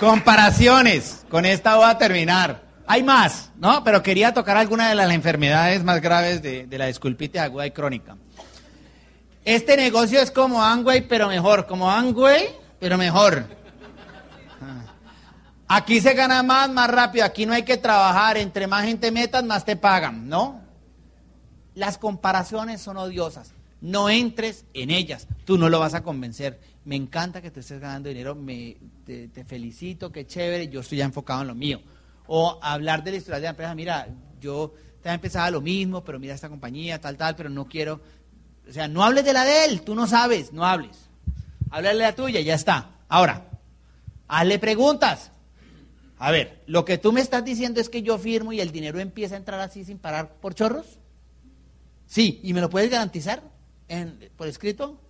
Comparaciones. 0.00 1.24
Con 1.30 1.46
esta 1.46 1.76
voy 1.76 1.88
a 1.88 1.96
terminar. 1.96 2.64
Hay 2.88 3.04
más, 3.04 3.52
¿no? 3.56 3.84
Pero 3.84 4.02
quería 4.02 4.34
tocar 4.34 4.56
alguna 4.56 4.88
de 4.88 4.96
las 4.96 5.12
enfermedades 5.12 5.84
más 5.84 6.00
graves 6.00 6.42
de, 6.42 6.66
la 6.72 6.86
disculpite 6.86 7.38
aguda 7.38 7.66
y 7.68 7.70
crónica. 7.70 8.16
Este 9.44 9.76
negocio 9.76 10.20
es 10.20 10.30
como 10.30 10.62
Angway, 10.62 11.06
pero 11.06 11.28
mejor. 11.28 11.66
Como 11.66 11.90
Angway, 11.90 12.48
pero 12.80 12.96
mejor. 12.96 13.46
Aquí 15.66 16.00
se 16.00 16.14
gana 16.14 16.42
más, 16.42 16.70
más 16.70 16.88
rápido. 16.88 17.24
Aquí 17.24 17.44
no 17.44 17.52
hay 17.52 17.62
que 17.62 17.76
trabajar. 17.76 18.38
Entre 18.38 18.66
más 18.66 18.84
gente 18.84 19.10
metas, 19.10 19.44
más 19.44 19.64
te 19.64 19.76
pagan, 19.76 20.28
¿no? 20.28 20.62
Las 21.74 21.98
comparaciones 21.98 22.80
son 22.80 22.96
odiosas. 22.96 23.52
No 23.80 24.08
entres 24.08 24.64
en 24.72 24.90
ellas. 24.90 25.28
Tú 25.44 25.58
no 25.58 25.68
lo 25.68 25.78
vas 25.78 25.92
a 25.92 26.02
convencer. 26.02 26.58
Me 26.86 26.96
encanta 26.96 27.42
que 27.42 27.50
te 27.50 27.60
estés 27.60 27.80
ganando 27.80 28.08
dinero. 28.08 28.38
Te, 29.04 29.44
felicito, 29.44 30.10
qué 30.10 30.26
chévere. 30.26 30.68
Yo 30.68 30.80
estoy 30.80 30.98
ya 30.98 31.04
enfocado 31.04 31.42
en 31.42 31.48
lo 31.48 31.54
mío. 31.54 31.82
O 32.26 32.58
hablar 32.62 33.04
de 33.04 33.10
la 33.10 33.16
historia 33.18 33.36
de 33.36 33.42
la 33.42 33.50
empresa. 33.50 33.74
Mira, 33.74 34.08
yo 34.40 34.72
te 35.02 35.10
empezado 35.10 35.50
lo 35.50 35.60
mismo, 35.60 36.02
pero 36.02 36.18
mira 36.18 36.34
esta 36.34 36.48
compañía, 36.48 36.98
tal, 36.98 37.18
tal, 37.18 37.36
pero 37.36 37.50
no 37.50 37.66
quiero. 37.66 38.00
O 38.68 38.72
sea, 38.72 38.88
no 38.88 39.04
hables 39.04 39.24
de 39.24 39.32
la 39.32 39.44
de 39.44 39.66
él. 39.66 39.82
Tú 39.82 39.94
no 39.94 40.06
sabes, 40.06 40.52
no 40.52 40.64
hables. 40.64 41.08
Háblale 41.70 41.98
de 41.98 42.04
la 42.04 42.14
tuya, 42.14 42.40
ya 42.40 42.54
está. 42.54 42.90
Ahora, 43.08 43.48
hazle 44.28 44.58
preguntas. 44.58 45.32
A 46.18 46.30
ver, 46.30 46.62
lo 46.66 46.84
que 46.84 46.98
tú 46.98 47.12
me 47.12 47.20
estás 47.20 47.44
diciendo 47.44 47.80
es 47.80 47.88
que 47.88 48.02
yo 48.02 48.18
firmo 48.18 48.52
y 48.52 48.60
el 48.60 48.72
dinero 48.72 49.00
empieza 49.00 49.34
a 49.34 49.38
entrar 49.38 49.60
así 49.60 49.84
sin 49.84 49.98
parar 49.98 50.36
por 50.36 50.54
chorros. 50.54 50.98
Sí, 52.06 52.40
¿y 52.42 52.54
me 52.54 52.60
lo 52.60 52.70
puedes 52.70 52.90
garantizar 52.90 53.42
por 54.36 54.46
escrito? 54.46 55.00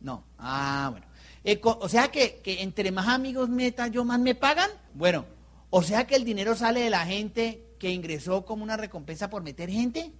No. 0.00 0.24
Ah, 0.38 0.88
bueno. 0.90 1.06
Eh, 1.44 1.60
o 1.62 1.88
sea 1.88 2.08
que, 2.08 2.42
entre 2.44 2.92
más 2.92 3.08
amigos 3.08 3.48
meta 3.48 3.88
yo, 3.88 4.04
más 4.04 4.20
me 4.20 4.34
pagan. 4.34 4.70
Bueno, 4.94 5.24
o 5.70 5.82
sea 5.82 6.06
que 6.06 6.16
el 6.16 6.24
dinero 6.24 6.54
sale 6.54 6.80
de 6.80 6.90
la 6.90 7.06
gente 7.06 7.64
que 7.78 7.90
ingresó 7.90 8.44
como 8.44 8.62
una 8.62 8.76
recompensa 8.76 9.30
por 9.30 9.42
meter 9.42 9.70
gente. 9.70 10.12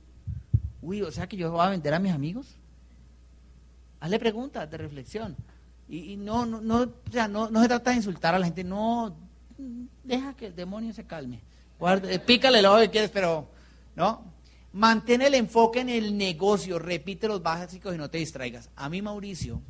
Uy, 0.83 1.03
o 1.03 1.11
sea 1.11 1.29
que 1.29 1.37
yo 1.37 1.51
voy 1.51 1.61
a 1.61 1.71
vender 1.71 1.95
a 1.95 1.99
mis 1.99 2.13
amigos. 2.13 2.57
Hazle 4.01 4.19
preguntas 4.19 4.71
de 4.71 4.77
reflexión. 4.79 5.37
Y, 5.89 6.17
no, 6.17 6.47
no, 6.47 6.61
no, 6.61 6.83
o 6.83 7.11
sea, 7.11 7.27
no, 7.27 7.49
se 7.49 7.69
trata 7.69 7.91
de 7.91 7.97
insultar 7.97 8.35
a 8.35 8.39
la 8.39 8.47
gente, 8.47 8.63
no, 8.63 9.17
deja 10.05 10.35
que 10.35 10.47
el 10.47 10.55
demonio 10.55 10.93
se 10.93 11.05
calme. 11.05 11.41
Guarde, 11.81 12.17
pícale 12.21 12.63
lo 12.63 12.79
que 12.79 12.91
quieres, 12.91 13.11
pero, 13.11 13.49
¿no? 13.97 14.23
Mantén 14.73 15.21
el 15.23 15.35
enfoque 15.35 15.81
en 15.81 15.89
el 15.89 16.17
negocio, 16.17 16.79
repite 16.79 17.27
los 17.27 17.43
básicos 17.43 17.93
y 17.93 17.99
no 17.99 18.09
te 18.09 18.19
distraigas. 18.19 18.71
A 18.77 18.89
mí 18.89 19.03
Mauricio 19.03 19.61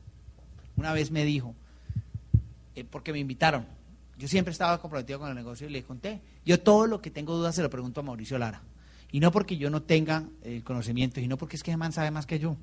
una 0.76 0.92
vez 0.92 1.10
me 1.10 1.24
dijo, 1.24 1.54
eh, 2.74 2.84
porque 2.84 3.12
me 3.12 3.18
invitaron, 3.18 3.66
yo 4.16 4.28
siempre 4.28 4.52
estaba 4.52 4.80
comprometido 4.80 5.18
con 5.18 5.28
el 5.28 5.34
negocio 5.34 5.66
y 5.66 5.70
le 5.70 5.82
conté, 5.82 6.20
yo 6.44 6.60
todo 6.60 6.86
lo 6.86 7.00
que 7.00 7.10
tengo 7.10 7.36
dudas 7.36 7.54
se 7.54 7.62
lo 7.62 7.70
pregunto 7.70 8.00
a 8.00 8.02
Mauricio 8.02 8.38
Lara. 8.38 8.62
Y 9.12 9.20
no 9.20 9.32
porque 9.32 9.56
yo 9.56 9.70
no 9.70 9.82
tenga 9.82 10.24
el 10.42 10.62
conocimiento, 10.62 11.20
sino 11.20 11.36
porque 11.36 11.56
es 11.56 11.62
que 11.62 11.76
man 11.76 11.92
sabe 11.92 12.10
más 12.10 12.26
que 12.26 12.38
yo. 12.38 12.56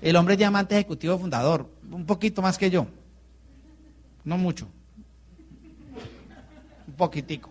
El 0.00 0.14
hombre 0.16 0.34
es 0.34 0.38
diamante 0.38 0.76
ejecutivo 0.76 1.18
fundador, 1.18 1.68
un 1.90 2.06
poquito 2.06 2.42
más 2.42 2.56
que 2.56 2.70
yo. 2.70 2.86
No 4.24 4.38
mucho. 4.38 4.68
Un 6.86 6.94
poquitico. 6.94 7.50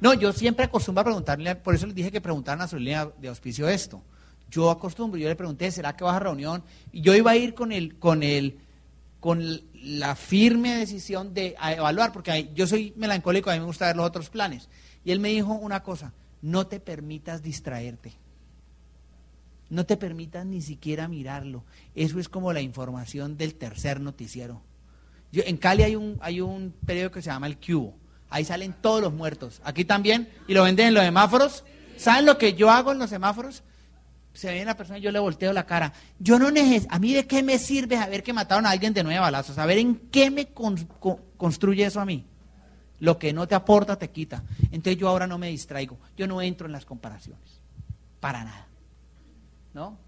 No, 0.00 0.14
yo 0.14 0.32
siempre 0.32 0.64
acostumbro 0.64 1.02
a 1.02 1.04
preguntarle, 1.04 1.54
por 1.54 1.74
eso 1.74 1.86
les 1.86 1.94
dije 1.94 2.10
que 2.10 2.20
preguntaran 2.20 2.62
a 2.62 2.68
su 2.68 2.76
línea 2.76 3.10
de 3.20 3.28
auspicio 3.28 3.68
esto. 3.68 4.02
Yo 4.50 4.70
acostumbro, 4.70 5.18
yo 5.18 5.28
le 5.28 5.36
pregunté, 5.36 5.70
¿será 5.70 5.94
que 5.94 6.04
vas 6.04 6.16
a 6.16 6.20
reunión? 6.20 6.64
Y 6.90 7.02
yo 7.02 7.14
iba 7.14 7.30
a 7.30 7.36
ir 7.36 7.54
con 7.54 7.72
el, 7.72 7.98
con 7.98 8.22
el, 8.22 8.58
con 9.20 9.60
la 9.74 10.16
firme 10.16 10.74
decisión 10.74 11.32
de 11.34 11.54
evaluar, 11.60 12.12
porque 12.12 12.50
yo 12.54 12.66
soy 12.66 12.92
melancólico, 12.96 13.50
a 13.50 13.54
mí 13.54 13.60
me 13.60 13.66
gusta 13.66 13.86
ver 13.86 13.96
los 13.96 14.06
otros 14.06 14.30
planes. 14.30 14.68
Y 15.04 15.12
él 15.12 15.20
me 15.20 15.28
dijo 15.28 15.52
una 15.52 15.82
cosa, 15.82 16.12
no 16.42 16.66
te 16.66 16.80
permitas 16.80 17.42
distraerte. 17.42 18.12
No 19.70 19.86
te 19.86 19.96
permitas 19.96 20.44
ni 20.44 20.60
siquiera 20.60 21.08
mirarlo. 21.08 21.64
Eso 21.94 22.18
es 22.18 22.28
como 22.28 22.52
la 22.52 22.60
información 22.60 23.38
del 23.38 23.54
tercer 23.54 24.00
noticiero. 24.00 24.60
Yo, 25.30 25.42
en 25.46 25.56
Cali 25.56 25.82
hay 25.82 25.96
un, 25.96 26.18
hay 26.20 26.42
un 26.42 26.74
periódico 26.84 27.14
que 27.14 27.22
se 27.22 27.30
llama 27.30 27.46
El 27.46 27.56
Cubo 27.56 27.94
Ahí 28.28 28.44
salen 28.44 28.74
todos 28.80 29.02
los 29.02 29.12
muertos. 29.12 29.60
Aquí 29.62 29.84
también. 29.84 30.28
Y 30.48 30.54
lo 30.54 30.64
venden 30.64 30.88
en 30.88 30.94
los 30.94 31.04
semáforos. 31.04 31.64
¿Saben 31.98 32.24
lo 32.24 32.38
que 32.38 32.54
yo 32.54 32.70
hago 32.70 32.92
en 32.92 32.98
los 32.98 33.10
semáforos? 33.10 33.62
Se 34.32 34.50
viene 34.50 34.64
la 34.64 34.76
persona 34.76 34.98
y 34.98 35.02
yo 35.02 35.12
le 35.12 35.18
volteo 35.18 35.52
la 35.52 35.66
cara. 35.66 35.92
Yo 36.18 36.38
no 36.38 36.50
necesito. 36.50 36.94
¿A 36.94 36.98
mí 36.98 37.12
de 37.12 37.26
qué 37.26 37.42
me 37.42 37.58
sirve 37.58 37.96
saber 37.96 38.22
que 38.22 38.32
mataron 38.32 38.64
a 38.64 38.70
alguien 38.70 38.94
de 38.94 39.04
nueve 39.04 39.20
balazos? 39.20 39.58
A 39.58 39.66
ver 39.66 39.76
en 39.76 39.96
qué 40.10 40.30
me 40.30 40.48
construye 40.48 41.84
eso 41.84 42.00
a 42.00 42.06
mí. 42.06 42.24
Lo 43.02 43.18
que 43.18 43.32
no 43.32 43.48
te 43.48 43.56
aporta 43.56 43.98
te 43.98 44.10
quita. 44.10 44.44
Entonces 44.70 44.96
yo 44.96 45.08
ahora 45.08 45.26
no 45.26 45.36
me 45.36 45.48
distraigo. 45.48 45.98
Yo 46.16 46.28
no 46.28 46.40
entro 46.40 46.66
en 46.66 46.72
las 46.72 46.84
comparaciones. 46.84 47.60
Para 48.20 48.44
nada. 48.44 48.68
¿No? 49.74 49.98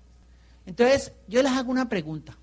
Entonces 0.64 1.10
yo 1.26 1.42
les 1.42 1.50
hago 1.50 1.72
una 1.72 1.88
pregunta. 1.88 2.36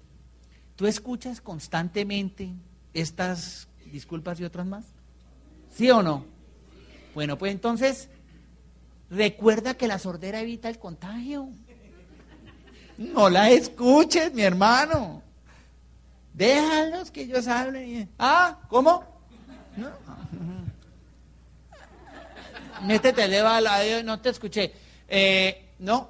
¿Tú 0.75 0.87
escuchas 0.87 1.39
constantemente 1.39 2.51
estas 2.93 3.69
disculpas 3.93 4.41
y 4.41 4.43
otras 4.43 4.67
más? 4.67 4.83
¿Sí 5.69 5.89
o 5.89 6.03
no? 6.03 6.25
Bueno, 7.15 7.37
pues 7.37 7.53
entonces, 7.53 8.09
recuerda 9.09 9.75
que 9.75 9.87
la 9.87 9.99
sordera 9.99 10.41
evita 10.41 10.67
el 10.67 10.79
contagio. 10.79 11.47
No 12.97 13.29
la 13.29 13.49
escuches, 13.51 14.33
mi 14.33 14.41
hermano. 14.41 15.23
Déjalos 16.33 17.09
que 17.09 17.21
ellos 17.21 17.47
hablen. 17.47 18.09
Ah, 18.19 18.59
¿cómo? 18.67 19.05
No. 19.77 20.10
Métete, 22.85 24.03
no 24.03 24.19
te 24.19 24.29
escuché. 24.29 24.73
Eh, 25.07 25.73
no, 25.79 26.09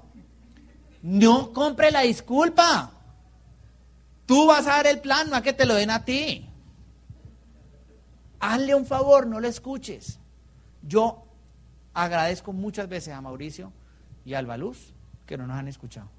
no 1.03 1.51
compre 1.53 1.91
la 1.91 2.01
disculpa. 2.01 2.91
Tú 4.25 4.47
vas 4.47 4.65
a 4.67 4.71
dar 4.71 4.87
el 4.87 4.99
plan, 4.99 5.29
no 5.29 5.35
a 5.35 5.41
que 5.41 5.53
te 5.53 5.65
lo 5.65 5.75
den 5.75 5.89
a 5.89 6.05
ti 6.05 6.47
hazle 8.41 8.75
un 8.75 8.85
favor, 8.85 9.27
no 9.27 9.39
le 9.39 9.47
escuches. 9.47 10.19
Yo 10.81 11.23
agradezco 11.93 12.51
muchas 12.51 12.89
veces 12.89 13.13
a 13.13 13.21
Mauricio 13.21 13.71
y 14.25 14.33
a 14.33 14.39
Albaluz 14.39 14.93
que 15.25 15.37
no 15.37 15.47
nos 15.47 15.57
han 15.57 15.67
escuchado. 15.67 16.09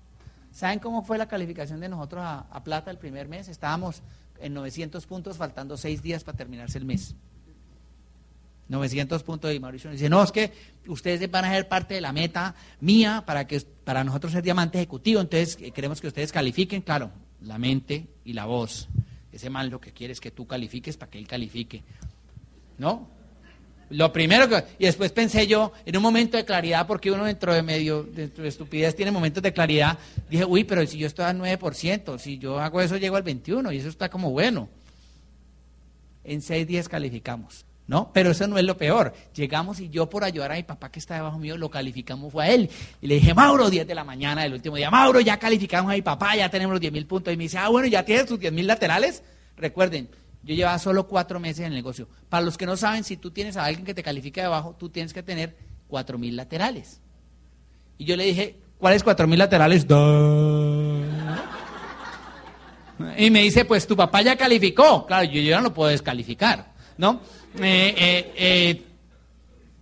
¿Saben 0.52 0.78
cómo 0.78 1.02
fue 1.02 1.18
la 1.18 1.26
calificación 1.26 1.80
de 1.80 1.88
nosotros 1.88 2.22
a, 2.24 2.62
Plata 2.64 2.90
el 2.90 2.98
primer 2.98 3.28
mes? 3.28 3.48
Estábamos 3.48 4.02
en 4.38 4.54
900 4.54 5.04
puntos, 5.06 5.36
faltando 5.36 5.76
seis 5.76 6.02
días 6.02 6.24
para 6.24 6.38
terminarse 6.38 6.78
el 6.78 6.84
mes. 6.84 7.14
900 8.68 9.22
puntos 9.22 9.52
y 9.52 9.60
Mauricio 9.60 9.90
dice, 9.90 10.08
no, 10.08 10.22
es 10.22 10.32
que 10.32 10.52
ustedes 10.86 11.30
van 11.30 11.44
a 11.44 11.52
ser 11.52 11.68
parte 11.68 11.94
de 11.94 12.00
la 12.00 12.12
meta 12.12 12.54
mía 12.80 13.22
para, 13.26 13.46
que, 13.46 13.60
para 13.84 14.04
nosotros 14.04 14.32
ser 14.32 14.42
diamante 14.42 14.78
ejecutivo, 14.78 15.20
entonces 15.20 15.58
eh, 15.60 15.70
queremos 15.72 16.00
que 16.00 16.06
ustedes 16.06 16.32
califiquen, 16.32 16.80
claro, 16.82 17.10
la 17.42 17.58
mente 17.58 18.06
y 18.24 18.32
la 18.32 18.46
voz. 18.46 18.88
Ese 19.32 19.50
mal 19.50 19.68
lo 19.68 19.80
que 19.80 19.92
quiere 19.92 20.12
es 20.12 20.20
que 20.20 20.30
tú 20.30 20.46
califiques 20.46 20.96
para 20.96 21.10
que 21.10 21.18
él 21.18 21.26
califique. 21.26 21.82
¿No? 22.78 23.08
Lo 23.90 24.12
primero 24.12 24.48
que... 24.48 24.64
Y 24.78 24.86
después 24.86 25.12
pensé 25.12 25.46
yo, 25.46 25.72
en 25.84 25.96
un 25.96 26.02
momento 26.02 26.36
de 26.36 26.44
claridad, 26.44 26.86
porque 26.86 27.10
uno 27.10 27.24
dentro 27.24 27.52
de 27.52 27.62
medio, 27.62 28.02
dentro 28.04 28.42
de 28.42 28.48
estupidez 28.48 28.96
tiene 28.96 29.10
momentos 29.10 29.42
de 29.42 29.52
claridad, 29.52 29.98
dije, 30.30 30.44
uy, 30.46 30.64
pero 30.64 30.86
si 30.86 30.98
yo 30.98 31.06
estoy 31.06 31.26
al 31.26 31.38
9%, 31.38 32.18
si 32.18 32.38
yo 32.38 32.58
hago 32.58 32.80
eso 32.80 32.96
llego 32.96 33.16
al 33.16 33.24
21% 33.24 33.74
y 33.74 33.78
eso 33.78 33.88
está 33.88 34.08
como 34.08 34.30
bueno. 34.30 34.68
En 36.24 36.40
seis 36.40 36.66
días 36.66 36.88
calificamos. 36.88 37.66
¿No? 37.86 38.10
Pero 38.12 38.30
eso 38.30 38.46
no 38.46 38.58
es 38.58 38.64
lo 38.64 38.76
peor. 38.76 39.12
Llegamos 39.34 39.80
y 39.80 39.88
yo 39.88 40.08
por 40.08 40.24
ayudar 40.24 40.52
a 40.52 40.56
mi 40.56 40.62
papá 40.62 40.90
que 40.90 40.98
está 40.98 41.14
debajo 41.14 41.38
mío, 41.38 41.56
lo 41.56 41.70
calificamos, 41.70 42.32
fue 42.32 42.44
a 42.44 42.50
él. 42.50 42.70
Y 43.00 43.06
le 43.06 43.16
dije, 43.16 43.34
Mauro, 43.34 43.70
10 43.70 43.86
de 43.86 43.94
la 43.94 44.04
mañana 44.04 44.42
del 44.42 44.54
último 44.54 44.76
día, 44.76 44.90
Mauro, 44.90 45.20
ya 45.20 45.38
calificamos 45.38 45.90
a 45.90 45.94
mi 45.94 46.02
papá, 46.02 46.36
ya 46.36 46.48
tenemos 46.48 46.72
los 46.72 46.80
10 46.80 46.92
mil 46.92 47.06
puntos. 47.06 47.32
Y 47.32 47.36
me 47.36 47.44
dice, 47.44 47.58
ah, 47.58 47.68
bueno, 47.68 47.88
ya 47.88 48.04
tienes 48.04 48.26
tus 48.26 48.38
10 48.38 48.52
mil 48.52 48.66
laterales. 48.66 49.22
Recuerden, 49.56 50.08
yo 50.44 50.54
llevaba 50.54 50.78
solo 50.78 51.06
cuatro 51.06 51.38
meses 51.38 51.60
en 51.60 51.66
el 51.66 51.74
negocio. 51.74 52.08
Para 52.28 52.44
los 52.44 52.58
que 52.58 52.66
no 52.66 52.76
saben, 52.76 53.04
si 53.04 53.16
tú 53.16 53.30
tienes 53.30 53.56
a 53.56 53.64
alguien 53.64 53.84
que 53.84 53.94
te 53.94 54.02
califique 54.02 54.42
debajo, 54.42 54.74
tú 54.78 54.88
tienes 54.88 55.12
que 55.12 55.22
tener 55.22 55.56
cuatro 55.86 56.18
mil 56.18 56.36
laterales. 56.36 57.00
Y 57.98 58.04
yo 58.04 58.16
le 58.16 58.24
dije, 58.24 58.56
¿cuáles 58.78 59.04
cuatro 59.04 59.26
mil 59.28 59.38
laterales? 59.38 59.86
Y 63.16 63.30
me 63.30 63.42
dice, 63.42 63.64
pues 63.64 63.86
tu 63.86 63.96
papá 63.96 64.22
ya 64.22 64.36
calificó. 64.36 65.06
Claro, 65.06 65.24
yo 65.24 65.40
ya 65.40 65.58
no 65.58 65.64
lo 65.64 65.74
puedo 65.74 65.90
descalificar, 65.90 66.71
¿no? 67.02 67.20
Eh, 67.56 67.94
eh, 67.98 68.32
eh, 68.36 68.82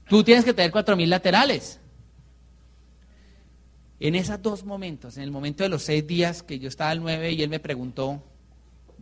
tú 0.08 0.24
tienes 0.24 0.42
que 0.42 0.54
tener 0.54 0.72
cuatro 0.72 0.96
mil 0.96 1.10
laterales. 1.10 1.78
En 4.00 4.14
esos 4.14 4.40
dos 4.40 4.64
momentos, 4.64 5.18
en 5.18 5.24
el 5.24 5.30
momento 5.30 5.62
de 5.62 5.68
los 5.68 5.82
seis 5.82 6.06
días 6.06 6.42
que 6.42 6.58
yo 6.58 6.68
estaba 6.68 6.88
al 6.88 7.02
9 7.02 7.32
y 7.32 7.42
él 7.42 7.50
me 7.50 7.60
preguntó, 7.60 8.22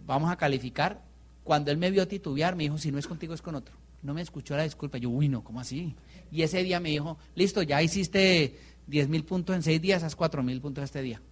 ¿vamos 0.05 0.33
a 0.33 0.37
calificar? 0.37 1.05
Cuando 1.45 1.71
él 1.71 1.79
me 1.79 1.93
vio 1.93 2.09
titubear, 2.09 2.57
me 2.57 2.65
dijo, 2.65 2.77
si 2.77 2.91
no 2.91 2.99
es 2.99 3.07
contigo, 3.07 3.35
es 3.35 3.41
con 3.41 3.55
otro. 3.55 3.77
No 4.03 4.13
me 4.13 4.21
escuchó 4.21 4.57
la 4.57 4.65
disculpa. 4.65 4.99
Yo, 4.99 5.11
uy, 5.11 5.29
no, 5.29 5.45
¿cómo 5.45 5.61
así? 5.61 5.95
Y 6.33 6.43
ese 6.43 6.65
día 6.65 6.81
me 6.81 6.89
dijo, 6.89 7.19
listo, 7.37 7.63
ya 7.63 7.81
hiciste 7.81 8.59
10 8.89 9.09
mil 9.09 9.25
puntos 9.25 9.55
en 9.55 9.63
seis 9.63 9.81
días, 9.81 10.03
haz 10.03 10.17
cuatro 10.17 10.43
mil 10.43 10.61
puntos 10.61 10.83
este 10.83 11.03
día. 11.03 11.23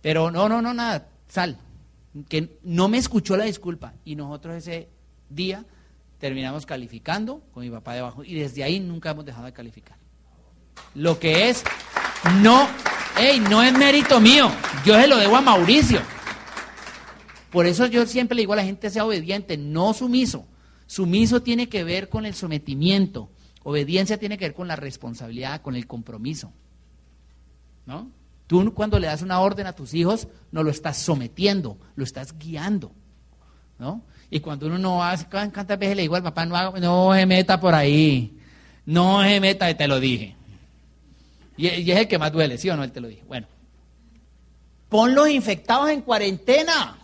Pero 0.00 0.30
no, 0.30 0.48
no, 0.48 0.62
no, 0.62 0.72
nada, 0.72 1.10
sal. 1.28 1.58
Que 2.30 2.56
no 2.62 2.88
me 2.88 2.96
escuchó 2.96 3.36
la 3.36 3.44
disculpa. 3.44 3.92
Y 4.06 4.16
nosotros 4.16 4.54
ese 4.56 4.95
día 5.28 5.64
terminamos 6.18 6.66
calificando 6.66 7.42
con 7.52 7.62
mi 7.62 7.70
papá 7.70 7.94
debajo 7.94 8.24
y 8.24 8.34
desde 8.34 8.64
ahí 8.64 8.80
nunca 8.80 9.10
hemos 9.10 9.24
dejado 9.24 9.46
de 9.46 9.52
calificar. 9.52 9.98
Lo 10.94 11.18
que 11.18 11.48
es, 11.48 11.62
no, 12.42 12.66
hey, 13.18 13.42
no 13.50 13.62
es 13.62 13.72
mérito 13.72 14.20
mío, 14.20 14.50
yo 14.84 14.94
se 14.94 15.06
lo 15.06 15.16
debo 15.16 15.36
a 15.36 15.40
Mauricio. 15.40 16.00
Por 17.50 17.66
eso 17.66 17.86
yo 17.86 18.06
siempre 18.06 18.34
le 18.34 18.42
digo 18.42 18.52
a 18.52 18.56
la 18.56 18.64
gente 18.64 18.90
sea 18.90 19.04
obediente, 19.04 19.56
no 19.56 19.94
sumiso. 19.94 20.46
Sumiso 20.86 21.42
tiene 21.42 21.68
que 21.68 21.84
ver 21.84 22.08
con 22.08 22.26
el 22.26 22.34
sometimiento, 22.34 23.30
obediencia 23.62 24.18
tiene 24.18 24.38
que 24.38 24.46
ver 24.46 24.54
con 24.54 24.68
la 24.68 24.76
responsabilidad, 24.76 25.62
con 25.62 25.74
el 25.74 25.86
compromiso. 25.86 26.52
¿No? 27.86 28.10
Tú 28.46 28.72
cuando 28.74 28.98
le 28.98 29.08
das 29.08 29.22
una 29.22 29.40
orden 29.40 29.66
a 29.66 29.74
tus 29.74 29.94
hijos, 29.94 30.28
no 30.52 30.62
lo 30.62 30.70
estás 30.70 30.98
sometiendo, 30.98 31.78
lo 31.96 32.04
estás 32.04 32.38
guiando. 32.38 32.92
¿No? 33.78 34.02
Y 34.30 34.40
cuando 34.40 34.66
uno 34.66 34.78
no 34.78 35.04
hace, 35.04 35.26
¿cuántas 35.26 35.78
veces 35.78 35.96
le 35.96 36.02
digo 36.02 36.16
al 36.16 36.22
papá, 36.22 36.44
no, 36.44 36.72
no 36.72 37.14
se 37.14 37.26
meta 37.26 37.60
por 37.60 37.74
ahí? 37.74 38.38
No 38.84 39.22
se 39.22 39.40
meta, 39.40 39.70
y 39.70 39.74
te 39.74 39.86
lo 39.86 40.00
dije. 40.00 40.36
Y, 41.56 41.68
es 41.90 41.98
el 41.98 42.08
que 42.08 42.18
más 42.18 42.32
duele, 42.32 42.58
¿sí 42.58 42.68
o 42.70 42.76
no? 42.76 42.84
Él 42.84 42.92
te 42.92 43.00
lo 43.00 43.08
dije. 43.08 43.22
Bueno. 43.26 43.46
Pon 44.88 45.14
los 45.14 45.28
infectados 45.28 45.90
en 45.90 46.02
cuarentena. 46.02 46.98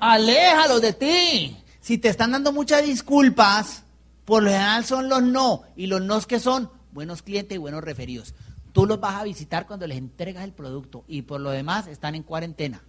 Aléjalos 0.00 0.80
de 0.80 0.92
ti. 0.92 1.56
Si 1.80 1.98
te 1.98 2.08
están 2.08 2.32
dando 2.32 2.52
muchas 2.52 2.84
disculpas, 2.84 3.84
por 4.24 4.42
lo 4.42 4.50
general 4.50 4.84
son 4.84 5.08
los 5.08 5.22
no. 5.22 5.62
Y 5.76 5.86
los 5.86 6.02
no 6.02 6.20
que 6.22 6.40
son 6.40 6.70
buenos 6.92 7.22
clientes 7.22 7.54
y 7.54 7.58
buenos 7.58 7.82
referidos. 7.82 8.34
Tú 8.72 8.86
los 8.86 9.00
vas 9.00 9.16
a 9.16 9.24
visitar 9.24 9.66
cuando 9.66 9.86
les 9.86 9.98
entregas 9.98 10.44
el 10.44 10.52
producto. 10.52 11.04
Y 11.06 11.22
por 11.22 11.40
lo 11.40 11.50
demás 11.50 11.86
están 11.86 12.14
en 12.14 12.22
cuarentena 12.22 12.82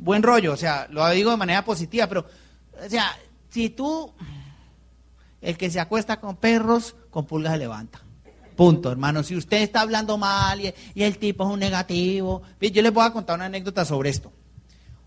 buen 0.00 0.22
rollo, 0.22 0.52
o 0.52 0.56
sea, 0.56 0.86
lo 0.90 1.08
digo 1.10 1.30
de 1.30 1.36
manera 1.36 1.64
positiva, 1.64 2.06
pero, 2.06 2.26
o 2.84 2.88
sea, 2.88 3.16
si 3.50 3.70
tú, 3.70 4.12
el 5.40 5.56
que 5.56 5.70
se 5.70 5.80
acuesta 5.80 6.20
con 6.20 6.36
perros, 6.36 6.96
con 7.10 7.26
pulgas 7.26 7.52
se 7.52 7.58
levanta. 7.58 8.02
Punto, 8.56 8.90
hermano. 8.90 9.22
Si 9.22 9.36
usted 9.36 9.58
está 9.58 9.82
hablando 9.82 10.18
mal 10.18 10.60
y, 10.60 11.02
el 11.02 11.18
tipo 11.18 11.44
es 11.44 11.50
un 11.50 11.60
negativo. 11.60 12.42
Yo 12.60 12.82
les 12.82 12.92
voy 12.92 13.06
a 13.06 13.12
contar 13.12 13.36
una 13.36 13.44
anécdota 13.44 13.84
sobre 13.84 14.10
esto. 14.10 14.32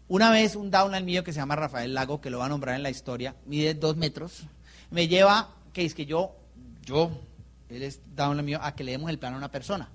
Una 0.08 0.32
vez 0.32 0.56
un 0.56 0.72
downline 0.72 1.04
mío 1.04 1.24
que 1.24 1.34
se 1.34 1.40
llama 1.40 1.58
Rafael 1.58 1.94
Lago, 1.94 2.22
que 2.22 2.30
lo 2.30 2.40
va 2.40 2.46
a 2.46 2.50
nombrar 2.50 2.76
en 2.76 2.84
la 2.84 2.90
historia, 2.90 3.36
mide 3.46 3.74
dos 3.74 3.98
metros, 3.98 4.44
me 4.90 5.08
lleva, 5.08 5.50
que 5.74 5.84
es 5.84 5.94
que 5.94 6.06
yo, 6.06 6.36
yo, 6.86 7.12
él 7.70 7.84
es 7.84 8.02
downline 8.16 8.46
mío, 8.46 8.60
a 8.62 8.74
que 8.74 8.86
le 8.86 8.92
demos 8.94 9.10
el 9.10 9.20
plano 9.20 9.36
a 9.36 9.40
una 9.40 9.52
persona. 9.52 9.90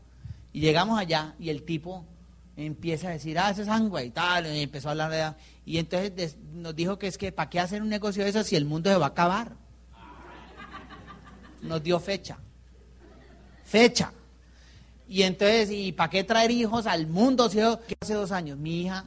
Y 0.52 0.60
llegamos 0.60 0.98
allá 0.98 1.34
y 1.38 1.48
el 1.48 1.64
tipo 1.64 2.04
empieza 2.56 3.08
a 3.08 3.12
decir, 3.12 3.38
ah, 3.38 3.50
eso 3.50 3.62
es 3.62 3.66
sangre 3.66 4.04
y 4.04 4.10
tal, 4.10 4.46
y 4.46 4.62
empezó 4.62 4.88
a 4.88 4.92
hablar 4.92 5.10
de... 5.10 5.34
Y 5.64 5.78
entonces 5.78 6.36
nos 6.52 6.74
dijo 6.74 6.98
que 6.98 7.06
es 7.06 7.18
que, 7.18 7.32
¿para 7.32 7.50
qué 7.50 7.60
hacer 7.60 7.82
un 7.82 7.88
negocio 7.88 8.24
de 8.24 8.30
eso 8.30 8.42
si 8.42 8.56
el 8.56 8.64
mundo 8.64 8.90
se 8.90 8.96
va 8.96 9.06
a 9.06 9.08
acabar? 9.10 9.52
Nos 11.62 11.82
dio 11.82 11.98
fecha. 12.00 12.38
Fecha. 13.64 14.12
Y 15.08 15.22
entonces, 15.22 15.70
¿y 15.70 15.92
para 15.92 16.10
qué 16.10 16.24
traer 16.24 16.50
hijos 16.50 16.86
al 16.86 17.06
mundo? 17.06 17.48
Si 17.48 17.60
hace 17.60 18.14
dos 18.14 18.32
años, 18.32 18.58
mi 18.58 18.82
hija 18.82 19.04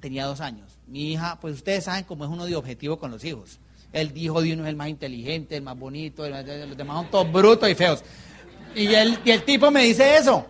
tenía 0.00 0.26
dos 0.26 0.40
años. 0.40 0.78
Mi 0.86 1.12
hija, 1.12 1.38
pues 1.40 1.54
ustedes 1.54 1.84
saben 1.84 2.04
cómo 2.04 2.24
es 2.24 2.30
uno 2.30 2.44
de 2.44 2.54
objetivo 2.56 2.98
con 2.98 3.10
los 3.10 3.24
hijos. 3.24 3.58
El 3.92 4.16
hijo 4.16 4.40
de 4.40 4.52
uno 4.52 4.62
es 4.62 4.68
el 4.68 4.76
más 4.76 4.88
inteligente, 4.88 5.56
el 5.56 5.62
más 5.62 5.78
bonito, 5.78 6.28
los 6.28 6.76
demás 6.76 6.96
son 6.96 7.10
todos 7.10 7.32
brutos 7.32 7.68
y 7.68 7.74
feos. 7.74 8.02
Y 8.74 8.86
el, 8.94 9.18
y 9.24 9.30
el 9.30 9.44
tipo 9.44 9.70
me 9.70 9.84
dice 9.84 10.16
eso. 10.16 10.46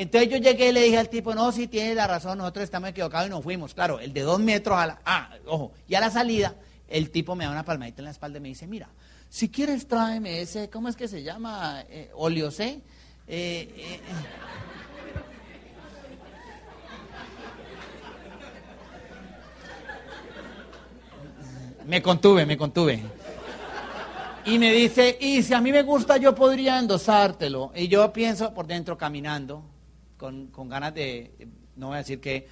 Entonces 0.00 0.30
yo 0.30 0.38
llegué 0.38 0.70
y 0.70 0.72
le 0.72 0.82
dije 0.84 0.96
al 0.96 1.10
tipo, 1.10 1.34
no, 1.34 1.52
si 1.52 1.66
tiene 1.66 1.94
la 1.94 2.06
razón, 2.06 2.38
nosotros 2.38 2.64
estamos 2.64 2.88
equivocados 2.88 3.26
y 3.26 3.30
nos 3.30 3.44
fuimos. 3.44 3.74
Claro, 3.74 4.00
el 4.00 4.14
de 4.14 4.22
dos 4.22 4.40
metros 4.40 4.78
a 4.78 4.86
la... 4.86 4.98
Ah, 5.04 5.28
ojo, 5.44 5.72
y 5.86 5.94
a 5.94 6.00
la 6.00 6.08
salida, 6.08 6.54
el 6.88 7.10
tipo 7.10 7.36
me 7.36 7.44
da 7.44 7.50
una 7.50 7.66
palmadita 7.66 8.00
en 8.00 8.06
la 8.06 8.10
espalda 8.10 8.38
y 8.38 8.40
me 8.40 8.48
dice, 8.48 8.66
mira, 8.66 8.88
si 9.28 9.50
quieres 9.50 9.86
tráeme 9.86 10.40
ese, 10.40 10.70
¿cómo 10.70 10.88
es 10.88 10.96
que 10.96 11.06
se 11.06 11.22
llama? 11.22 11.84
Eh, 11.90 12.08
eh, 13.28 13.70
eh, 13.76 14.00
me 21.84 22.00
contuve, 22.00 22.46
me 22.46 22.56
contuve. 22.56 23.02
Y 24.46 24.58
me 24.58 24.72
dice, 24.72 25.18
y 25.20 25.42
si 25.42 25.52
a 25.52 25.60
mí 25.60 25.70
me 25.72 25.82
gusta, 25.82 26.16
yo 26.16 26.34
podría 26.34 26.78
endosártelo. 26.78 27.70
Y 27.74 27.88
yo 27.88 28.10
pienso 28.14 28.54
por 28.54 28.66
dentro 28.66 28.96
caminando, 28.96 29.62
con, 30.20 30.68
ganas 30.68 30.94
de, 30.94 31.48
no 31.76 31.88
voy 31.88 31.94
a 31.96 31.98
decir 31.98 32.20
que, 32.20 32.46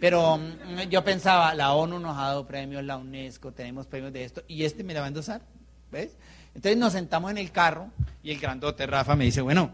pero 0.00 0.36
mm, 0.36 0.88
yo 0.90 1.04
pensaba, 1.04 1.54
la 1.54 1.72
ONU 1.72 2.00
nos 2.00 2.18
ha 2.18 2.22
dado 2.22 2.46
premios, 2.46 2.82
la 2.82 2.96
UNESCO, 2.96 3.52
tenemos 3.52 3.86
premios 3.86 4.12
de 4.12 4.24
esto, 4.24 4.42
y 4.48 4.64
este 4.64 4.82
me 4.82 4.92
la 4.92 5.00
va 5.00 5.06
a 5.06 5.08
endosar, 5.08 5.42
¿ves? 5.92 6.16
Entonces 6.54 6.76
nos 6.76 6.92
sentamos 6.92 7.30
en 7.30 7.38
el 7.38 7.52
carro 7.52 7.90
y 8.22 8.32
el 8.32 8.40
grandote 8.40 8.86
Rafa 8.86 9.14
me 9.14 9.24
dice, 9.24 9.40
bueno, 9.40 9.70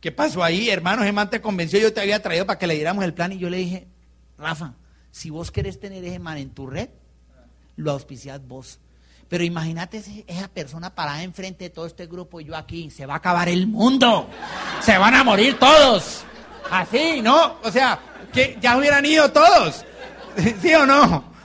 ¿qué 0.00 0.12
pasó 0.12 0.44
ahí, 0.44 0.68
hermano? 0.68 1.02
Gemán 1.02 1.30
te 1.30 1.40
convenció, 1.40 1.80
yo 1.80 1.92
te 1.92 2.00
había 2.00 2.22
traído 2.22 2.46
para 2.46 2.58
que 2.58 2.66
le 2.66 2.74
diéramos 2.74 3.02
el 3.04 3.14
plan 3.14 3.32
y 3.32 3.38
yo 3.38 3.48
le 3.48 3.56
dije, 3.56 3.88
Rafa, 4.38 4.74
si 5.10 5.30
vos 5.30 5.50
querés 5.50 5.80
tener 5.80 6.04
ese 6.04 6.18
man 6.18 6.36
en 6.36 6.50
tu 6.50 6.66
red, 6.66 6.90
lo 7.76 7.90
auspiciad 7.92 8.40
vos. 8.42 8.78
Pero 9.28 9.42
imagínate 9.42 10.02
esa 10.26 10.48
persona 10.48 10.94
parada 10.94 11.24
enfrente 11.24 11.64
de 11.64 11.70
todo 11.70 11.86
este 11.86 12.06
grupo 12.06 12.40
y 12.40 12.44
yo 12.44 12.54
aquí, 12.54 12.90
se 12.90 13.06
va 13.06 13.14
a 13.14 13.16
acabar 13.16 13.48
el 13.48 13.66
mundo, 13.66 14.28
se 14.82 14.96
van 14.98 15.14
a 15.14 15.24
morir 15.24 15.58
todos. 15.58 16.24
Así, 16.70 17.20
¿no? 17.22 17.58
O 17.62 17.70
sea, 17.70 17.98
que 18.32 18.58
ya 18.60 18.76
hubieran 18.76 19.04
ido 19.04 19.30
todos. 19.30 19.84
¿Sí 20.62 20.74
o 20.74 20.86
no? 20.86 21.36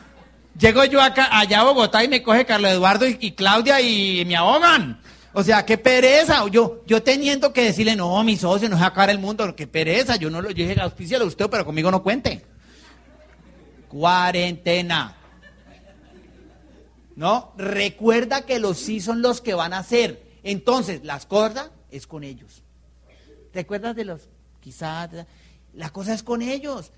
Llego 0.58 0.86
yo 0.86 1.02
acá, 1.02 1.28
allá 1.32 1.62
a 1.62 1.64
Bogotá 1.64 2.04
y 2.04 2.08
me 2.08 2.22
coge 2.22 2.46
Carlos 2.46 2.72
Eduardo 2.72 3.06
y, 3.08 3.32
Claudia 3.32 3.82
y 3.82 4.24
me 4.26 4.36
ahogan. 4.36 5.02
O 5.34 5.44
sea, 5.44 5.66
qué 5.66 5.78
pereza. 5.78 6.46
Yo, 6.50 6.84
yo 6.86 7.02
teniendo 7.02 7.54
que 7.54 7.64
decirle, 7.64 7.96
no, 7.96 8.24
mi 8.24 8.38
socio, 8.38 8.70
no 8.70 8.78
se 8.78 8.84
acabar 8.84 9.10
el 9.10 9.20
mundo, 9.20 9.56
qué 9.56 9.66
pereza. 9.66 10.18
Yo 10.18 10.30
no 10.30 10.42
lo, 10.42 10.52
yo 10.52 10.68
dije, 10.68 10.80
auspicia 10.80 11.24
usted, 11.24 11.50
pero 11.50 11.66
conmigo 11.66 11.90
no 11.90 12.04
cuente. 12.04 12.46
Cuarentena. 13.88 15.18
¿No? 17.16 17.54
Recuerda 17.58 18.46
que 18.46 18.60
los 18.60 18.78
sí 18.78 19.00
son 19.00 19.22
los 19.22 19.42
que 19.42 19.54
van 19.54 19.74
a 19.74 19.80
hacer. 19.80 20.24
Entonces, 20.44 21.04
las 21.04 21.26
cosas 21.26 21.72
es 21.90 22.08
con 22.08 22.24
ellos. 22.24 22.64
¿Recuerdas 23.54 23.96
de 23.96 24.06
los 24.06 24.30
quizás 24.62 25.10
la 25.74 25.90
cosa 25.90 26.14
es 26.14 26.24
con 26.24 26.42
ellos. 26.42 26.92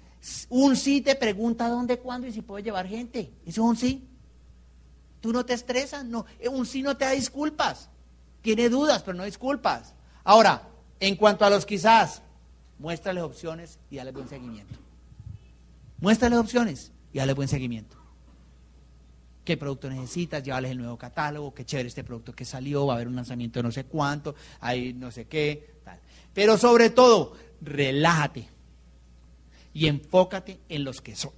Un 0.49 0.75
sí 0.75 1.01
te 1.01 1.15
pregunta 1.15 1.67
dónde, 1.67 1.99
cuándo 1.99 2.27
y 2.27 2.33
si 2.33 2.41
puede 2.41 2.63
llevar 2.63 2.87
gente. 2.87 3.33
Eso 3.45 3.61
es 3.63 3.69
un 3.69 3.75
sí. 3.75 4.07
Tú 5.19 5.33
no 5.33 5.45
te 5.45 5.53
estresas, 5.53 6.05
no. 6.05 6.25
Un 6.51 6.65
sí 6.65 6.81
no 6.81 6.95
te 6.95 7.05
da 7.05 7.11
disculpas. 7.11 7.89
Tiene 8.41 8.69
dudas, 8.69 9.03
pero 9.03 9.17
no 9.17 9.23
disculpas. 9.23 9.93
Ahora, 10.23 10.69
en 10.99 11.15
cuanto 11.15 11.45
a 11.45 11.49
los 11.49 11.65
quizás, 11.65 12.21
muéstrales 12.79 13.23
opciones 13.23 13.79
y 13.89 13.97
dale 13.97 14.11
buen 14.11 14.27
seguimiento. 14.27 14.75
Muéstrales 15.99 16.39
opciones 16.39 16.91
y 17.11 17.19
dale 17.19 17.33
buen 17.33 17.47
seguimiento. 17.47 17.97
¿Qué 19.43 19.57
producto 19.57 19.89
necesitas? 19.89 20.41
Llévales 20.41 20.71
el 20.71 20.77
nuevo 20.77 20.97
catálogo, 20.97 21.53
qué 21.53 21.65
chévere 21.65 21.89
este 21.89 22.03
producto 22.03 22.33
que 22.33 22.45
salió, 22.45 22.85
va 22.85 22.93
a 22.93 22.95
haber 22.95 23.07
un 23.09 23.15
lanzamiento 23.15 23.59
de 23.59 23.63
no 23.63 23.71
sé 23.71 23.83
cuánto, 23.85 24.35
hay 24.61 24.93
no 24.93 25.11
sé 25.11 25.25
qué, 25.25 25.79
tal. 25.83 25.99
Pero 26.33 26.57
sobre 26.57 26.89
todo, 26.89 27.33
relájate 27.63 28.47
y 29.73 29.87
enfócate 29.87 30.59
en 30.69 30.83
los 30.83 31.01
que 31.01 31.15
son, 31.15 31.31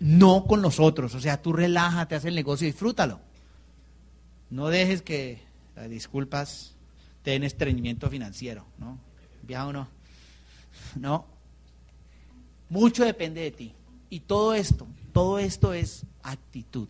no 0.00 0.44
con 0.46 0.62
los 0.62 0.80
otros. 0.80 1.14
O 1.14 1.20
sea, 1.20 1.40
tú 1.40 1.52
relájate, 1.52 2.14
haz 2.14 2.24
el 2.24 2.34
negocio 2.34 2.66
disfrútalo. 2.66 3.20
No 4.50 4.68
dejes 4.68 5.02
que 5.02 5.42
disculpas 5.88 6.74
te 7.22 7.32
den 7.32 7.42
estreñimiento 7.42 8.10
financiero, 8.10 8.66
¿no? 8.78 8.98
¿Viaja 9.42 9.66
o 9.66 9.72
no? 9.72 9.88
No. 10.94 11.26
Mucho 12.68 13.04
depende 13.04 13.40
de 13.40 13.50
ti. 13.50 13.74
Y 14.10 14.20
todo 14.20 14.54
esto, 14.54 14.86
todo 15.12 15.38
esto 15.38 15.72
es 15.72 16.04
actitud. 16.22 16.88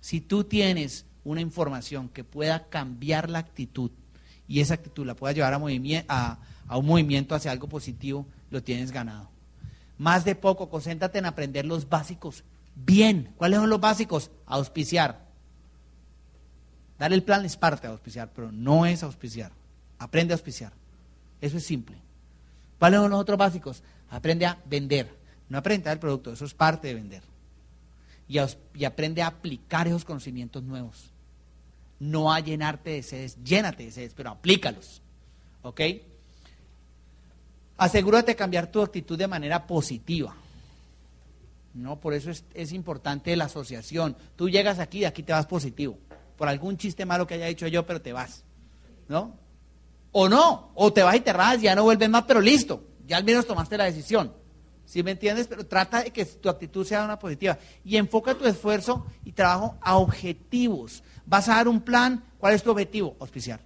Si 0.00 0.20
tú 0.20 0.44
tienes 0.44 1.06
una 1.24 1.40
información 1.40 2.08
que 2.08 2.24
pueda 2.24 2.68
cambiar 2.68 3.30
la 3.30 3.38
actitud 3.38 3.92
y 4.48 4.60
esa 4.60 4.74
actitud 4.74 5.06
la 5.06 5.14
pueda 5.14 5.32
llevar 5.32 5.54
a, 5.54 5.58
a 6.08 6.38
un 6.76 6.86
movimiento 6.86 7.34
hacia 7.34 7.50
algo 7.50 7.68
positivo, 7.68 8.26
lo 8.50 8.62
tienes 8.62 8.92
ganado. 8.92 9.28
Más 9.98 10.24
de 10.24 10.34
poco, 10.34 10.70
concéntrate 10.70 11.18
en 11.18 11.26
aprender 11.26 11.66
los 11.66 11.88
básicos 11.88 12.44
bien. 12.74 13.34
¿Cuáles 13.36 13.58
son 13.58 13.70
los 13.70 13.80
básicos? 13.80 14.30
Auspiciar. 14.46 15.28
Dar 16.98 17.12
el 17.12 17.22
plan 17.22 17.44
es 17.44 17.56
parte 17.56 17.86
de 17.86 17.92
auspiciar, 17.92 18.30
pero 18.34 18.52
no 18.52 18.86
es 18.86 19.02
auspiciar. 19.02 19.52
Aprende 19.98 20.32
a 20.32 20.36
auspiciar. 20.36 20.72
Eso 21.40 21.56
es 21.56 21.64
simple. 21.64 21.96
¿Cuáles 22.78 23.00
son 23.00 23.10
los 23.10 23.20
otros 23.20 23.38
básicos? 23.38 23.82
Aprende 24.08 24.46
a 24.46 24.58
vender. 24.66 25.18
No 25.48 25.58
aprende 25.58 25.84
a 25.84 25.90
dar 25.90 25.96
el 25.96 26.00
producto, 26.00 26.32
eso 26.32 26.44
es 26.44 26.54
parte 26.54 26.88
de 26.88 26.94
vender. 26.94 27.22
Y, 28.28 28.38
y 28.74 28.84
aprende 28.84 29.22
a 29.22 29.26
aplicar 29.26 29.88
esos 29.88 30.04
conocimientos 30.04 30.62
nuevos. 30.62 31.10
No 31.98 32.32
a 32.32 32.40
llenarte 32.40 32.90
de 32.90 33.02
sedes, 33.02 33.36
llénate 33.42 33.84
de 33.84 33.90
sedes, 33.90 34.14
pero 34.14 34.30
aplícalos. 34.30 35.02
¿Ok? 35.62 35.80
Asegúrate 37.80 38.32
de 38.32 38.36
cambiar 38.36 38.66
tu 38.66 38.82
actitud 38.82 39.16
de 39.16 39.26
manera 39.26 39.66
positiva. 39.66 40.36
¿no? 41.72 41.98
Por 41.98 42.12
eso 42.12 42.30
es, 42.30 42.72
importante 42.72 43.34
la 43.36 43.46
asociación. 43.46 44.18
Tú 44.36 44.50
llegas 44.50 44.78
aquí 44.78 44.98
y 44.98 45.04
aquí 45.06 45.22
te 45.22 45.32
vas 45.32 45.46
positivo. 45.46 45.96
Por 46.36 46.46
algún 46.46 46.76
chiste 46.76 47.06
malo 47.06 47.26
que 47.26 47.34
haya 47.34 47.48
hecho 47.48 47.66
yo, 47.68 47.86
pero 47.86 48.02
te 48.02 48.12
vas. 48.12 48.44
¿No? 49.08 49.34
O 50.12 50.28
no, 50.28 50.72
o 50.74 50.92
te 50.92 51.02
vas 51.02 51.16
y 51.16 51.20
te 51.20 51.30
y 51.30 51.62
ya 51.62 51.74
no 51.74 51.84
vuelves 51.84 52.10
más, 52.10 52.24
pero 52.24 52.42
listo. 52.42 52.84
Ya 53.06 53.16
al 53.16 53.24
menos 53.24 53.46
tomaste 53.46 53.78
la 53.78 53.84
decisión. 53.84 54.30
¿Sí 54.84 55.02
me 55.02 55.12
entiendes? 55.12 55.46
Pero 55.46 55.64
trata 55.64 56.02
de 56.02 56.10
que 56.10 56.26
tu 56.26 56.50
actitud 56.50 56.84
sea 56.84 57.02
una 57.02 57.18
positiva. 57.18 57.56
Y 57.82 57.96
enfoca 57.96 58.34
tu 58.34 58.44
esfuerzo 58.44 59.06
y 59.24 59.32
trabajo 59.32 59.78
a 59.80 59.96
objetivos. 59.96 61.02
Vas 61.24 61.48
a 61.48 61.54
dar 61.54 61.66
un 61.66 61.80
plan. 61.80 62.22
¿Cuál 62.36 62.52
es 62.52 62.62
tu 62.62 62.72
objetivo? 62.72 63.16
Auspiciar. 63.20 63.62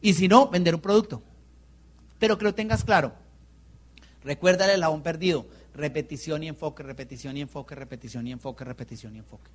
Y 0.00 0.14
si 0.14 0.26
no, 0.26 0.48
vender 0.48 0.74
un 0.74 0.80
producto. 0.80 1.22
Pero 2.22 2.38
que 2.38 2.44
lo 2.44 2.54
tengas 2.54 2.84
claro. 2.84 3.12
Recuérdale 4.22 4.74
el 4.74 4.80
labón 4.80 5.02
perdido. 5.02 5.44
Repetición 5.74 6.44
y 6.44 6.46
enfoque, 6.46 6.84
repetición 6.84 7.36
y 7.36 7.40
enfoque, 7.40 7.74
repetición 7.74 8.28
y 8.28 8.30
enfoque, 8.30 8.62
repetición 8.62 9.16
y 9.16 9.18
enfoque. 9.18 9.50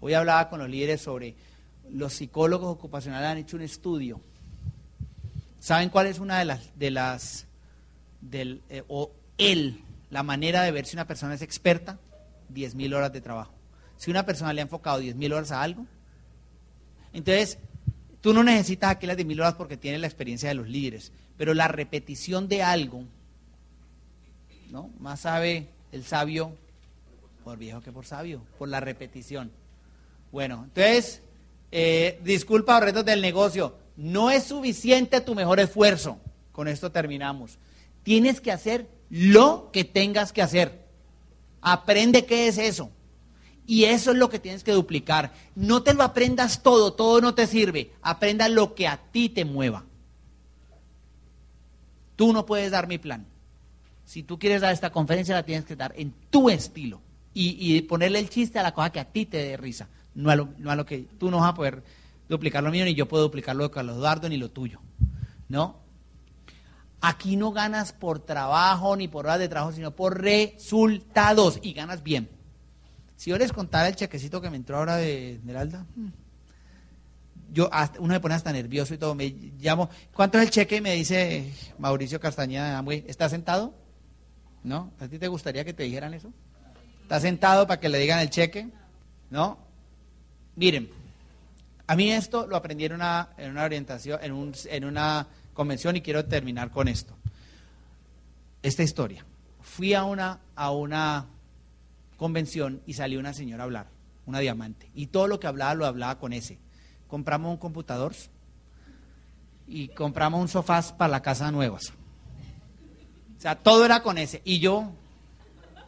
Hoy 0.00 0.12
hablaba 0.14 0.48
con 0.48 0.58
los 0.58 0.68
líderes 0.68 1.02
sobre 1.02 1.36
los 1.92 2.12
psicólogos 2.12 2.68
ocupacionales 2.68 3.30
han 3.30 3.38
hecho 3.38 3.54
un 3.54 3.62
estudio. 3.62 4.20
¿Saben 5.60 5.88
cuál 5.88 6.08
es 6.08 6.18
una 6.18 6.40
de 6.40 6.46
las, 6.46 6.76
de 6.76 6.90
las, 6.90 7.46
del, 8.20 8.60
eh, 8.70 8.82
o 8.88 9.12
él, 9.38 9.80
la 10.10 10.24
manera 10.24 10.62
de 10.62 10.72
ver 10.72 10.86
si 10.86 10.96
una 10.96 11.06
persona 11.06 11.34
es 11.34 11.42
experta? 11.42 12.00
10.000 12.52 12.92
horas 12.92 13.12
de 13.12 13.20
trabajo. 13.20 13.54
Si 13.98 14.10
una 14.10 14.26
persona 14.26 14.52
le 14.52 14.62
ha 14.62 14.64
enfocado 14.64 15.00
10.000 15.00 15.32
horas 15.32 15.52
a 15.52 15.62
algo, 15.62 15.86
entonces 17.12 17.56
tú 18.20 18.34
no 18.34 18.42
necesitas 18.42 18.90
aquí 18.90 19.06
las 19.06 19.16
10.000 19.16 19.38
horas 19.38 19.54
porque 19.54 19.76
tienes 19.76 20.00
la 20.00 20.08
experiencia 20.08 20.48
de 20.48 20.56
los 20.56 20.68
líderes. 20.68 21.12
Pero 21.36 21.54
la 21.54 21.68
repetición 21.68 22.48
de 22.48 22.62
algo, 22.62 23.04
¿no? 24.70 24.90
Más 24.98 25.20
sabe 25.20 25.68
el 25.92 26.04
sabio 26.04 26.56
por 27.44 27.58
viejo 27.58 27.80
que 27.80 27.92
por 27.92 28.06
sabio, 28.06 28.42
por 28.58 28.68
la 28.68 28.80
repetición. 28.80 29.50
Bueno, 30.32 30.64
entonces, 30.64 31.20
eh, 31.70 32.18
disculpa 32.24 32.80
retos 32.80 33.04
del 33.04 33.20
negocio, 33.20 33.76
no 33.96 34.30
es 34.30 34.44
suficiente 34.44 35.20
tu 35.20 35.34
mejor 35.34 35.60
esfuerzo. 35.60 36.18
Con 36.52 36.68
esto 36.68 36.90
terminamos. 36.90 37.58
Tienes 38.02 38.40
que 38.40 38.52
hacer 38.52 38.88
lo 39.10 39.70
que 39.72 39.84
tengas 39.84 40.32
que 40.32 40.42
hacer. 40.42 40.84
Aprende 41.60 42.24
qué 42.24 42.48
es 42.48 42.58
eso. 42.58 42.90
Y 43.66 43.84
eso 43.84 44.10
es 44.10 44.16
lo 44.16 44.28
que 44.28 44.38
tienes 44.38 44.62
que 44.62 44.72
duplicar. 44.72 45.32
No 45.54 45.82
te 45.82 45.94
lo 45.94 46.02
aprendas 46.02 46.62
todo, 46.62 46.92
todo 46.92 47.20
no 47.20 47.34
te 47.34 47.46
sirve. 47.46 47.92
Aprenda 48.02 48.48
lo 48.48 48.74
que 48.74 48.86
a 48.86 48.98
ti 49.10 49.28
te 49.28 49.44
mueva. 49.44 49.84
Tú 52.16 52.32
no 52.32 52.46
puedes 52.46 52.70
dar 52.70 52.86
mi 52.86 52.98
plan. 52.98 53.26
Si 54.04 54.22
tú 54.22 54.38
quieres 54.38 54.60
dar 54.60 54.72
esta 54.72 54.90
conferencia, 54.90 55.34
la 55.34 55.44
tienes 55.44 55.64
que 55.64 55.76
dar 55.76 55.92
en 55.96 56.12
tu 56.30 56.50
estilo. 56.50 57.00
Y, 57.36 57.82
ponerle 57.82 58.20
el 58.20 58.30
chiste 58.30 58.60
a 58.60 58.62
la 58.62 58.72
cosa 58.72 58.90
que 58.90 59.00
a 59.00 59.10
ti 59.10 59.26
te 59.26 59.38
dé 59.38 59.56
risa. 59.56 59.88
No 60.14 60.30
a, 60.30 60.36
lo, 60.36 60.86
que 60.86 61.00
tú 61.18 61.30
no 61.30 61.38
vas 61.38 61.50
a 61.50 61.54
poder 61.54 61.82
duplicar 62.28 62.62
lo 62.62 62.70
mío, 62.70 62.84
ni 62.84 62.94
yo 62.94 63.08
puedo 63.08 63.24
duplicar 63.24 63.56
lo 63.56 63.64
de 63.64 63.70
Carlos 63.70 63.96
Eduardo, 63.96 64.28
ni 64.28 64.36
lo 64.36 64.50
tuyo. 64.50 64.80
¿No? 65.48 65.80
Aquí 67.00 67.36
no 67.36 67.50
ganas 67.50 67.92
por 67.92 68.20
trabajo 68.20 68.96
ni 68.96 69.08
por 69.08 69.26
horas 69.26 69.40
de 69.40 69.48
trabajo, 69.48 69.72
sino 69.72 69.90
por 69.96 70.22
resultados. 70.22 71.58
Y 71.62 71.72
ganas 71.72 72.04
bien. 72.04 72.30
Si 73.16 73.30
yo 73.30 73.38
les 73.38 73.52
contara 73.52 73.88
el 73.88 73.96
chequecito 73.96 74.40
que 74.40 74.50
me 74.50 74.56
entró 74.56 74.76
ahora 74.76 74.96
de 74.96 75.32
Esmeralda, 75.32 75.86
yo 77.54 77.70
uno 78.00 78.12
me 78.12 78.20
pone 78.20 78.34
hasta 78.34 78.52
nervioso 78.52 78.92
y 78.94 78.98
todo. 78.98 79.14
Me 79.14 79.28
llamo, 79.60 79.88
¿cuánto 80.12 80.38
es 80.38 80.44
el 80.44 80.50
cheque? 80.50 80.76
Y 80.76 80.80
me 80.80 80.94
dice 80.94 81.52
Mauricio 81.78 82.18
Castañeda 82.18 82.84
¿está 83.06 83.28
sentado? 83.28 83.72
¿No? 84.64 84.92
¿A 84.98 85.06
ti 85.06 85.18
te 85.18 85.28
gustaría 85.28 85.64
que 85.64 85.72
te 85.72 85.84
dijeran 85.84 86.14
eso? 86.14 86.32
¿Está 87.02 87.20
sentado 87.20 87.66
para 87.66 87.80
que 87.80 87.88
le 87.88 87.98
digan 87.98 88.18
el 88.18 88.30
cheque? 88.30 88.68
¿No? 89.30 89.58
Miren, 90.56 90.90
a 91.86 91.94
mí 91.94 92.10
esto 92.10 92.46
lo 92.46 92.56
aprendí 92.56 92.86
en 92.86 92.94
una, 92.94 93.28
en 93.36 93.52
una 93.52 93.64
orientación, 93.64 94.18
en, 94.22 94.32
un, 94.32 94.52
en 94.66 94.84
una 94.84 95.28
convención 95.52 95.94
y 95.94 96.00
quiero 96.00 96.24
terminar 96.24 96.72
con 96.72 96.88
esto. 96.88 97.16
Esta 98.62 98.82
historia. 98.82 99.24
Fui 99.62 99.94
a 99.94 100.04
una, 100.04 100.40
a 100.56 100.72
una 100.72 101.26
convención 102.16 102.82
y 102.84 102.94
salió 102.94 103.20
una 103.20 103.32
señora 103.32 103.62
a 103.62 103.66
hablar, 103.66 103.86
una 104.26 104.40
diamante. 104.40 104.90
Y 104.94 105.06
todo 105.06 105.28
lo 105.28 105.38
que 105.38 105.46
hablaba 105.46 105.74
lo 105.74 105.86
hablaba 105.86 106.18
con 106.18 106.32
ese 106.32 106.58
compramos 107.14 107.52
un 107.52 107.58
computador 107.58 108.12
y 109.68 109.86
compramos 109.86 110.40
un 110.40 110.48
sofá 110.48 110.82
para 110.98 111.12
la 111.12 111.22
casa 111.22 111.52
nuevas. 111.52 111.92
O 113.38 113.40
sea, 113.40 113.54
todo 113.54 113.84
era 113.84 114.02
con 114.02 114.18
ese. 114.18 114.42
Y 114.44 114.58
yo 114.58 114.90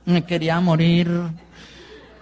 me 0.05 0.25
quería 0.25 0.61
morir. 0.61 1.11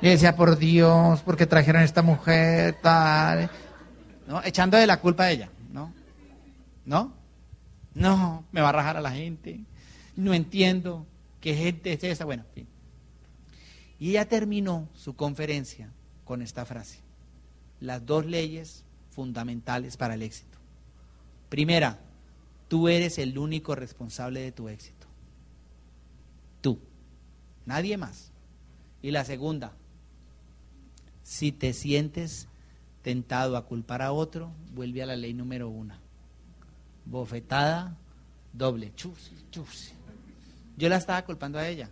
Y 0.00 0.08
decía, 0.08 0.34
por 0.34 0.56
Dios, 0.56 1.20
porque 1.20 1.44
trajeron 1.44 1.82
a 1.82 1.84
esta 1.84 2.00
mujer, 2.00 2.78
tal. 2.80 3.50
¿No? 4.26 4.42
Echando 4.42 4.78
de 4.78 4.86
la 4.86 4.98
culpa 5.00 5.24
a 5.24 5.32
ella, 5.32 5.50
¿no? 5.70 5.92
¿No? 6.86 7.12
No, 7.92 8.44
me 8.52 8.62
va 8.62 8.70
a 8.70 8.72
rajar 8.72 8.96
a 8.96 9.02
la 9.02 9.10
gente. 9.10 9.60
No 10.16 10.32
entiendo 10.32 11.04
qué 11.42 11.54
gente 11.54 11.92
es 11.92 12.02
esa. 12.04 12.24
Bueno, 12.24 12.44
fin. 12.54 12.66
Y 13.98 14.12
ella 14.12 14.26
terminó 14.30 14.88
su 14.94 15.14
conferencia 15.14 15.92
con 16.24 16.40
esta 16.40 16.64
frase. 16.64 17.00
Las 17.80 18.06
dos 18.06 18.24
leyes 18.24 18.83
fundamentales 19.14 19.96
para 19.96 20.14
el 20.14 20.22
éxito. 20.22 20.58
Primera, 21.48 22.00
tú 22.68 22.88
eres 22.88 23.18
el 23.18 23.38
único 23.38 23.74
responsable 23.74 24.40
de 24.40 24.52
tu 24.52 24.68
éxito. 24.68 25.06
Tú, 26.60 26.78
nadie 27.64 27.96
más. 27.96 28.32
Y 29.00 29.10
la 29.10 29.24
segunda, 29.24 29.72
si 31.22 31.52
te 31.52 31.72
sientes 31.72 32.48
tentado 33.02 33.56
a 33.56 33.66
culpar 33.66 34.02
a 34.02 34.12
otro, 34.12 34.50
vuelve 34.74 35.02
a 35.02 35.06
la 35.06 35.16
ley 35.16 35.34
número 35.34 35.68
una. 35.68 36.00
Bofetada 37.04 37.96
doble. 38.52 38.92
Chusi, 38.94 39.34
chusi. 39.50 39.92
Yo 40.76 40.88
la 40.88 40.96
estaba 40.96 41.24
culpando 41.24 41.58
a 41.58 41.68
ella. 41.68 41.90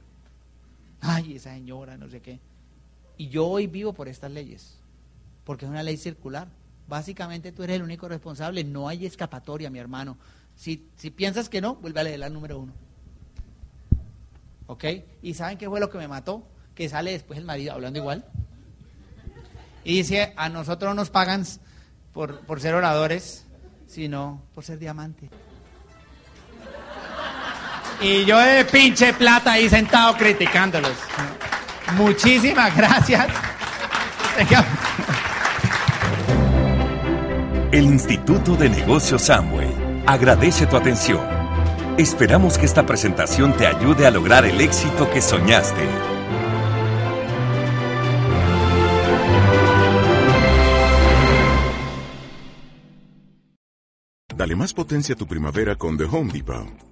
Ay, 1.00 1.34
esa 1.34 1.52
señora, 1.52 1.96
no 1.96 2.08
sé 2.08 2.20
qué. 2.20 2.40
Y 3.16 3.28
yo 3.28 3.46
hoy 3.46 3.66
vivo 3.66 3.92
por 3.92 4.08
estas 4.08 4.30
leyes, 4.30 4.78
porque 5.44 5.66
es 5.66 5.70
una 5.70 5.82
ley 5.82 5.96
circular. 5.96 6.48
Básicamente 6.88 7.52
tú 7.52 7.62
eres 7.62 7.76
el 7.76 7.82
único 7.82 8.08
responsable, 8.08 8.64
no 8.64 8.88
hay 8.88 9.06
escapatoria, 9.06 9.70
mi 9.70 9.78
hermano. 9.78 10.18
Si, 10.56 10.88
si 10.96 11.10
piensas 11.10 11.48
que 11.48 11.60
no, 11.60 11.76
vuelve 11.76 12.00
a 12.00 12.04
leer 12.04 12.20
la 12.20 12.28
número 12.28 12.58
uno. 12.58 12.72
¿Ok? 14.66 14.84
¿Y 15.22 15.34
saben 15.34 15.58
qué 15.58 15.68
fue 15.68 15.80
lo 15.80 15.90
que 15.90 15.98
me 15.98 16.08
mató? 16.08 16.46
Que 16.74 16.88
sale 16.88 17.12
después 17.12 17.38
el 17.38 17.44
marido 17.44 17.72
hablando 17.72 17.98
igual. 17.98 18.24
Y 19.84 19.96
dice, 19.98 20.32
a 20.36 20.48
nosotros 20.48 20.90
no 20.90 20.94
nos 20.94 21.10
pagan 21.10 21.44
por, 22.12 22.40
por 22.40 22.60
ser 22.60 22.74
oradores, 22.74 23.44
sino 23.86 24.42
por 24.54 24.64
ser 24.64 24.78
diamante. 24.78 25.28
Y 28.00 28.24
yo 28.24 28.38
de 28.38 28.64
pinche 28.64 29.12
plata 29.14 29.52
ahí 29.52 29.68
sentado 29.68 30.16
criticándolos. 30.16 30.96
Muchísimas 31.94 32.76
gracias. 32.76 33.26
El 37.72 37.86
Instituto 37.86 38.54
de 38.54 38.68
Negocios 38.68 39.22
Samway 39.22 40.02
agradece 40.06 40.66
tu 40.66 40.76
atención. 40.76 41.26
Esperamos 41.96 42.58
que 42.58 42.66
esta 42.66 42.84
presentación 42.84 43.56
te 43.56 43.66
ayude 43.66 44.06
a 44.06 44.10
lograr 44.10 44.44
el 44.44 44.60
éxito 44.60 45.08
que 45.10 45.22
soñaste. 45.22 45.80
Dale 54.36 54.54
más 54.54 54.74
potencia 54.74 55.14
a 55.14 55.18
tu 55.18 55.26
primavera 55.26 55.74
con 55.74 55.96
The 55.96 56.04
Home 56.04 56.30
Depot. 56.30 56.91